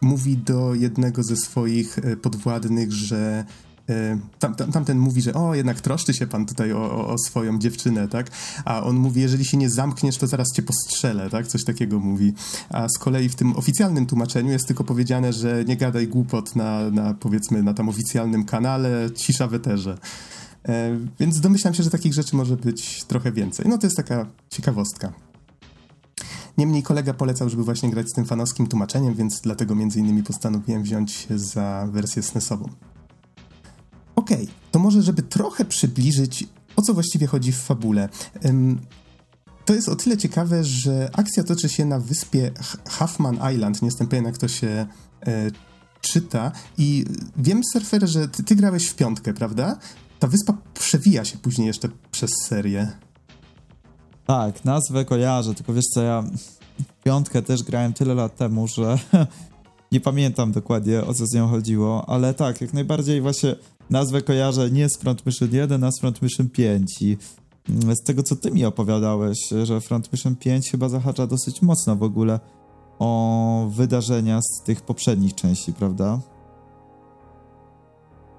mówi 0.00 0.36
do 0.36 0.74
jednego 0.74 1.22
ze 1.22 1.36
swoich 1.36 1.98
e, 1.98 2.16
podwładnych, 2.16 2.92
że 2.92 3.44
e, 3.88 4.18
tam, 4.38 4.54
tam, 4.54 4.72
tamten 4.72 4.98
mówi, 4.98 5.22
że 5.22 5.34
o, 5.34 5.54
jednak 5.54 5.80
troszczy 5.80 6.14
się 6.14 6.26
pan 6.26 6.46
tutaj 6.46 6.72
o, 6.72 7.08
o, 7.08 7.18
swoją 7.18 7.58
dziewczynę, 7.58 8.08
tak? 8.08 8.30
A 8.64 8.82
on 8.82 8.96
mówi, 8.96 9.20
jeżeli 9.20 9.44
się 9.44 9.56
nie 9.56 9.70
zamkniesz, 9.70 10.16
to 10.16 10.26
zaraz 10.26 10.48
cię 10.56 10.62
postrzelę, 10.62 11.30
tak? 11.30 11.46
Coś 11.46 11.64
takiego 11.64 11.98
mówi. 11.98 12.32
A 12.70 12.86
z 12.88 12.98
kolei 12.98 13.28
w 13.28 13.34
tym 13.34 13.56
oficjalnym 13.56 14.06
tłumaczeniu 14.06 14.50
jest 14.50 14.66
tylko 14.66 14.84
powiedziane, 14.84 15.32
że 15.32 15.64
nie 15.64 15.76
gadaj 15.76 16.08
głupot 16.08 16.56
na, 16.56 16.90
na 16.90 17.14
powiedzmy, 17.14 17.62
na 17.62 17.74
tam 17.74 17.88
oficjalnym 17.88 18.44
kanale, 18.44 19.10
cisza 19.14 19.46
w 19.46 19.54
eterze. 19.54 19.98
E, 20.68 20.98
więc 21.20 21.40
domyślam 21.40 21.74
się, 21.74 21.82
że 21.82 21.90
takich 21.90 22.14
rzeczy 22.14 22.36
może 22.36 22.56
być 22.56 23.04
trochę 23.04 23.32
więcej. 23.32 23.66
No 23.68 23.78
to 23.78 23.86
jest 23.86 23.96
taka 23.96 24.26
ciekawostka. 24.50 25.29
Niemniej 26.60 26.82
kolega 26.82 27.14
polecał, 27.14 27.48
żeby 27.48 27.64
właśnie 27.64 27.90
grać 27.90 28.08
z 28.08 28.12
tym 28.12 28.24
fanowskim 28.24 28.66
tłumaczeniem, 28.66 29.14
więc 29.14 29.40
dlatego 29.40 29.74
między 29.74 29.98
innymi 29.98 30.22
postanowiłem 30.22 30.82
wziąć 30.82 31.26
za 31.36 31.88
wersję 31.92 32.22
SNESową. 32.22 32.68
Okej, 34.16 34.42
okay, 34.42 34.54
to 34.70 34.78
może 34.78 35.02
żeby 35.02 35.22
trochę 35.22 35.64
przybliżyć, 35.64 36.46
o 36.76 36.82
co 36.82 36.94
właściwie 36.94 37.26
chodzi 37.26 37.52
w 37.52 37.56
fabule. 37.56 38.08
To 39.64 39.74
jest 39.74 39.88
o 39.88 39.96
tyle 39.96 40.16
ciekawe, 40.16 40.64
że 40.64 41.10
akcja 41.12 41.44
toczy 41.44 41.68
się 41.68 41.84
na 41.84 42.00
wyspie 42.00 42.50
Huffman 42.90 43.38
Island. 43.54 43.82
Nie 43.82 43.88
jestem 43.88 44.06
pewien, 44.06 44.24
jak 44.24 44.38
to 44.38 44.48
się 44.48 44.86
e, 45.26 45.50
czyta. 46.00 46.52
I 46.78 47.04
wiem, 47.36 47.60
surfer, 47.72 48.08
że 48.08 48.28
ty, 48.28 48.44
ty 48.44 48.56
grałeś 48.56 48.86
w 48.86 48.96
piątkę, 48.96 49.34
prawda? 49.34 49.78
Ta 50.18 50.26
wyspa 50.26 50.56
przewija 50.74 51.24
się 51.24 51.38
później 51.38 51.66
jeszcze 51.66 51.88
przez 52.10 52.30
serię. 52.48 52.92
Tak, 54.30 54.64
nazwę 54.64 55.04
kojarzę, 55.04 55.54
tylko 55.54 55.72
wiesz 55.72 55.84
co, 55.94 56.02
ja 56.02 56.24
piątkę 57.04 57.42
też 57.42 57.62
grałem 57.62 57.92
tyle 57.92 58.14
lat 58.14 58.36
temu, 58.36 58.68
że 58.68 58.98
nie 59.92 60.00
pamiętam 60.00 60.52
dokładnie 60.52 61.04
o 61.04 61.14
co 61.14 61.26
z 61.26 61.34
nią 61.34 61.48
chodziło, 61.48 62.08
ale 62.08 62.34
tak, 62.34 62.60
jak 62.60 62.72
najbardziej 62.72 63.20
właśnie 63.20 63.56
nazwę 63.90 64.22
kojarzę 64.22 64.70
nie 64.70 64.88
z 64.88 64.96
Front 64.96 65.26
Mission 65.26 65.48
1, 65.52 65.84
a 65.84 65.92
z 65.92 66.00
Front 66.00 66.22
Mission 66.22 66.48
5 66.48 67.02
i 67.02 67.16
mm, 67.68 67.96
z 67.96 68.02
tego 68.02 68.22
co 68.22 68.36
ty 68.36 68.50
mi 68.50 68.64
opowiadałeś, 68.64 69.38
że 69.64 69.80
Front 69.80 70.12
Mission 70.12 70.36
5 70.36 70.70
chyba 70.70 70.88
zahacza 70.88 71.26
dosyć 71.26 71.62
mocno 71.62 71.96
w 71.96 72.02
ogóle 72.02 72.40
o 72.98 73.68
wydarzenia 73.70 74.40
z 74.42 74.64
tych 74.64 74.80
poprzednich 74.82 75.34
części, 75.34 75.72
prawda? 75.72 76.20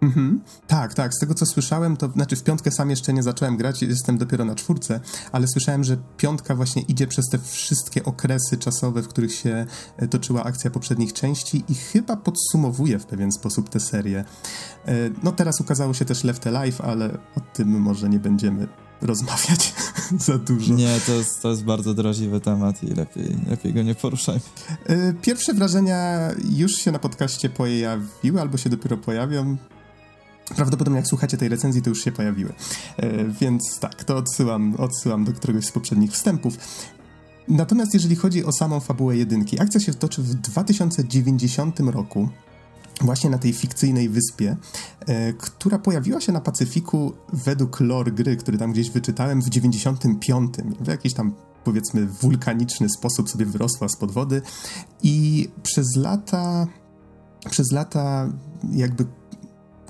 Mhm. 0.02 0.42
Tak, 0.68 0.94
tak. 0.94 1.14
Z 1.14 1.20
tego 1.20 1.34
co 1.34 1.46
słyszałem, 1.46 1.98
to 1.98 2.12
znaczy 2.12 2.36
w 2.36 2.44
piątkę 2.44 2.72
sam 2.72 2.90
jeszcze 2.90 3.14
nie 3.14 3.24
zacząłem 3.24 3.58
grać, 3.58 3.82
jestem 3.82 4.18
dopiero 4.18 4.46
na 4.46 4.56
czwórce, 4.56 5.00
ale 5.32 5.48
słyszałem, 5.48 5.84
że 5.84 5.98
piątka 6.18 6.56
właśnie 6.56 6.82
idzie 6.82 7.08
przez 7.08 7.30
te 7.30 7.40
wszystkie 7.40 8.06
okresy 8.06 8.58
czasowe, 8.58 9.02
w 9.02 9.08
których 9.08 9.36
się 9.36 9.66
e, 9.98 10.08
toczyła 10.08 10.44
akcja 10.44 10.72
poprzednich 10.72 11.14
części 11.14 11.64
i 11.70 11.76
chyba 11.76 12.18
podsumowuje 12.18 13.00
w 13.00 13.06
pewien 13.06 13.32
sposób 13.32 13.70
tę 13.70 13.80
serię. 13.80 14.26
E, 14.86 14.94
no 15.24 15.32
teraz 15.32 15.62
ukazało 15.62 15.94
się 15.94 16.06
też 16.06 16.24
Left 16.24 16.48
Alive, 16.48 16.82
ale 16.82 17.18
o 17.36 17.40
tym 17.54 17.82
może 17.82 18.10
nie 18.10 18.20
będziemy 18.20 18.68
rozmawiać 19.02 19.74
za 20.28 20.38
dużo. 20.38 20.74
Nie, 20.74 21.00
to 21.06 21.12
jest, 21.12 21.42
to 21.42 21.50
jest 21.50 21.64
bardzo 21.64 21.94
drażliwy 21.94 22.40
temat 22.40 22.84
i 22.84 22.88
lepiej, 22.88 23.38
lepiej 23.50 23.74
go 23.74 23.84
nie 23.84 23.96
poruszaj. 23.96 24.40
E, 24.86 25.14
pierwsze 25.14 25.54
wrażenia 25.54 26.30
już 26.50 26.76
się 26.76 26.92
na 26.92 27.00
podcaście 27.00 27.50
pojawiły 27.50 28.42
albo 28.42 28.58
się 28.58 28.70
dopiero 28.70 28.98
pojawią. 28.98 29.58
Prawdopodobnie 30.56 30.98
jak 30.98 31.08
słuchacie 31.08 31.38
tej 31.38 31.50
recenzji, 31.50 31.82
to 31.82 31.90
już 31.90 32.04
się 32.04 32.12
pojawiły. 32.12 32.54
E, 32.98 33.24
więc 33.28 33.80
tak, 33.80 34.04
to 34.04 34.18
odsyłam, 34.18 34.76
odsyłam 34.76 35.24
do 35.24 35.34
któregoś 35.34 35.66
z 35.66 35.72
poprzednich 35.72 36.12
wstępów. 36.12 36.58
Natomiast 37.48 37.94
jeżeli 37.94 38.16
chodzi 38.16 38.46
o 38.46 38.52
samą 38.52 38.80
fabułę 38.80 39.18
jedynki, 39.18 39.60
akcja 39.60 39.80
się 39.80 39.94
toczy 39.94 40.22
w 40.22 40.34
2090 40.34 41.80
roku, 41.80 42.30
właśnie 43.02 43.30
na 43.30 43.38
tej 43.38 43.54
fikcyjnej 43.54 44.10
wyspie, 44.10 44.58
e, 45.00 45.34
która 45.34 45.80
pojawiła 45.80 46.22
się 46.22 46.32
na 46.32 46.42
Pacyfiku 46.42 47.14
według 47.34 47.80
lore 47.80 48.12
gry, 48.12 48.36
który 48.38 48.58
tam 48.58 48.72
gdzieś 48.72 48.90
wyczytałem 48.90 49.42
w 49.42 49.50
95. 49.50 50.54
W 50.80 50.88
jakiś 50.88 51.14
tam 51.14 51.34
powiedzmy 51.64 52.06
wulkaniczny 52.06 52.90
sposób 52.90 53.30
sobie 53.30 53.46
wyrosła 53.46 53.90
spod 53.90 54.12
wody 54.12 54.42
i 55.04 55.48
przez 55.64 55.96
lata 55.96 56.68
przez 57.50 57.72
lata 57.72 58.30
jakby 58.72 59.06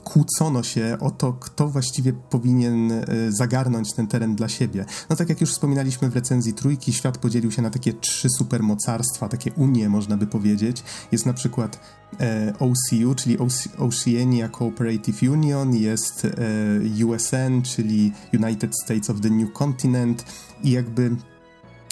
kłócono 0.03 0.63
się 0.63 0.97
o 0.99 1.11
to, 1.11 1.33
kto 1.33 1.67
właściwie 1.67 2.13
powinien 2.13 2.91
e, 2.91 3.05
zagarnąć 3.29 3.93
ten 3.93 4.07
teren 4.07 4.35
dla 4.35 4.49
siebie. 4.49 4.85
No 5.09 5.15
tak 5.15 5.29
jak 5.29 5.41
już 5.41 5.51
wspominaliśmy 5.51 6.09
w 6.09 6.15
recenzji 6.15 6.53
trójki, 6.53 6.93
świat 6.93 7.17
podzielił 7.17 7.51
się 7.51 7.61
na 7.61 7.69
takie 7.69 7.93
trzy 7.93 8.29
supermocarstwa, 8.29 9.27
takie 9.27 9.51
unie 9.51 9.89
można 9.89 10.17
by 10.17 10.27
powiedzieć. 10.27 10.83
Jest 11.11 11.25
na 11.25 11.33
przykład 11.33 11.79
e, 12.19 12.53
OCU, 12.59 13.15
czyli 13.15 13.37
Oceania 13.77 14.49
Cooperative 14.49 15.23
Union, 15.23 15.75
jest 15.75 16.25
e, 16.25 17.05
USN, 17.05 17.61
czyli 17.63 18.11
United 18.33 18.71
States 18.83 19.09
of 19.09 19.21
the 19.21 19.29
New 19.29 19.53
Continent 19.53 20.25
i 20.63 20.71
jakby 20.71 21.15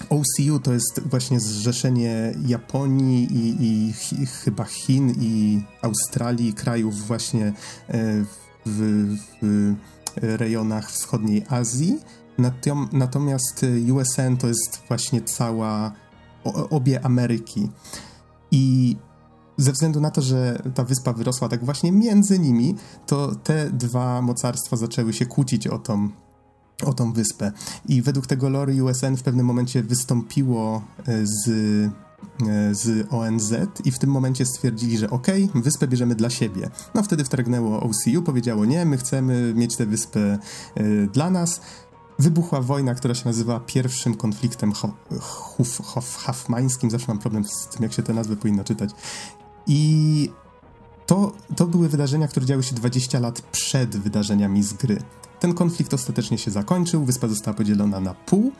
OCU 0.10 0.60
to 0.60 0.74
jest 0.74 1.02
właśnie 1.06 1.40
zrzeszenie 1.40 2.34
Japonii 2.46 3.28
i, 3.32 3.66
i, 4.22 4.26
chyba 4.26 4.64
Chin 4.64 5.14
i 5.20 5.64
Australii, 5.82 6.54
krajów 6.54 7.08
właśnie 7.08 7.46
e, 7.46 7.54
w, 8.66 9.16
w 9.42 9.76
rejonach 10.22 10.92
wschodniej 10.92 11.46
Azji. 11.50 12.00
Natomiast 12.92 13.66
USN 13.94 14.38
to 14.38 14.48
jest 14.48 14.82
właśnie 14.88 15.22
cała, 15.22 15.92
obie 16.70 17.06
Ameryki. 17.06 17.70
I 18.52 18.96
ze 19.58 19.72
względu 19.72 20.02
na 20.02 20.12
to, 20.12 20.22
że 20.22 20.62
ta 20.76 20.84
wyspa 20.84 21.14
wyrosła 21.14 21.50
tak 21.50 21.66
właśnie 21.66 21.92
między 21.92 22.40
nimi, 22.40 22.76
to 23.06 23.36
te 23.36 23.70
dwa 23.70 24.22
mocarstwa 24.22 24.78
zaczęły 24.78 25.14
się 25.14 25.26
kłócić 25.26 25.68
o 25.68 25.80
tą 25.80 26.10
o 26.86 26.94
tą 26.94 27.14
wyspę. 27.14 27.52
I 27.88 28.02
według 28.02 28.28
tego 28.28 28.50
lore 28.50 28.84
USN 28.84 29.16
w 29.18 29.24
pewnym 29.24 29.46
momencie 29.46 29.84
wystąpiło 29.84 30.82
e, 31.08 31.26
z, 31.26 31.48
e, 31.48 32.76
z 32.76 33.08
ONZ 33.14 33.54
i 33.86 33.92
w 33.92 34.00
tym 34.00 34.10
momencie 34.10 34.46
stwierdzili, 34.46 34.98
że 34.98 35.10
okej, 35.10 35.44
okay, 35.44 35.62
wyspę 35.62 35.88
bierzemy 35.88 36.16
dla 36.16 36.30
siebie. 36.30 36.70
No 36.96 37.04
wtedy 37.04 37.24
wtargnęło 37.24 37.80
OCU, 37.80 38.22
powiedziało 38.26 38.66
nie, 38.66 38.86
my 38.86 38.98
chcemy 38.98 39.54
mieć 39.54 39.76
tę 39.76 39.86
wyspę 39.86 40.20
e, 40.76 40.84
dla 41.08 41.30
nas. 41.30 41.62
Wybuchła 42.20 42.62
wojna, 42.62 42.96
która 42.96 43.16
się 43.16 43.26
nazywa 43.26 43.60
pierwszym 43.60 44.16
konfliktem 44.16 44.74
hafmańskim. 46.18 46.92
Zawsze 46.92 47.08
mam 47.08 47.20
problem 47.20 47.46
z 47.46 47.68
tym, 47.68 47.84
jak 47.84 47.94
się 47.94 48.04
te 48.04 48.14
nazwy 48.14 48.36
powinno 48.36 48.64
czytać. 48.64 48.90
I 49.68 50.32
to, 51.06 51.32
to 51.56 51.68
były 51.68 51.90
wydarzenia, 51.90 52.28
które 52.28 52.46
działy 52.46 52.64
się 52.64 52.76
20 52.76 53.20
lat 53.20 53.42
przed 53.42 53.98
wydarzeniami 53.98 54.64
z 54.64 54.74
gry. 54.74 55.02
Ten 55.40 55.54
konflikt 55.54 55.94
ostatecznie 55.94 56.38
się 56.38 56.52
zakończył, 56.52 57.06
wyspa 57.06 57.28
została 57.28 57.58
podzielona 57.58 58.00
na 58.00 58.14
pół, 58.14 58.52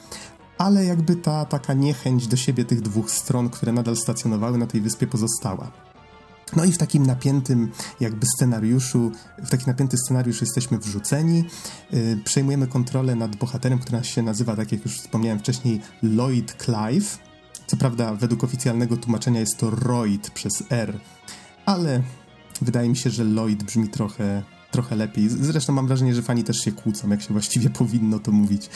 ale 0.58 0.86
jakby 0.86 1.16
ta 1.16 1.46
taka 1.46 1.74
niechęć 1.74 2.28
do 2.28 2.38
siebie 2.38 2.66
tych 2.66 2.82
dwóch 2.82 3.12
stron, 3.12 3.50
które 3.50 3.72
nadal 3.72 3.96
stacjonowały 3.96 4.58
na 4.58 4.68
tej 4.68 4.82
wyspie, 4.82 5.08
pozostała. 5.08 5.72
No 6.56 6.66
i 6.66 6.72
w 6.72 6.78
takim 6.78 7.06
napiętym 7.06 7.72
jakby 8.00 8.26
scenariuszu, 8.26 9.12
w 9.38 9.50
taki 9.50 9.66
napięty 9.68 9.98
scenariusz 9.98 10.42
jesteśmy 10.42 10.78
wrzuceni, 10.78 11.44
yy, 11.92 12.20
przejmujemy 12.24 12.68
kontrolę 12.68 13.16
nad 13.16 13.36
bohaterem, 13.36 13.80
który 13.80 14.04
się 14.04 14.22
nazywa, 14.22 14.56
tak 14.56 14.72
jak 14.72 14.86
już 14.86 15.00
wspomniałem 15.00 15.40
wcześniej, 15.40 15.82
Lloyd 16.04 16.56
Clive. 16.64 17.20
Co 17.68 17.78
prawda 17.78 18.16
według 18.16 18.44
oficjalnego 18.44 18.98
tłumaczenia 18.98 19.40
jest 19.40 19.58
to 19.58 19.70
Royd 19.70 20.30
przez 20.30 20.64
R, 20.70 21.00
ale 21.66 22.02
wydaje 22.62 22.90
mi 22.90 22.98
się, 22.98 23.10
że 23.10 23.24
Lloyd 23.24 23.64
brzmi 23.64 23.90
trochę 23.90 24.44
trochę 24.72 24.96
lepiej. 24.96 25.30
Zresztą 25.30 25.74
mam 25.74 25.88
wrażenie, 25.88 26.16
że 26.16 26.22
fani 26.22 26.44
też 26.44 26.58
się 26.58 26.72
kłócą, 26.72 27.10
jak 27.10 27.22
się 27.22 27.34
właściwie 27.34 27.70
powinno 27.70 28.20
to 28.20 28.32
mówić. 28.32 28.70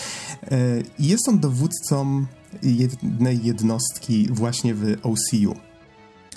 E, 0.52 0.58
jest 1.00 1.30
on 1.30 1.40
dowódcą 1.40 2.26
jednej 2.64 3.44
jednostki 3.44 4.28
właśnie 4.32 4.76
w 4.76 4.98
OCU 5.04 5.56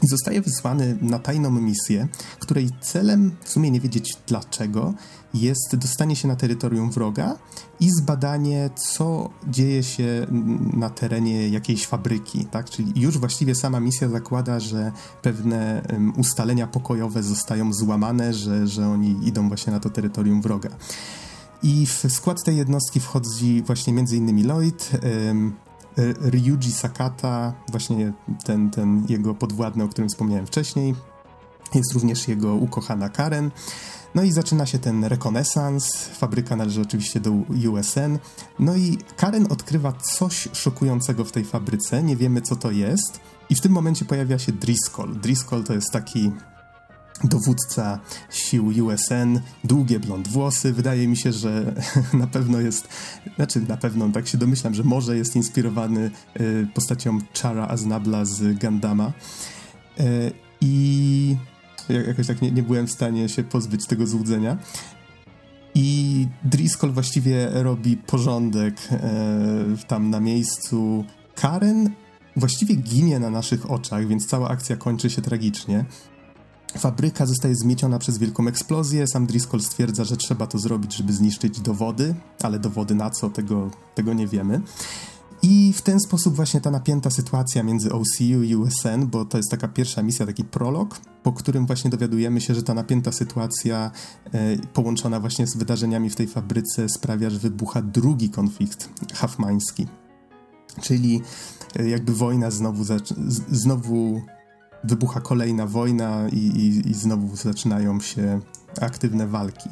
i 0.02 0.06
zostaje 0.08 0.42
wysłany 0.42 0.98
na 1.00 1.18
tajną 1.18 1.50
misję, 1.50 2.08
której 2.38 2.70
celem, 2.80 3.36
w 3.44 3.50
sumie 3.50 3.70
nie 3.70 3.80
wiedzieć 3.80 4.16
dlaczego, 4.26 4.94
jest 5.34 5.76
dostanie 5.76 6.16
się 6.16 6.28
na 6.28 6.36
terytorium 6.36 6.90
wroga 6.90 7.36
i 7.80 7.90
zbadanie, 7.90 8.70
co 8.94 9.30
dzieje 9.48 9.82
się 9.82 10.26
na 10.72 10.90
terenie 10.90 11.48
jakiejś 11.48 11.86
fabryki, 11.86 12.44
tak? 12.44 12.70
Czyli 12.70 13.00
już 13.02 13.18
właściwie 13.18 13.54
sama 13.54 13.80
misja 13.80 14.08
zakłada, 14.08 14.60
że 14.60 14.92
pewne 15.22 15.82
ustalenia 16.16 16.66
pokojowe 16.66 17.22
zostają 17.22 17.72
złamane, 17.72 18.34
że, 18.34 18.66
że 18.66 18.88
oni 18.88 19.28
idą 19.28 19.48
właśnie 19.48 19.72
na 19.72 19.80
to 19.80 19.90
terytorium 19.90 20.42
wroga. 20.42 20.70
I 21.62 21.86
w 21.86 22.04
skład 22.08 22.44
tej 22.44 22.56
jednostki 22.56 23.00
wchodzi 23.00 23.62
właśnie 23.66 23.92
m.in. 23.92 24.46
Lloyd, 24.46 24.90
Ryuji 26.20 26.72
Sakata, 26.72 27.52
właśnie 27.70 28.12
ten, 28.44 28.70
ten 28.70 29.06
jego 29.08 29.34
podwładny, 29.34 29.84
o 29.84 29.88
którym 29.88 30.08
wspomniałem 30.08 30.46
wcześniej. 30.46 30.94
Jest 31.74 31.92
również 31.94 32.28
jego 32.28 32.54
ukochana 32.54 33.08
Karen. 33.08 33.50
No 34.14 34.22
i 34.22 34.32
zaczyna 34.32 34.66
się 34.66 34.78
ten 34.78 35.04
rekonesans. 35.04 36.08
Fabryka 36.08 36.56
należy 36.56 36.80
oczywiście 36.80 37.20
do 37.20 37.30
USN. 37.70 38.18
No 38.58 38.76
i 38.76 38.98
Karen 39.16 39.46
odkrywa 39.50 39.92
coś 39.92 40.48
szokującego 40.52 41.24
w 41.24 41.32
tej 41.32 41.44
fabryce. 41.44 42.02
Nie 42.02 42.16
wiemy, 42.16 42.42
co 42.42 42.56
to 42.56 42.70
jest. 42.70 43.20
I 43.50 43.54
w 43.54 43.60
tym 43.60 43.72
momencie 43.72 44.04
pojawia 44.04 44.38
się 44.38 44.52
Driscoll. 44.52 45.20
Driscoll 45.20 45.64
to 45.64 45.74
jest 45.74 45.92
taki 45.92 46.32
dowódca 47.24 48.00
sił 48.30 48.66
USN, 48.66 49.40
długie 49.64 50.00
blond 50.00 50.28
włosy. 50.28 50.72
Wydaje 50.72 51.08
mi 51.08 51.16
się, 51.16 51.32
że 51.32 51.74
na 52.12 52.26
pewno 52.26 52.60
jest, 52.60 52.88
znaczy 53.36 53.60
na 53.60 53.76
pewno, 53.76 54.08
tak 54.08 54.28
się 54.28 54.38
domyślam, 54.38 54.74
że 54.74 54.84
może 54.84 55.16
jest 55.16 55.36
inspirowany 55.36 56.10
y, 56.40 56.66
postacią 56.74 57.18
Chara 57.42 57.68
Aznabla 57.68 58.24
z 58.24 58.58
Gandama. 58.58 59.12
Y, 60.00 60.32
I 60.60 61.36
jakoś 61.88 62.26
tak 62.26 62.42
nie, 62.42 62.50
nie 62.50 62.62
byłem 62.62 62.86
w 62.86 62.92
stanie 62.92 63.28
się 63.28 63.44
pozbyć 63.44 63.86
tego 63.86 64.06
złudzenia. 64.06 64.58
I 65.74 66.28
Driscoll 66.44 66.92
właściwie 66.92 67.48
robi 67.52 67.96
porządek 67.96 68.74
y, 68.92 69.86
tam 69.86 70.10
na 70.10 70.20
miejscu. 70.20 71.04
Karen 71.34 71.90
właściwie 72.36 72.74
ginie 72.74 73.18
na 73.18 73.30
naszych 73.30 73.70
oczach, 73.70 74.06
więc 74.06 74.26
cała 74.26 74.48
akcja 74.48 74.76
kończy 74.76 75.10
się 75.10 75.22
tragicznie. 75.22 75.84
Fabryka 76.78 77.26
zostaje 77.26 77.54
zmieciona 77.54 77.98
przez 77.98 78.18
wielką 78.18 78.48
eksplozję. 78.48 79.06
Sam 79.06 79.26
Driscoll 79.26 79.60
stwierdza, 79.60 80.04
że 80.04 80.16
trzeba 80.16 80.46
to 80.46 80.58
zrobić, 80.58 80.94
żeby 80.94 81.12
zniszczyć 81.12 81.60
dowody, 81.60 82.14
ale 82.42 82.58
dowody 82.58 82.94
na 82.94 83.10
co, 83.10 83.30
tego, 83.30 83.70
tego 83.94 84.12
nie 84.14 84.26
wiemy. 84.26 84.60
I 85.42 85.72
w 85.72 85.82
ten 85.82 86.00
sposób 86.00 86.36
właśnie 86.36 86.60
ta 86.60 86.70
napięta 86.70 87.10
sytuacja 87.10 87.62
między 87.62 87.92
OCU 87.92 88.42
i 88.42 88.56
USN, 88.56 89.06
bo 89.06 89.24
to 89.24 89.36
jest 89.36 89.50
taka 89.50 89.68
pierwsza 89.68 90.02
misja, 90.02 90.26
taki 90.26 90.44
prolog, 90.44 91.00
po 91.22 91.32
którym 91.32 91.66
właśnie 91.66 91.90
dowiadujemy 91.90 92.40
się, 92.40 92.54
że 92.54 92.62
ta 92.62 92.74
napięta 92.74 93.12
sytuacja 93.12 93.90
e, 94.32 94.56
połączona 94.72 95.20
właśnie 95.20 95.46
z 95.46 95.56
wydarzeniami 95.56 96.10
w 96.10 96.16
tej 96.16 96.26
fabryce 96.26 96.88
sprawia, 96.88 97.30
że 97.30 97.38
wybucha 97.38 97.82
drugi 97.82 98.30
konflikt 98.30 98.88
hafmański. 99.14 99.86
Czyli 100.80 101.22
e, 101.76 101.88
jakby 101.88 102.14
wojna 102.14 102.50
znowu, 102.50 102.84
znowu 103.48 104.22
wybucha 104.84 105.20
kolejna 105.20 105.66
wojna 105.66 106.28
i, 106.28 106.36
i, 106.36 106.90
i 106.90 106.94
znowu 106.94 107.36
zaczynają 107.36 108.00
się 108.00 108.40
aktywne 108.80 109.26
walki. 109.26 109.70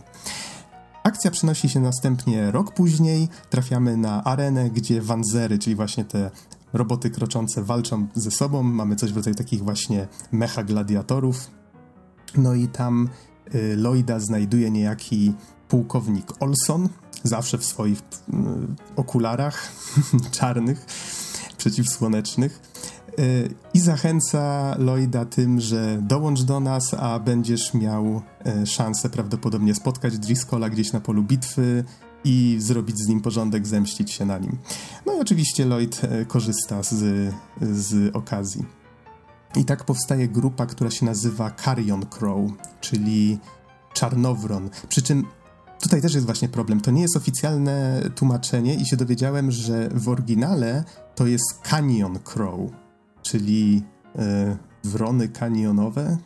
Akcja 1.05 1.31
przenosi 1.31 1.69
się 1.69 1.81
następnie 1.81 2.51
rok 2.51 2.75
później. 2.75 3.29
Trafiamy 3.51 3.97
na 3.97 4.25
arenę, 4.25 4.71
gdzie 4.71 5.03
wanzery, 5.03 5.59
czyli 5.59 5.77
właśnie 5.77 6.05
te 6.05 6.31
roboty 6.73 7.11
kroczące, 7.11 7.63
walczą 7.63 8.07
ze 8.15 8.31
sobą. 8.31 8.63
Mamy 8.63 8.97
coś 8.97 9.13
w 9.13 9.17
rodzaju 9.17 9.37
takich 9.37 9.63
właśnie 9.65 10.09
mecha 10.33 10.65
gladiatorów. 10.65 11.51
No 12.37 12.55
i 12.55 12.69
tam 12.69 13.09
y, 13.55 13.77
Lloyda 13.77 14.21
znajduje 14.21 14.71
niejaki 14.71 15.35
pułkownik 15.69 16.43
Olson, 16.43 16.89
zawsze 17.23 17.59
w 17.59 17.65
swoich 17.65 17.99
y, 17.99 18.03
okularach 18.97 19.73
czarnych, 20.39 20.87
przeciwsłonecznych 21.59 22.61
i 23.75 23.81
zachęca 23.81 24.75
Lloyda 24.79 25.25
tym, 25.25 25.61
że 25.61 25.99
dołącz 26.03 26.43
do 26.43 26.61
nas, 26.61 26.95
a 26.95 27.19
będziesz 27.19 27.75
miał 27.75 28.23
e, 28.47 28.67
szansę 28.67 29.11
prawdopodobnie 29.11 29.75
spotkać 29.75 30.19
Driscolla 30.19 30.71
gdzieś 30.71 30.93
na 30.93 31.01
polu 31.01 31.23
bitwy 31.23 31.85
i 32.25 32.57
zrobić 32.59 32.99
z 32.99 33.09
nim 33.09 33.21
porządek, 33.21 33.67
zemścić 33.67 34.13
się 34.13 34.25
na 34.25 34.39
nim. 34.39 34.59
No 35.07 35.17
i 35.17 35.21
oczywiście 35.21 35.65
Lloyd 35.65 36.01
e, 36.05 36.25
korzysta 36.25 36.83
z, 36.83 37.33
z 37.61 38.17
okazji. 38.17 38.65
I 39.57 39.65
tak 39.65 39.85
powstaje 39.85 40.29
grupa, 40.29 40.67
która 40.67 40.91
się 40.91 41.07
nazywa 41.07 41.51
Carrion 41.51 42.07
Crow, 42.07 42.51
czyli 42.81 43.39
czarnowron. 43.93 44.71
Przy 44.89 45.03
czym 45.03 45.25
tutaj 45.81 46.03
też 46.03 46.15
jest 46.15 46.27
właśnie 46.27 46.49
problem. 46.49 46.81
To 46.81 46.91
nie 46.91 47.03
jest 47.03 47.17
oficjalne 47.17 48.03
tłumaczenie 48.15 48.75
i 48.75 48.87
się 48.87 48.97
dowiedziałem, 48.97 49.51
że 49.51 49.89
w 49.95 50.09
oryginale 50.09 50.85
to 51.15 51.27
jest 51.27 51.61
Canyon 51.71 52.19
Crow 52.19 52.84
czyli 53.25 53.83
e, 54.17 54.57
wrony 54.85 55.29
kanionowe. 55.29 56.19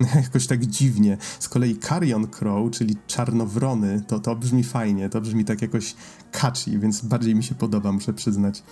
Jakoś 0.22 0.46
tak 0.46 0.66
dziwnie. 0.66 1.16
Z 1.38 1.48
kolei 1.48 1.76
Carrion 1.76 2.26
Crow, 2.26 2.70
czyli 2.70 2.96
czarnowrony, 3.06 4.02
to, 4.06 4.20
to 4.20 4.36
brzmi 4.36 4.64
fajnie, 4.64 5.08
to 5.08 5.20
brzmi 5.20 5.44
tak 5.44 5.62
jakoś 5.62 5.94
catchy, 6.32 6.78
więc 6.78 7.00
bardziej 7.00 7.34
mi 7.34 7.44
się 7.44 7.54
podoba, 7.54 7.92
muszę 7.92 8.12
przyznać. 8.12 8.62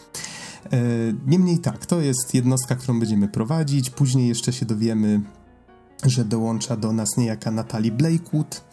E, 0.73 0.79
niemniej 1.27 1.59
tak, 1.59 1.87
to 1.87 2.01
jest 2.01 2.35
jednostka, 2.35 2.77
którą 2.77 3.01
będziemy 3.01 3.29
prowadzić. 3.29 3.91
Później 3.91 4.29
jeszcze 4.29 4.53
się 4.53 4.67
dowiemy, 4.67 5.21
że 6.07 6.25
dołącza 6.25 6.77
do 6.77 6.93
nas 6.93 7.17
niejaka 7.17 7.51
Natalie 7.51 7.93
Blakewood. 7.93 8.65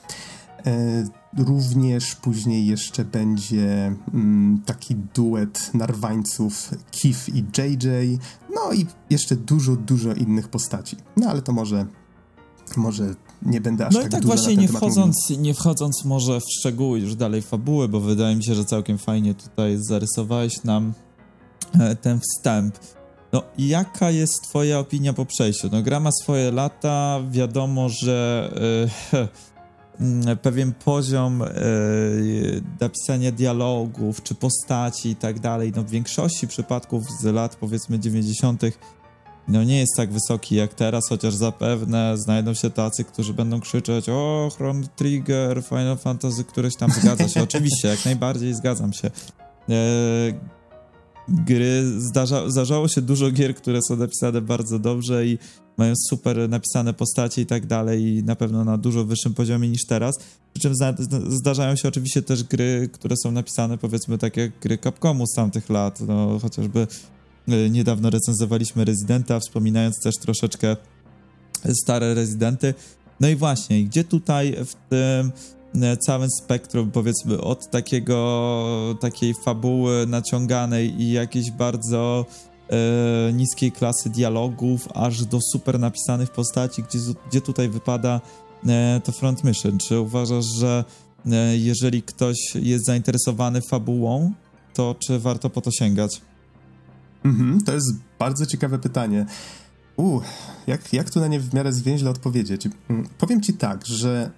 E, 0.65 1.03
Również 1.37 2.15
później 2.15 2.67
jeszcze 2.67 3.05
będzie 3.05 3.95
mm, 4.13 4.61
taki 4.65 4.95
duet 4.95 5.71
narwańców 5.73 6.71
Keith 7.01 7.29
i 7.29 7.39
JJ, 7.39 8.19
no 8.67 8.73
i 8.73 8.85
jeszcze 9.09 9.35
dużo, 9.35 9.75
dużo 9.75 10.13
innych 10.13 10.47
postaci. 10.47 10.97
No 11.17 11.29
ale 11.29 11.41
to 11.41 11.51
może, 11.51 11.85
może 12.77 13.15
nie 13.41 13.61
będę 13.61 13.87
aż 13.87 13.93
no 13.93 13.99
tak 13.99 14.07
i 14.07 14.11
tak 14.11 14.21
dużo 14.21 14.33
właśnie 14.33 14.57
nie 14.57 14.67
wchodząc, 14.67 15.29
mówił. 15.29 15.43
nie 15.43 15.53
wchodząc 15.53 16.05
może 16.05 16.39
w 16.39 16.43
szczegóły 16.59 16.99
już 16.99 17.15
dalej 17.15 17.41
fabuły, 17.41 17.87
bo 17.87 17.99
wydaje 17.99 18.35
mi 18.35 18.43
się, 18.43 18.55
że 18.55 18.65
całkiem 18.65 18.97
fajnie 18.97 19.33
tutaj 19.33 19.77
zarysowałeś 19.79 20.63
nam 20.63 20.93
e, 21.79 21.95
ten 21.95 22.19
wstęp. 22.19 22.79
No, 23.33 23.43
jaka 23.57 24.11
jest 24.11 24.41
twoja 24.41 24.79
opinia 24.79 25.13
po 25.13 25.25
przejściu? 25.25 25.69
No, 25.71 25.81
gra 25.81 25.99
ma 25.99 26.09
swoje 26.23 26.51
lata, 26.51 27.19
wiadomo, 27.31 27.89
że 27.89 28.49
yy, 29.13 29.27
pewien 30.41 30.73
poziom 30.73 31.41
e, 31.41 31.47
napisania 32.79 33.31
dialogów, 33.31 34.23
czy 34.23 34.35
postaci 34.35 35.09
i 35.09 35.15
tak 35.15 35.39
dalej, 35.39 35.71
no 35.75 35.83
w 35.83 35.89
większości 35.89 36.47
przypadków 36.47 37.03
z 37.21 37.23
lat 37.23 37.55
powiedzmy 37.55 37.99
90. 37.99 38.61
no 39.47 39.63
nie 39.63 39.79
jest 39.79 39.95
tak 39.97 40.11
wysoki 40.11 40.55
jak 40.55 40.73
teraz, 40.73 41.09
chociaż 41.09 41.35
zapewne 41.35 42.17
znajdą 42.17 42.53
się 42.53 42.69
tacy, 42.69 43.03
którzy 43.03 43.33
będą 43.33 43.59
krzyczeć 43.59 44.09
o, 44.09 44.51
Chron 44.57 44.87
Trigger, 44.95 45.63
Final 45.63 45.97
Fantasy, 45.97 46.43
któreś 46.43 46.75
tam 46.75 46.91
zgadza 46.91 47.27
się. 47.27 47.43
Oczywiście, 47.49 47.87
jak 47.87 48.05
najbardziej 48.05 48.53
zgadzam 48.53 48.93
się. 48.93 49.11
E, 49.69 49.73
gry, 51.27 52.01
zdarza, 52.01 52.49
zdarzało 52.49 52.87
się 52.87 53.01
dużo 53.01 53.31
gier, 53.31 53.55
które 53.55 53.79
są 53.81 53.95
napisane 53.95 54.41
bardzo 54.41 54.79
dobrze 54.79 55.25
i 55.25 55.37
mają 55.77 55.93
super 56.09 56.49
napisane 56.49 56.93
postacie 56.93 57.41
i 57.41 57.45
tak 57.45 57.65
dalej 57.65 58.03
i 58.03 58.23
na 58.23 58.35
pewno 58.35 58.63
na 58.63 58.77
dużo 58.77 59.05
wyższym 59.05 59.33
poziomie 59.33 59.69
niż 59.69 59.85
teraz. 59.85 60.15
Przy 60.53 60.61
czym 60.61 60.73
zdarzają 61.27 61.75
się 61.75 61.87
oczywiście 61.87 62.21
też 62.21 62.43
gry, 62.43 62.89
które 62.93 63.15
są 63.23 63.31
napisane 63.31 63.77
powiedzmy 63.77 64.17
tak 64.17 64.37
jak 64.37 64.59
gry 64.59 64.77
Capcomu 64.77 65.27
z 65.27 65.35
tamtych 65.35 65.69
lat, 65.69 65.99
no 66.01 66.39
chociażby 66.39 66.87
e, 67.47 67.69
niedawno 67.69 68.09
recenzowaliśmy 68.09 68.85
Residenta, 68.85 69.39
wspominając 69.39 69.99
też 70.03 70.15
troszeczkę 70.15 70.75
stare 71.83 72.13
Residenty. 72.13 72.73
No 73.19 73.27
i 73.27 73.35
właśnie, 73.35 73.83
gdzie 73.83 74.03
tutaj 74.03 74.55
w 74.65 74.73
tym 74.89 75.31
e, 75.83 75.97
całym 75.97 76.29
spektrum, 76.43 76.91
powiedzmy, 76.91 77.41
od 77.41 77.69
takiego, 77.69 78.97
takiej 78.99 79.33
fabuły 79.45 80.07
naciąganej 80.07 81.01
i 81.01 81.11
jakiejś 81.11 81.51
bardzo 81.51 82.25
e, 82.69 83.33
niskiej 83.33 83.71
klasy 83.71 84.09
dialogów, 84.09 84.87
aż 84.93 85.25
do 85.25 85.39
super 85.41 85.79
napisanych 85.79 86.31
postaci, 86.31 86.83
gdzie, 86.83 86.99
gdzie 87.29 87.41
tutaj 87.41 87.69
wypada 87.69 88.21
e, 88.67 89.01
to 89.03 89.11
front 89.11 89.43
mission. 89.43 89.77
Czy 89.77 89.99
uważasz, 89.99 90.45
że 90.45 90.85
e, 91.25 91.57
jeżeli 91.57 92.03
ktoś 92.03 92.37
jest 92.55 92.85
zainteresowany 92.85 93.61
fabułą, 93.61 94.33
to 94.73 94.95
czy 94.99 95.19
warto 95.19 95.49
po 95.49 95.61
to 95.61 95.71
sięgać? 95.71 96.21
Mhm, 97.25 97.61
to 97.61 97.73
jest 97.73 97.93
bardzo 98.19 98.45
ciekawe 98.45 98.79
pytanie. 98.79 99.25
U, 99.97 100.19
jak, 100.67 100.93
jak 100.93 101.09
tu 101.09 101.19
na 101.19 101.27
nie 101.27 101.39
w 101.39 101.53
miarę 101.53 101.73
zwięźle 101.73 102.09
odpowiedzieć? 102.09 102.67
Mm, 102.89 103.07
powiem 103.17 103.41
ci 103.41 103.53
tak, 103.53 103.85
że 103.85 104.31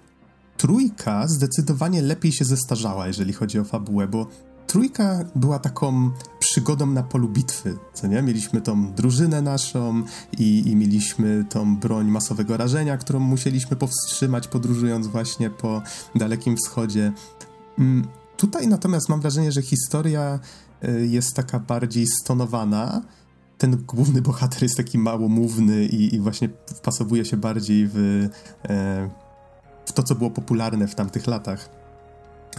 trójka 0.56 1.28
zdecydowanie 1.28 2.02
lepiej 2.02 2.32
się 2.32 2.44
zestarzała, 2.44 3.06
jeżeli 3.06 3.32
chodzi 3.32 3.58
o 3.58 3.64
fabułę, 3.64 4.08
bo 4.08 4.26
trójka 4.70 5.24
była 5.34 5.58
taką 5.58 6.10
przygodą 6.38 6.86
na 6.86 7.02
polu 7.02 7.28
bitwy, 7.28 7.78
co 7.92 8.06
nie? 8.06 8.22
Mieliśmy 8.22 8.60
tą 8.60 8.92
drużynę 8.92 9.42
naszą 9.42 10.02
i, 10.38 10.62
i 10.66 10.76
mieliśmy 10.76 11.44
tą 11.48 11.76
broń 11.76 12.06
masowego 12.06 12.56
rażenia, 12.56 12.96
którą 12.96 13.20
musieliśmy 13.20 13.76
powstrzymać 13.76 14.48
podróżując 14.48 15.06
właśnie 15.06 15.50
po 15.50 15.82
Dalekim 16.14 16.56
Wschodzie. 16.56 17.12
Mm, 17.78 18.08
tutaj 18.36 18.68
natomiast 18.68 19.08
mam 19.08 19.20
wrażenie, 19.20 19.52
że 19.52 19.62
historia 19.62 20.40
y, 20.84 21.06
jest 21.06 21.34
taka 21.34 21.58
bardziej 21.58 22.06
stonowana. 22.06 23.02
Ten 23.58 23.76
główny 23.76 24.22
bohater 24.22 24.62
jest 24.62 24.76
taki 24.76 24.98
małomówny 24.98 25.84
i, 25.84 26.14
i 26.14 26.20
właśnie 26.20 26.48
wpasowuje 26.66 27.24
się 27.24 27.36
bardziej 27.36 27.88
w, 27.88 27.96
e, 28.68 29.10
w 29.86 29.92
to, 29.92 30.02
co 30.02 30.14
było 30.14 30.30
popularne 30.30 30.88
w 30.88 30.94
tamtych 30.94 31.26
latach. 31.26 31.79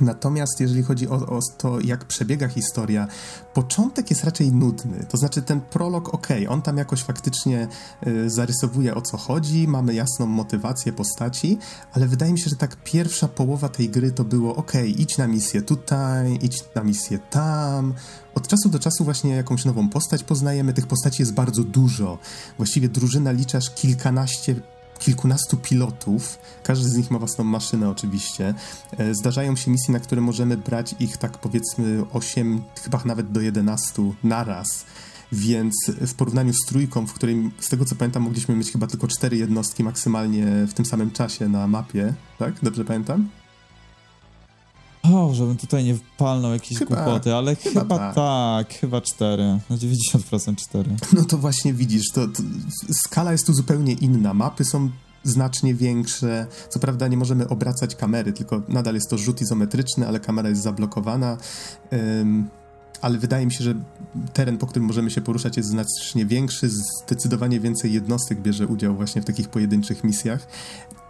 Natomiast 0.02 0.60
jeżeli 0.60 0.84
chodzi 0.84 1.08
o, 1.08 1.14
o, 1.14 1.40
to, 1.58 1.80
jak 1.80 2.06
przebiega 2.06 2.48
historia, 2.48 3.08
początek 3.54 4.10
jest 4.10 4.24
raczej 4.24 4.52
nudny. 4.52 5.06
To 5.10 5.18
znaczy, 5.18 5.42
ten 5.42 5.62
prolog, 5.62 6.14
ok, 6.14 6.28
on 6.50 6.62
tam 6.62 6.78
jakoś 6.78 7.04
faktycznie 7.04 7.68
y, 8.08 8.30
zarysowuje 8.30 8.96
o 8.96 9.02
co 9.02 9.18
chodzi, 9.18 9.68
mamy 9.68 9.94
jasną 9.94 10.26
motywację 10.26 10.94
postaci, 10.94 11.58
ale 11.94 12.08
wydaje 12.08 12.34
mi 12.34 12.40
się, 12.40 12.50
że 12.50 12.56
tak 12.56 12.84
pierwsza 12.84 13.28
połowa 13.28 13.70
tej 13.70 13.90
gry 13.90 14.12
to 14.12 14.24
było 14.24 14.56
ok, 14.56 14.72
idź 14.98 15.18
na 15.18 15.28
misję 15.28 15.62
tutaj, 15.62 16.40
idź 16.42 16.64
na 16.76 16.84
misję 16.84 17.20
tam. 17.20 17.94
Od 18.36 18.48
czasu 18.48 18.70
do 18.70 18.80
czasu 18.80 19.04
właśnie 19.04 19.36
jakąś 19.36 19.66
nową 19.66 19.90
postać 19.90 20.24
poznajemy. 20.24 20.74
Tych 20.74 20.88
postaci 20.88 21.22
jest 21.22 21.34
bardzo 21.34 21.64
dużo. 21.64 22.18
Właściwie 22.58 22.90
drużyna 22.90 23.32
liczasz 23.32 23.70
kilkanaście 23.70 24.56
kilkunastu 25.02 25.58
pilotów, 25.58 26.40
każdy 26.64 26.90
z 26.90 26.98
nich 26.98 27.12
ma 27.12 27.20
własną 27.20 27.44
maszynę 27.44 27.90
oczywiście. 27.90 28.54
E, 28.98 29.16
zdarzają 29.16 29.56
się 29.56 29.72
misje, 29.72 29.92
na 29.92 30.00
które 30.00 30.22
możemy 30.22 30.58
brać 30.58 30.96
ich 31.00 31.18
tak 31.18 31.38
powiedzmy 31.38 32.04
8, 32.14 32.62
chyba 32.84 33.02
nawet 33.06 33.32
do 33.32 33.42
11 33.42 34.04
naraz. 34.24 34.86
Więc 35.32 35.74
w 35.88 36.14
porównaniu 36.14 36.54
z 36.54 36.66
trójką, 36.68 37.08
w 37.08 37.14
której 37.14 37.52
z 37.60 37.70
tego 37.70 37.86
co 37.86 37.96
pamiętam 37.96 38.24
mogliśmy 38.24 38.56
mieć 38.56 38.72
chyba 38.72 38.88
tylko 38.88 39.08
cztery 39.08 39.38
jednostki 39.38 39.84
maksymalnie 39.84 40.46
w 40.68 40.74
tym 40.74 40.86
samym 40.86 41.12
czasie 41.12 41.50
na 41.50 41.68
mapie, 41.68 42.14
tak? 42.40 42.54
Dobrze 42.64 42.86
pamiętam? 42.86 43.41
O, 45.04 45.34
żebym 45.34 45.58
tutaj 45.58 45.84
nie 45.84 45.96
wpalnął 45.96 46.52
jakieś 46.52 46.78
chyba, 46.78 46.96
głupoty, 46.96 47.36
ale 47.36 47.56
chyba, 47.56 47.82
chyba 47.82 47.98
tak. 47.98 48.16
tak. 48.16 48.74
chyba 48.74 49.02
cztery. 49.02 49.60
Na 49.70 49.76
90% 49.78 50.56
cztery. 50.56 50.92
No 51.14 51.26
to 51.26 51.38
właśnie 51.38 51.74
widzisz, 51.74 52.12
to, 52.14 52.28
to, 52.28 52.44
skala 52.92 53.32
jest 53.32 53.46
tu 53.46 53.54
zupełnie 53.54 53.94
inna. 53.94 54.34
Mapy 54.34 54.66
są 54.66 54.90
znacznie 55.24 55.76
większe. 55.76 56.48
Co 56.70 56.80
prawda 56.80 57.08
nie 57.08 57.18
możemy 57.18 57.50
obracać 57.50 57.96
kamery, 57.96 58.34
tylko 58.34 58.62
nadal 58.68 58.96
jest 58.96 59.10
to 59.10 59.18
rzut 59.18 59.42
izometryczny, 59.42 60.08
ale 60.08 60.20
kamera 60.20 60.50
jest 60.50 60.62
zablokowana. 60.62 61.38
Um, 61.92 62.50
ale 63.02 63.18
wydaje 63.18 63.46
mi 63.46 63.54
się, 63.54 63.64
że 63.64 63.76
teren, 64.34 64.58
po 64.58 64.68
którym 64.68 64.88
możemy 64.88 65.12
się 65.12 65.22
poruszać, 65.22 65.58
jest 65.58 65.70
znacznie 65.70 66.26
większy. 66.26 66.70
Zdecydowanie 66.70 67.60
więcej 67.60 67.94
jednostek 67.94 68.42
bierze 68.42 68.68
udział 68.68 68.96
właśnie 68.96 69.22
w 69.22 69.26
takich 69.26 69.50
pojedynczych 69.50 70.04
misjach. 70.04 70.48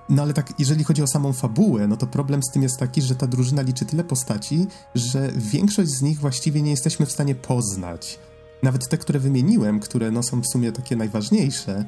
No 0.09 0.21
ale 0.21 0.33
tak, 0.33 0.53
jeżeli 0.59 0.83
chodzi 0.83 1.03
o 1.03 1.07
samą 1.07 1.33
fabułę, 1.33 1.87
no 1.87 1.97
to 1.97 2.07
problem 2.07 2.43
z 2.43 2.51
tym 2.53 2.63
jest 2.63 2.79
taki, 2.79 3.01
że 3.01 3.15
ta 3.15 3.27
drużyna 3.27 3.61
liczy 3.61 3.85
tyle 3.85 4.03
postaci, 4.03 4.67
że 4.95 5.31
większość 5.35 5.89
z 5.89 6.01
nich 6.01 6.19
właściwie 6.19 6.61
nie 6.61 6.71
jesteśmy 6.71 7.05
w 7.05 7.11
stanie 7.11 7.35
poznać. 7.35 8.19
Nawet 8.63 8.89
te, 8.89 8.97
które 8.97 9.19
wymieniłem, 9.19 9.79
które 9.79 10.11
no 10.11 10.23
są 10.23 10.41
w 10.41 10.47
sumie 10.47 10.71
takie 10.71 10.95
najważniejsze, 10.95 11.85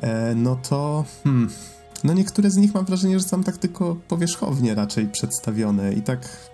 e, 0.00 0.34
no 0.34 0.56
to 0.56 1.04
hmm, 1.24 1.50
no 2.04 2.12
niektóre 2.12 2.50
z 2.50 2.56
nich 2.56 2.74
mam 2.74 2.84
wrażenie, 2.84 3.18
że 3.18 3.24
są 3.24 3.42
tak 3.42 3.56
tylko 3.56 3.96
powierzchownie 4.08 4.74
raczej 4.74 5.08
przedstawione 5.08 5.92
i 5.92 6.02
tak 6.02 6.50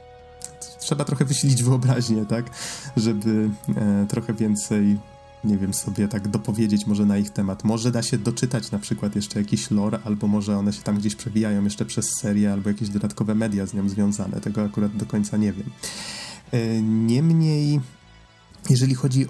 trzeba 0.80 1.04
trochę 1.04 1.24
wysilić 1.24 1.62
wyobraźnię, 1.62 2.26
tak, 2.26 2.50
żeby 2.96 3.50
e, 3.76 4.06
trochę 4.08 4.34
więcej 4.34 4.98
nie 5.46 5.58
wiem, 5.58 5.74
sobie 5.74 6.08
tak 6.08 6.28
dopowiedzieć 6.28 6.86
może 6.86 7.06
na 7.06 7.18
ich 7.18 7.30
temat. 7.30 7.64
Może 7.64 7.90
da 7.90 8.02
się 8.02 8.18
doczytać 8.18 8.70
na 8.70 8.78
przykład 8.78 9.16
jeszcze 9.16 9.38
jakiś 9.38 9.70
lore, 9.70 9.98
albo 10.04 10.26
może 10.26 10.58
one 10.58 10.72
się 10.72 10.82
tam 10.82 10.98
gdzieś 10.98 11.14
przewijają 11.14 11.64
jeszcze 11.64 11.84
przez 11.84 12.10
serię, 12.20 12.52
albo 12.52 12.68
jakieś 12.68 12.88
dodatkowe 12.88 13.34
media 13.34 13.66
z 13.66 13.74
nią 13.74 13.88
związane. 13.88 14.40
Tego 14.40 14.64
akurat 14.64 14.96
do 14.96 15.06
końca 15.06 15.36
nie 15.36 15.52
wiem. 15.52 15.70
E, 16.52 16.82
niemniej, 16.82 17.80
jeżeli 18.70 18.94
chodzi 18.94 19.26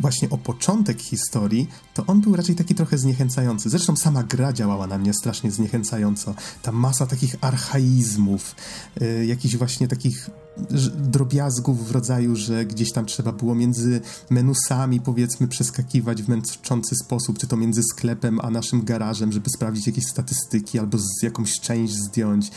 właśnie 0.00 0.30
o 0.30 0.38
początek 0.38 1.02
historii, 1.02 1.68
to 1.98 2.06
on 2.06 2.20
był 2.20 2.36
raczej 2.36 2.54
taki 2.54 2.74
trochę 2.74 2.98
zniechęcający. 2.98 3.70
Zresztą 3.70 3.96
sama 3.96 4.22
gra 4.22 4.52
działała 4.52 4.86
na 4.86 4.98
mnie 4.98 5.14
strasznie 5.14 5.50
zniechęcająco. 5.50 6.34
Ta 6.62 6.72
masa 6.72 7.06
takich 7.06 7.36
archaizmów, 7.40 8.54
yy, 9.00 9.26
jakichś 9.26 9.56
właśnie 9.56 9.88
takich 9.88 10.30
drobiazgów 10.94 11.88
w 11.88 11.90
rodzaju, 11.90 12.36
że 12.36 12.64
gdzieś 12.64 12.92
tam 12.92 13.06
trzeba 13.06 13.32
było 13.32 13.54
między 13.54 14.00
menusami 14.30 15.00
powiedzmy 15.00 15.48
przeskakiwać 15.48 16.22
w 16.22 16.28
męczący 16.28 16.94
sposób, 17.04 17.38
czy 17.38 17.46
to 17.46 17.56
między 17.56 17.82
sklepem 17.82 18.40
a 18.40 18.50
naszym 18.50 18.84
garażem, 18.84 19.32
żeby 19.32 19.50
sprawdzić 19.50 19.86
jakieś 19.86 20.04
statystyki 20.04 20.78
albo 20.78 20.98
z 20.98 21.22
jakąś 21.22 21.60
część 21.60 21.94
zdjąć, 21.94 22.50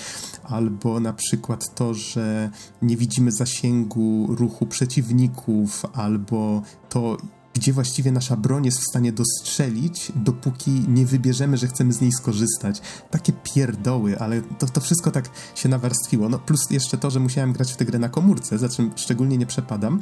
albo 0.44 1.00
na 1.00 1.14
przykład 1.14 1.76
to, 1.76 1.94
że 1.94 2.50
nie 2.82 2.98
widzimy 2.98 3.32
zasięgu 3.32 4.28
ruchu 4.30 4.66
przeciwników, 4.66 5.86
albo 5.94 6.62
to 6.90 7.18
gdzie 7.54 7.74
właściwie 7.74 8.12
nasza 8.12 8.38
broń 8.38 8.66
jest 8.66 8.80
w 8.80 8.90
stanie 8.90 9.12
dostrzelić, 9.12 10.12
dopóki 10.16 10.72
nie 10.72 11.06
wybierzemy, 11.06 11.58
że 11.58 11.68
chcemy 11.68 11.94
z 11.94 12.02
niej 12.02 12.12
skorzystać. 12.12 12.82
Takie 13.12 13.34
pierdoły, 13.34 14.20
ale 14.20 14.42
to, 14.42 14.68
to 14.68 14.82
wszystko 14.82 15.12
tak 15.12 15.30
się 15.56 15.70
nawarstwiło. 15.70 16.30
No 16.30 16.40
plus 16.40 16.70
jeszcze 16.70 16.98
to, 16.98 17.12
że 17.12 17.20
musiałem 17.20 17.54
grać 17.54 17.74
w 17.74 17.76
tę 17.76 17.86
grę 17.86 18.00
na 18.00 18.10
komórce, 18.10 18.58
za 18.58 18.70
czym 18.70 18.92
szczególnie 18.96 19.38
nie 19.38 19.46
przepadam, 19.46 20.00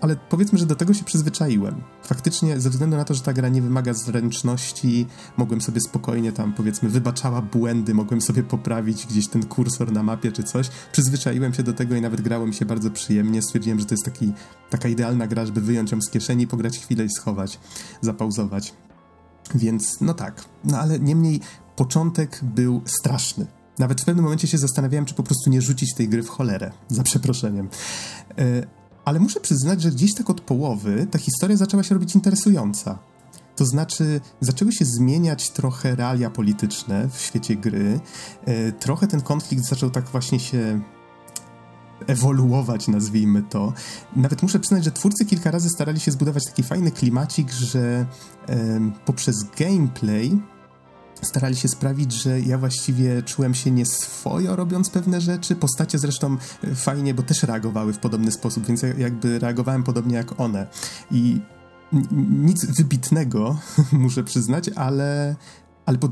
ale 0.00 0.16
powiedzmy, 0.16 0.58
że 0.58 0.66
do 0.66 0.76
tego 0.76 0.94
się 0.94 1.04
przyzwyczaiłem. 1.04 1.82
Faktycznie, 2.02 2.60
ze 2.60 2.70
względu 2.70 2.96
na 2.96 3.04
to, 3.04 3.14
że 3.14 3.22
ta 3.22 3.32
gra 3.32 3.48
nie 3.48 3.62
wymaga 3.62 3.94
zręczności, 3.94 5.06
mogłem 5.36 5.60
sobie 5.60 5.80
spokojnie 5.80 6.32
tam, 6.32 6.52
powiedzmy, 6.52 6.88
wybaczała 6.88 7.42
błędy, 7.42 7.94
mogłem 7.94 8.20
sobie 8.20 8.42
poprawić 8.42 9.06
gdzieś 9.06 9.28
ten 9.28 9.46
kursor 9.46 9.92
na 9.92 10.02
mapie 10.02 10.32
czy 10.32 10.42
coś. 10.42 10.68
Przyzwyczaiłem 10.92 11.54
się 11.54 11.62
do 11.62 11.72
tego 11.72 11.96
i 11.96 12.00
nawet 12.00 12.20
grało 12.20 12.46
mi 12.46 12.54
się 12.54 12.64
bardzo 12.64 12.90
przyjemnie. 12.90 13.42
Stwierdziłem, 13.42 13.80
że 13.80 13.86
to 13.86 13.94
jest 13.94 14.04
taki, 14.04 14.32
taka 14.70 14.88
idealna 14.88 15.26
gra, 15.26 15.46
żeby 15.46 15.60
wyjąć 15.60 15.92
ją 15.92 16.02
z 16.02 16.10
kieszeni, 16.10 16.46
pograć 16.46 16.78
chwilę 16.78 17.04
i 17.04 17.10
schować, 17.10 17.60
zapauzować. 18.00 18.74
Więc, 19.54 20.00
no 20.00 20.14
tak. 20.14 20.44
No 20.64 20.78
ale 20.78 20.98
niemniej, 20.98 21.40
początek 21.76 22.40
był 22.42 22.82
straszny. 22.84 23.46
Nawet 23.78 24.00
w 24.00 24.04
pewnym 24.04 24.24
momencie 24.24 24.48
się 24.48 24.58
zastanawiałem, 24.58 25.04
czy 25.04 25.14
po 25.14 25.22
prostu 25.22 25.50
nie 25.50 25.62
rzucić 25.62 25.94
tej 25.94 26.08
gry 26.08 26.22
w 26.22 26.28
cholerę, 26.28 26.70
za 26.88 27.02
przeproszeniem. 27.02 27.68
E, 28.38 28.75
ale 29.06 29.20
muszę 29.20 29.40
przyznać, 29.40 29.82
że 29.82 29.90
gdzieś 29.90 30.14
tak 30.14 30.30
od 30.30 30.40
połowy 30.40 31.06
ta 31.10 31.18
historia 31.18 31.56
zaczęła 31.56 31.82
się 31.82 31.94
robić 31.94 32.14
interesująca. 32.14 32.98
To 33.56 33.64
znaczy, 33.64 34.20
zaczęły 34.40 34.72
się 34.72 34.84
zmieniać 34.84 35.50
trochę 35.50 35.96
realia 35.96 36.30
polityczne 36.30 37.08
w 37.08 37.20
świecie 37.20 37.56
gry. 37.56 38.00
E, 38.44 38.72
trochę 38.72 39.06
ten 39.06 39.20
konflikt 39.20 39.64
zaczął 39.64 39.90
tak 39.90 40.08
właśnie 40.08 40.40
się 40.40 40.80
ewoluować, 42.06 42.88
nazwijmy 42.88 43.42
to. 43.42 43.72
Nawet 44.16 44.42
muszę 44.42 44.60
przyznać, 44.60 44.84
że 44.84 44.92
twórcy 44.92 45.24
kilka 45.24 45.50
razy 45.50 45.70
starali 45.70 46.00
się 46.00 46.10
zbudować 46.10 46.44
taki 46.44 46.62
fajny 46.62 46.90
klimacik, 46.90 47.52
że 47.52 48.06
poprzez 49.04 49.36
gameplay 49.58 50.38
starali 51.22 51.56
się 51.56 51.68
sprawić, 51.68 52.12
że 52.12 52.40
ja 52.40 52.58
właściwie 52.58 53.22
czułem 53.22 53.54
się 53.54 53.70
nieswojo 53.70 54.56
robiąc 54.56 54.90
pewne 54.90 55.20
rzeczy. 55.20 55.56
Postacie 55.56 55.98
zresztą 55.98 56.36
e, 56.64 56.74
fajnie, 56.74 57.14
bo 57.14 57.22
też 57.22 57.42
reagowały 57.42 57.92
w 57.92 57.98
podobny 57.98 58.32
sposób, 58.32 58.66
więc 58.66 58.82
jakby 58.98 59.38
reagowałem 59.38 59.82
podobnie 59.82 60.16
jak 60.16 60.40
one. 60.40 60.66
I 61.10 61.40
nic 62.20 62.66
wybitnego, 62.66 63.58
muszę 63.92 64.24
przyznać, 64.24 64.68
ale, 64.68 65.36
ale 65.86 65.98
pod, 65.98 66.10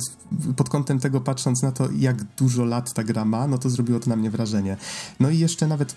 pod 0.57 0.69
kątem 0.69 0.99
tego 0.99 1.21
patrząc 1.21 1.63
na 1.63 1.73
to, 1.73 1.89
jak 1.97 2.25
dużo 2.25 2.65
lat 2.65 2.95
ta 2.95 3.05
gra 3.05 3.25
ma, 3.25 3.47
no 3.47 3.59
to 3.59 3.71
zrobiło 3.71 4.01
to 4.01 4.11
na 4.11 4.17
mnie 4.17 4.31
wrażenie. 4.31 4.77
No 5.21 5.31
i 5.31 5.39
jeszcze 5.39 5.67
nawet 5.67 5.97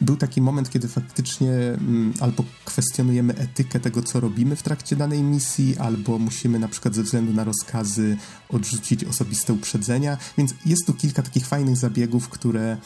był 0.00 0.16
taki 0.16 0.40
moment, 0.40 0.70
kiedy 0.70 0.88
faktycznie 0.88 1.50
mm, 1.52 2.14
albo 2.20 2.44
kwestionujemy 2.64 3.34
etykę 3.34 3.80
tego, 3.80 4.02
co 4.02 4.20
robimy 4.20 4.56
w 4.56 4.62
trakcie 4.62 4.96
danej 4.96 5.22
misji, 5.22 5.78
albo 5.78 6.18
musimy 6.18 6.58
na 6.58 6.68
przykład 6.68 6.94
ze 6.94 7.02
względu 7.02 7.32
na 7.32 7.44
rozkazy 7.44 8.16
odrzucić 8.48 9.04
osobiste 9.04 9.52
uprzedzenia, 9.52 10.18
więc 10.38 10.54
jest 10.66 10.86
tu 10.86 10.94
kilka 10.94 11.22
takich 11.22 11.46
fajnych 11.46 11.76
zabiegów, 11.76 12.28
które 12.28 12.76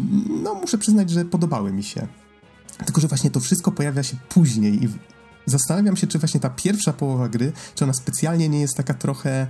mm, 0.00 0.42
no 0.42 0.54
muszę 0.54 0.78
przyznać, 0.78 1.10
że 1.10 1.24
podobały 1.24 1.72
mi 1.72 1.82
się. 1.82 2.06
Tylko, 2.84 3.00
że 3.00 3.08
właśnie 3.08 3.30
to 3.30 3.40
wszystko 3.40 3.72
pojawia 3.72 4.02
się 4.02 4.16
później 4.28 4.84
i 4.84 4.88
zastanawiam 5.46 5.96
się, 5.96 6.06
czy 6.06 6.18
właśnie 6.18 6.40
ta 6.40 6.50
pierwsza 6.50 6.92
połowa 6.92 7.28
gry, 7.28 7.52
czy 7.74 7.84
ona 7.84 7.92
specjalnie 7.92 8.48
nie 8.48 8.60
jest 8.60 8.76
taka 8.76 8.94
trochę 8.94 9.46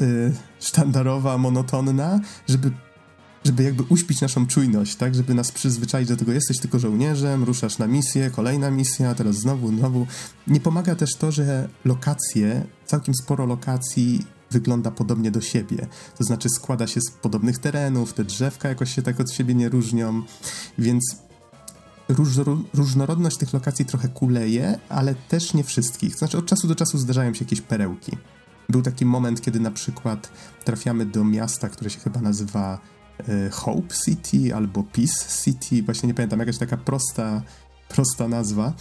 yy, 0.00 0.32
sztandarowa, 0.60 1.38
monotonna, 1.38 2.20
żeby 2.48 2.70
żeby 3.44 3.62
jakby 3.62 3.82
uśpić 3.82 4.20
naszą 4.20 4.46
czujność, 4.46 4.96
tak, 4.96 5.14
żeby 5.14 5.34
nas 5.34 5.52
przyzwyczaić 5.52 6.08
do 6.08 6.16
tego, 6.16 6.32
jesteś 6.32 6.58
tylko 6.58 6.78
żołnierzem, 6.78 7.44
ruszasz 7.44 7.78
na 7.78 7.86
misję, 7.86 8.30
kolejna 8.30 8.70
misja, 8.70 9.14
teraz 9.14 9.36
znowu, 9.36 9.68
znowu. 9.68 10.06
Nie 10.46 10.60
pomaga 10.60 10.94
też 10.94 11.14
to, 11.14 11.32
że 11.32 11.68
lokacje, 11.84 12.64
całkiem 12.86 13.14
sporo 13.14 13.46
lokacji 13.46 14.26
wygląda 14.50 14.90
podobnie 14.90 15.30
do 15.30 15.40
siebie. 15.40 15.86
To 16.18 16.24
znaczy 16.24 16.48
składa 16.48 16.86
się 16.86 17.00
z 17.00 17.10
podobnych 17.10 17.58
terenów, 17.58 18.12
te 18.12 18.24
drzewka 18.24 18.68
jakoś 18.68 18.94
się 18.94 19.02
tak 19.02 19.20
od 19.20 19.32
siebie 19.32 19.54
nie 19.54 19.68
różnią, 19.68 20.22
więc 20.78 21.16
róż, 22.08 22.28
różnorodność 22.74 23.36
tych 23.36 23.52
lokacji 23.52 23.84
trochę 23.84 24.08
kuleje, 24.08 24.78
ale 24.88 25.14
też 25.14 25.54
nie 25.54 25.64
wszystkich. 25.64 26.16
Znaczy 26.16 26.38
od 26.38 26.46
czasu 26.46 26.68
do 26.68 26.74
czasu 26.74 26.98
zdarzają 26.98 27.34
się 27.34 27.44
jakieś 27.44 27.60
perełki. 27.60 28.12
Był 28.68 28.82
taki 28.82 29.06
moment, 29.06 29.40
kiedy 29.40 29.60
na 29.60 29.70
przykład 29.70 30.32
trafiamy 30.64 31.06
do 31.06 31.24
miasta, 31.24 31.68
które 31.68 31.90
się 31.90 32.00
chyba 32.00 32.20
nazywa 32.20 32.78
Hope 33.50 33.94
City 34.04 34.54
albo 34.54 34.82
Peace 34.82 35.44
City, 35.44 35.82
właśnie 35.82 36.06
nie 36.06 36.14
pamiętam, 36.14 36.38
jakaś 36.38 36.58
taka 36.58 36.76
prosta, 36.76 37.42
prosta 37.88 38.28
nazwa. 38.28 38.72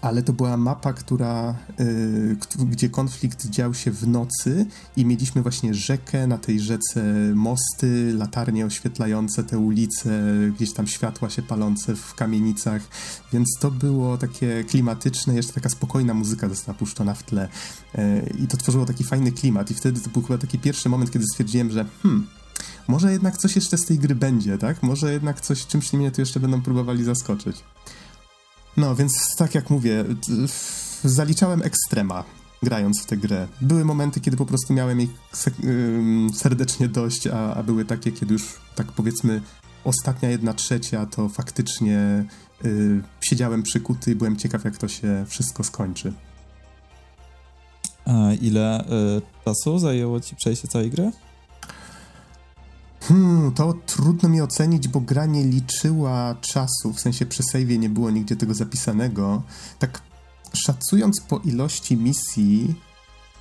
ale 0.00 0.22
to 0.22 0.32
była 0.32 0.56
mapa, 0.56 0.92
która, 0.92 1.54
y, 1.80 2.36
gdzie 2.58 2.88
konflikt 2.90 3.46
dział 3.46 3.74
się 3.74 3.90
w 3.90 4.08
nocy 4.08 4.66
i 4.96 5.06
mieliśmy 5.06 5.42
właśnie 5.42 5.74
rzekę, 5.74 6.26
na 6.26 6.38
tej 6.38 6.60
rzece 6.60 7.04
mosty, 7.34 8.14
latarnie 8.14 8.66
oświetlające 8.66 9.44
te 9.44 9.58
ulice, 9.58 10.22
gdzieś 10.56 10.72
tam 10.72 10.86
światła 10.86 11.30
się 11.30 11.42
palące 11.42 11.96
w 11.96 12.14
kamienicach, 12.14 12.82
więc 13.32 13.48
to 13.60 13.70
było 13.70 14.18
takie 14.18 14.64
klimatyczne, 14.64 15.34
jeszcze 15.34 15.52
taka 15.52 15.68
spokojna 15.68 16.14
muzyka 16.14 16.48
została 16.48 16.78
puszczona 16.78 17.14
w 17.14 17.22
tle 17.22 17.48
y, 17.94 18.34
i 18.38 18.46
to 18.46 18.56
tworzyło 18.56 18.86
taki 18.86 19.04
fajny 19.04 19.32
klimat 19.32 19.70
i 19.70 19.74
wtedy 19.74 20.00
to 20.00 20.10
był 20.10 20.22
chyba 20.22 20.38
taki 20.38 20.58
pierwszy 20.58 20.88
moment, 20.88 21.10
kiedy 21.10 21.24
stwierdziłem, 21.32 21.70
że 21.70 21.86
hmm, 22.02 22.26
może 22.88 23.12
jednak 23.12 23.36
coś 23.36 23.56
jeszcze 23.56 23.78
z 23.78 23.84
tej 23.84 23.98
gry 23.98 24.14
będzie, 24.14 24.58
tak? 24.58 24.82
Może 24.82 25.12
jednak 25.12 25.40
coś, 25.40 25.66
czymś 25.66 25.92
mnie 25.92 26.10
tu 26.10 26.20
jeszcze 26.20 26.40
będą 26.40 26.62
próbowali 26.62 27.04
zaskoczyć. 27.04 27.56
No, 28.76 28.94
więc 28.94 29.36
tak 29.36 29.54
jak 29.54 29.70
mówię, 29.70 30.04
zaliczałem 31.04 31.62
ekstrema 31.62 32.24
grając 32.64 33.02
w 33.02 33.06
tę 33.06 33.16
grę. 33.16 33.48
Były 33.60 33.84
momenty, 33.84 34.20
kiedy 34.20 34.36
po 34.36 34.46
prostu 34.46 34.72
miałem 34.72 35.00
jej 35.00 35.08
serdecznie 36.34 36.88
dość, 36.88 37.26
a, 37.26 37.54
a 37.54 37.62
były 37.62 37.84
takie, 37.84 38.12
kiedy 38.12 38.32
już 38.32 38.60
tak 38.74 38.92
powiedzmy 38.92 39.40
ostatnia 39.84 40.28
jedna 40.28 40.54
trzecia, 40.54 41.06
to 41.06 41.28
faktycznie 41.28 42.24
y, 42.64 43.02
siedziałem 43.20 43.62
przykuty 43.62 44.10
i 44.10 44.14
byłem 44.14 44.36
ciekaw, 44.36 44.64
jak 44.64 44.76
to 44.76 44.88
się 44.88 45.24
wszystko 45.28 45.64
skończy. 45.64 46.12
A 48.06 48.32
ile 48.40 48.84
y, 49.18 49.44
czasu 49.44 49.78
zajęło 49.78 50.20
ci 50.20 50.36
przejście 50.36 50.68
całej 50.68 50.90
gry? 50.90 51.12
Hmm, 53.08 53.52
to 53.52 53.74
trudno 53.86 54.28
mi 54.28 54.40
ocenić, 54.40 54.88
bo 54.88 55.00
gra 55.00 55.26
nie 55.26 55.44
liczyła 55.44 56.34
czasu, 56.40 56.92
w 56.92 57.00
sensie 57.00 57.26
przy 57.26 57.42
save'ie 57.42 57.78
nie 57.78 57.88
było 57.88 58.10
nigdzie 58.10 58.36
tego 58.36 58.54
zapisanego. 58.54 59.42
Tak 59.78 60.02
szacując 60.54 61.20
po 61.20 61.38
ilości 61.38 61.96
misji 61.96 62.74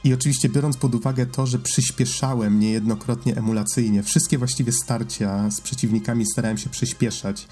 i 0.03 0.13
oczywiście 0.13 0.49
biorąc 0.49 0.77
pod 0.77 0.95
uwagę 0.95 1.25
to, 1.25 1.47
że 1.47 1.59
przyspieszałem 1.59 2.59
niejednokrotnie 2.59 3.37
emulacyjnie, 3.37 4.03
wszystkie 4.03 4.37
właściwie 4.37 4.71
starcia 4.71 5.51
z 5.51 5.61
przeciwnikami 5.61 6.25
starałem 6.25 6.57
się 6.57 6.69
przyspieszać 6.69 7.47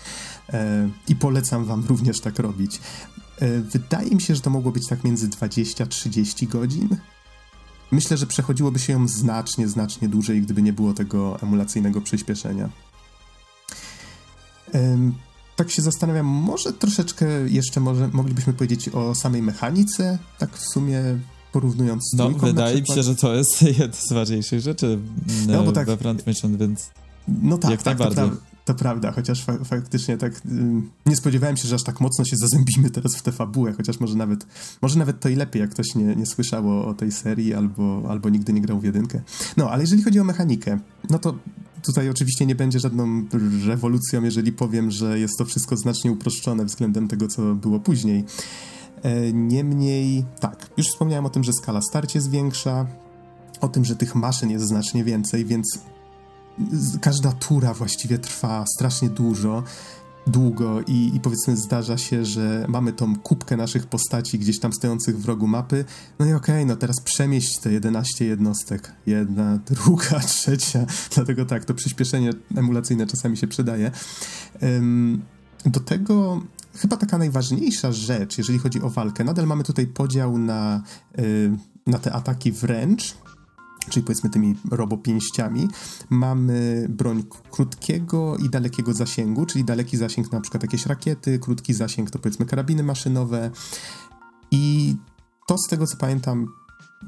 e, 0.49 0.89
i 1.07 1.15
polecam 1.15 1.65
wam 1.65 1.85
również 1.87 2.19
tak 2.19 2.39
robić. 2.39 2.79
E, 3.39 3.61
wydaje 3.61 4.11
mi 4.11 4.21
się, 4.21 4.35
że 4.35 4.41
to 4.41 4.49
mogło 4.49 4.71
być 4.71 4.87
tak 4.87 5.03
między 5.03 5.29
20-30 5.29 6.47
godzin. 6.47 6.97
Myślę, 7.91 8.17
że 8.17 8.27
przechodziłoby 8.27 8.79
się 8.79 8.93
ją 8.93 9.07
znacznie, 9.07 9.67
znacznie 9.67 10.09
dłużej, 10.09 10.41
gdyby 10.41 10.61
nie 10.61 10.73
było 10.73 10.93
tego 10.93 11.39
emulacyjnego 11.41 12.01
przyspieszenia. 12.01 12.69
Tak 15.55 15.71
się 15.71 15.81
zastanawiam, 15.81 16.25
może 16.25 16.73
troszeczkę 16.73 17.25
jeszcze 17.47 17.79
może, 17.79 18.09
moglibyśmy 18.13 18.53
powiedzieć 18.53 18.89
o 18.89 19.15
samej 19.15 19.41
mechanice, 19.41 20.19
tak 20.37 20.57
w 20.57 20.65
sumie 20.73 21.01
porównując 21.51 22.03
z 22.13 22.17
No, 22.17 22.29
wydaje 22.29 22.81
mi 22.81 22.87
się, 22.87 23.03
że 23.03 23.15
to 23.15 23.33
jest 23.33 23.61
jedna 23.79 23.95
z 23.95 24.13
ważniejszych 24.13 24.61
rzeczy 24.61 24.99
no, 25.47 25.63
bo 25.63 25.71
tak, 25.71 25.87
we 25.87 25.97
Front 25.97 26.27
Mission, 26.27 26.57
więc 26.57 26.89
no 27.27 27.57
tak, 27.57 27.71
jak 27.71 27.83
tak, 27.83 27.99
najbardziej. 27.99 28.50
To 28.65 28.73
prawda, 28.73 29.11
chociaż 29.11 29.45
fa 29.45 29.63
faktycznie 29.63 30.17
tak 30.17 30.33
y, 30.33 30.39
nie 31.05 31.15
spodziewałem 31.15 31.57
się, 31.57 31.67
że 31.67 31.75
aż 31.75 31.83
tak 31.83 32.01
mocno 32.01 32.25
się 32.25 32.35
zazębimy 32.37 32.89
teraz 32.89 33.15
w 33.15 33.21
tę 33.21 33.31
fabułę, 33.31 33.73
chociaż 33.73 33.99
może 33.99 34.15
nawet, 34.15 34.45
może 34.81 34.99
nawet 34.99 35.19
to 35.19 35.29
i 35.29 35.35
lepiej, 35.35 35.59
jak 35.59 35.69
ktoś 35.69 35.95
nie, 35.95 36.15
nie 36.15 36.25
słyszało 36.25 36.85
o 36.85 36.93
tej 36.93 37.11
serii 37.11 37.53
albo, 37.53 38.03
albo 38.09 38.29
nigdy 38.29 38.53
nie 38.53 38.61
grał 38.61 38.79
w 38.79 38.83
jedynkę. 38.83 39.21
No, 39.57 39.71
ale 39.71 39.83
jeżeli 39.83 40.03
chodzi 40.03 40.19
o 40.19 40.23
mechanikę, 40.23 40.79
no 41.09 41.19
to 41.19 41.35
tutaj 41.81 42.09
oczywiście 42.09 42.45
nie 42.45 42.55
będzie 42.55 42.79
żadną 42.79 43.23
rewolucją, 43.65 44.23
jeżeli 44.23 44.51
powiem, 44.51 44.91
że 44.91 45.19
jest 45.19 45.37
to 45.37 45.45
wszystko 45.45 45.77
znacznie 45.77 46.11
uproszczone 46.11 46.65
względem 46.65 47.07
tego, 47.07 47.27
co 47.27 47.55
było 47.55 47.79
później. 47.79 48.23
E, 49.03 49.33
niemniej, 49.33 50.25
tak, 50.39 50.69
już 50.77 50.87
wspomniałem 50.87 51.25
o 51.25 51.29
tym, 51.29 51.43
że 51.43 51.53
skala 51.53 51.81
starć 51.81 52.15
jest 52.15 52.29
większa, 52.29 52.87
o 53.61 53.67
tym, 53.67 53.85
że 53.85 53.95
tych 53.95 54.15
maszyn 54.15 54.49
jest 54.49 54.65
znacznie 54.65 55.03
więcej, 55.03 55.45
więc 55.45 55.79
każda 57.01 57.31
tura 57.31 57.73
właściwie 57.73 58.19
trwa 58.19 58.65
strasznie 58.75 59.09
dużo, 59.09 59.63
długo 60.27 60.81
i, 60.81 61.11
i, 61.15 61.19
powiedzmy 61.19 61.57
zdarza 61.57 61.97
się, 61.97 62.25
że 62.25 62.65
mamy 62.69 62.93
tą 62.93 63.15
kubkę 63.15 63.57
naszych 63.57 63.87
postaci 63.87 64.39
gdzieś 64.39 64.59
tam 64.59 64.73
stojących 64.73 65.19
w 65.19 65.25
rogu 65.25 65.47
mapy, 65.47 65.85
no 66.19 66.25
i 66.25 66.33
okej, 66.33 66.55
okay, 66.55 66.65
no 66.65 66.75
teraz 66.75 67.01
przemieść 67.01 67.59
te 67.59 67.71
11 67.71 68.25
jednostek. 68.25 68.91
Jedna, 69.05 69.59
druga, 69.65 70.19
trzecia. 70.27 70.85
Dlatego 71.15 71.45
tak, 71.45 71.65
to 71.65 71.73
przyspieszenie 71.73 72.29
emulacyjne 72.55 73.07
czasami 73.07 73.37
się 73.37 73.47
przydaje. 73.47 73.91
Do 75.65 75.79
tego 75.79 76.41
chyba 76.75 76.97
taka 76.97 77.17
najważniejsza 77.17 77.91
rzecz, 77.91 78.37
jeżeli 78.37 78.59
chodzi 78.59 78.81
o 78.81 78.89
walkę, 78.89 79.23
nadal 79.23 79.47
mamy 79.47 79.63
tutaj 79.63 79.87
podział 79.87 80.37
na, 80.37 80.81
y, 81.19 81.51
na 81.87 81.99
te 81.99 82.13
ataki 82.13 82.51
wręcz, 82.51 83.17
czyli 83.89 84.05
powiedzmy 84.05 84.29
tymi 84.29 84.55
robopięściami, 84.71 85.67
mamy 86.09 86.87
broń 86.89 87.23
krótkiego 87.51 88.37
i 88.37 88.49
dalekiego 88.49 88.93
zasięgu, 88.93 89.45
czyli 89.45 89.63
daleki 89.63 89.97
zasięg 89.97 90.31
na 90.31 90.41
przykład 90.41 90.63
jakieś 90.63 90.85
rakiety, 90.85 91.39
krótki 91.39 91.73
zasięg 91.73 92.09
to 92.09 92.19
powiedzmy 92.19 92.45
karabiny 92.45 92.83
maszynowe 92.83 93.51
i 94.51 94.95
to 95.47 95.57
z 95.57 95.69
tego 95.69 95.87
co 95.87 95.97
pamiętam 95.97 96.47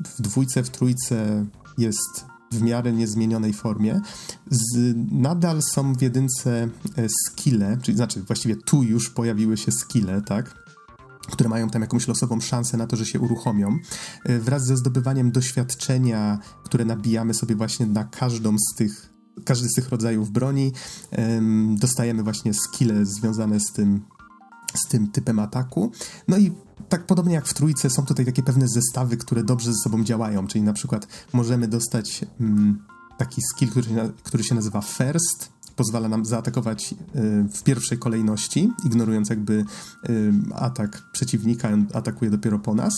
w 0.06 0.22
dwójce, 0.22 0.64
w 0.64 0.70
trójce 0.70 1.46
jest 1.78 2.26
w 2.52 2.62
miarę 2.62 2.94
niezmienionej 2.94 3.54
formie. 3.54 4.02
Z, 4.50 4.96
nadal 5.12 5.62
są 5.62 5.94
w 5.94 6.02
jedynce 6.02 6.70
e, 6.98 7.08
skille, 7.10 7.78
czyli 7.82 7.98
znaczy 7.98 8.22
właściwie 8.22 8.56
tu 8.56 8.84
już 8.84 9.10
pojawiły 9.10 9.58
się 9.58 9.72
skille, 9.72 10.22
tak? 10.22 10.63
Które 11.32 11.50
mają 11.50 11.70
tam 11.70 11.82
jakąś 11.82 12.08
losową 12.08 12.42
szansę 12.42 12.78
na 12.78 12.88
to, 12.88 12.96
że 12.96 13.06
się 13.06 13.20
uruchomią, 13.20 13.78
e, 14.26 14.40
wraz 14.40 14.66
ze 14.66 14.78
zdobywaniem 14.78 15.32
doświadczenia, 15.32 16.40
które 16.64 16.86
nabijamy 16.86 17.34
sobie 17.34 17.56
właśnie 17.56 17.86
na 17.86 18.04
każdą 18.04 18.56
z 18.58 18.76
tych 18.76 19.14
każdy 19.46 19.70
z 19.70 19.74
tych 19.74 19.90
rodzajów 19.90 20.32
broni, 20.32 20.72
dostajemy 21.76 22.24
właśnie 22.24 22.54
skille 22.54 23.06
związane 23.06 23.60
z 23.60 23.72
tym, 23.72 24.02
z 24.76 24.88
tym 24.88 25.12
typem 25.12 25.40
ataku. 25.40 25.92
No 26.28 26.38
i 26.38 26.52
tak 26.90 27.06
podobnie 27.06 27.36
jak 27.36 27.48
w 27.48 27.54
trójce, 27.54 27.90
są 27.90 28.06
tutaj 28.06 28.26
takie 28.26 28.44
pewne 28.44 28.68
zestawy, 28.68 29.18
które 29.18 29.44
dobrze 29.44 29.74
ze 29.74 29.78
sobą 29.84 30.04
działają, 30.04 30.48
czyli 30.48 30.64
na 30.64 30.74
przykład 30.74 31.08
możemy 31.34 31.68
dostać 31.68 32.26
mm, 32.40 32.86
taki 33.18 33.42
skill, 33.42 33.70
który, 33.70 33.88
który 34.24 34.44
się 34.44 34.56
nazywa 34.56 34.82
First, 34.82 35.54
pozwala 35.76 36.10
nam 36.10 36.26
zaatakować 36.26 36.94
y, 36.94 36.96
w 37.54 37.64
pierwszej 37.64 37.98
kolejności, 37.98 38.72
ignorując 38.86 39.30
jakby 39.30 39.66
y, 40.10 40.34
atak 40.56 41.04
przeciwnika, 41.12 41.70
on 41.70 41.88
atakuje 41.94 42.32
dopiero 42.32 42.60
po 42.60 42.76
nas. 42.76 42.94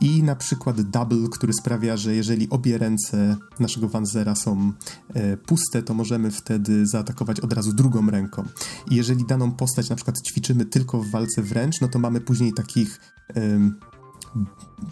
I 0.00 0.22
na 0.22 0.36
przykład 0.36 0.80
double, 0.80 1.28
który 1.32 1.52
sprawia, 1.52 1.96
że 1.96 2.14
jeżeli 2.14 2.50
obie 2.50 2.78
ręce 2.78 3.36
naszego 3.60 3.88
Wanzera 3.88 4.34
są 4.34 4.72
y, 5.16 5.36
puste, 5.36 5.82
to 5.82 5.94
możemy 5.94 6.30
wtedy 6.30 6.86
zaatakować 6.86 7.40
od 7.40 7.52
razu 7.52 7.72
drugą 7.72 8.10
ręką. 8.10 8.44
I 8.90 8.96
jeżeli 8.96 9.26
daną 9.26 9.52
postać 9.52 9.90
na 9.90 9.96
przykład 9.96 10.16
ćwiczymy 10.28 10.64
tylko 10.66 11.02
w 11.02 11.10
walce 11.10 11.42
wręcz, 11.42 11.80
no 11.80 11.88
to 11.88 11.98
mamy 11.98 12.20
później 12.20 12.52
takich 12.52 13.00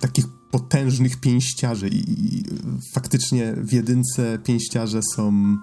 takich 0.00 0.26
potężnych 0.50 1.20
pięściarzy 1.20 1.88
i, 1.88 2.36
i, 2.36 2.44
faktycznie 2.92 3.54
w 3.56 3.72
jedynce 3.72 4.38
pięściarze 4.38 5.00
są 5.14 5.56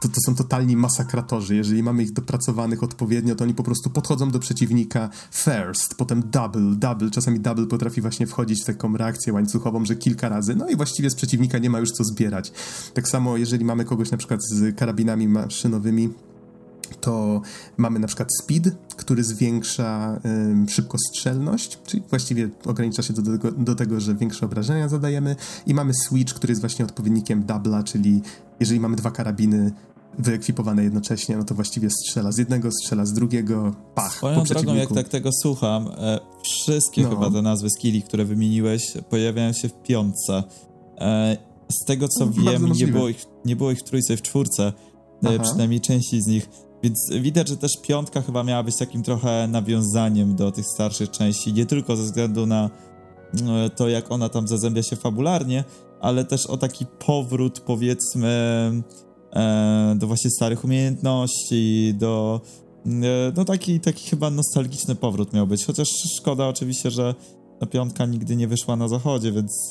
to, 0.00 0.08
to 0.08 0.20
są 0.26 0.34
totalni 0.34 0.76
masakratorzy. 0.76 1.56
Jeżeli 1.56 1.82
mamy 1.82 2.02
ich 2.02 2.12
dopracowanych 2.12 2.82
odpowiednio, 2.82 3.34
to 3.34 3.44
oni 3.44 3.54
po 3.54 3.62
prostu 3.62 3.90
podchodzą 3.90 4.30
do 4.30 4.38
przeciwnika 4.38 5.08
first, 5.30 5.94
potem 5.94 6.22
double, 6.30 6.74
double. 6.76 7.10
Czasami 7.10 7.40
double 7.40 7.66
potrafi 7.66 8.00
właśnie 8.00 8.26
wchodzić 8.26 8.62
w 8.62 8.64
taką 8.64 8.96
reakcję 8.96 9.32
łańcuchową, 9.32 9.84
że 9.84 9.96
kilka 9.96 10.28
razy, 10.28 10.56
no 10.56 10.68
i 10.68 10.76
właściwie 10.76 11.10
z 11.10 11.14
przeciwnika 11.14 11.58
nie 11.58 11.70
ma 11.70 11.78
już 11.78 11.90
co 11.90 12.04
zbierać. 12.04 12.52
Tak 12.94 13.08
samo, 13.08 13.36
jeżeli 13.36 13.64
mamy 13.64 13.84
kogoś 13.84 14.10
na 14.10 14.16
przykład 14.16 14.40
z 14.50 14.76
karabinami 14.76 15.28
maszynowymi, 15.28 16.08
to 17.00 17.40
mamy 17.76 17.98
na 17.98 18.06
przykład 18.06 18.28
speed, 18.42 18.70
który 18.96 19.24
zwiększa 19.24 20.20
ym, 20.24 20.68
szybkostrzelność, 20.68 21.78
czyli 21.86 22.02
właściwie 22.10 22.48
ogranicza 22.66 23.02
się 23.02 23.12
do 23.12 23.22
tego, 23.22 23.52
do 23.52 23.74
tego, 23.74 24.00
że 24.00 24.14
większe 24.14 24.46
obrażenia 24.46 24.88
zadajemy 24.88 25.36
i 25.66 25.74
mamy 25.74 25.92
switch, 25.94 26.34
który 26.34 26.50
jest 26.50 26.62
właśnie 26.62 26.84
odpowiednikiem 26.84 27.44
double'a, 27.44 27.84
czyli 27.84 28.22
jeżeli 28.60 28.80
mamy 28.80 28.96
dwa 28.96 29.10
karabiny 29.10 29.72
wyekwipowane 30.18 30.84
jednocześnie, 30.84 31.36
no 31.36 31.44
to 31.44 31.54
właściwie 31.54 31.90
strzela 31.90 32.32
z 32.32 32.38
jednego, 32.38 32.70
strzela 32.72 33.06
z 33.06 33.12
drugiego, 33.12 33.74
pach, 33.94 34.12
Swoją 34.12 34.42
drogą, 34.42 34.74
jak 34.74 34.92
tak 34.92 35.08
tego 35.08 35.30
słucham, 35.42 35.88
e, 35.98 36.18
wszystkie 36.42 37.02
no. 37.02 37.10
chyba 37.10 37.30
te 37.30 37.42
nazwy 37.42 37.70
skilli, 37.70 38.02
które 38.02 38.24
wymieniłeś, 38.24 38.92
pojawiają 39.10 39.52
się 39.52 39.68
w 39.68 39.82
piątce. 39.82 40.42
E, 40.98 41.36
z 41.68 41.84
tego 41.84 42.08
co 42.08 42.26
no, 42.26 42.32
wiem, 42.32 42.72
nie 42.72 42.86
było, 42.86 43.08
ich, 43.08 43.24
nie 43.44 43.56
było 43.56 43.70
ich 43.70 43.78
w 43.78 43.82
trójce, 43.82 44.16
w 44.16 44.22
czwórce, 44.22 44.72
e, 45.24 45.38
przynajmniej 45.38 45.80
części 45.80 46.22
z 46.22 46.26
nich. 46.26 46.48
Więc 46.84 47.10
widać, 47.20 47.48
że 47.48 47.56
też 47.56 47.70
piątka 47.82 48.22
chyba 48.22 48.42
miała 48.42 48.62
być 48.62 48.76
takim 48.76 49.02
trochę 49.02 49.48
nawiązaniem 49.48 50.36
do 50.36 50.52
tych 50.52 50.66
starszych 50.66 51.10
części, 51.10 51.52
nie 51.52 51.66
tylko 51.66 51.96
ze 51.96 52.02
względu 52.02 52.46
na 52.46 52.70
e, 53.48 53.70
to, 53.70 53.88
jak 53.88 54.12
ona 54.12 54.28
tam 54.28 54.48
zazębia 54.48 54.82
się 54.82 54.96
fabularnie, 54.96 55.64
ale 56.00 56.24
też 56.24 56.46
o 56.46 56.56
taki 56.56 56.86
powrót, 56.86 57.60
powiedzmy, 57.60 58.28
e, 59.32 59.94
do 59.98 60.06
właśnie 60.06 60.30
starych 60.30 60.64
umiejętności, 60.64 61.94
do 61.98 62.40
no 63.36 63.44
taki, 63.44 63.80
taki 63.80 64.10
chyba 64.10 64.30
nostalgiczny 64.30 64.94
powrót 64.94 65.32
miał 65.32 65.46
być, 65.46 65.64
chociaż 65.64 65.88
szkoda 66.18 66.48
oczywiście, 66.48 66.90
że 66.90 67.14
ta 67.60 67.66
piątka 67.66 68.06
nigdy 68.06 68.36
nie 68.36 68.48
wyszła 68.48 68.76
na 68.76 68.88
zachodzie, 68.88 69.32
więc 69.32 69.70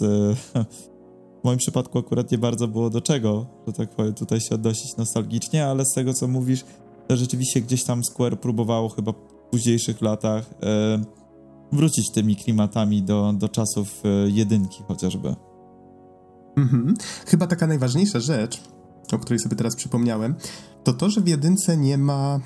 w 1.41 1.43
moim 1.43 1.57
przypadku 1.57 1.99
akurat 1.99 2.31
nie 2.31 2.37
bardzo 2.37 2.67
było 2.67 2.89
do 2.89 3.01
czego, 3.01 3.45
że 3.67 3.73
tak 3.73 3.89
powiem, 3.89 4.13
tutaj 4.13 4.41
się 4.41 4.55
odnosić 4.55 4.97
nostalgicznie, 4.97 5.65
ale 5.65 5.85
z 5.85 5.93
tego 5.93 6.13
co 6.13 6.27
mówisz, 6.27 6.63
rzeczywiście 7.09 7.61
gdzieś 7.61 7.83
tam 7.83 8.03
Square 8.03 8.39
próbowało 8.39 8.89
chyba 8.89 9.11
w 9.11 9.49
późniejszych 9.51 10.01
latach 10.01 10.53
e, 10.63 11.03
wrócić 11.71 12.11
tymi 12.11 12.35
klimatami 12.35 13.03
do, 13.03 13.33
do 13.33 13.49
czasów 13.49 14.01
e, 14.05 14.29
jedynki 14.29 14.83
chociażby. 14.87 15.35
Mhm. 16.57 16.93
Chyba 17.25 17.47
taka 17.47 17.67
najważniejsza 17.67 18.19
rzecz, 18.19 18.61
o 19.13 19.19
której 19.19 19.39
sobie 19.39 19.55
teraz 19.55 19.75
przypomniałem, 19.75 20.35
to 20.83 20.93
to, 20.93 21.09
że 21.09 21.21
w 21.21 21.27
jedynce 21.27 21.77
nie 21.77 21.97
ma 21.97 22.39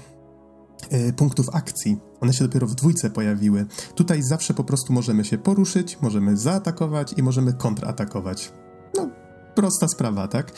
e, 0.89 1.13
punktów 1.13 1.49
akcji. 1.53 1.97
One 2.21 2.33
się 2.33 2.43
dopiero 2.43 2.67
w 2.67 2.75
dwójce 2.75 3.09
pojawiły. 3.09 3.65
Tutaj 3.95 4.23
zawsze 4.23 4.53
po 4.53 4.63
prostu 4.63 4.93
możemy 4.93 5.25
się 5.25 5.37
poruszyć, 5.37 5.97
możemy 6.01 6.37
zaatakować 6.37 7.13
i 7.17 7.23
możemy 7.23 7.53
kontratakować. 7.53 8.51
No, 8.95 9.09
prosta 9.55 9.87
sprawa, 9.87 10.27
tak? 10.27 10.51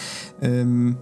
Ym, 0.44 0.96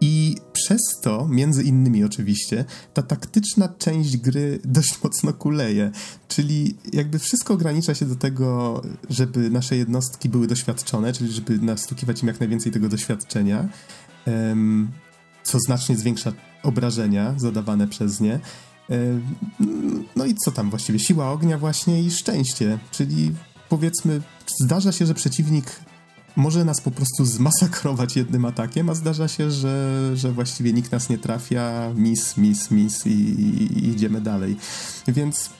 i 0.00 0.36
przez 0.64 0.80
to, 1.02 1.28
między 1.28 1.62
innymi 1.62 2.04
oczywiście, 2.04 2.64
ta 2.94 3.02
taktyczna 3.02 3.68
część 3.78 4.16
gry 4.16 4.60
dość 4.64 5.02
mocno 5.04 5.32
kuleje. 5.32 5.90
Czyli 6.28 6.76
jakby 6.92 7.18
wszystko 7.18 7.54
ogranicza 7.54 7.94
się 7.94 8.06
do 8.06 8.16
tego, 8.16 8.82
żeby 9.10 9.50
nasze 9.50 9.76
jednostki 9.76 10.28
były 10.28 10.46
doświadczone, 10.46 11.12
czyli 11.12 11.32
żeby 11.32 11.58
nastukiwać 11.58 12.22
im 12.22 12.28
jak 12.28 12.40
najwięcej 12.40 12.72
tego 12.72 12.88
doświadczenia, 12.88 13.68
co 15.44 15.58
znacznie 15.58 15.96
zwiększa 15.96 16.32
obrażenia 16.62 17.34
zadawane 17.36 17.88
przez 17.88 18.20
nie. 18.20 18.40
No 20.16 20.24
i 20.24 20.34
co 20.44 20.50
tam 20.50 20.70
właściwie? 20.70 20.98
Siła 20.98 21.32
ognia 21.32 21.58
właśnie 21.58 22.02
i 22.02 22.10
szczęście, 22.10 22.78
czyli 22.90 23.32
powiedzmy, 23.68 24.22
zdarza 24.60 24.92
się, 24.92 25.06
że 25.06 25.14
przeciwnik 25.14 25.80
może 26.36 26.64
nas 26.64 26.80
po 26.80 26.90
prostu 26.90 27.24
zmasakrować 27.24 28.16
jednym 28.16 28.44
atakiem, 28.44 28.90
a 28.90 28.94
zdarza 28.94 29.28
się, 29.28 29.50
że, 29.50 30.10
że 30.14 30.32
właściwie 30.32 30.72
nikt 30.72 30.92
nas 30.92 31.08
nie 31.08 31.18
trafia, 31.18 31.92
mis, 31.94 32.36
mis, 32.36 32.70
mis 32.70 33.06
i, 33.06 33.10
i, 33.10 33.78
i 33.78 33.88
idziemy 33.88 34.20
dalej. 34.20 34.56
Więc 35.08 35.50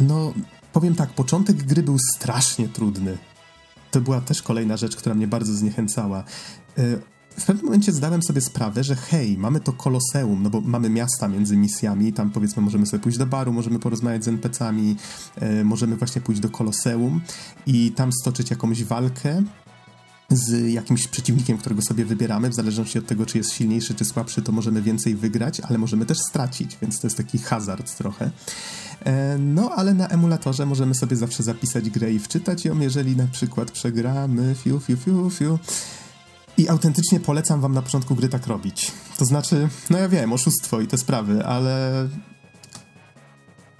no, 0.00 0.32
powiem 0.72 0.94
tak, 0.94 1.10
początek 1.10 1.56
gry 1.56 1.82
był 1.82 1.96
strasznie 2.14 2.68
trudny. 2.68 3.18
To 3.90 4.00
była 4.00 4.20
też 4.20 4.42
kolejna 4.42 4.76
rzecz, 4.76 4.96
która 4.96 5.14
mnie 5.14 5.26
bardzo 5.26 5.52
zniechęcała. 5.52 6.24
E, 6.78 6.82
w 7.38 7.44
pewnym 7.44 7.64
momencie 7.64 7.92
zdałem 7.92 8.22
sobie 8.22 8.40
sprawę, 8.40 8.84
że 8.84 8.96
hej, 8.96 9.38
mamy 9.38 9.60
to 9.60 9.72
koloseum, 9.72 10.42
no 10.42 10.50
bo 10.50 10.60
mamy 10.60 10.90
miasta 10.90 11.28
między 11.28 11.56
misjami, 11.56 12.12
tam 12.12 12.30
powiedzmy 12.30 12.62
możemy 12.62 12.86
sobie 12.86 13.02
pójść 13.02 13.18
do 13.18 13.26
baru, 13.26 13.52
możemy 13.52 13.78
porozmawiać 13.78 14.24
z 14.24 14.28
NPC-ami, 14.28 14.96
e, 15.36 15.64
możemy 15.64 15.96
właśnie 15.96 16.20
pójść 16.22 16.40
do 16.40 16.50
koloseum 16.50 17.20
i 17.66 17.92
tam 17.92 18.12
stoczyć 18.12 18.50
jakąś 18.50 18.84
walkę, 18.84 19.42
z 20.30 20.72
jakimś 20.72 21.08
przeciwnikiem, 21.08 21.58
którego 21.58 21.82
sobie 21.82 22.04
wybieramy, 22.04 22.50
w 22.50 22.54
zależności 22.54 22.98
od 22.98 23.06
tego, 23.06 23.26
czy 23.26 23.38
jest 23.38 23.52
silniejszy, 23.52 23.94
czy 23.94 24.04
słabszy, 24.04 24.42
to 24.42 24.52
możemy 24.52 24.82
więcej 24.82 25.14
wygrać, 25.14 25.60
ale 25.60 25.78
możemy 25.78 26.06
też 26.06 26.18
stracić, 26.18 26.78
więc 26.82 27.00
to 27.00 27.06
jest 27.06 27.16
taki 27.16 27.38
hazard 27.38 27.96
trochę. 27.96 28.30
E, 29.04 29.38
no, 29.38 29.70
ale 29.76 29.94
na 29.94 30.08
emulatorze 30.08 30.66
możemy 30.66 30.94
sobie 30.94 31.16
zawsze 31.16 31.42
zapisać 31.42 31.90
grę 31.90 32.12
i 32.12 32.18
wczytać 32.18 32.64
ją, 32.64 32.78
jeżeli 32.78 33.16
na 33.16 33.26
przykład 33.26 33.70
przegramy, 33.70 34.54
fiu, 34.54 34.80
fiu, 34.80 34.96
fiu, 34.96 35.30
fiu. 35.30 35.58
I 36.58 36.68
autentycznie 36.68 37.20
polecam 37.20 37.60
wam 37.60 37.74
na 37.74 37.82
początku 37.82 38.14
gry 38.14 38.28
tak 38.28 38.46
robić. 38.46 38.92
To 39.18 39.24
znaczy, 39.24 39.68
no 39.90 39.98
ja 39.98 40.08
wiem, 40.08 40.32
oszustwo 40.32 40.80
i 40.80 40.86
te 40.86 40.98
sprawy, 40.98 41.46
ale 41.46 42.08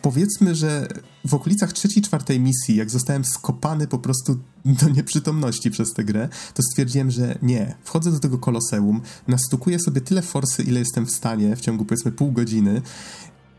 powiedzmy, 0.03 0.55
że 0.55 0.89
w 1.25 1.35
okolicach 1.35 1.73
trzeciej, 1.73 2.03
czwartej 2.03 2.41
misji, 2.41 2.77
jak 2.77 2.91
zostałem 2.91 3.25
skopany 3.25 3.87
po 3.87 3.99
prostu 3.99 4.39
do 4.65 4.89
nieprzytomności 4.89 5.71
przez 5.71 5.93
tę 5.93 6.05
grę, 6.05 6.29
to 6.55 6.63
stwierdziłem, 6.63 7.11
że 7.11 7.39
nie. 7.43 7.75
Wchodzę 7.85 8.13
do 8.13 8.19
tego 8.19 8.39
koloseum, 8.39 9.01
nastukuję 9.29 9.79
sobie 9.81 10.01
tyle 10.01 10.23
forsy, 10.23 10.63
ile 10.63 10.81
jestem 10.81 11.07
w 11.07 11.11
stanie 11.11 11.57
w 11.57 11.61
ciągu 11.61 11.85
powiedzmy 11.85 12.13
pół 12.13 12.33
godziny 12.33 12.83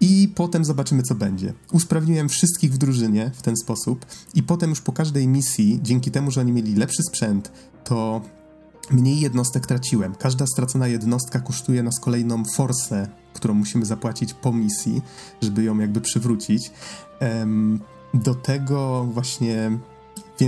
i 0.02 0.32
potem 0.36 0.66
zobaczymy, 0.66 1.04
co 1.04 1.16
będzie. 1.16 1.54
Usprawniłem 1.72 2.30
wszystkich 2.30 2.74
w 2.74 2.78
drużynie 2.78 3.32
w 3.36 3.42
ten 3.42 3.58
sposób 3.58 4.06
i 4.36 4.44
potem 4.44 4.70
już 4.70 4.82
po 4.82 4.92
każdej 4.92 5.28
misji, 5.28 5.80
dzięki 5.82 6.12
temu, 6.12 6.32
że 6.32 6.42
oni 6.42 6.52
mieli 6.52 6.76
lepszy 6.76 7.04
sprzęt, 7.04 7.52
to 7.84 8.22
mniej 8.92 9.20
jednostek 9.20 9.68
traciłem. 9.68 10.16
Każda 10.16 10.46
stracona 10.48 10.88
jednostka 10.88 11.40
kosztuje 11.40 11.84
nas 11.84 12.00
kolejną 12.00 12.44
forsę, 12.56 13.08
którą 13.34 13.54
musimy 13.54 13.86
zapłacić 13.86 14.34
po 14.34 14.54
misji, 14.54 15.02
żeby 15.42 15.64
ją 15.64 15.80
jakby 15.80 16.02
przywrócić. 16.02 16.72
Do 18.14 18.36
tego 18.36 19.08
właśnie 19.14 19.80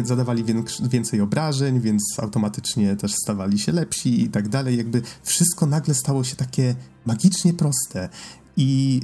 zadawali 0.04 0.44
więcej 0.82 1.22
obrażeń, 1.22 1.80
więc 1.80 2.04
automatycznie 2.18 2.96
też 2.96 3.14
stawali 3.14 3.60
się 3.60 3.72
lepsi 3.72 4.22
i 4.22 4.30
tak 4.30 4.50
dalej. 4.50 4.78
Jakby 4.78 5.02
wszystko 5.24 5.66
nagle 5.66 5.94
stało 5.94 6.24
się 6.24 6.36
takie 6.36 6.76
magicznie 7.06 7.54
proste. 7.54 8.10
I 8.58 9.02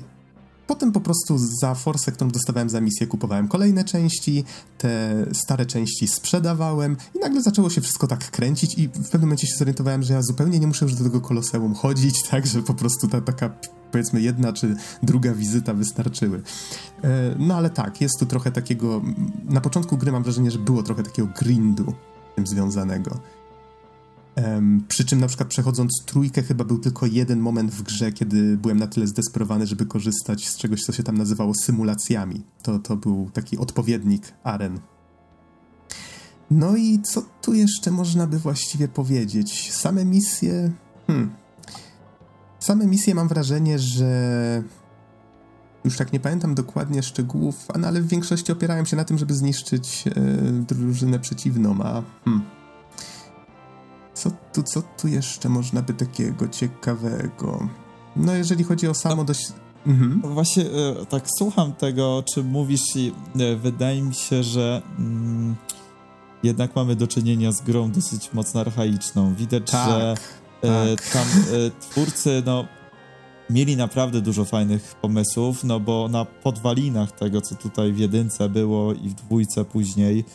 Potem 0.67 0.91
po 0.91 1.01
prostu 1.01 1.37
za 1.61 1.75
forsę, 1.75 2.11
którą 2.11 2.29
dostawałem 2.29 2.69
za 2.69 2.81
misję, 2.81 3.07
kupowałem 3.07 3.47
kolejne 3.47 3.83
części, 3.83 4.43
te 4.77 5.25
stare 5.33 5.65
części 5.65 6.07
sprzedawałem 6.07 6.97
i 7.15 7.19
nagle 7.19 7.41
zaczęło 7.41 7.69
się 7.69 7.81
wszystko 7.81 8.07
tak 8.07 8.31
kręcić 8.31 8.77
i 8.77 8.87
w 8.87 9.09
pewnym 9.09 9.21
momencie 9.21 9.47
się 9.47 9.57
zorientowałem, 9.57 10.03
że 10.03 10.13
ja 10.13 10.21
zupełnie 10.21 10.59
nie 10.59 10.67
muszę 10.67 10.85
już 10.85 10.95
do 10.95 11.03
tego 11.03 11.21
koloseum 11.21 11.73
chodzić, 11.73 12.23
tak, 12.31 12.47
że 12.47 12.61
po 12.61 12.73
prostu 12.73 13.07
ta 13.07 13.21
taka 13.21 13.49
powiedzmy 13.91 14.21
jedna 14.21 14.53
czy 14.53 14.75
druga 15.03 15.33
wizyta 15.33 15.73
wystarczyły. 15.73 16.41
E, 17.03 17.35
no 17.39 17.55
ale 17.55 17.69
tak, 17.69 18.01
jest 18.01 18.19
tu 18.19 18.25
trochę 18.25 18.51
takiego, 18.51 19.01
na 19.45 19.61
początku 19.61 19.97
gry 19.97 20.11
mam 20.11 20.23
wrażenie, 20.23 20.51
że 20.51 20.59
było 20.59 20.83
trochę 20.83 21.03
takiego 21.03 21.27
grindu 21.39 21.93
tym 22.35 22.47
związanego. 22.47 23.19
Przy 24.87 25.05
czym 25.05 25.19
na 25.19 25.27
przykład 25.27 25.49
przechodząc 25.49 26.03
trójkę 26.05 26.43
chyba 26.43 26.63
był 26.63 26.79
tylko 26.79 27.05
jeden 27.05 27.39
moment 27.39 27.71
w 27.71 27.83
grze, 27.83 28.11
kiedy 28.11 28.57
byłem 28.57 28.79
na 28.79 28.87
tyle 28.87 29.07
zdesperowany, 29.07 29.67
żeby 29.67 29.85
korzystać 29.85 30.47
z 30.47 30.57
czegoś, 30.57 30.83
co 30.83 30.91
się 30.91 31.03
tam 31.03 31.17
nazywało 31.17 31.53
symulacjami. 31.55 32.43
To, 32.63 32.79
to 32.79 32.95
był 32.95 33.29
taki 33.33 33.57
odpowiednik 33.57 34.33
aren. 34.43 34.79
No 36.51 36.75
i 36.75 36.99
co 37.01 37.21
tu 37.41 37.53
jeszcze 37.53 37.91
można 37.91 38.27
by 38.27 38.39
właściwie 38.39 38.87
powiedzieć? 38.87 39.73
Same 39.73 40.05
misje... 40.05 40.71
Hmm. 41.07 41.31
Same 42.59 42.87
misje 42.87 43.15
mam 43.15 43.27
wrażenie, 43.27 43.79
że... 43.79 44.63
Już 45.85 45.97
tak 45.97 46.13
nie 46.13 46.19
pamiętam 46.19 46.55
dokładnie 46.55 47.03
szczegółów, 47.03 47.67
no 47.79 47.87
ale 47.87 48.01
w 48.01 48.07
większości 48.07 48.51
opierają 48.51 48.85
się 48.85 48.95
na 48.95 49.03
tym, 49.03 49.17
żeby 49.17 49.33
zniszczyć 49.33 50.03
e, 50.07 50.11
drużynę 50.51 51.19
przeciwną, 51.19 51.81
a... 51.83 52.03
Hmm 52.25 52.56
co 54.17 54.31
tu, 54.53 54.63
co 54.63 54.81
tu 54.81 55.07
jeszcze 55.07 55.49
można 55.49 55.81
by 55.81 55.93
takiego 55.93 56.47
ciekawego? 56.47 57.69
No, 58.15 58.33
jeżeli 58.33 58.63
chodzi 58.63 58.87
o 58.87 58.93
samo 58.93 59.23
dość... 59.23 59.47
Mhm. 59.87 60.21
No 60.23 60.29
właśnie 60.29 60.63
e, 60.63 61.05
tak 61.05 61.23
słucham 61.37 61.73
tego, 61.73 62.17
o 62.17 62.23
czym 62.23 62.47
mówisz 62.47 62.95
i 62.95 63.13
e, 63.39 63.55
wydaje 63.55 64.01
mi 64.01 64.15
się, 64.15 64.43
że 64.43 64.81
mm, 64.99 65.55
jednak 66.43 66.75
mamy 66.75 66.95
do 66.95 67.07
czynienia 67.07 67.51
z 67.51 67.61
grą 67.61 67.91
dosyć 67.91 68.33
mocno 68.33 68.61
archaiczną. 68.61 69.35
Widać, 69.35 69.71
tak, 69.71 69.89
że 69.89 70.15
e, 70.61 70.95
tak. 70.95 71.09
tam 71.13 71.27
twórcy, 71.79 72.43
no 72.45 72.65
mieli 73.49 73.77
naprawdę 73.77 74.21
dużo 74.21 74.45
fajnych 74.45 74.95
pomysłów, 75.01 75.63
no 75.63 75.79
bo 75.79 76.07
na 76.07 76.25
podwalinach 76.25 77.11
tego, 77.11 77.41
co 77.41 77.55
tutaj 77.55 77.93
w 77.93 77.99
jedynce 77.99 78.49
było 78.49 78.93
i 78.93 79.09
w 79.09 79.13
dwójce 79.13 79.65
później, 79.65 80.25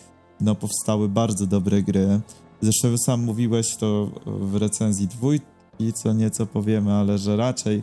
no 0.40 0.54
powstały 0.54 1.09
bardzo 1.09 1.46
dobre 1.46 1.82
gry. 1.82 2.20
Zresztą 2.62 2.98
sam 2.98 3.24
mówiłeś 3.24 3.76
to 3.76 4.10
w 4.26 4.56
recenzji 4.56 5.09
dwójki, 5.09 5.93
co 5.94 6.12
nieco 6.12 6.47
powiemy, 6.47 6.93
ale 6.93 7.18
że 7.18 7.36
raczej 7.36 7.82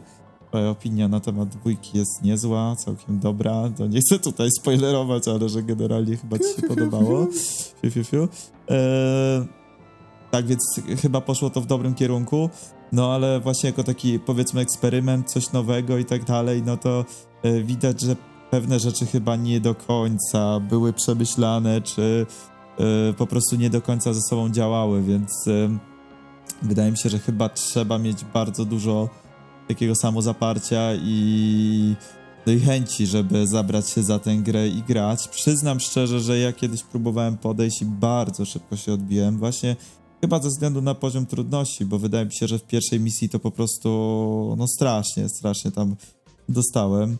twoja 0.49 0.69
opinia 0.69 1.07
na 1.07 1.19
temat 1.19 1.49
dwójki 1.49 1.97
jest 1.97 2.23
niezła, 2.23 2.76
całkiem 2.76 3.19
dobra. 3.19 3.69
To 3.77 3.88
nie 3.88 3.99
chcę 3.99 4.19
tutaj 4.19 4.49
spoilerować, 4.60 5.27
ale 5.27 5.49
że 5.49 5.64
generalnie 5.64 6.18
chyba 6.18 6.38
ci 6.38 6.56
się 6.56 6.68
podobało. 6.68 7.27
Fiu, 7.81 7.91
fiu, 7.91 8.03
fiu. 8.03 8.27
Eee, 8.68 9.45
tak 10.31 10.45
więc 10.47 10.61
chyba 11.01 11.22
poszło 11.22 11.49
to 11.49 11.61
w 11.61 11.65
dobrym 11.65 11.95
kierunku. 11.95 12.49
No 12.91 13.14
ale 13.14 13.39
właśnie 13.39 13.69
jako 13.69 13.84
taki 13.84 14.19
powiedzmy 14.19 14.61
eksperyment, 14.61 15.31
coś 15.31 15.51
nowego 15.51 15.97
i 15.97 16.06
tak 16.06 16.26
dalej, 16.26 16.64
no 16.65 16.77
to 16.77 17.06
e, 17.43 17.61
widać, 17.61 18.01
że 18.01 18.15
pewne 18.51 18.80
rzeczy 18.80 19.06
chyba 19.06 19.35
nie 19.35 19.61
do 19.61 19.76
końca 19.76 20.60
były 20.60 20.93
przemyślane, 20.93 21.81
czy 21.81 22.26
po 23.18 23.27
prostu 23.27 23.56
nie 23.56 23.69
do 23.69 23.81
końca 23.81 24.14
ze 24.14 24.22
sobą 24.22 24.49
działały, 24.49 25.03
więc 25.03 25.47
y, 25.47 25.69
wydaje 26.61 26.91
mi 26.91 26.97
się, 26.97 27.10
że 27.10 27.19
chyba 27.19 27.49
trzeba 27.49 27.97
mieć 27.97 28.26
bardzo 28.34 28.65
dużo 28.65 29.10
takiego 29.68 29.95
samozaparcia 29.95 30.93
i, 30.95 31.95
no 32.47 32.53
i 32.53 32.60
chęci, 32.60 33.07
żeby 33.07 33.47
zabrać 33.47 33.89
się 33.89 34.03
za 34.03 34.19
tę 34.19 34.35
grę 34.35 34.68
i 34.68 34.84
grać. 34.84 35.27
Przyznam 35.27 35.80
szczerze, 35.80 36.19
że 36.19 36.39
ja 36.39 36.53
kiedyś 36.53 36.84
próbowałem 36.84 37.38
podejść 37.38 37.81
i 37.81 37.85
bardzo 37.85 38.45
szybko 38.45 38.77
się 38.77 38.93
odbiłem, 38.93 39.38
właśnie 39.38 39.76
chyba 40.22 40.39
ze 40.39 40.49
względu 40.49 40.81
na 40.81 40.95
poziom 40.95 41.26
trudności, 41.26 41.85
bo 41.85 41.99
wydaje 41.99 42.26
mi 42.26 42.34
się, 42.34 42.47
że 42.47 42.60
w 42.60 42.64
pierwszej 42.64 42.99
misji 42.99 43.30
to 43.30 43.39
po 43.39 43.51
prostu 43.51 44.56
no 44.57 44.68
strasznie, 44.68 45.30
strasznie 45.30 45.72
tam 45.72 45.95
dostałem. 46.49 47.18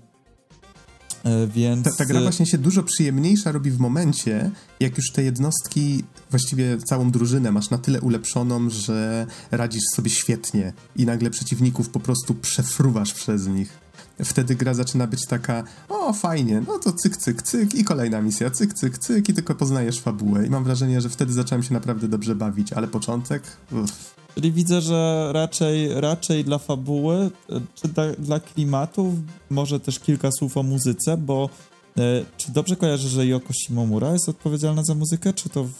E, 1.24 1.48
więc... 1.48 1.84
Ta, 1.84 1.91
ta 1.91 2.06
gra 2.06 2.22
właśnie 2.22 2.46
się 2.46 2.58
dużo 2.58 2.84
przyjemniejsza 2.84 3.52
robi 3.52 3.72
w 3.72 3.80
momencie, 3.80 4.52
jak 4.80 4.98
już 4.98 5.12
te 5.12 5.24
jednostki, 5.24 6.04
właściwie 6.30 6.78
całą 6.78 7.12
drużynę 7.12 7.52
masz 7.52 7.70
na 7.70 7.78
tyle 7.78 8.02
ulepszoną, 8.02 8.70
że 8.70 9.28
radzisz 9.52 9.84
sobie 9.96 10.10
świetnie 10.10 10.74
i 10.96 11.06
nagle 11.06 11.30
przeciwników 11.30 11.90
po 11.90 12.00
prostu 12.00 12.36
przefruwasz 12.36 13.14
przez 13.14 13.48
nich 13.48 13.90
wtedy 14.24 14.56
gra 14.56 14.74
zaczyna 14.74 15.08
być 15.08 15.26
taka, 15.26 15.64
o 15.90 16.14
fajnie, 16.14 16.64
no 16.68 16.80
to 16.80 16.94
cyk, 16.94 17.18
cyk, 17.18 17.41
cyk 17.41 17.76
i 17.76 17.84
kolejna 17.84 18.22
misja, 18.22 18.50
cyk, 18.50 18.74
cyk, 18.74 18.98
cyk 18.98 19.30
i 19.30 19.34
tylko 19.34 19.56
poznajesz 19.56 20.00
fabułę 20.00 20.46
i 20.46 20.50
mam 20.50 20.64
wrażenie, 20.64 21.02
że 21.02 21.10
wtedy 21.10 21.34
zacząłem 21.34 21.64
się 21.64 21.74
naprawdę 21.74 22.08
dobrze 22.08 22.36
bawić, 22.36 22.74
ale 22.74 22.88
początek... 22.88 23.44
Uff. 23.72 24.19
Czyli 24.35 24.51
widzę, 24.51 24.81
że 24.81 25.30
raczej, 25.34 26.01
raczej 26.01 26.43
dla 26.43 26.57
fabuły, 26.57 27.15
e, 27.15 27.61
czy 27.76 27.88
dla, 27.88 28.11
dla 28.11 28.39
klimatu, 28.39 29.14
może 29.49 29.80
też 29.80 29.99
kilka 29.99 30.31
słów 30.31 30.57
o 30.57 30.64
muzyce, 30.64 31.18
bo 31.18 31.49
e, 31.97 32.01
czy 32.38 32.51
dobrze 32.51 32.76
kojarzę, 32.76 33.10
że 33.10 33.27
Yoko 33.27 33.53
Shimomura 33.53 34.14
jest 34.14 34.30
odpowiedzialna 34.30 34.84
za 34.84 34.95
muzykę, 34.95 35.34
czy 35.34 35.49
to 35.49 35.64
w 35.64 35.73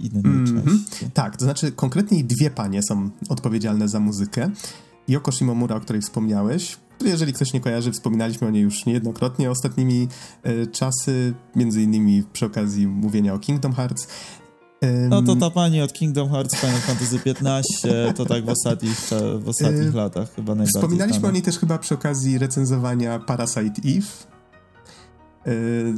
innej 0.00 0.22
mm 0.24 0.46
-hmm. 0.46 0.64
części? 0.64 1.10
Tak, 1.14 1.36
to 1.36 1.44
znaczy 1.44 1.72
konkretnie 1.72 2.24
dwie 2.24 2.50
panie 2.50 2.80
są 2.82 3.10
odpowiedzialne 3.28 3.88
za 3.88 4.00
muzykę. 4.00 4.50
Yoko 5.08 5.32
Shimomura, 5.32 5.76
o 5.76 5.80
której 5.80 6.02
wspomniałeś, 6.02 6.76
jeżeli 7.04 7.32
ktoś 7.32 7.52
nie 7.52 7.60
kojarzy, 7.60 7.92
wspominaliśmy 7.92 8.46
o 8.46 8.50
niej 8.50 8.62
już 8.62 8.86
niejednokrotnie 8.86 9.50
ostatnimi 9.50 10.08
e, 10.42 10.66
czasy, 10.66 11.34
między 11.56 11.82
innymi 11.82 12.22
przy 12.32 12.46
okazji 12.46 12.86
mówienia 12.86 13.34
o 13.34 13.38
Kingdom 13.38 13.72
Hearts. 13.72 14.08
No 15.08 15.22
to 15.22 15.36
ta 15.36 15.50
pani 15.50 15.82
od 15.82 15.92
Kingdom 15.92 16.30
Hearts 16.30 16.54
Final 16.60 16.80
Fantasy 16.80 17.20
XV, 17.26 18.14
to 18.16 18.26
tak 18.26 18.44
w 18.44 18.48
ostatnich, 18.48 19.10
w 19.38 19.48
ostatnich 19.48 19.94
latach 19.94 20.34
chyba 20.34 20.54
najbardziej 20.54 20.82
Wspominaliśmy 20.82 21.28
o 21.28 21.30
niej 21.30 21.42
też 21.42 21.58
chyba 21.58 21.78
przy 21.78 21.94
okazji 21.94 22.38
recenzowania 22.38 23.18
Parasite 23.18 23.82
Eve. 23.84 24.06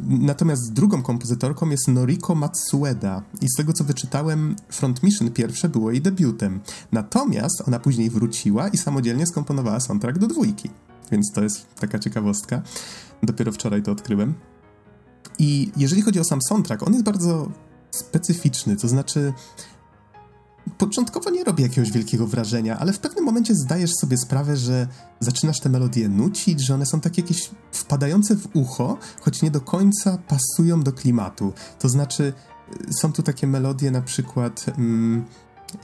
Natomiast 0.08 0.72
drugą 0.72 1.02
kompozytorką 1.02 1.70
jest 1.70 1.88
Noriko 1.88 2.34
Matsueda 2.34 3.22
i 3.42 3.48
z 3.48 3.54
tego 3.56 3.72
co 3.72 3.84
wyczytałem, 3.84 4.56
Front 4.68 5.02
Mission 5.02 5.30
pierwsze 5.30 5.68
było 5.68 5.90
jej 5.90 6.00
debiutem. 6.00 6.60
Natomiast 6.92 7.62
ona 7.68 7.78
później 7.78 8.10
wróciła 8.10 8.68
i 8.68 8.76
samodzielnie 8.76 9.26
skomponowała 9.26 9.80
soundtrack 9.80 10.18
do 10.18 10.26
dwójki. 10.26 10.70
Więc 11.12 11.32
to 11.34 11.42
jest 11.42 11.74
taka 11.74 11.98
ciekawostka. 11.98 12.62
Dopiero 13.22 13.52
wczoraj 13.52 13.82
to 13.82 13.92
odkryłem. 13.92 14.34
I 15.38 15.72
jeżeli 15.76 16.02
chodzi 16.02 16.20
o 16.20 16.24
sam 16.24 16.38
soundtrack, 16.48 16.82
on 16.82 16.92
jest 16.92 17.04
bardzo 17.04 17.48
specyficzny, 17.90 18.76
to 18.76 18.88
znaczy 18.88 19.32
początkowo 20.78 21.30
nie 21.30 21.44
robi 21.44 21.62
jakiegoś 21.62 21.92
wielkiego 21.92 22.26
wrażenia, 22.26 22.78
ale 22.78 22.92
w 22.92 22.98
pewnym 22.98 23.24
momencie 23.24 23.54
zdajesz 23.54 23.90
sobie 24.00 24.16
sprawę, 24.16 24.56
że 24.56 24.86
zaczynasz 25.20 25.60
te 25.60 25.68
melodie 25.68 26.08
nucić, 26.08 26.66
że 26.66 26.74
one 26.74 26.86
są 26.86 27.00
takie 27.00 27.22
jakieś 27.22 27.50
wpadające 27.72 28.36
w 28.36 28.48
ucho, 28.54 28.98
choć 29.20 29.42
nie 29.42 29.50
do 29.50 29.60
końca 29.60 30.18
pasują 30.18 30.82
do 30.82 30.92
klimatu. 30.92 31.52
To 31.78 31.88
znaczy, 31.88 32.32
są 33.00 33.12
tu 33.12 33.22
takie 33.22 33.46
melodie, 33.46 33.90
na 33.90 34.02
przykład 34.02 34.66
um, 34.68 35.24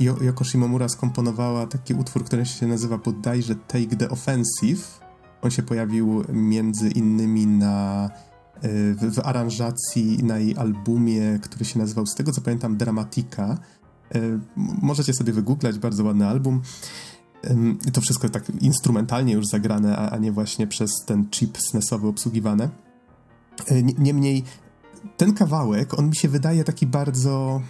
Yoko 0.01 0.44
Shimomura 0.44 0.89
skomponowała 0.89 1.66
taki 1.66 1.94
utwór, 1.94 2.24
który 2.24 2.47
się 2.47 2.66
nazywa 2.66 2.98
bodajże 2.98 3.55
Take 3.55 3.97
the 3.97 4.10
Offensive. 4.10 5.01
On 5.43 5.51
się 5.51 5.62
pojawił 5.62 6.24
między 6.28 6.89
innymi 6.89 7.47
na 7.47 8.10
w, 8.68 9.14
w 9.14 9.18
aranżacji 9.18 10.24
na 10.24 10.38
jej 10.38 10.56
albumie, 10.56 11.38
który 11.42 11.64
się 11.64 11.78
nazywał, 11.78 12.06
z 12.06 12.14
tego 12.14 12.32
co 12.32 12.40
pamiętam, 12.40 12.76
Dramatica. 12.76 13.58
E, 14.14 14.20
możecie 14.82 15.14
sobie 15.14 15.32
wygooglać, 15.32 15.78
bardzo 15.78 16.04
ładny 16.04 16.26
album. 16.26 16.62
To 17.92 18.00
wszystko 18.00 18.28
tak 18.28 18.50
instrumentalnie 18.60 19.32
już 19.32 19.46
zagrane, 19.46 19.96
a 19.96 20.18
nie 20.18 20.32
właśnie 20.32 20.66
przez 20.66 20.90
ten 21.06 21.30
chip 21.30 21.58
SNESowy 21.58 22.08
obsługiwane. 22.08 22.68
Niemniej 23.98 24.44
ten 25.16 25.34
kawałek, 25.34 25.98
on 25.98 26.08
mi 26.08 26.16
się 26.16 26.28
wydaje 26.28 26.64
taki 26.64 26.86
bardzo 26.86 27.62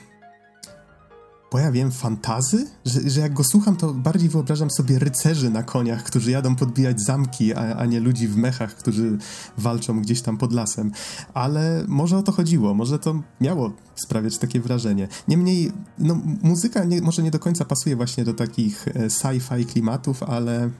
bo 1.55 1.60
ja 1.60 1.72
wiem, 1.72 1.90
fantazy? 1.90 2.66
Że, 2.85 3.10
że 3.10 3.20
jak 3.20 3.35
go 3.35 3.44
słucham, 3.44 3.76
to 3.76 3.94
bardziej 3.94 4.28
wyobrażam 4.28 4.70
sobie 4.70 4.98
rycerzy 4.98 5.51
na 5.51 5.62
koniach, 5.62 6.05
którzy 6.05 6.31
jadą 6.31 6.56
podbijać 6.56 7.01
zamki, 7.01 7.55
a, 7.55 7.76
a 7.76 7.86
nie 7.86 8.01
ludzi 8.01 8.28
w 8.28 8.36
mechach, 8.36 8.74
którzy 8.74 9.18
walczą 9.59 10.01
gdzieś 10.02 10.22
tam 10.22 10.36
pod 10.36 10.52
lasem. 10.52 10.93
Ale 11.35 11.85
może 11.89 12.18
o 12.18 12.22
to 12.22 12.32
chodziło, 12.32 12.74
może 12.74 12.98
to 12.98 13.22
miało 13.40 13.72
sprawiać 13.94 14.39
takie 14.39 14.60
wrażenie. 14.60 15.09
Niemniej, 15.28 15.72
no, 15.98 16.20
muzyka 16.43 16.85
nie, 16.85 17.02
może 17.02 17.22
nie 17.22 17.31
do 17.31 17.39
końca 17.39 17.64
pasuje 17.64 17.97
właśnie 17.97 18.24
do 18.24 18.35
takich 18.35 18.89
e, 18.89 18.93
sci-fi 18.93 19.66
klimatów, 19.66 20.22
ale 20.22 20.70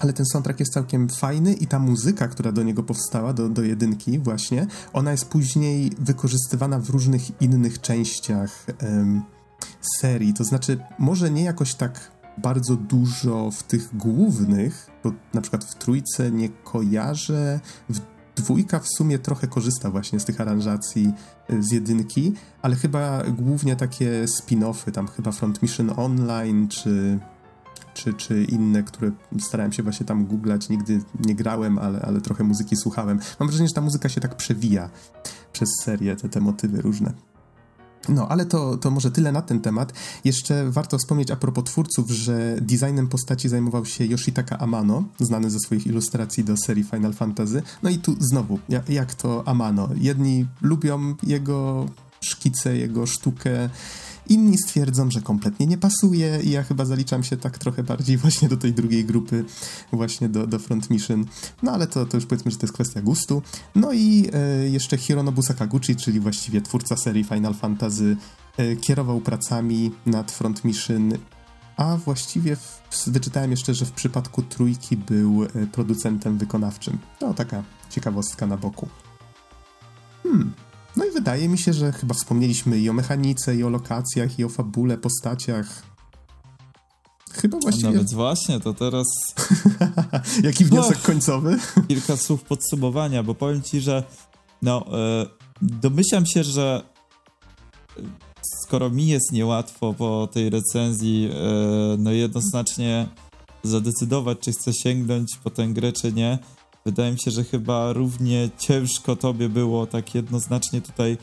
ale 0.00 0.12
ten 0.12 0.26
soundtrack 0.26 0.60
jest 0.60 0.72
całkiem 0.72 1.08
fajny 1.08 1.52
i 1.52 1.66
ta 1.66 1.78
muzyka, 1.78 2.28
która 2.28 2.52
do 2.52 2.62
niego 2.62 2.82
powstała, 2.82 3.32
do, 3.32 3.48
do 3.48 3.62
jedynki 3.62 4.18
właśnie, 4.18 4.66
ona 4.92 5.10
jest 5.10 5.28
później 5.28 5.92
wykorzystywana 5.98 6.78
w 6.78 6.90
różnych 6.90 7.42
innych 7.42 7.80
częściach 7.80 8.66
serii. 10.00 10.34
To 10.34 10.44
znaczy, 10.44 10.78
może 10.98 11.30
nie 11.30 11.44
jakoś 11.44 11.74
tak 11.74 12.10
bardzo 12.38 12.76
dużo 12.76 13.50
w 13.50 13.62
tych 13.62 13.96
głównych, 13.96 14.90
bo 15.04 15.12
na 15.34 15.40
przykład 15.40 15.64
w 15.64 15.74
trójce 15.74 16.30
nie 16.30 16.48
kojarzę, 16.48 17.60
w 17.88 18.00
dwójka 18.36 18.78
w 18.78 18.88
sumie 18.88 19.18
trochę 19.18 19.46
korzysta 19.46 19.90
właśnie 19.90 20.20
z 20.20 20.24
tych 20.24 20.40
aranżacji 20.40 21.12
y, 21.50 21.62
z 21.62 21.72
jedynki, 21.72 22.32
ale 22.62 22.76
chyba 22.76 23.22
głównie 23.24 23.76
takie 23.76 24.24
spin-offy, 24.24 24.92
tam 24.92 25.08
chyba 25.08 25.32
Front 25.32 25.62
Mission 25.62 25.92
Online, 25.96 26.68
czy, 26.68 27.18
czy, 27.94 28.14
czy 28.14 28.44
inne, 28.44 28.82
które 28.82 29.10
starałem 29.40 29.72
się 29.72 29.82
właśnie 29.82 30.06
tam 30.06 30.26
googlać, 30.26 30.68
nigdy 30.68 31.00
nie 31.26 31.34
grałem, 31.34 31.78
ale, 31.78 32.00
ale 32.02 32.20
trochę 32.20 32.44
muzyki 32.44 32.76
słuchałem. 32.76 33.18
Mam 33.40 33.48
wrażenie, 33.48 33.68
że 33.68 33.74
ta 33.74 33.80
muzyka 33.80 34.08
się 34.08 34.20
tak 34.20 34.36
przewija 34.36 34.90
przez 35.52 35.68
serię, 35.82 36.16
te, 36.16 36.28
te 36.28 36.40
motywy 36.40 36.82
różne. 36.82 37.12
No, 38.08 38.28
ale 38.28 38.46
to, 38.46 38.76
to 38.76 38.90
może 38.90 39.10
tyle 39.10 39.32
na 39.32 39.42
ten 39.42 39.60
temat. 39.60 39.92
Jeszcze 40.24 40.70
warto 40.70 40.98
wspomnieć 40.98 41.30
a 41.30 41.36
propos 41.36 41.64
twórców, 41.64 42.10
że 42.10 42.56
designem 42.60 43.08
postaci 43.08 43.48
zajmował 43.48 43.84
się 43.84 44.04
Yoshitaka 44.04 44.58
Amano, 44.58 45.04
znany 45.20 45.50
ze 45.50 45.58
swoich 45.58 45.86
ilustracji 45.86 46.44
do 46.44 46.56
serii 46.56 46.84
Final 46.84 47.12
Fantasy. 47.12 47.62
No 47.82 47.90
i 47.90 47.98
tu 47.98 48.16
znowu, 48.20 48.58
jak, 48.88 49.14
to 49.14 49.48
Amano? 49.48 49.88
Jedni 49.96 50.46
lubią 50.62 51.14
jego 51.22 51.86
szkice, 52.20 52.76
jego 52.76 53.06
sztukę, 53.06 53.70
Inni 54.28 54.58
stwierdzą, 54.58 55.10
że 55.10 55.20
kompletnie 55.20 55.66
nie 55.66 55.78
pasuje 55.78 56.40
i 56.42 56.50
ja 56.50 56.62
chyba 56.62 56.84
zaliczam 56.84 57.24
się 57.24 57.36
tak 57.36 57.58
trochę 57.58 57.82
bardziej 57.82 58.16
właśnie 58.26 58.48
do 58.48 58.56
tej 58.56 58.72
drugiej 58.72 59.04
grupy, 59.04 59.44
właśnie 59.92 60.28
do, 60.28 60.46
do 60.46 60.58
Front 60.58 60.90
Mission. 60.90 61.24
No 61.62 61.72
ale 61.72 61.86
to, 61.86 62.06
to 62.06 62.16
już 62.16 62.26
powiedzmy, 62.26 62.50
że 62.50 62.56
to 62.56 62.66
jest 62.66 62.74
kwestia 62.74 63.02
gustu. 63.02 63.42
No 63.74 63.92
i 63.92 64.30
e, 64.32 64.68
jeszcze 64.68 64.96
Hironobu 64.96 65.42
Sakaguchi, 65.42 65.96
czyli 65.96 66.20
właściwie 66.20 66.60
twórca 66.60 66.96
serii 66.96 67.24
Final 67.24 67.54
Fantasy, 67.54 68.16
e, 68.56 68.76
kierował 68.76 69.20
pracami 69.20 69.92
nad 70.06 70.32
Front 70.32 70.64
Mission 70.64 71.12
a 71.76 71.96
właściwie 71.96 72.56
w, 72.56 72.82
wyczytałem 73.06 73.50
jeszcze, 73.50 73.74
że 73.74 73.84
w 73.84 73.92
przypadku 73.92 74.42
trójki 74.42 74.96
był 74.96 75.44
e, 75.44 75.66
producentem 75.66 76.38
wykonawczym. 76.38 76.98
No, 77.20 77.34
taka 77.34 77.62
ciekawostka 77.90 78.46
na 78.46 78.56
boku. 78.56 78.88
Hmm, 80.22 80.52
no 80.96 81.04
i 81.04 81.10
wydaje 81.10 81.48
mi 81.48 81.58
się, 81.58 81.72
że 81.72 81.92
chyba 81.92 82.14
wspomnieliśmy 82.14 82.78
i 82.78 82.90
o 82.90 82.92
mechanice, 82.92 83.56
i 83.56 83.64
o 83.64 83.68
lokacjach, 83.68 84.38
i 84.38 84.44
o 84.44 84.48
fabule, 84.48 84.98
postaciach. 84.98 85.82
Chyba 87.32 87.58
właściwie... 87.58 87.90
Nawet 87.90 88.14
właśnie, 88.14 88.60
to 88.60 88.74
teraz... 88.74 89.06
Jaki 90.42 90.64
wniosek 90.64 91.02
końcowy? 91.02 91.58
Kilka 91.88 92.16
słów 92.16 92.42
podsumowania, 92.42 93.22
bo 93.22 93.34
powiem 93.34 93.62
ci, 93.62 93.80
że 93.80 94.04
no, 94.62 94.86
e, 94.98 95.26
domyślam 95.62 96.26
się, 96.26 96.44
że 96.44 96.82
skoro 98.64 98.90
mi 98.90 99.06
jest 99.06 99.32
niełatwo 99.32 99.94
po 99.94 100.28
tej 100.32 100.50
recenzji 100.50 101.30
e, 101.32 101.96
no 101.98 102.12
jednoznacznie 102.12 103.08
zadecydować, 103.62 104.38
czy 104.38 104.52
chcę 104.52 104.72
sięgnąć 104.72 105.36
po 105.44 105.50
tę 105.50 105.68
grę, 105.68 105.92
czy 105.92 106.12
nie, 106.12 106.38
Wydaje 106.86 107.12
mi 107.12 107.18
się, 107.18 107.30
że 107.30 107.44
chyba 107.44 107.92
równie 107.92 108.50
ciężko 108.58 109.16
tobie 109.16 109.48
było 109.48 109.86
tak 109.86 110.14
jednoznacznie 110.14 110.80
tutaj 110.80 111.18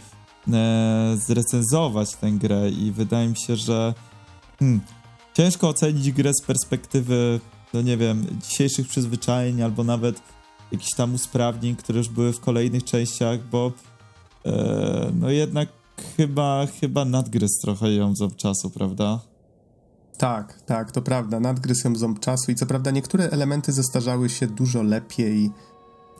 e, 0.53 1.17
zrecenzować 1.27 2.15
tę 2.15 2.31
grę 2.31 2.69
i 2.69 2.91
wydaje 2.91 3.29
mi 3.29 3.37
się, 3.37 3.55
że 3.55 3.93
hmm, 4.59 4.81
ciężko 5.33 5.69
ocenić 5.69 6.11
grę 6.11 6.31
z 6.33 6.45
perspektywy, 6.45 7.39
no 7.73 7.81
nie 7.81 7.97
wiem, 7.97 8.25
dzisiejszych 8.49 8.87
przyzwyczajeń 8.87 9.61
albo 9.61 9.83
nawet 9.83 10.21
jakichś 10.71 10.93
tam 10.95 11.13
usprawnień, 11.13 11.75
które 11.75 11.97
już 11.97 12.09
były 12.09 12.33
w 12.33 12.39
kolejnych 12.39 12.83
częściach, 12.83 13.39
bo 13.51 13.71
e, 14.45 15.11
no 15.19 15.29
jednak 15.29 15.69
chyba, 16.17 16.67
chyba 16.81 17.05
nadgryz 17.05 17.51
trochę 17.61 17.93
ją 17.93 18.15
z 18.15 18.35
czasu, 18.35 18.69
prawda? 18.69 19.19
Tak, 20.23 20.61
tak, 20.61 20.91
to 20.91 21.01
prawda. 21.01 21.39
Nadgryzł 21.39 21.87
ją 21.87 21.95
ząb 21.95 22.19
czasu 22.19 22.51
i 22.51 22.55
co 22.55 22.65
prawda 22.65 22.91
niektóre 22.91 23.29
elementy 23.29 23.71
zestarzały 23.71 24.29
się 24.29 24.47
dużo 24.47 24.83
lepiej, 24.83 25.51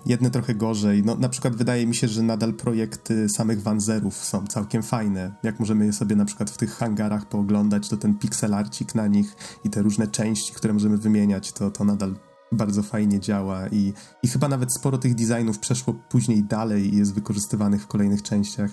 jedne 0.06 0.30
trochę 0.30 0.56
gorzej. 0.56 1.04
No, 1.04 1.16
na 1.16 1.30
przykład 1.30 1.56
wydaje 1.56 1.88
mi 1.88 1.96
się, 1.96 2.08
że 2.08 2.24
nadal 2.24 2.54
projekty 2.54 3.28
samych 3.30 3.62
Wanzerów 3.62 4.16
są 4.16 4.48
całkiem 4.48 4.84
fajne. 4.84 5.36
Jak 5.44 5.60
możemy 5.60 5.86
je 5.86 5.94
sobie 5.94 6.16
na 6.16 6.26
przykład 6.26 6.52
w 6.52 6.58
tych 6.58 6.76
hangarach 6.76 7.26
pooglądać, 7.26 7.90
to 7.90 7.98
ten 7.98 8.18
pixelarcik 8.18 8.96
na 8.96 9.08
nich 9.08 9.36
i 9.64 9.70
te 9.70 9.82
różne 9.82 10.08
części, 10.08 10.54
które 10.54 10.74
możemy 10.74 10.98
wymieniać, 10.98 11.52
to, 11.52 11.72
to 11.72 11.84
nadal 11.86 12.16
bardzo 12.52 12.84
fajnie 12.84 13.20
działa 13.20 13.68
i, 13.68 13.94
i 14.24 14.28
chyba 14.28 14.48
nawet 14.48 14.74
sporo 14.74 14.98
tych 14.98 15.16
designów 15.16 15.60
przeszło 15.60 15.94
później 15.94 16.44
dalej 16.44 16.94
i 16.94 16.98
jest 16.98 17.14
wykorzystywanych 17.14 17.84
w 17.84 17.88
kolejnych 17.88 18.24
częściach. 18.24 18.72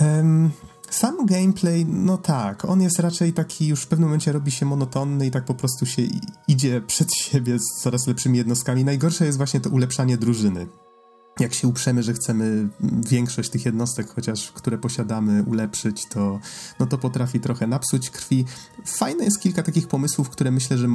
Um, 0.00 0.50
sam 0.90 1.26
gameplay, 1.26 1.86
no 1.86 2.18
tak, 2.18 2.64
on 2.64 2.82
jest 2.82 2.98
raczej 2.98 3.32
taki, 3.32 3.66
już 3.66 3.82
w 3.82 3.86
pewnym 3.86 4.08
momencie 4.08 4.32
robi 4.32 4.50
się 4.50 4.66
monotonny 4.66 5.26
i 5.26 5.30
tak 5.30 5.44
po 5.44 5.54
prostu 5.54 5.86
się 5.86 6.02
idzie 6.48 6.80
przed 6.86 7.14
siebie 7.14 7.58
z 7.58 7.82
coraz 7.82 8.06
lepszymi 8.06 8.38
jednostkami. 8.38 8.84
Najgorsze 8.84 9.26
jest 9.26 9.38
właśnie 9.38 9.60
to 9.60 9.70
ulepszanie 9.70 10.16
drużyny. 10.16 10.66
Jak 11.40 11.54
się 11.54 11.68
uprzemy, 11.68 12.02
że 12.02 12.12
chcemy 12.12 12.68
większość 13.08 13.50
tych 13.50 13.64
jednostek, 13.64 14.08
chociaż 14.14 14.52
które 14.52 14.78
posiadamy, 14.78 15.42
ulepszyć, 15.42 16.02
to, 16.08 16.40
no 16.80 16.86
to 16.86 16.98
potrafi 16.98 17.40
trochę 17.40 17.66
napsuć 17.66 18.10
krwi. 18.10 18.44
Fajne 18.86 19.24
jest 19.24 19.40
kilka 19.40 19.62
takich 19.62 19.88
pomysłów, 19.88 20.30
które 20.30 20.50
myślę, 20.50 20.78
że 20.78 20.88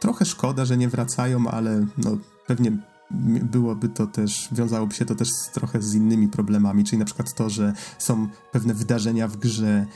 trochę 0.00 0.24
szkoda, 0.24 0.64
że 0.64 0.76
nie 0.76 0.88
wracają, 0.88 1.48
ale 1.48 1.86
no, 1.98 2.16
pewnie 2.46 2.72
byłoby 3.42 3.88
to 3.88 4.06
też, 4.06 4.48
wiązałoby 4.52 4.94
się 4.94 5.04
to 5.04 5.14
też 5.14 5.28
z, 5.28 5.50
trochę 5.52 5.82
z 5.82 5.94
innymi 5.94 6.28
problemami, 6.28 6.84
czyli 6.84 6.98
na 6.98 7.04
przykład 7.04 7.34
to, 7.34 7.50
że 7.50 7.72
są 7.98 8.28
pewne 8.52 8.74
wydarzenia 8.74 9.28
w 9.28 9.36
grze, 9.36 9.86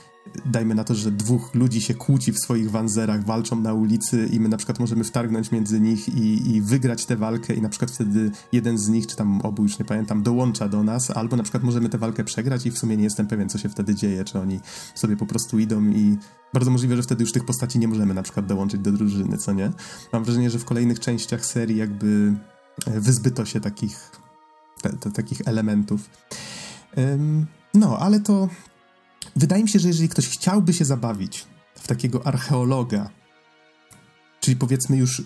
dajmy 0.45 0.75
na 0.75 0.83
to, 0.83 0.95
że 0.95 1.11
dwóch 1.11 1.55
ludzi 1.55 1.81
się 1.81 1.93
kłóci 1.93 2.31
w 2.31 2.39
swoich 2.39 2.71
wanzerach, 2.71 3.25
walczą 3.25 3.61
na 3.61 3.73
ulicy 3.73 4.29
i 4.31 4.39
my 4.39 4.49
na 4.49 4.57
przykład 4.57 4.79
możemy 4.79 5.03
wtargnąć 5.03 5.51
między 5.51 5.79
nich 5.79 6.09
i, 6.09 6.55
i 6.55 6.61
wygrać 6.61 7.05
tę 7.05 7.15
walkę 7.15 7.53
i 7.53 7.61
na 7.61 7.69
przykład 7.69 7.91
wtedy 7.91 8.31
jeden 8.51 8.77
z 8.77 8.89
nich, 8.89 9.07
czy 9.07 9.15
tam 9.15 9.41
obu, 9.41 9.63
już 9.63 9.79
nie 9.79 9.85
pamiętam, 9.85 10.23
dołącza 10.23 10.69
do 10.69 10.83
nas, 10.83 11.11
albo 11.11 11.35
na 11.35 11.43
przykład 11.43 11.63
możemy 11.63 11.89
tę 11.89 11.97
walkę 11.97 12.23
przegrać 12.23 12.65
i 12.65 12.71
w 12.71 12.77
sumie 12.77 12.97
nie 12.97 13.03
jestem 13.03 13.27
pewien, 13.27 13.49
co 13.49 13.57
się 13.57 13.69
wtedy 13.69 13.95
dzieje, 13.95 14.23
czy 14.23 14.39
oni 14.39 14.59
sobie 14.95 15.17
po 15.17 15.25
prostu 15.25 15.59
idą 15.59 15.83
i 15.83 16.17
bardzo 16.53 16.71
możliwe, 16.71 16.95
że 16.95 17.03
wtedy 17.03 17.23
już 17.23 17.31
tych 17.31 17.45
postaci 17.45 17.79
nie 17.79 17.87
możemy 17.87 18.13
na 18.13 18.23
przykład 18.23 18.45
dołączyć 18.45 18.81
do 18.81 18.91
drużyny, 18.91 19.37
co 19.37 19.53
nie? 19.53 19.71
Mam 20.13 20.23
wrażenie, 20.23 20.49
że 20.49 20.59
w 20.59 20.65
kolejnych 20.65 20.99
częściach 20.99 21.45
serii 21.45 21.77
jakby 21.77 22.33
wyzbyto 22.87 23.45
się 23.45 23.59
takich, 23.59 24.11
te, 24.81 24.89
te, 24.89 25.11
takich 25.11 25.41
elementów. 25.45 26.09
No, 27.73 27.97
ale 27.99 28.19
to 28.19 28.49
wydaje 29.35 29.63
mi 29.63 29.69
się, 29.69 29.79
że 29.79 29.87
jeżeli 29.87 30.09
ktoś 30.09 30.29
chciałby 30.29 30.73
się 30.73 30.85
zabawić 30.85 31.45
w 31.75 31.87
takiego 31.87 32.27
archeologa, 32.27 33.09
czyli 34.39 34.57
powiedzmy 34.57 34.97
już 34.97 35.23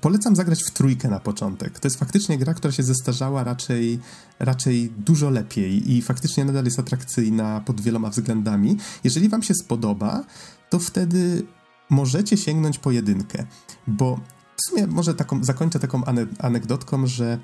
polecam 0.00 0.36
zagrać 0.36 0.64
w 0.64 0.70
trójkę 0.70 1.08
na 1.08 1.20
początek. 1.20 1.80
To 1.80 1.86
jest 1.86 1.98
faktycznie 1.98 2.38
gra, 2.38 2.54
która 2.54 2.72
się 2.72 2.82
zestarzała 2.82 3.44
raczej, 3.44 4.00
raczej 4.38 4.90
dużo 4.90 5.30
lepiej 5.30 5.92
i 5.92 6.02
faktycznie 6.02 6.44
nadal 6.44 6.64
jest 6.64 6.78
atrakcyjna 6.78 7.60
pod 7.60 7.80
wieloma 7.80 8.10
względami. 8.10 8.76
Jeżeli 9.04 9.28
wam 9.28 9.42
się 9.42 9.54
spodoba, 9.54 10.24
to 10.70 10.78
wtedy 10.78 11.46
możecie 11.90 12.36
sięgnąć 12.36 12.78
po 12.78 12.90
jedynkę, 12.90 13.46
bo 13.86 14.20
w 14.66 14.68
sumie 14.68 14.86
może 14.86 15.14
taką, 15.14 15.44
zakończę 15.44 15.78
taką 15.78 16.02
anegdotką, 16.38 17.06
że 17.06 17.38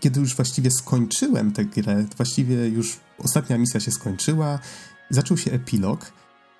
kiedy 0.00 0.20
już 0.20 0.36
właściwie 0.36 0.70
skończyłem 0.70 1.52
tę 1.52 1.64
grę, 1.64 2.04
właściwie 2.16 2.68
już 2.68 3.00
ostatnia 3.18 3.58
misja 3.58 3.80
się 3.80 3.90
skończyła, 3.90 4.58
zaczął 5.10 5.36
się 5.36 5.52
epilog, 5.52 6.12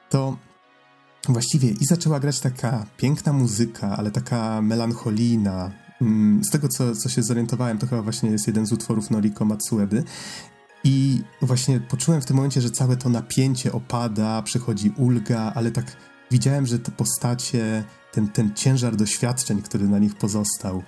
to 0.09 0.37
właściwie 1.29 1.71
i 1.71 1.85
zaczęła 1.85 2.21
grać 2.21 2.41
taka 2.41 2.87
piękna 2.97 3.33
muzyka, 3.33 3.97
ale 3.97 4.11
taka 4.11 4.63
melancholijna. 4.63 5.71
Mm, 6.01 6.45
z 6.45 6.51
tego, 6.51 6.69
co, 6.69 6.97
co 6.97 7.09
się 7.09 7.23
zorientowałem, 7.23 7.79
to 7.79 7.87
chyba 7.87 8.03
właśnie 8.03 8.31
jest 8.31 8.47
jeden 8.47 8.67
z 8.67 8.73
utworów 8.73 9.11
Noriko 9.11 9.45
Matsuedy. 9.45 10.05
I 10.85 11.23
właśnie 11.43 11.81
poczułem 11.81 12.21
w 12.21 12.25
tym 12.25 12.37
momencie, 12.37 12.61
że 12.61 12.71
całe 12.71 12.97
to 12.97 13.09
napięcie 13.09 13.73
opada, 13.73 14.43
przychodzi 14.43 14.93
ulga, 14.97 15.53
ale 15.55 15.71
tak 15.71 15.97
widziałem, 16.31 16.67
że 16.67 16.79
te 16.79 16.93
postacie 16.93 17.85
ten, 18.13 18.29
ten 18.29 18.55
ciężar 18.55 18.97
doświadczeń, 18.97 19.63
który 19.63 19.89
na 19.89 19.99
nich 19.99 20.15
pozostał. 20.15 20.83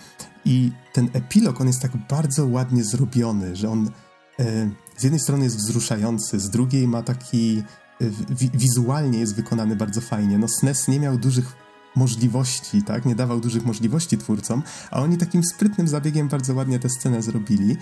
I 0.45 0.73
ten 0.93 1.09
epilog, 1.13 1.61
on 1.61 1.67
jest 1.67 1.83
tak 1.83 1.91
bardzo 2.09 2.47
ładnie 2.47 2.85
zrobiony, 2.85 3.57
że 3.57 3.71
on 3.71 3.91
e, 4.39 4.71
z 4.97 5.03
jednej 5.03 5.21
strony 5.21 5.45
jest 5.45 5.57
wzruszający, 5.57 6.41
z 6.41 6.51
drugiej 6.51 6.89
ma 6.89 7.03
taki 7.03 7.63
e, 8.01 8.05
wi 8.31 8.51
wizualnie 8.55 9.19
jest 9.19 9.37
wykonany 9.37 9.77
bardzo 9.77 10.01
fajnie. 10.01 10.39
No 10.39 10.49
SNES 10.49 10.89
nie 10.89 11.01
miał 11.01 11.19
dużych 11.19 11.57
możliwości, 11.97 12.83
tak? 12.83 13.07
Nie 13.07 13.15
dawał 13.15 13.41
dużych 13.41 13.65
możliwości 13.65 14.19
twórcom, 14.19 14.63
a 14.91 15.01
oni 15.01 15.19
takim 15.19 15.45
sprytnym 15.45 15.89
zabiegiem 15.89 16.29
bardzo 16.29 16.55
ładnie 16.55 16.79
tę 16.79 16.89
scenę 16.89 17.23
zrobili 17.23 17.77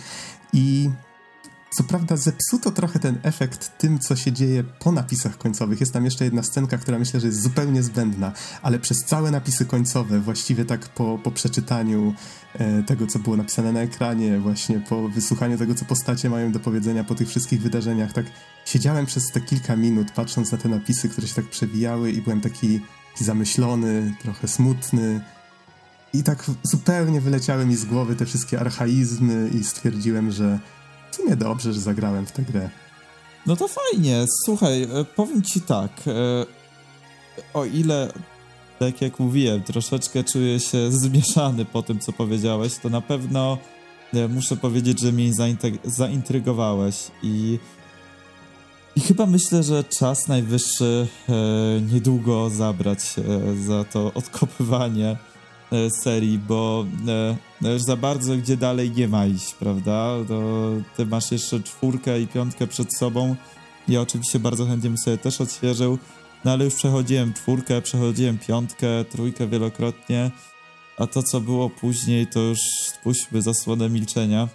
i 0.52 0.90
co 1.70 1.84
prawda 1.84 2.16
zepsuto 2.16 2.70
trochę 2.70 2.98
ten 2.98 3.18
efekt 3.22 3.78
tym, 3.78 3.98
co 3.98 4.16
się 4.16 4.32
dzieje 4.32 4.64
po 4.64 4.92
napisach 4.92 5.38
końcowych. 5.38 5.80
Jest 5.80 5.92
tam 5.92 6.04
jeszcze 6.04 6.24
jedna 6.24 6.42
scenka, 6.42 6.78
która 6.78 6.98
myślę, 6.98 7.20
że 7.20 7.26
jest 7.26 7.42
zupełnie 7.42 7.82
zbędna, 7.82 8.32
ale 8.62 8.78
przez 8.78 9.04
całe 9.04 9.30
napisy 9.30 9.66
końcowe, 9.66 10.20
właściwie 10.20 10.64
tak 10.64 10.88
po, 10.88 11.18
po 11.18 11.30
przeczytaniu 11.30 12.14
e, 12.54 12.82
tego, 12.82 13.06
co 13.06 13.18
było 13.18 13.36
napisane 13.36 13.72
na 13.72 13.80
ekranie, 13.80 14.38
właśnie 14.38 14.80
po 14.80 15.08
wysłuchaniu 15.08 15.58
tego, 15.58 15.74
co 15.74 15.84
postacie 15.84 16.30
mają 16.30 16.52
do 16.52 16.60
powiedzenia 16.60 17.04
po 17.04 17.14
tych 17.14 17.28
wszystkich 17.28 17.62
wydarzeniach, 17.62 18.12
tak 18.12 18.26
siedziałem 18.64 19.06
przez 19.06 19.26
te 19.32 19.40
kilka 19.40 19.76
minut, 19.76 20.10
patrząc 20.10 20.52
na 20.52 20.58
te 20.58 20.68
napisy, 20.68 21.08
które 21.08 21.26
się 21.26 21.34
tak 21.34 21.50
przewijały 21.50 22.12
i 22.12 22.22
byłem 22.22 22.40
taki, 22.40 22.80
zamyślony, 23.18 24.14
trochę 24.22 24.48
smutny. 24.48 25.20
I 26.12 26.22
tak 26.22 26.44
zupełnie 26.62 27.20
wyleciały 27.20 27.66
mi 27.66 27.76
z 27.76 27.84
głowy 27.84 28.16
te 28.16 28.26
wszystkie 28.26 28.60
archaizmy 28.60 29.50
i 29.60 29.64
stwierdziłem, 29.64 30.30
że 30.30 30.58
w 31.10 31.16
sumie 31.16 31.36
dobrze, 31.36 31.72
że 31.72 31.80
zagrałem 31.80 32.26
w 32.26 32.32
tę 32.32 32.42
grę. 32.42 32.70
No 33.46 33.56
to 33.56 33.68
fajnie. 33.68 34.24
Słuchaj, 34.44 34.82
e, 34.82 34.88
powiem 35.16 35.42
ci 35.42 35.60
tak. 35.60 35.90
E, 36.06 36.46
o 37.54 37.64
ile, 37.64 38.12
tak 38.78 39.02
jak 39.02 39.18
mówiłem, 39.18 39.62
troszeczkę 39.62 40.24
czuję 40.24 40.60
się 40.60 40.90
zmieszany 41.02 41.64
po 41.64 41.82
tym, 41.82 41.98
co 41.98 42.12
powiedziałeś, 42.12 42.78
to 42.82 42.88
na 42.88 43.00
pewno 43.00 43.58
e, 44.14 44.28
muszę 44.28 44.56
powiedzieć, 44.56 45.00
że 45.00 45.12
mnie 45.12 45.32
zaintrygowałeś 45.84 46.96
i 47.22 47.58
i 48.96 49.00
chyba 49.00 49.26
myślę, 49.26 49.62
że 49.62 49.84
czas 49.84 50.28
najwyższy 50.28 51.06
niedługo 51.92 52.50
zabrać 52.50 53.00
za 53.66 53.84
to 53.84 54.12
odkopywanie 54.14 55.16
E, 55.72 55.90
serii, 55.90 56.38
bo 56.38 56.86
e, 57.08 57.36
no 57.60 57.78
za 57.78 57.96
bardzo 57.96 58.36
gdzie 58.36 58.56
dalej 58.56 58.90
nie 58.90 59.08
ma 59.08 59.26
iść, 59.26 59.54
prawda? 59.54 60.16
To 60.28 60.42
ty 60.96 61.06
masz 61.06 61.32
jeszcze 61.32 61.60
czwórkę 61.60 62.20
i 62.20 62.26
piątkę 62.26 62.66
przed 62.66 62.96
sobą. 62.96 63.36
Ja 63.88 64.00
oczywiście 64.00 64.38
bardzo 64.38 64.66
chętnie 64.66 64.90
bym 64.90 64.98
sobie 64.98 65.18
też 65.18 65.40
odświeżył, 65.40 65.98
no 66.44 66.52
ale 66.52 66.64
już 66.64 66.74
przechodziłem 66.74 67.32
czwórkę, 67.32 67.82
przechodziłem 67.82 68.38
piątkę, 68.38 69.04
trójkę 69.04 69.46
wielokrotnie, 69.46 70.30
a 70.98 71.06
to 71.06 71.22
co 71.22 71.40
było 71.40 71.70
później 71.70 72.26
to 72.26 72.40
już 72.40 72.58
spuśćmy 72.86 73.42
zasłonę 73.42 73.90
milczenia. 73.90 74.48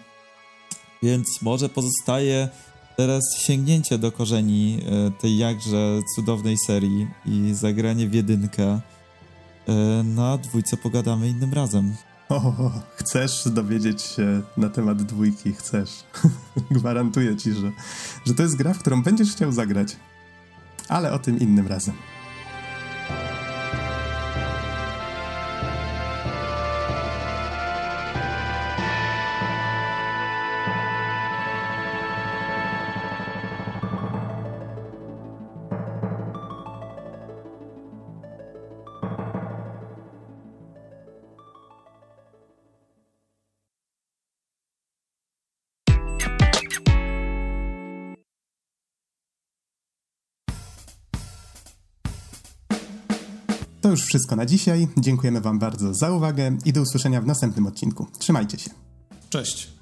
Więc 1.03 1.41
może 1.41 1.69
pozostaje 1.69 2.49
teraz 2.97 3.23
sięgnięcie 3.37 3.97
do 3.97 4.11
korzeni 4.11 4.79
e, 4.85 5.11
tej 5.21 5.37
jakże 5.37 5.99
cudownej 6.15 6.55
serii 6.67 7.07
i 7.25 7.53
zagranie 7.53 8.07
w 8.07 8.13
jedynkę. 8.13 8.81
E, 9.67 10.03
na 10.03 10.37
dwójce 10.37 10.77
pogadamy 10.77 11.29
innym 11.29 11.53
razem. 11.53 11.95
O, 12.29 12.71
chcesz 12.95 13.47
dowiedzieć 13.49 14.01
się 14.01 14.41
na 14.57 14.69
temat 14.69 15.03
dwójki, 15.03 15.53
chcesz. 15.53 16.03
Gwarantuję 16.71 17.35
ci, 17.35 17.53
że, 17.53 17.71
że 18.25 18.33
to 18.33 18.43
jest 18.43 18.55
gra, 18.55 18.73
w 18.73 18.79
którą 18.79 19.03
będziesz 19.03 19.31
chciał 19.31 19.51
zagrać. 19.51 19.95
Ale 20.89 21.13
o 21.13 21.19
tym 21.19 21.39
innym 21.39 21.67
razem. 21.67 21.95
Już 53.95 54.05
wszystko 54.05 54.35
na 54.35 54.45
dzisiaj. 54.45 54.87
Dziękujemy 54.97 55.41
Wam 55.41 55.59
bardzo 55.59 55.93
za 55.93 56.11
uwagę 56.11 56.57
i 56.65 56.73
do 56.73 56.81
usłyszenia 56.81 57.21
w 57.21 57.25
następnym 57.25 57.67
odcinku. 57.67 58.07
Trzymajcie 58.19 58.59
się. 58.59 58.69
Cześć. 59.29 59.74